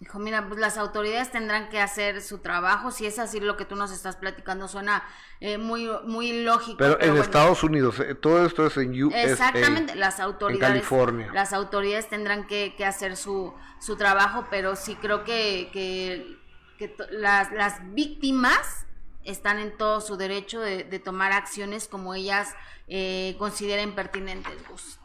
Dijo, 0.00 0.18
mira, 0.18 0.48
pues 0.48 0.58
las 0.58 0.78
autoridades 0.78 1.30
tendrán 1.30 1.68
que 1.68 1.78
hacer 1.78 2.22
su 2.22 2.38
trabajo. 2.38 2.90
Si 2.90 3.04
es 3.04 3.18
así 3.18 3.38
lo 3.38 3.58
que 3.58 3.66
tú 3.66 3.76
nos 3.76 3.92
estás 3.92 4.16
platicando, 4.16 4.66
suena 4.66 5.04
eh, 5.40 5.58
muy, 5.58 5.90
muy 6.06 6.42
lógico. 6.42 6.78
Pero, 6.78 6.98
en 7.02 7.08
bueno. 7.08 7.22
Estados 7.22 7.62
Unidos, 7.62 8.00
eh, 8.00 8.14
todo 8.14 8.46
esto 8.46 8.66
es 8.66 8.78
en 8.78 9.02
USA. 9.02 9.22
Exactamente, 9.24 9.94
las 9.96 10.18
autoridades. 10.18 10.64
En 10.64 10.72
California. 10.72 11.30
Las 11.34 11.52
autoridades 11.52 12.08
tendrán 12.08 12.46
que, 12.46 12.74
que 12.78 12.86
hacer 12.86 13.14
su, 13.14 13.52
su 13.78 13.96
trabajo, 13.96 14.46
pero 14.48 14.74
sí 14.74 14.96
creo 14.96 15.22
que, 15.22 15.68
que, 15.70 16.38
que 16.80 16.96
las, 17.10 17.52
las 17.52 17.92
víctimas 17.94 18.86
están 19.24 19.58
en 19.58 19.76
todo 19.76 20.00
su 20.00 20.16
derecho 20.16 20.60
de, 20.60 20.82
de 20.84 20.98
tomar 20.98 21.32
acciones 21.32 21.86
como 21.88 22.14
ellas 22.14 22.54
eh, 22.88 23.36
consideren 23.38 23.94
pertinentes. 23.94 24.54
Gus. 24.66 24.96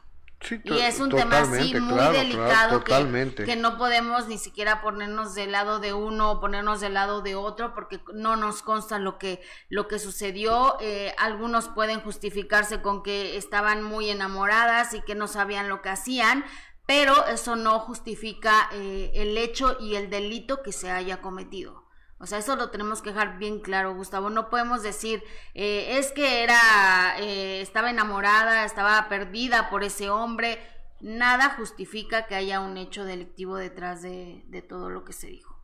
Sí, 0.41 0.61
Y 0.63 0.79
es 0.79 0.99
un 0.99 1.09
tema 1.09 1.39
así 1.39 1.73
muy 1.79 1.93
claro, 1.95 2.11
claro, 2.11 2.11
delicado 2.13 2.83
que- 2.83 3.45
que, 3.45 3.55
no 3.55 3.77
podemos 3.77 4.27
ni 4.27 4.37
siquiera 4.37 4.81
ponernos 4.81 5.33
del 5.33 5.51
lado 5.51 5.79
de 5.79 5.93
uno 5.93 6.31
o 6.31 6.39
ponernos 6.39 6.81
del 6.81 6.93
lado 6.93 7.21
de 7.21 7.35
otro 7.35 7.73
porque 7.73 7.99
no 8.13 8.35
nos 8.35 8.61
consta 8.61 8.99
lo 8.99 9.17
que 9.17 9.41
lo 9.69 9.87
que 9.87 9.97
sucedió. 9.97 10.77
Eh, 10.81 11.13
algunos 11.17 11.67
pueden 11.69 11.99
justificarse 12.01 12.81
con 12.81 13.01
que 13.01 13.37
estaban 13.37 13.81
muy 13.81 14.09
enamoradas 14.09 14.93
y 14.93 15.01
que 15.01 15.15
no 15.15 15.27
sabían 15.27 15.67
lo 15.67 15.81
que 15.81 15.89
hacían, 15.89 16.45
pero 16.85 17.25
eso 17.27 17.55
no 17.55 17.79
justifica 17.79 18.69
eh, 18.73 19.11
el 19.15 19.37
hecho 19.37 19.77
y 19.79 19.95
el 19.95 20.09
delito 20.09 20.61
que 20.61 20.71
se 20.71 20.91
haya 20.91 21.21
cometido. 21.21 21.85
O 22.17 22.27
sea, 22.27 22.37
eso 22.37 22.55
lo 22.55 22.69
tenemos 22.69 23.01
que 23.01 23.09
dejar 23.11 23.37
bien 23.37 23.59
claro, 23.59 23.93
Gustavo. 23.93 24.29
No 24.29 24.49
podemos 24.49 24.83
decir, 24.83 25.23
eh, 25.53 25.97
es 25.97 26.11
que 26.11 26.43
era, 26.43 27.19
eh, 27.19 27.61
estaba 27.61 27.89
enamorada, 27.89 28.65
estaba 28.65 29.09
perdida 29.09 29.69
por 29.69 29.83
ese 29.83 30.09
hombre. 30.09 30.59
Nada 31.01 31.55
justifica 31.57 32.25
que 32.25 32.35
haya 32.35 32.61
un 32.61 32.77
hecho 32.77 33.03
delictivo 33.03 33.57
detrás 33.57 34.01
de, 34.01 34.43
de 34.47 34.61
todo 34.61 34.89
lo 34.89 35.03
que 35.03 35.13
se 35.13 35.27
dijo. 35.27 35.55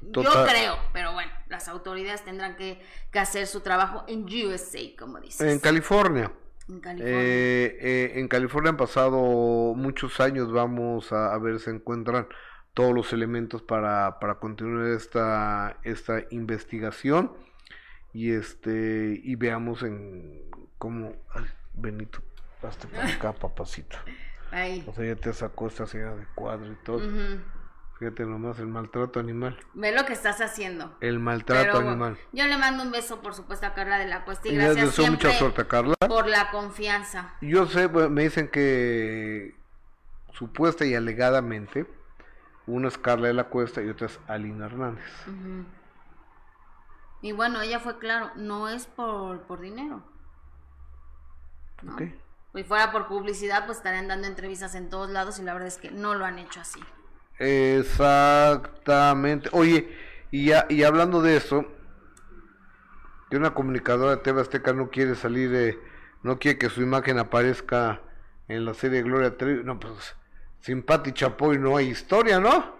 Yo 0.00 0.44
creo, 0.46 0.78
pero 0.92 1.12
bueno, 1.12 1.30
las 1.48 1.68
autoridades 1.68 2.24
tendrán 2.24 2.56
que, 2.56 2.84
que 3.12 3.18
hacer 3.18 3.46
su 3.46 3.60
trabajo 3.60 4.04
en 4.08 4.24
USA, 4.24 4.80
como 4.98 5.20
dices. 5.20 5.40
En 5.40 5.60
California. 5.60 6.32
En 6.68 6.80
California. 6.80 7.16
Eh, 7.20 7.76
eh, 7.80 8.12
en 8.20 8.28
California 8.28 8.70
han 8.70 8.76
pasado 8.76 9.74
muchos 9.74 10.20
años, 10.20 10.52
vamos 10.52 11.12
a, 11.12 11.34
a 11.34 11.38
ver 11.38 11.58
si 11.58 11.70
encuentran 11.70 12.26
todos 12.74 12.94
los 12.94 13.12
elementos 13.12 13.62
para, 13.62 14.18
para 14.18 14.36
continuar 14.36 14.88
esta, 14.92 15.76
esta 15.82 16.22
investigación 16.30 17.32
y 18.14 18.32
este 18.32 19.20
y 19.22 19.36
veamos 19.36 19.82
en 19.82 20.42
cómo 20.78 21.14
ay, 21.34 21.44
Benito 21.74 22.20
hazte 22.62 22.86
para 22.88 23.08
acá 23.08 23.32
papacito 23.32 23.96
Ahí. 24.50 24.84
o 24.86 24.92
sea 24.92 25.06
ya 25.06 25.16
te 25.16 25.32
sacó 25.32 25.66
esta 25.68 25.86
señora 25.86 26.14
de 26.16 26.26
cuadro 26.34 26.70
y 26.70 26.76
todo 26.84 26.98
Ujú. 26.98 27.40
Fíjate 27.98 28.24
nomás 28.24 28.58
el 28.58 28.66
maltrato 28.66 29.20
animal 29.20 29.58
Ve 29.74 29.92
lo 29.92 30.04
que 30.04 30.12
estás 30.12 30.40
haciendo. 30.40 30.96
el 31.00 31.18
maltrato 31.18 31.78
Pero, 31.78 31.88
animal 31.88 32.18
Yo 32.32 32.46
le 32.46 32.56
mando 32.56 32.82
un 32.82 32.90
beso, 32.90 33.20
por 33.20 33.34
supuesto, 33.34 33.66
a 33.66 33.74
Carla 33.74 33.98
de 33.98 34.06
la 34.06 34.24
Cuesta 34.24 34.48
y 34.48 34.52
y 34.52 34.54
gracias 34.56 34.86
deseo 34.86 35.06
mucha 35.10 35.28
siempre 35.28 35.38
suerte 35.38 35.62
a 35.62 35.68
Carla 35.68 35.94
por 36.08 36.26
la 36.26 36.50
confianza. 36.50 37.34
Yo 37.40 37.66
sé, 37.66 37.88
me 37.88 38.22
dicen 38.22 38.48
que 38.48 39.54
supuesta 40.32 40.84
y 40.84 40.94
alegadamente 40.94 41.86
una 42.66 42.88
es 42.88 42.98
Carla 42.98 43.28
de 43.28 43.34
la 43.34 43.44
Cuesta 43.44 43.82
y 43.82 43.88
otra 43.88 44.06
es 44.06 44.18
Alina 44.28 44.66
Hernández. 44.66 45.04
Y 47.20 47.32
bueno, 47.32 47.60
ella 47.62 47.78
fue 47.78 47.98
claro, 47.98 48.30
no 48.34 48.68
es 48.68 48.86
por, 48.86 49.42
por 49.42 49.60
dinero. 49.60 50.02
¿no? 51.82 51.94
Ok. 51.94 52.02
Si 52.54 52.64
fuera 52.64 52.92
por 52.92 53.08
publicidad, 53.08 53.64
pues 53.66 53.78
estarían 53.78 54.08
dando 54.08 54.26
entrevistas 54.26 54.74
en 54.74 54.90
todos 54.90 55.08
lados 55.10 55.38
y 55.38 55.42
la 55.42 55.52
verdad 55.54 55.68
es 55.68 55.78
que 55.78 55.90
no 55.90 56.14
lo 56.14 56.24
han 56.24 56.38
hecho 56.38 56.60
así. 56.60 56.80
Exactamente. 57.42 59.48
Oye, 59.52 59.94
y, 60.30 60.46
ya, 60.46 60.64
y 60.68 60.84
hablando 60.84 61.20
de 61.22 61.36
eso, 61.36 61.66
que 63.28 63.36
una 63.36 63.52
comunicadora 63.52 64.12
de 64.12 64.18
TV 64.18 64.40
Azteca 64.40 64.72
no 64.72 64.90
quiere 64.90 65.16
salir, 65.16 65.52
eh, 65.52 65.76
no 66.22 66.38
quiere 66.38 66.56
que 66.56 66.70
su 66.70 66.82
imagen 66.82 67.18
aparezca 67.18 68.00
en 68.46 68.64
la 68.64 68.74
serie 68.74 69.02
Gloria 69.02 69.36
Trevi. 69.36 69.64
No, 69.64 69.80
pues 69.80 70.14
Sin 70.60 70.84
Pati 70.84 71.10
Chapoy 71.12 71.58
no 71.58 71.76
hay 71.76 71.88
historia, 71.88 72.38
¿no? 72.38 72.76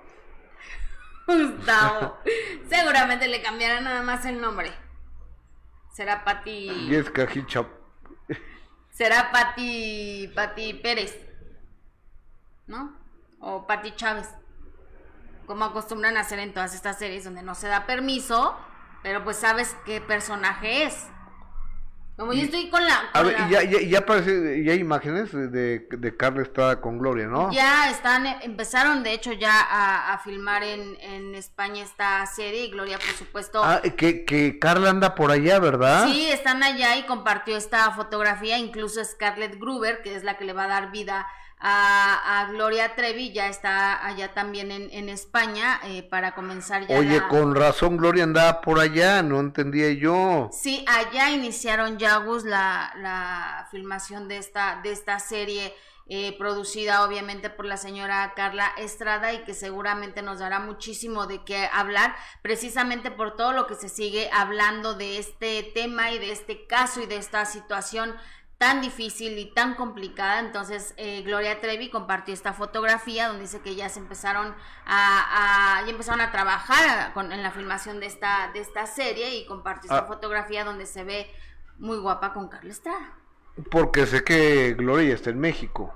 Gustavo. 1.26 2.18
Seguramente 2.68 3.26
le 3.26 3.42
cambiarán 3.42 3.82
nada 3.82 4.02
más 4.02 4.24
el 4.26 4.40
nombre. 4.40 4.72
Será 5.92 6.22
Pati. 6.22 6.70
Hitchap. 7.34 7.66
Será 8.90 9.32
Pati. 9.32 10.30
Pati 10.32 10.74
Pérez. 10.74 11.18
¿No? 12.68 12.96
O 13.40 13.66
Pati 13.66 13.90
Chávez. 13.96 14.28
Como 15.46 15.64
acostumbran 15.64 16.16
a 16.16 16.20
hacer 16.20 16.38
en 16.38 16.52
todas 16.54 16.74
estas 16.74 16.98
series 16.98 17.24
donde 17.24 17.42
no 17.42 17.54
se 17.54 17.68
da 17.68 17.86
permiso, 17.86 18.56
pero 19.02 19.24
pues 19.24 19.36
sabes 19.36 19.76
qué 19.84 20.00
personaje 20.00 20.84
es. 20.84 21.06
Como 22.16 22.34
yo 22.34 22.42
estoy 22.42 22.68
con 22.68 22.84
la. 22.86 22.94
A 23.14 23.22
ver, 23.22 23.40
la- 23.40 23.46
y 23.48 23.50
ya, 23.50 23.62
ya, 23.62 23.80
ya 23.80 23.98
aparece, 24.00 24.62
ya 24.62 24.72
hay 24.72 24.78
imágenes 24.80 25.32
de, 25.32 25.86
de, 25.90 26.16
Carla 26.16 26.42
Estrada 26.42 26.80
con 26.80 26.98
Gloria, 26.98 27.26
¿no? 27.26 27.50
Ya 27.50 27.90
están, 27.90 28.26
empezaron 28.42 29.02
de 29.02 29.12
hecho 29.14 29.32
ya 29.32 29.58
a, 29.60 30.12
a 30.12 30.18
filmar 30.18 30.62
en, 30.62 30.94
en 31.00 31.34
España 31.34 31.82
esta 31.82 32.24
serie 32.26 32.66
y 32.66 32.70
Gloria 32.70 32.98
por 32.98 33.14
supuesto 33.16 33.62
Ah, 33.64 33.80
que, 33.96 34.24
que 34.26 34.58
Carla 34.58 34.90
anda 34.90 35.14
por 35.14 35.30
allá, 35.30 35.58
¿verdad? 35.58 36.04
Sí, 36.06 36.30
están 36.30 36.62
allá 36.62 36.96
y 36.96 37.04
compartió 37.06 37.56
esta 37.56 37.90
fotografía, 37.92 38.58
incluso 38.58 39.02
Scarlett 39.02 39.58
Gruber, 39.58 40.02
que 40.02 40.14
es 40.14 40.22
la 40.22 40.36
que 40.36 40.44
le 40.44 40.52
va 40.52 40.64
a 40.64 40.68
dar 40.68 40.90
vida 40.92 41.20
a, 41.20 41.26
a 41.64 42.46
Gloria 42.50 42.94
Trevi, 42.96 43.32
ya 43.32 43.46
está 43.48 44.04
allá 44.04 44.34
también 44.34 44.70
en, 44.72 44.90
en 44.90 45.08
España 45.08 45.80
eh, 45.84 46.02
para 46.02 46.34
comenzar 46.34 46.86
ya. 46.86 46.98
Oye, 46.98 47.18
la- 47.20 47.28
con 47.28 47.54
razón 47.54 47.96
Gloria 47.96 48.24
andaba 48.24 48.60
por 48.60 48.80
allá, 48.80 49.22
no 49.22 49.38
entendía 49.40 49.92
yo. 49.92 50.50
Sí, 50.52 50.84
allá 50.88 51.30
iniciaron 51.30 51.98
ya 51.98 52.16
Gus 52.16 52.44
la, 52.44 52.92
la 52.96 53.68
filmación 53.70 54.28
de 54.28 54.38
esta, 54.38 54.80
de 54.82 54.92
esta 54.92 55.18
serie. 55.18 55.72
eh, 56.08 56.36
producida 56.36 57.04
obviamente 57.04 57.48
por 57.48 57.64
la 57.64 57.76
señora 57.76 58.32
Carla 58.34 58.72
Estrada 58.76 59.32
y 59.32 59.44
que 59.44 59.54
seguramente 59.54 60.20
nos 60.20 60.40
dará 60.40 60.58
muchísimo 60.58 61.26
de 61.28 61.44
qué 61.44 61.68
hablar, 61.72 62.14
precisamente 62.42 63.12
por 63.12 63.36
todo 63.36 63.52
lo 63.52 63.68
que 63.68 63.76
se 63.76 63.88
sigue 63.88 64.28
hablando 64.32 64.94
de 64.94 65.18
este 65.18 65.62
tema 65.74 66.10
y 66.10 66.18
de 66.18 66.32
este 66.32 66.66
caso 66.66 67.00
y 67.00 67.06
de 67.06 67.16
esta 67.16 67.44
situación 67.46 68.14
tan 68.62 68.80
difícil 68.80 69.36
y 69.38 69.46
tan 69.46 69.74
complicada. 69.74 70.38
Entonces, 70.38 70.94
eh, 70.96 71.22
Gloria 71.22 71.60
Trevi 71.60 71.90
compartió 71.90 72.32
esta 72.32 72.52
fotografía 72.52 73.26
donde 73.26 73.42
dice 73.42 73.60
que 73.60 73.74
ya 73.74 73.88
se 73.88 73.98
empezaron 73.98 74.54
a, 74.86 75.78
a- 75.78 75.82
ya 75.84 75.90
empezaron 75.90 76.20
a 76.20 76.30
trabajar 76.30 77.12
con- 77.12 77.32
en 77.32 77.42
la 77.42 77.50
filmación 77.50 77.98
de 77.98 78.06
esta, 78.06 78.52
de 78.52 78.60
esta 78.60 78.86
serie 78.86 79.34
y 79.34 79.46
compartió 79.46 79.90
esta 79.90 80.04
Ah. 80.04 80.06
fotografía 80.06 80.64
donde 80.64 80.86
se 80.86 81.02
ve 81.02 81.28
muy 81.78 81.98
guapa 81.98 82.32
con 82.32 82.46
Carla 82.48 82.70
Estrada. 82.70 83.14
Porque 83.68 84.06
sé 84.06 84.22
que 84.22 84.74
Gloria 84.74 85.08
ya 85.08 85.14
está 85.16 85.30
en 85.30 85.40
México. 85.40 85.92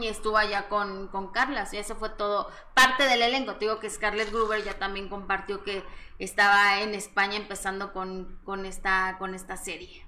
Y 0.00 0.06
estuvo 0.06 0.38
allá 0.38 0.68
con, 0.70 1.08
con 1.08 1.32
Carla, 1.32 1.68
y 1.70 1.76
eso 1.76 1.96
fue 1.96 2.08
todo 2.08 2.50
parte 2.72 3.02
del 3.08 3.20
elenco. 3.20 3.54
Te 3.56 3.66
digo 3.66 3.78
que 3.78 3.90
Scarlett 3.90 4.30
Gruber 4.30 4.62
ya 4.64 4.78
también 4.78 5.10
compartió 5.10 5.64
que 5.64 5.84
estaba 6.18 6.80
en 6.80 6.94
España 6.94 7.36
empezando 7.36 7.92
con, 7.92 8.38
con, 8.44 8.64
esta, 8.64 9.16
con 9.18 9.34
esta 9.34 9.58
serie. 9.58 10.06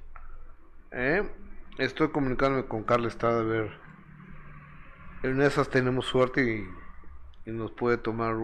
¿eh? 0.93 1.29
Estoy 1.79 2.11
comunicándome 2.11 2.67
con 2.67 2.85
Carla 2.85 3.09
Estrada 3.09 3.41
a 3.41 3.45
ver. 3.45 3.79
En 5.23 5.41
esas 5.41 5.71
tenemos 5.71 6.07
suerte 6.07 6.69
y, 7.47 7.51
nos 7.51 7.73
puede 7.73 7.97
tomar. 7.97 8.37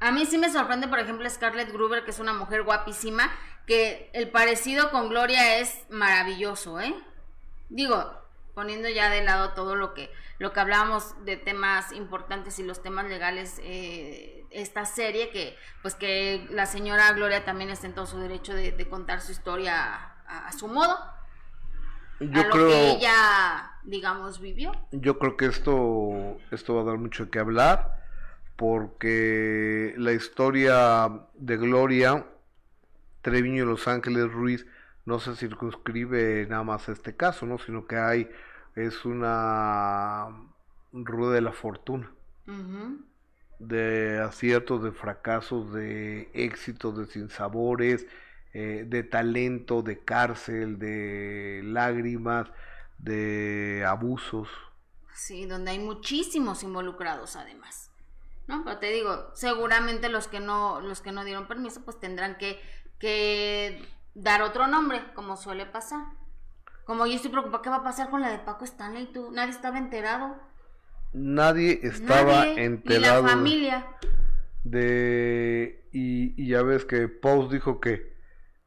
A 0.00 0.10
mí 0.10 0.26
sí 0.26 0.36
me 0.36 0.50
sorprende, 0.50 0.88
por 0.88 0.98
ejemplo, 0.98 1.28
Scarlett 1.30 1.72
Gruber, 1.72 2.04
que 2.04 2.10
es 2.10 2.18
una 2.18 2.32
mujer 2.32 2.62
guapísima, 2.62 3.30
que 3.66 4.10
el 4.12 4.30
parecido 4.30 4.90
con 4.90 5.08
Gloria 5.08 5.58
es 5.58 5.86
maravilloso, 5.88 6.80
¿eh? 6.80 6.94
Digo, 7.68 8.12
poniendo 8.54 8.88
ya 8.88 9.08
de 9.08 9.22
lado 9.22 9.52
todo 9.54 9.76
lo 9.76 9.94
que 9.94 10.10
lo 10.38 10.52
que 10.52 10.60
hablábamos 10.60 11.14
de 11.24 11.38
temas 11.38 11.92
importantes 11.92 12.58
y 12.58 12.62
los 12.62 12.82
temas 12.82 13.06
legales, 13.06 13.58
eh, 13.62 14.44
esta 14.50 14.84
serie 14.84 15.30
que 15.30 15.56
pues 15.80 15.94
que 15.94 16.46
la 16.50 16.66
señora 16.66 17.12
Gloria 17.12 17.44
también 17.44 17.70
está 17.70 17.86
en 17.86 17.94
todo 17.94 18.06
su 18.06 18.18
derecho 18.18 18.52
de, 18.52 18.88
contar 18.88 19.22
su 19.22 19.32
historia 19.32 20.12
a 20.26 20.52
su 20.52 20.68
modo, 20.68 20.98
Yo 22.20 22.40
a 22.40 22.44
lo 22.44 22.50
creo. 22.50 22.68
que 22.68 22.90
ella, 22.92 23.72
digamos, 23.84 24.40
vivió. 24.40 24.72
Yo 24.92 25.18
creo 25.18 25.36
que 25.36 25.46
esto, 25.46 26.38
esto 26.50 26.74
va 26.74 26.82
a 26.82 26.84
dar 26.84 26.98
mucho 26.98 27.30
qué 27.30 27.38
hablar, 27.38 28.02
porque 28.56 29.94
la 29.98 30.12
historia 30.12 31.26
de 31.34 31.56
Gloria 31.56 32.26
Treviño 33.22 33.64
y 33.64 33.66
Los 33.66 33.88
Ángeles 33.88 34.32
Ruiz 34.32 34.66
no 35.04 35.18
se 35.20 35.34
circunscribe 35.36 36.46
nada 36.48 36.64
más 36.64 36.88
a 36.88 36.92
este 36.92 37.16
caso, 37.16 37.44
¿no? 37.44 37.58
sino 37.58 37.86
que 37.86 37.96
hay, 37.96 38.30
es 38.74 39.04
una 39.04 40.28
rueda 40.92 41.34
de 41.34 41.40
la 41.40 41.52
fortuna, 41.52 42.10
de 43.58 44.20
aciertos, 44.20 44.82
de 44.82 44.92
fracasos, 44.92 45.72
de 45.72 46.30
éxitos, 46.34 46.98
de 46.98 47.06
sinsabores, 47.06 48.06
eh, 48.58 48.84
de 48.86 49.02
talento, 49.02 49.82
de 49.82 49.98
cárcel, 50.02 50.78
de 50.78 51.60
lágrimas, 51.62 52.48
de 52.96 53.84
abusos. 53.86 54.48
Sí, 55.12 55.44
donde 55.44 55.72
hay 55.72 55.78
muchísimos 55.78 56.62
involucrados 56.62 57.36
además. 57.36 57.90
¿No? 58.46 58.64
Pero 58.64 58.78
te 58.78 58.90
digo, 58.92 59.30
seguramente 59.34 60.08
los 60.08 60.26
que 60.26 60.40
no, 60.40 60.80
los 60.80 61.02
que 61.02 61.12
no 61.12 61.24
dieron 61.24 61.48
permiso, 61.48 61.84
pues 61.84 62.00
tendrán 62.00 62.38
que, 62.38 62.58
que 62.98 63.84
dar 64.14 64.40
otro 64.40 64.66
nombre, 64.68 65.02
como 65.14 65.36
suele 65.36 65.66
pasar. 65.66 66.04
Como 66.86 67.06
yo 67.06 67.14
estoy 67.16 67.30
preocupada, 67.32 67.62
¿qué 67.62 67.68
va 67.68 67.76
a 67.76 67.84
pasar 67.84 68.08
con 68.08 68.22
la 68.22 68.30
de 68.30 68.38
Paco 68.38 68.64
Stanley? 68.64 69.12
¿Tú? 69.12 69.30
Nadie 69.32 69.50
estaba 69.50 69.76
enterado. 69.76 70.34
Nadie 71.12 71.80
estaba 71.82 72.46
Nadie, 72.46 72.64
enterado 72.64 73.22
Ni 73.22 73.28
la 73.28 73.34
familia. 73.34 73.86
de 74.64 75.88
y, 75.92 76.40
y 76.42 76.48
ya 76.48 76.62
ves 76.62 76.84
que 76.86 77.08
Post 77.08 77.52
dijo 77.52 77.80
que 77.80 78.15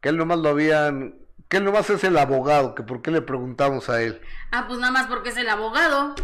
que 0.02 0.10
él 0.10 0.18
nomás 0.18 0.40
lo 0.40 0.50
habían 0.50 1.16
que 1.48 1.58
él 1.58 1.64
nomás 1.66 1.90
es 1.90 2.04
el 2.04 2.18
abogado 2.18 2.76
que 2.76 2.84
por 2.84 3.02
qué 3.02 3.12
le 3.12 3.22
preguntamos 3.22 3.90
a 3.90 4.02
él 4.02 4.22
Ah, 4.52 4.66
pues 4.68 4.80
nada 4.80 4.92
más 4.92 5.08
porque 5.08 5.30
es 5.30 5.38
el 5.38 5.50
abogado. 5.50 6.16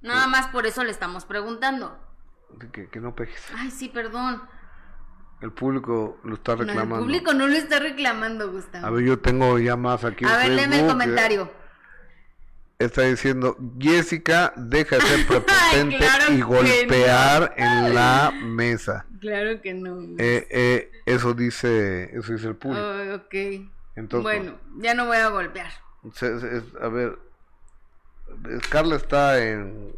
Nada 0.00 0.26
más 0.26 0.48
por 0.48 0.66
eso 0.66 0.82
le 0.84 0.90
estamos 0.90 1.24
preguntando. 1.24 1.96
que, 2.72 2.88
que 2.88 3.00
no 3.00 3.14
pegues 3.14 3.40
Ay, 3.56 3.70
sí, 3.70 3.88
perdón. 3.88 4.42
el 5.40 5.52
público 5.52 6.18
lo 6.24 6.34
está 6.34 6.54
No, 6.56 6.62
el 6.62 6.68
reclamando 6.68 7.04
público 7.04 7.32
no 7.34 7.46
lo 7.46 7.54
está 7.54 7.78
reclamando, 7.78 8.50
Gustavo. 8.50 8.86
a 8.86 8.90
ver 8.90 9.04
yo 9.04 9.18
tengo 9.20 9.58
ya 9.58 9.76
más 9.76 10.04
aquí 10.04 10.24
A 10.24 10.36
ver, 10.36 10.48
léeme 10.50 10.62
el 10.64 10.70
Facebook, 10.72 10.88
comentario. 10.90 11.52
Está 12.84 13.02
diciendo 13.02 13.56
Jessica 13.78 14.52
deja 14.56 14.96
de 14.96 15.02
ser 15.02 15.26
prepotente 15.28 15.96
claro 15.98 16.32
y 16.32 16.40
golpear 16.42 17.54
no. 17.58 17.64
en 17.64 17.94
la 17.94 18.32
mesa 18.42 19.06
Claro 19.20 19.60
que 19.62 19.72
no. 19.72 20.00
Eh, 20.18 20.48
eh, 20.50 20.90
eso 21.06 21.32
dice 21.34 22.10
eso 22.16 22.32
dice 22.32 22.48
el 22.48 22.56
público 22.56 22.84
Oh, 22.84 23.14
ok. 23.14 23.34
Entonces, 23.94 24.22
bueno, 24.22 24.58
ya 24.78 24.94
no 24.94 25.06
voy 25.06 25.18
a 25.18 25.28
golpear. 25.28 25.70
Se- 26.14 26.40
se- 26.40 26.56
es- 26.56 26.64
a 26.80 26.88
ver, 26.88 27.18
Carla 28.70 28.96
está 28.96 29.40
en 29.44 29.94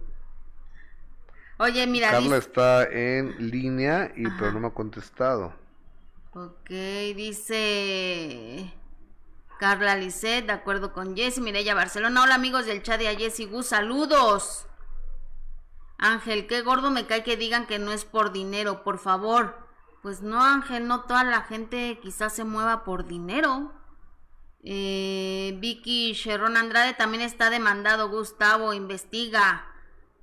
Oye, 1.58 1.86
mira, 1.86 2.10
Carla 2.10 2.36
dice, 2.36 2.38
está 2.38 2.84
en 2.90 3.50
línea 3.50 4.12
y 4.16 4.24
pero 4.38 4.52
no 4.52 4.60
me 4.60 4.66
ha 4.66 4.70
contestado. 4.70 5.54
ok, 6.32 6.68
dice 7.16 8.70
Carla 9.58 9.96
Lisset, 9.96 10.46
de 10.46 10.52
acuerdo 10.52 10.92
con 10.92 11.16
Jessy, 11.16 11.40
Mireya 11.40 11.74
Barcelona. 11.74 12.22
Hola 12.22 12.34
amigos 12.34 12.66
del 12.66 12.82
chat 12.82 12.98
de 12.98 13.08
a 13.08 13.16
Jessy 13.16 13.46
Gus, 13.46 13.66
saludos. 13.66 14.66
Ángel, 15.98 16.46
qué 16.46 16.62
gordo 16.62 16.90
me 16.90 17.06
cae 17.06 17.22
que 17.22 17.36
digan 17.36 17.66
que 17.66 17.78
no 17.78 17.92
es 17.92 18.04
por 18.04 18.32
dinero, 18.32 18.82
por 18.82 18.98
favor. 18.98 19.56
Pues 20.02 20.22
no, 20.22 20.42
Ángel, 20.42 20.86
no 20.86 21.02
toda 21.02 21.24
la 21.24 21.42
gente 21.42 21.98
quizás 22.02 22.34
se 22.34 22.44
mueva 22.44 22.84
por 22.84 23.06
dinero. 23.06 23.72
Eh, 24.62 25.56
Vicky 25.60 26.12
Sherron 26.12 26.56
Andrade 26.56 26.94
también 26.94 27.22
está 27.22 27.48
demandado, 27.48 28.08
Gustavo, 28.08 28.74
investiga. 28.74 29.66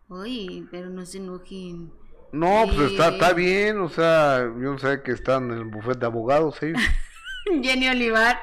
Uy, 0.09 0.67
pero 0.69 0.89
no 0.89 1.05
se 1.05 1.17
enojen. 1.17 1.93
No, 2.31 2.63
pues 2.65 2.91
está, 2.91 3.09
Eh, 3.09 3.13
está 3.13 3.33
bien, 3.33 3.79
o 3.79 3.89
sea, 3.89 4.39
yo 4.41 4.71
no 4.71 4.77
sé 4.77 5.01
que 5.03 5.11
están 5.11 5.51
en 5.51 5.57
el 5.57 5.65
bufete 5.65 5.99
de 5.99 6.05
abogados, 6.05 6.57
sí. 6.59 6.73
Jenny 7.61 7.89
Olivar, 7.89 8.39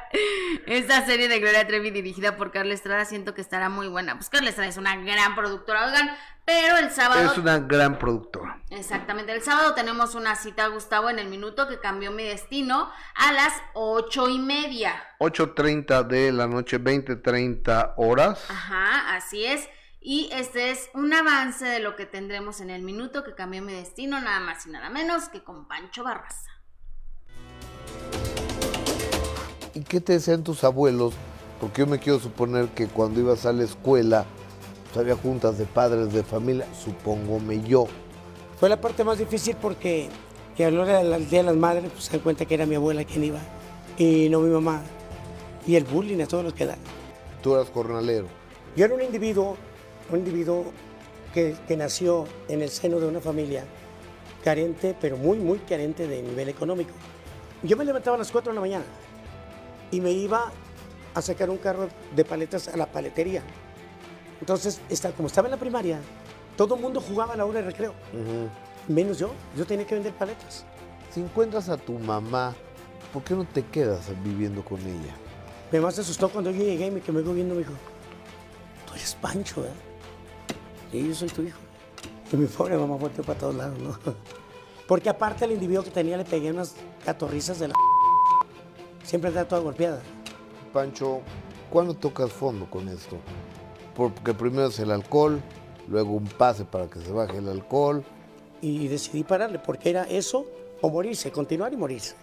esta 0.67 1.05
serie 1.07 1.29
de 1.29 1.39
Gloria 1.39 1.67
Trevi 1.67 1.91
dirigida 1.91 2.37
por 2.37 2.51
Carla 2.51 2.75
Estrada, 2.75 3.05
siento 3.05 3.35
que 3.35 3.41
estará 3.41 3.69
muy 3.69 3.89
buena. 3.89 4.15
Pues 4.17 4.29
Carla 4.29 4.51
Estrada 4.51 4.69
es 4.69 4.77
una 4.77 4.97
gran 4.97 5.35
productora, 5.35 5.87
oigan, 5.87 6.11
pero 6.45 6.79
el 6.79 6.91
sábado... 6.91 7.31
Es 7.31 7.39
una 7.39 7.59
gran 7.59 7.99
productora. 7.99 8.61
Exactamente, 8.71 9.33
el 9.33 9.43
sábado 9.43 9.75
tenemos 9.75 10.15
una 10.15 10.35
cita, 10.37 10.67
Gustavo, 10.69 11.11
en 11.11 11.19
el 11.19 11.29
minuto 11.29 11.69
que 11.69 11.79
cambió 11.79 12.11
mi 12.11 12.25
destino 12.25 12.91
a 13.15 13.33
las 13.33 13.53
ocho 13.75 14.29
y 14.29 14.39
media. 14.39 14.95
8.30 15.21 16.07
de 16.07 16.33
la 16.33 16.47
noche, 16.47 16.81
20.30 16.81 17.95
horas. 17.97 18.45
Ajá, 18.51 19.17
así 19.17 19.45
es. 19.45 19.69
Y 20.01 20.31
este 20.33 20.71
es 20.71 20.91
un 20.95 21.13
avance 21.13 21.65
de 21.65 21.81
lo 21.81 21.97
que 21.97 22.07
tendremos 22.07 22.61
en 22.61 22.71
el 22.71 22.83
minuto 22.83 23.25
que 23.25 23.35
cambió 23.35 23.63
mi 23.63 23.73
destino, 23.73 24.21
nada 24.21 24.41
más 24.41 24.65
y 24.67 24.71
nada 24.71 24.91
menos 24.91 25.29
que 25.29 25.43
con 25.43 25.67
Pancho 25.67 26.05
Barraza. 26.05 26.51
¿Y 29.79 29.83
qué 29.83 30.01
te 30.01 30.15
decían 30.15 30.43
tus 30.43 30.65
abuelos? 30.65 31.15
Porque 31.61 31.83
yo 31.83 31.87
me 31.87 32.01
quiero 32.01 32.19
suponer 32.19 32.67
que 32.71 32.89
cuando 32.89 33.21
ibas 33.21 33.47
a 33.47 33.53
la 33.53 33.63
escuela 33.63 34.27
pues, 34.87 34.97
había 34.97 35.15
juntas 35.15 35.57
de 35.57 35.67
padres 35.67 36.13
de 36.13 36.25
familia, 36.25 36.67
supóngome 36.83 37.63
yo. 37.63 37.87
Fue 38.59 38.69
la 38.69 38.81
parte 38.81 39.05
más 39.05 39.19
difícil 39.19 39.55
porque 39.63 40.09
que 40.57 40.69
del 40.69 41.29
Día 41.29 41.39
de 41.39 41.45
las 41.45 41.55
Madres 41.55 41.93
pues, 41.93 42.07
se 42.07 42.11
dan 42.11 42.23
cuenta 42.23 42.45
que 42.45 42.55
era 42.55 42.67
mi 42.67 42.75
abuela 42.75 43.05
quien 43.05 43.23
iba 43.23 43.39
y 43.97 44.29
no 44.29 44.41
mi 44.41 44.51
mamá. 44.51 44.83
Y 45.65 45.77
el 45.77 45.85
bullying 45.85 46.23
a 46.23 46.27
todos 46.27 46.43
los 46.43 46.55
que 46.55 46.67
dan. 46.67 46.79
Tú 47.41 47.55
eras 47.55 47.69
jornalero. 47.73 48.27
Yo 48.75 48.85
era 48.85 48.95
un 48.97 49.03
individuo, 49.03 49.57
un 50.11 50.19
individuo 50.19 50.65
que, 51.33 51.55
que 51.69 51.77
nació 51.77 52.27
en 52.49 52.63
el 52.63 52.71
seno 52.71 52.99
de 52.99 53.07
una 53.07 53.21
familia 53.21 53.63
carente, 54.43 54.97
pero 55.01 55.17
muy, 55.17 55.39
muy 55.39 55.59
carente 55.61 56.09
de 56.09 56.21
nivel 56.21 56.49
económico. 56.49 56.91
Yo 57.63 57.77
me 57.77 57.85
levantaba 57.85 58.17
a 58.17 58.19
las 58.19 58.33
4 58.33 58.51
de 58.51 58.55
la 58.57 58.61
mañana 58.61 58.85
y 59.91 60.01
me 60.01 60.11
iba 60.13 60.51
a 61.15 61.23
sacar 61.23 61.51
un 61.51 61.57
carro 61.59 61.89
de 62.15 62.25
paletas 62.25 62.69
a 62.69 62.77
la 62.77 62.87
paletería. 62.87 63.43
Entonces, 64.41 64.81
esta- 64.89 65.11
como 65.13 65.27
estaba 65.29 65.49
en 65.49 65.53
la 65.53 65.57
primaria, 65.59 65.99
todo 66.57 66.75
el 66.77 66.81
mundo 66.81 67.01
jugaba 67.01 67.35
a 67.35 67.37
la 67.37 67.45
hora 67.45 67.61
de 67.61 67.67
recreo, 67.67 67.93
menos 68.87 69.19
yo. 69.19 69.31
Yo 69.57 69.67
tenía 69.67 69.87
que 69.87 69.95
vender 69.95 70.13
paletas. 70.15 70.65
Si 71.13 71.21
encuentras 71.21 71.69
a 71.69 71.77
tu 71.77 71.99
mamá, 71.99 72.55
¿por 73.13 73.23
qué 73.25 73.35
no 73.35 73.45
te 73.45 73.65
quedas 73.65 74.11
viviendo 74.23 74.65
con 74.65 74.81
ella? 74.81 75.15
Mi 75.73 75.79
mamá 75.79 75.91
se 75.91 76.01
asustó 76.03 76.29
cuando 76.29 76.51
yo 76.51 76.59
llegué 76.63 76.87
y 76.87 76.91
me 76.91 77.01
quedó 77.01 77.33
viendo 77.33 77.55
y 77.55 77.59
me 77.59 77.63
dijo, 77.65 77.73
tú 78.87 78.95
eres 78.95 79.15
Pancho, 79.15 79.65
¿eh? 79.65 79.69
Sí, 80.93 81.09
yo 81.09 81.15
soy 81.15 81.29
tu 81.29 81.43
hijo. 81.43 81.59
Y 82.33 82.37
mi 82.37 82.47
pobre 82.47 82.77
mamá 82.77 82.97
volteó 82.97 83.25
para 83.25 83.39
todos 83.39 83.55
lados, 83.55 83.79
¿no? 83.79 83.99
Porque 84.87 85.09
aparte 85.11 85.45
al 85.45 85.53
individuo 85.53 85.83
que 85.85 85.91
tenía 85.91 86.17
le 86.17 86.25
pegué 86.25 86.51
unas 86.51 86.75
catorrizas 87.05 87.59
de 87.59 87.69
la... 87.69 87.75
Siempre 89.09 89.29
andaba 89.29 89.49
toda 89.49 89.63
golpeada. 89.63 90.03
Pancho, 90.71 91.23
¿cuándo 91.71 91.95
tocas 91.95 92.31
fondo 92.31 92.69
con 92.69 92.89
esto? 92.89 93.17
Porque 93.97 94.35
primero 94.35 94.67
es 94.69 94.79
el 94.81 94.91
alcohol, 94.91 95.41
luego 95.89 96.13
un 96.13 96.27
pase 96.27 96.67
para 96.67 96.89
que 96.89 97.01
se 97.01 97.11
baje 97.11 97.39
el 97.39 97.49
alcohol. 97.49 98.05
Y 98.61 98.87
decidí 98.89 99.25
pararle 99.25 99.59
porque 99.61 99.89
era 99.89 100.03
eso 100.05 100.45
o 100.83 100.91
morirse, 100.91 101.33
continuar 101.33 101.73
y 101.73 101.77
morirse. 101.79 102.17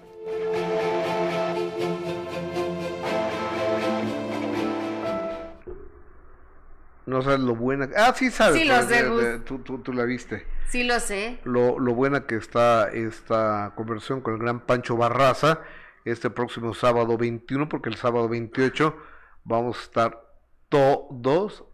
No 7.06 7.22
sabes 7.22 7.40
lo 7.40 7.56
buena. 7.56 7.88
Ah, 7.96 8.14
sí 8.16 8.32
sabes. 8.32 8.60
Sí, 8.60 8.68
lo 8.68 8.82
sé, 8.82 9.04
de- 9.04 9.10
Gus. 9.10 9.24
de- 9.24 9.40
tú, 9.40 9.60
tú- 9.60 9.78
tú 9.80 9.94
la 9.94 10.04
viste. 10.06 10.46
Sí 10.70 10.84
lo 10.84 11.00
sé. 11.00 11.38
Lo, 11.44 11.78
lo 11.80 11.94
buena 11.94 12.26
que 12.26 12.36
está 12.36 12.90
esta 12.90 13.74
conversión 13.76 14.22
con 14.22 14.34
el 14.34 14.40
gran 14.40 14.60
Pancho 14.60 14.98
Barraza 14.98 15.60
este 16.06 16.30
próximo 16.30 16.74
sábado 16.74 17.18
21, 17.18 17.68
porque 17.68 17.90
el 17.90 17.96
sábado 17.96 18.30
28 18.30 18.96
vamos 19.44 19.78
a 19.78 19.82
estar 19.82 20.26
todos, 20.70 21.66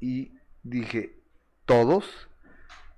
y 0.00 0.32
dije 0.62 1.20
todos, 1.64 2.28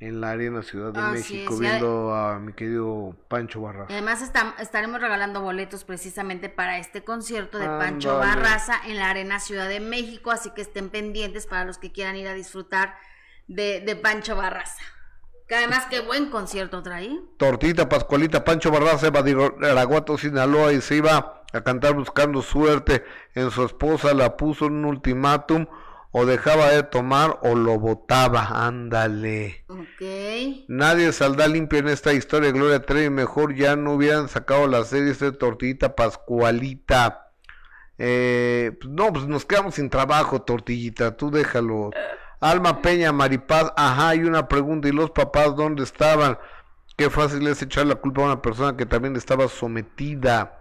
en 0.00 0.20
la 0.20 0.30
Arena 0.30 0.62
Ciudad 0.62 0.92
de 0.92 1.02
México, 1.18 1.58
viendo 1.58 2.14
a 2.14 2.38
mi 2.38 2.52
querido 2.52 3.16
Pancho 3.28 3.58
Y 3.58 3.62
Barraza. 3.62 3.92
además 3.92 4.32
estaremos 4.60 5.00
regalando 5.00 5.40
boletos 5.40 5.84
precisamente 5.84 6.48
para 6.48 6.78
este 6.78 7.02
concierto 7.02 7.58
de 7.58 7.66
Pancho. 7.66 8.16
Barraza 8.18 8.74
en 8.86 8.98
la 8.98 9.10
Arena 9.10 9.40
Ciudad 9.40 9.68
de 9.68 9.80
México, 9.80 10.30
así 10.30 10.50
que 10.50 10.62
estén 10.62 10.90
pendientes 10.90 11.46
para 11.46 11.64
los 11.64 11.78
que 11.78 11.90
quieran 11.90 12.16
ir 12.16 12.28
a 12.28 12.34
disfrutar 12.34 12.94
de, 13.48 13.80
de 13.80 13.96
Pancho 13.96 14.36
Barraza. 14.36 14.82
Que 15.48 15.54
además 15.54 15.86
qué 15.88 16.00
buen 16.00 16.30
concierto 16.30 16.82
trae. 16.82 17.18
Tortita 17.38 17.88
Pascualita 17.88 18.44
Pancho 18.44 18.70
Barraza 18.70 19.06
iba 19.06 19.22
de 19.22 19.70
Araguato, 19.70 20.18
Sinaloa 20.18 20.74
y 20.74 20.82
se 20.82 20.96
iba 20.96 21.42
a 21.52 21.60
cantar 21.62 21.94
buscando 21.94 22.42
suerte 22.42 23.02
en 23.34 23.50
su 23.50 23.64
esposa, 23.64 24.12
la 24.12 24.36
puso 24.36 24.66
en 24.66 24.74
un 24.74 24.84
ultimátum 24.84 25.66
o 26.10 26.26
dejaba 26.26 26.68
de 26.68 26.82
tomar 26.82 27.38
o 27.42 27.54
lo 27.54 27.78
botaba, 27.78 28.66
ándale. 28.66 29.64
Ok. 29.68 30.66
Nadie 30.68 31.12
saldrá 31.12 31.48
limpio 31.48 31.78
en 31.78 31.88
esta 31.88 32.12
historia, 32.12 32.50
Gloria 32.50 32.82
Trevi, 32.82 33.08
mejor 33.08 33.54
ya 33.54 33.74
no 33.76 33.94
hubieran 33.94 34.28
sacado 34.28 34.66
la 34.66 34.84
serie 34.84 35.14
de 35.14 35.32
Tortillita 35.32 35.96
Pascualita. 35.96 37.32
Eh, 37.96 38.76
pues 38.80 38.92
no, 38.92 39.12
pues 39.12 39.26
nos 39.26 39.44
quedamos 39.44 39.76
sin 39.76 39.88
trabajo, 39.88 40.42
Tortillita, 40.42 41.16
tú 41.16 41.30
déjalo. 41.30 41.90
Alma 42.40 42.80
Peña, 42.82 43.12
Maripaz, 43.12 43.72
ajá, 43.76 44.10
hay 44.10 44.24
una 44.24 44.46
pregunta, 44.48 44.88
¿y 44.88 44.92
los 44.92 45.10
papás 45.10 45.56
dónde 45.56 45.82
estaban? 45.82 46.38
Qué 46.96 47.10
fácil 47.10 47.46
es 47.46 47.62
echar 47.62 47.86
la 47.86 47.96
culpa 47.96 48.22
a 48.22 48.26
una 48.26 48.42
persona 48.42 48.76
que 48.76 48.86
también 48.86 49.16
estaba 49.16 49.48
sometida. 49.48 50.54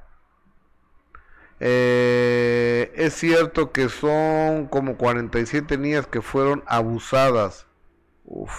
Eh, 1.60 2.92
es 2.96 3.16
cierto 3.16 3.72
que 3.72 3.90
son 3.90 4.68
como 4.68 4.98
47 4.98 5.78
niñas 5.78 6.08
que 6.08 6.22
fueron 6.22 6.64
abusadas. 6.68 7.66
Uf. 8.26 8.52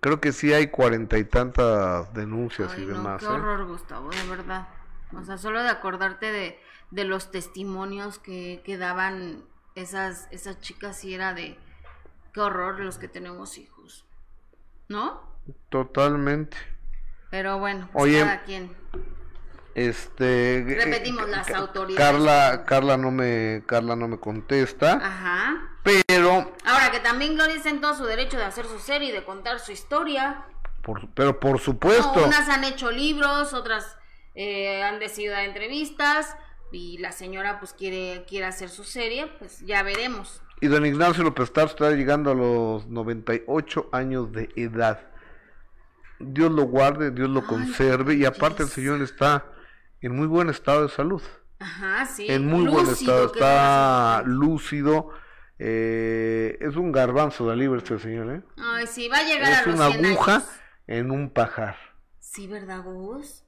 Creo 0.00 0.20
que 0.20 0.32
sí 0.32 0.52
hay 0.52 0.68
cuarenta 0.68 1.18
y 1.18 1.24
tantas 1.24 2.12
denuncias 2.14 2.72
y 2.76 2.82
Ay, 2.82 2.86
no, 2.86 2.94
demás. 2.94 3.20
qué 3.20 3.26
¿eh? 3.26 3.30
horror, 3.30 3.66
Gustavo, 3.66 4.10
de 4.10 4.28
verdad. 4.28 4.68
O 5.18 5.24
sea, 5.24 5.38
solo 5.38 5.62
de 5.62 5.70
acordarte 5.70 6.30
de, 6.30 6.60
de 6.90 7.04
los 7.04 7.30
testimonios 7.30 8.18
que, 8.18 8.62
que 8.64 8.76
daban 8.76 9.42
esas, 9.80 10.28
esas 10.30 10.60
chicas, 10.60 11.04
y 11.04 11.14
era 11.14 11.34
de 11.34 11.58
qué 12.32 12.40
horror 12.40 12.80
los 12.80 12.98
que 12.98 13.08
tenemos 13.08 13.58
hijos. 13.58 14.04
¿No? 14.88 15.22
Totalmente. 15.68 16.56
Pero 17.30 17.58
bueno, 17.58 17.88
pues 17.92 18.04
Oye, 18.04 18.20
cada 18.20 18.42
quien. 18.42 18.74
Este. 19.74 20.64
Repetimos 20.66 21.28
las 21.28 21.50
autoridades. 21.50 22.04
Carla, 22.04 22.64
Carla 22.66 22.96
no 22.96 23.10
me, 23.10 23.62
Carla 23.66 23.94
no 23.96 24.08
me 24.08 24.18
contesta. 24.18 24.94
Ajá. 24.94 25.78
Pero, 25.84 26.52
Ahora 26.64 26.90
que 26.90 27.00
también 27.00 27.34
Gloria 27.34 27.56
está 27.56 27.70
en 27.70 27.80
todo 27.80 27.94
su 27.94 28.04
derecho 28.04 28.36
de 28.36 28.44
hacer 28.44 28.66
su 28.66 28.78
serie 28.78 29.10
y 29.10 29.12
de 29.12 29.24
contar 29.24 29.60
su 29.60 29.72
historia. 29.72 30.44
por, 30.82 31.08
pero 31.14 31.38
por 31.38 31.60
supuesto. 31.60 32.16
No, 32.16 32.26
unas 32.26 32.48
han 32.48 32.64
hecho 32.64 32.90
libros, 32.90 33.54
otras 33.54 33.96
eh, 34.34 34.82
han 34.82 34.98
decidido 34.98 35.34
dar 35.34 35.44
entrevistas 35.44 36.36
y 36.72 36.98
la 36.98 37.12
señora 37.12 37.58
pues 37.60 37.72
quiere, 37.72 38.24
quiere 38.28 38.46
hacer 38.46 38.68
su 38.68 38.84
serie, 38.84 39.26
pues 39.38 39.60
ya 39.66 39.82
veremos. 39.82 40.42
Y 40.60 40.66
don 40.66 40.84
Ignacio 40.84 41.22
López 41.24 41.52
Tarso 41.52 41.74
está 41.74 41.90
llegando 41.92 42.32
a 42.32 42.34
los 42.34 42.86
98 42.88 43.88
años 43.92 44.32
de 44.32 44.48
edad. 44.56 45.00
Dios 46.18 46.50
lo 46.50 46.64
guarde, 46.64 47.10
Dios 47.12 47.28
lo 47.30 47.46
conserve 47.46 48.14
y 48.14 48.24
aparte 48.24 48.64
el 48.64 48.68
señor 48.68 49.00
está 49.02 49.46
en 50.00 50.16
muy 50.16 50.26
buen 50.26 50.48
estado 50.50 50.82
de 50.82 50.88
salud. 50.88 51.22
Ajá, 51.60 52.06
sí. 52.06 52.26
en 52.28 52.46
muy 52.46 52.66
buen 52.68 52.86
estado, 52.88 53.26
está 53.26 54.22
lúcido. 54.26 55.10
eh, 55.60 56.56
es 56.60 56.76
un 56.76 56.92
garbanzo 56.92 57.48
de 57.50 57.56
libre 57.56 57.78
este 57.78 57.98
señor, 57.98 58.30
¿eh? 58.32 58.42
Ay, 58.56 58.86
sí, 58.86 59.08
va 59.08 59.18
a 59.18 59.22
llegar 59.24 59.52
a 59.52 59.60
Es 59.60 59.66
los 59.66 59.74
una 59.76 59.90
100 59.90 60.04
aguja 60.06 60.34
años. 60.36 60.48
en 60.86 61.10
un 61.10 61.30
pajar. 61.30 61.76
Sí, 62.20 62.46
¿verdad, 62.46 62.82
Gus? 62.84 63.44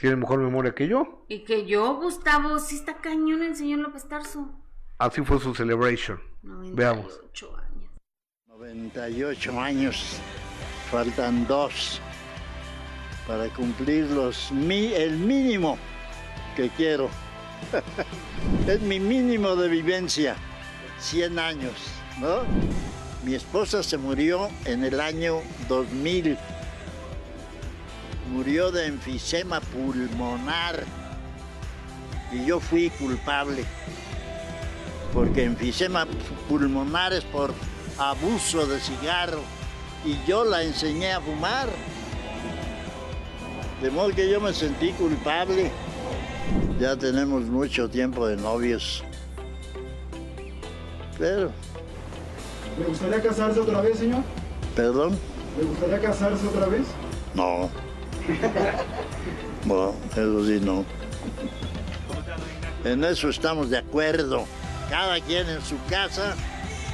Tiene 0.00 0.16
mejor 0.16 0.38
memoria 0.38 0.74
que 0.74 0.88
yo. 0.88 1.26
Y 1.28 1.40
que 1.40 1.66
yo, 1.66 1.96
Gustavo, 1.96 2.58
sí 2.58 2.76
está 2.76 2.96
cañón 3.02 3.42
el 3.42 3.54
señor 3.54 3.80
López 3.80 4.08
Tarso. 4.08 4.48
Así 4.96 5.22
fue 5.22 5.38
su 5.38 5.54
celebration. 5.54 6.18
Veamos. 6.42 7.20
98 7.20 7.56
años. 7.58 7.90
98 8.48 9.60
años, 9.60 10.20
faltan 10.90 11.46
dos 11.46 12.00
para 13.26 13.48
cumplir 13.50 14.06
los 14.10 14.50
mi, 14.52 14.94
el 14.94 15.18
mínimo 15.18 15.76
que 16.56 16.70
quiero. 16.70 17.10
es 18.66 18.80
mi 18.80 18.98
mínimo 18.98 19.54
de 19.54 19.68
vivencia, 19.68 20.34
100 20.98 21.38
años, 21.38 21.74
¿no? 22.18 22.38
Mi 23.22 23.34
esposa 23.34 23.82
se 23.82 23.98
murió 23.98 24.48
en 24.64 24.82
el 24.82 24.98
año 24.98 25.42
2000. 25.68 26.38
Murió 28.30 28.70
de 28.70 28.86
enfisema 28.86 29.60
pulmonar 29.60 30.84
y 32.32 32.44
yo 32.46 32.60
fui 32.60 32.90
culpable 32.90 33.64
porque 35.12 35.42
enfisema 35.44 36.06
pulmonar 36.48 37.12
es 37.12 37.24
por 37.24 37.52
abuso 37.98 38.66
de 38.66 38.78
cigarro 38.78 39.40
y 40.04 40.16
yo 40.26 40.44
la 40.44 40.62
enseñé 40.62 41.12
a 41.12 41.20
fumar. 41.20 41.68
De 43.82 43.90
modo 43.90 44.10
que 44.14 44.30
yo 44.30 44.40
me 44.40 44.52
sentí 44.52 44.92
culpable. 44.92 45.72
Ya 46.78 46.96
tenemos 46.96 47.42
mucho 47.46 47.90
tiempo 47.90 48.26
de 48.26 48.36
novios. 48.36 49.02
Pero, 51.18 51.50
¿Le 52.78 52.84
gustaría 52.86 53.20
casarse 53.22 53.60
otra 53.60 53.80
vez, 53.80 53.98
señor? 53.98 54.22
perdón, 54.76 55.18
¿Le 55.58 55.64
gustaría 55.64 56.00
casarse 56.00 56.46
otra 56.46 56.66
vez? 56.66 56.86
no. 57.34 57.68
Bueno, 59.64 59.94
eso 60.12 60.46
sí, 60.46 60.58
no. 60.60 60.86
En 62.82 63.04
eso 63.04 63.28
estamos 63.28 63.68
de 63.68 63.76
acuerdo. 63.76 64.46
Cada 64.88 65.20
quien 65.20 65.46
en 65.48 65.62
su 65.62 65.76
casa 65.90 66.34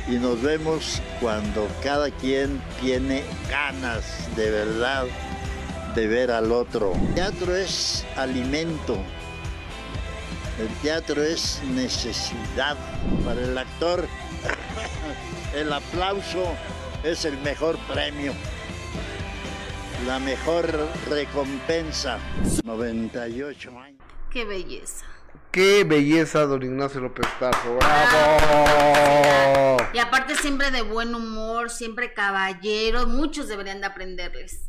y 0.09 0.17
nos 0.17 0.43
vemos 0.43 1.01
cuando 1.21 1.69
cada 1.83 2.11
quien 2.11 2.61
tiene 2.81 3.23
ganas 3.49 4.05
de 4.35 4.51
verdad 4.51 5.07
de 5.95 6.07
ver 6.09 6.33
al 6.33 6.51
otro. 6.51 6.93
El 6.93 7.15
teatro 7.15 7.57
es 7.57 8.05
alimento. 8.17 8.99
El 10.59 10.69
teatro 10.83 11.23
es 11.23 11.63
necesidad. 11.73 12.77
Para 13.25 13.43
el 13.43 13.57
actor 13.57 14.09
El 15.55 15.73
aplauso 15.73 16.55
es 17.03 17.25
el 17.25 17.39
mejor 17.39 17.79
premio, 17.91 18.33
la 20.05 20.19
mejor 20.19 20.67
recompensa. 21.09 22.19
98 22.65 23.79
años. 23.79 24.03
Qué 24.31 24.45
belleza. 24.45 25.07
Qué 25.51 25.85
belleza, 25.85 26.45
don 26.45 26.63
Ignacio 26.63 27.01
López 27.01 27.27
Tarso. 27.39 27.77
¡Bravo! 27.77 29.77
Y 29.95 29.99
aparte 29.99 30.35
siempre 30.35 30.71
de 30.71 30.83
buen 30.83 31.15
humor, 31.15 31.71
siempre 31.71 32.13
caballero, 32.13 33.07
muchos 33.07 33.49
deberían 33.49 33.81
de 33.81 33.87
aprenderles. 33.87 34.69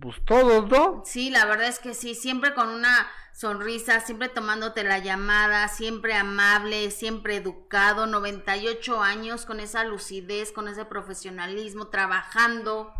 Pues 0.00 0.24
todos, 0.24 0.70
¿no? 0.70 1.02
Sí, 1.04 1.30
la 1.30 1.46
verdad 1.46 1.66
es 1.66 1.80
que 1.80 1.94
sí, 1.94 2.14
siempre 2.14 2.54
con 2.54 2.68
una 2.68 3.08
sonrisa, 3.32 3.98
siempre 4.00 4.28
tomándote 4.28 4.84
la 4.84 4.98
llamada, 4.98 5.66
siempre 5.66 6.14
amable, 6.14 6.92
siempre 6.92 7.36
educado, 7.36 8.06
98 8.06 9.02
años 9.02 9.46
con 9.46 9.58
esa 9.58 9.82
lucidez, 9.82 10.52
con 10.52 10.68
ese 10.68 10.84
profesionalismo, 10.84 11.88
trabajando. 11.88 12.94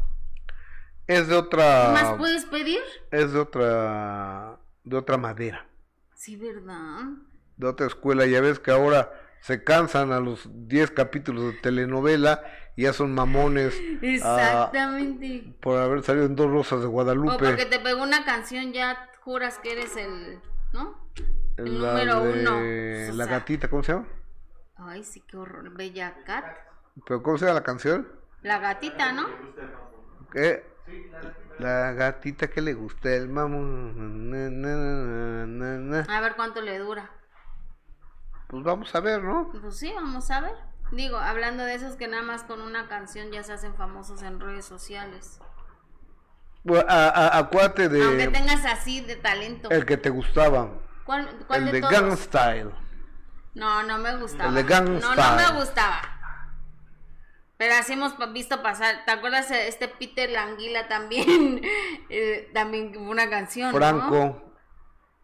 Es 1.11 1.27
de 1.27 1.35
otra. 1.35 1.87
¿Qué 1.87 2.05
más 2.05 2.15
puedes 2.17 2.45
pedir? 2.45 2.79
Es 3.11 3.33
de 3.33 3.41
otra. 3.41 4.61
de 4.85 4.97
otra 4.97 5.17
madera. 5.17 5.67
Sí, 6.15 6.37
¿verdad? 6.37 7.01
De 7.57 7.67
otra 7.67 7.89
escuela. 7.89 8.27
Ya 8.27 8.41
ves 8.41 8.61
que 8.61 8.71
ahora 8.71 9.13
se 9.41 9.65
cansan 9.65 10.13
a 10.13 10.21
los 10.21 10.49
10 10.69 10.93
capítulos 10.93 11.53
de 11.53 11.53
telenovela 11.55 12.45
y 12.77 12.85
ya 12.85 12.93
son 12.93 13.13
mamones. 13.13 13.77
Exactamente. 14.01 15.53
por 15.61 15.79
haber 15.79 16.05
salido 16.05 16.27
en 16.27 16.37
Dos 16.37 16.49
Rosas 16.49 16.81
de 16.81 16.87
Guadalupe. 16.87 17.35
O 17.35 17.39
porque 17.39 17.67
te 17.67 17.81
pegó 17.81 18.05
una 18.05 18.25
canción, 18.25 18.73
ya 18.73 19.11
juras 19.25 19.59
que 19.59 19.73
eres 19.73 19.97
el. 19.97 20.41
¿No? 20.73 21.11
El 21.57 21.77
número 21.77 22.23
uno. 22.23 22.61
La 23.15 23.27
gatita, 23.27 23.69
¿cómo 23.69 23.83
se 23.83 23.95
llama? 23.95 24.07
Ay, 24.77 25.03
sí, 25.03 25.25
qué 25.27 25.37
horror. 25.37 25.77
Bella 25.77 26.23
Cat. 26.25 26.45
¿Pero 27.05 27.21
cómo 27.21 27.37
se 27.37 27.47
llama 27.47 27.59
la 27.59 27.65
canción? 27.65 28.09
La 28.43 28.61
gatita, 28.61 29.11
¿no? 29.11 29.27
¿Qué? 30.33 30.71
La 31.59 31.93
gatita 31.93 32.49
que 32.49 32.61
le 32.63 32.75
gusta 32.75 33.11
el 33.11 33.29
mamón. 33.29 34.33
A 36.09 36.21
ver 36.21 36.37
cuánto 36.37 36.63
le 36.63 36.79
dura. 36.79 37.11
Pues 38.49 38.65
vamos 38.65 38.95
a 38.95 39.01
ver, 39.01 39.23
¿no? 39.23 39.51
Pues 39.61 39.79
sí, 39.79 39.93
vamos 39.95 40.31
a 40.31 40.41
ver. 40.41 40.55
Digo, 40.93 41.19
hablando 41.19 41.65
de 41.65 41.75
esos 41.75 41.95
que 41.97 42.09
nada 42.09 42.23
más 42.23 42.43
con 42.43 42.61
una 42.61 42.89
canción 42.89 43.31
ya 43.31 43.43
se 43.45 43.53
hacen 43.53 43.75
famosos 43.75 44.23
en 44.23 44.41
redes 44.41 44.65
sociales. 44.65 45.39
Bueno, 46.65 46.85
a, 46.89 47.09
a, 47.09 47.39
acuérdate 47.39 47.89
de. 47.89 48.03
Aunque 48.03 48.29
tengas 48.29 48.65
así 48.65 49.01
de 49.01 49.17
talento. 49.17 49.71
El 49.71 49.87
que 49.87 49.97
te 49.97 50.11
gustaba. 50.11 50.69
¿Cuál, 51.05 51.29
cuál 51.47 51.69
el 51.69 51.73
de, 51.73 51.81
de? 51.81 51.89
Gang 51.89 52.17
Style. 52.17 52.71
No, 53.55 53.83
no 53.83 53.99
me 53.99 54.17
gustaba. 54.17 54.49
El 54.49 54.55
de 54.55 54.63
Gangnam 54.65 55.01
no, 55.01 55.15
no 55.15 55.23
Style. 55.23 55.37
me 55.53 55.59
gustaba. 55.61 56.20
Pero 57.61 57.75
así 57.75 57.93
hemos 57.93 58.15
visto 58.33 58.63
pasar. 58.63 59.05
¿Te 59.05 59.11
acuerdas 59.11 59.51
de 59.51 59.69
este 59.69 59.87
Peter 59.87 60.31
Languila 60.31 60.89
también? 60.89 61.61
Eh, 62.13 62.51
también 62.53 62.97
una 62.97 63.31
canción, 63.31 63.71
¿no? 63.71 63.77
Franco, 63.79 64.43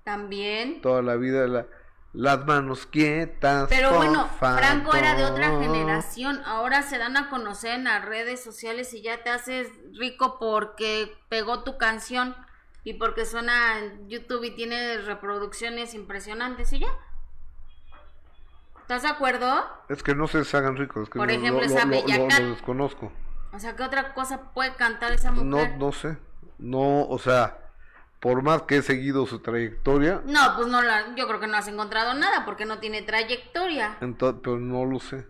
También. 0.05 0.81
toda 0.83 1.03
la 1.03 1.17
vida, 1.17 1.49
la- 1.49 1.67
las 2.13 2.47
manos 2.47 2.87
quietas. 2.87 3.67
Pero 3.69 3.93
bueno, 3.97 4.29
Franco 4.39 4.95
era 4.95 5.15
de 5.17 5.25
otra 5.25 5.49
generación. 5.61 6.41
Ahora 6.45 6.83
se 6.83 6.99
dan 6.99 7.17
a 7.17 7.29
conocer 7.29 7.73
en 7.73 7.85
las 7.85 8.05
redes 8.05 8.45
sociales 8.45 8.95
y 8.95 9.03
ya 9.03 9.23
te 9.25 9.31
haces 9.31 9.69
rico 9.99 10.39
porque 10.39 11.13
pegó 11.29 11.65
tu 11.65 11.77
canción 11.77 12.37
y 12.85 12.95
porque 12.95 13.25
suena 13.27 13.81
en 13.81 14.09
YouTube 14.09 14.45
y 14.45 14.53
tiene 14.53 14.99
reproducciones 14.99 15.93
impresionantes 15.95 16.73
y 16.73 16.79
ya. 16.81 16.89
¿Estás 18.87 19.03
de 19.03 19.09
acuerdo? 19.09 19.67
Es 19.89 20.05
que 20.05 20.15
no 20.15 20.29
se 20.29 20.39
hagan 20.57 20.77
ricos. 20.77 21.03
es 21.03 21.09
que 21.11 21.19
Por 21.19 21.27
no- 21.27 21.35
ejemplo, 21.35 21.61
lo, 21.61 21.67
esa 21.67 21.85
lo- 21.85 21.87
lo- 21.87 21.91
Bella 21.91 22.39
lo 22.41 22.51
desconozco. 22.51 23.13
O 23.53 23.59
sea, 23.59 23.75
¿qué 23.75 23.83
otra 23.83 24.15
cosa 24.15 24.53
puede 24.53 24.75
cantar 24.77 25.11
esa 25.11 25.33
No, 25.33 25.43
mujer? 25.43 25.77
no 25.77 25.91
sé. 25.91 26.17
No, 26.59 27.03
o 27.09 27.19
sea, 27.19 27.59
por 28.21 28.43
más 28.43 28.63
que 28.63 28.77
he 28.77 28.83
seguido 28.83 29.27
su 29.27 29.41
trayectoria, 29.41 30.23
No, 30.25 30.55
pues 30.55 30.69
no 30.69 30.83
la, 30.83 31.17
yo 31.17 31.27
creo 31.27 31.41
que 31.41 31.49
no 31.49 31.57
has 31.57 31.67
encontrado 31.67 32.15
nada 32.15 32.45
porque 32.45 32.65
no 32.65 32.79
tiene 32.79 33.03
trayectoria. 33.03 33.97
ento- 34.01 34.41
pero 34.41 34.59
no 34.61 34.85
lo 34.85 35.01
sé. 35.01 35.27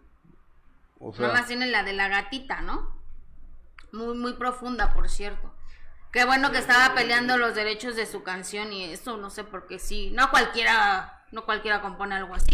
O 1.01 1.15
sea, 1.15 1.43
tiene 1.47 1.67
la 1.67 1.83
de 1.83 1.95
la 1.95 2.09
gatita, 2.09 2.61
¿no? 2.61 2.95
Muy, 3.93 4.15
muy 4.19 4.35
profunda, 4.35 4.93
por 4.93 5.09
cierto. 5.09 5.51
Qué 6.13 6.27
bueno 6.27 6.53
que 6.53 6.59
estaba 6.59 6.95
peleando 6.95 7.39
los 7.39 7.55
derechos 7.55 7.97
de 7.97 8.05
su 8.05 8.23
canción 8.23 8.71
y 8.75 8.85
eso, 8.85 9.17
no 9.17 9.31
sé 9.31 9.45
por 9.45 9.67
qué 9.67 9.79
sí. 9.79 10.11
No 10.15 10.31
cualquiera, 10.31 11.23
no 11.33 11.47
cualquiera 11.47 11.81
compone 11.81 12.15
algo 12.17 12.35
así. 12.35 12.53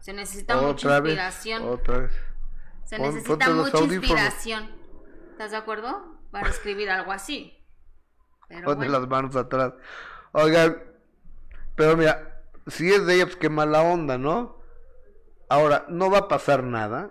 Se 0.00 0.12
necesita 0.12 0.56
mucha 0.56 0.70
otra 0.88 1.00
vez, 1.00 1.12
inspiración. 1.12 1.62
otra 1.68 1.98
vez. 1.98 2.12
Se 2.84 2.96
Pon- 2.96 3.06
necesita 3.14 3.50
mucha 3.50 3.78
audífonos. 3.78 3.92
inspiración. 3.92 4.70
¿Estás 5.32 5.50
de 5.52 5.56
acuerdo? 5.56 6.18
Para 6.30 6.48
escribir 6.48 6.90
algo 6.90 7.12
así. 7.12 7.56
Pero 8.48 8.64
Pone 8.64 8.76
bueno. 8.88 8.98
las 8.98 9.08
manos 9.08 9.36
atrás. 9.36 9.74
Oigan, 10.32 10.82
pero 11.76 11.96
mira, 11.96 12.42
si 12.66 12.92
es 12.92 13.06
de 13.06 13.14
ella, 13.16 13.26
pues 13.26 13.36
qué 13.36 13.48
mala 13.48 13.82
onda, 13.82 14.18
¿no? 14.18 14.58
Ahora, 15.48 15.86
no 15.88 16.10
va 16.10 16.18
a 16.18 16.28
pasar 16.28 16.62
nada. 16.64 17.10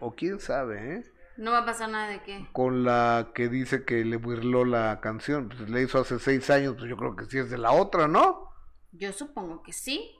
O 0.00 0.14
quién 0.14 0.40
sabe, 0.40 0.96
¿eh? 0.96 1.04
No 1.38 1.50
va 1.52 1.58
a 1.58 1.64
pasar 1.66 1.90
nada 1.90 2.08
de 2.08 2.22
qué. 2.22 2.46
Con 2.52 2.84
la 2.84 3.30
que 3.34 3.48
dice 3.48 3.84
que 3.84 4.04
le 4.04 4.16
burló 4.16 4.64
la 4.64 5.00
canción. 5.00 5.48
Pues 5.48 5.68
le 5.68 5.82
hizo 5.82 5.98
hace 6.00 6.18
seis 6.18 6.48
años, 6.50 6.74
pues 6.78 6.88
yo 6.88 6.96
creo 6.96 7.14
que 7.16 7.26
sí 7.26 7.38
es 7.38 7.50
de 7.50 7.58
la 7.58 7.72
otra, 7.72 8.08
¿no? 8.08 8.50
Yo 8.92 9.12
supongo 9.12 9.62
que 9.62 9.72
sí. 9.72 10.16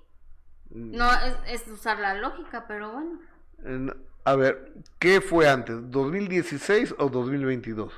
Mm. 0.70 0.96
No 0.96 1.10
es, 1.12 1.62
es 1.62 1.68
usar 1.68 1.98
la 1.98 2.14
lógica, 2.14 2.66
pero 2.66 2.92
bueno. 2.92 3.20
En- 3.64 3.94
A 4.24 4.34
ver, 4.36 4.72
¿qué 4.98 5.20
fue 5.20 5.48
antes? 5.48 5.76
¿2016 5.76 6.94
o 6.98 7.08
2022? 7.08 7.92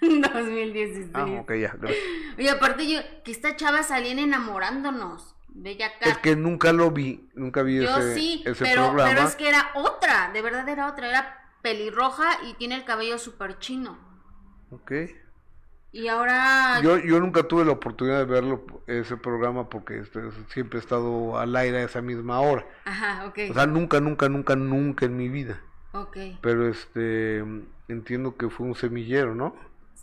2016. 0.00 1.10
Ah, 1.14 1.24
ok, 1.24 1.52
ya, 1.54 1.74
gracias. 1.78 2.04
Oye, 2.38 2.50
aparte 2.50 2.88
yo, 2.90 3.00
que 3.24 3.30
esta 3.32 3.56
chava 3.56 3.82
salían 3.82 4.18
enamorándonos. 4.18 5.34
Bella 5.48 5.90
Cat. 5.98 6.08
Es 6.08 6.18
que 6.18 6.36
nunca 6.36 6.72
lo 6.72 6.90
vi, 6.90 7.28
nunca 7.34 7.62
vi 7.62 7.80
Yo 7.82 7.96
ese, 7.96 8.14
sí, 8.14 8.42
ese 8.46 8.64
pero, 8.64 8.86
programa. 8.88 9.10
pero 9.10 9.26
es 9.26 9.34
que 9.34 9.48
era 9.48 9.70
otra, 9.74 10.30
de 10.32 10.42
verdad 10.42 10.68
era 10.68 10.86
otra, 10.86 11.08
era 11.08 11.40
pelirroja 11.62 12.28
y 12.48 12.54
tiene 12.54 12.76
el 12.76 12.84
cabello 12.84 13.18
súper 13.18 13.58
chino. 13.58 13.98
Ok. 14.70 14.92
Y 15.90 16.08
ahora... 16.08 16.80
Yo, 16.82 16.98
yo 16.98 17.18
nunca 17.18 17.44
tuve 17.44 17.64
la 17.64 17.72
oportunidad 17.72 18.18
de 18.18 18.24
verlo, 18.26 18.82
ese 18.86 19.16
programa, 19.16 19.70
porque 19.70 19.98
este, 19.98 20.20
siempre 20.52 20.78
he 20.78 20.82
estado 20.82 21.38
al 21.38 21.56
aire 21.56 21.78
a 21.78 21.82
esa 21.84 22.02
misma 22.02 22.40
hora. 22.40 22.66
Ajá, 22.84 23.26
ok. 23.26 23.38
O 23.50 23.54
sea, 23.54 23.66
nunca, 23.66 24.00
nunca, 24.00 24.28
nunca, 24.28 24.54
nunca 24.54 25.06
en 25.06 25.16
mi 25.16 25.28
vida. 25.28 25.60
ok. 25.92 26.16
Pero 26.42 26.68
este, 26.68 27.42
entiendo 27.88 28.36
que 28.36 28.50
fue 28.50 28.66
un 28.66 28.74
semillero, 28.74 29.34
¿no? 29.34 29.56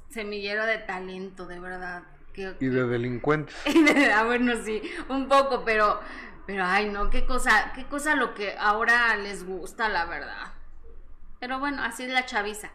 Semillero 0.10 0.66
de 0.66 0.80
talento, 0.80 1.46
de 1.46 1.60
verdad. 1.60 2.04
Que, 2.34 2.56
Y 2.60 2.66
de 2.66 2.88
delincuentes. 2.88 3.56
ah, 4.14 4.24
bueno, 4.26 4.54
sí, 4.64 4.82
un 5.10 5.28
poco, 5.28 5.64
pero... 5.64 6.00
Pero, 6.48 6.64
ay, 6.64 6.90
no, 6.90 7.10
qué 7.10 7.26
cosa, 7.26 7.72
qué 7.74 7.86
cosa 7.86 8.16
lo 8.16 8.36
que 8.36 8.56
ahora 8.60 9.16
les 9.18 9.44
gusta, 9.44 9.90
la 9.90 10.06
verdad. 10.06 10.54
Pero 11.40 11.60
bueno, 11.60 11.84
así 11.84 12.04
es 12.04 12.12
la 12.12 12.26
chaviza. 12.26 12.72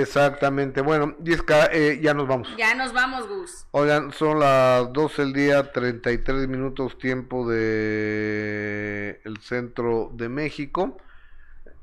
Exactamente. 0.00 0.80
Bueno, 0.80 1.14
Yesca, 1.22 1.66
eh, 1.66 2.00
ya 2.02 2.14
nos 2.14 2.26
vamos. 2.26 2.48
Ya 2.56 2.74
nos 2.74 2.92
vamos, 2.92 3.28
Gus. 3.28 3.66
Oigan, 3.70 4.12
son 4.12 4.40
las 4.40 4.92
12 4.92 5.22
del 5.22 5.32
día, 5.32 5.72
33 5.72 6.48
minutos 6.48 6.98
tiempo 6.98 7.48
de 7.48 9.20
el 9.24 9.38
centro 9.38 10.10
de 10.12 10.28
México. 10.28 10.96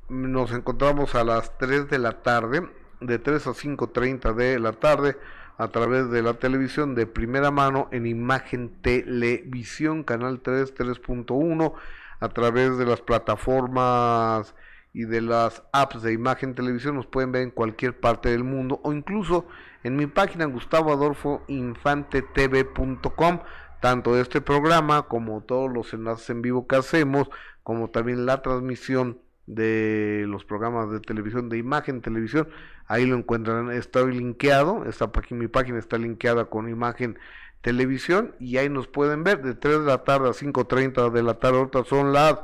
Nos 0.09 0.51
encontramos 0.51 1.15
a 1.15 1.23
las 1.23 1.57
3 1.57 1.89
de 1.89 1.99
la 1.99 2.21
tarde, 2.21 2.69
de 2.99 3.17
3 3.17 3.47
a 3.47 3.51
5.30 3.51 4.33
de 4.33 4.59
la 4.59 4.73
tarde, 4.73 5.17
a 5.57 5.69
través 5.69 6.11
de 6.11 6.21
la 6.21 6.33
televisión 6.33 6.95
de 6.95 7.07
primera 7.07 7.49
mano 7.49 7.87
en 7.91 8.05
Imagen 8.05 8.81
Televisión, 8.81 10.03
Canal 10.03 10.41
3, 10.41 10.75
3.1, 10.75 11.73
a 12.19 12.29
través 12.29 12.77
de 12.77 12.85
las 12.85 12.99
plataformas 12.99 14.53
y 14.93 15.05
de 15.05 15.21
las 15.21 15.63
apps 15.71 16.01
de 16.01 16.11
Imagen 16.13 16.55
Televisión 16.55 16.95
nos 16.95 17.05
pueden 17.05 17.31
ver 17.31 17.43
en 17.43 17.51
cualquier 17.51 17.99
parte 17.99 18.29
del 18.29 18.43
mundo 18.43 18.79
o 18.83 18.93
incluso 18.93 19.45
en 19.83 19.95
mi 19.95 20.07
página 20.07 20.45
gustavoadolfoinfantetv.com 20.45 23.39
tanto 23.81 24.19
este 24.19 24.41
programa 24.41 25.03
como 25.03 25.41
todos 25.41 25.71
los 25.71 25.93
enlaces 25.93 26.29
en 26.29 26.41
vivo 26.41 26.67
que 26.67 26.75
hacemos 26.75 27.29
como 27.63 27.89
también 27.89 28.25
la 28.25 28.41
transmisión 28.41 29.19
de 29.47 30.25
los 30.27 30.45
programas 30.45 30.91
de 30.91 30.99
televisión 30.99 31.49
de 31.49 31.57
Imagen 31.57 32.01
Televisión 32.01 32.47
ahí 32.87 33.05
lo 33.05 33.17
encuentran. 33.17 33.71
Está 33.71 34.05
linkeado 34.05 34.85
esta 34.85 35.11
página 35.11 35.39
mi 35.39 35.47
página 35.47 35.79
está 35.79 35.97
linkeada 35.97 36.45
con 36.45 36.69
Imagen 36.69 37.17
Televisión 37.61 38.35
y 38.39 38.57
ahí 38.57 38.69
nos 38.69 38.87
pueden 38.87 39.23
ver 39.23 39.41
de 39.41 39.53
3 39.53 39.79
de 39.79 39.85
la 39.85 40.03
tarde 40.03 40.29
a 40.29 40.33
5.30 40.33 41.11
de 41.11 41.23
la 41.23 41.35
tarde. 41.35 41.59
Ahorita 41.59 41.83
son 41.85 42.11
las 42.11 42.39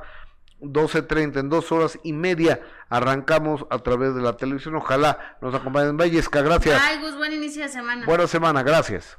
12.30 0.62 1.40
en 1.40 1.50
dos 1.50 1.72
horas 1.72 2.00
y 2.04 2.14
media 2.14 2.62
arrancamos 2.90 3.66
a 3.70 3.80
través 3.80 4.16
de 4.16 4.22
la 4.22 4.38
televisión. 4.38 4.76
Ojalá 4.76 5.38
nos 5.42 5.54
acompañen. 5.54 5.98
Vallesca, 5.98 6.42
gracias. 6.42 6.82
Ay, 6.82 7.00
Gus, 7.02 7.16
buen 7.16 7.34
inicio 7.34 7.64
de 7.64 7.70
semana. 7.70 8.06
Buena 8.06 8.28
semana, 8.28 8.64
gracias. 8.64 9.18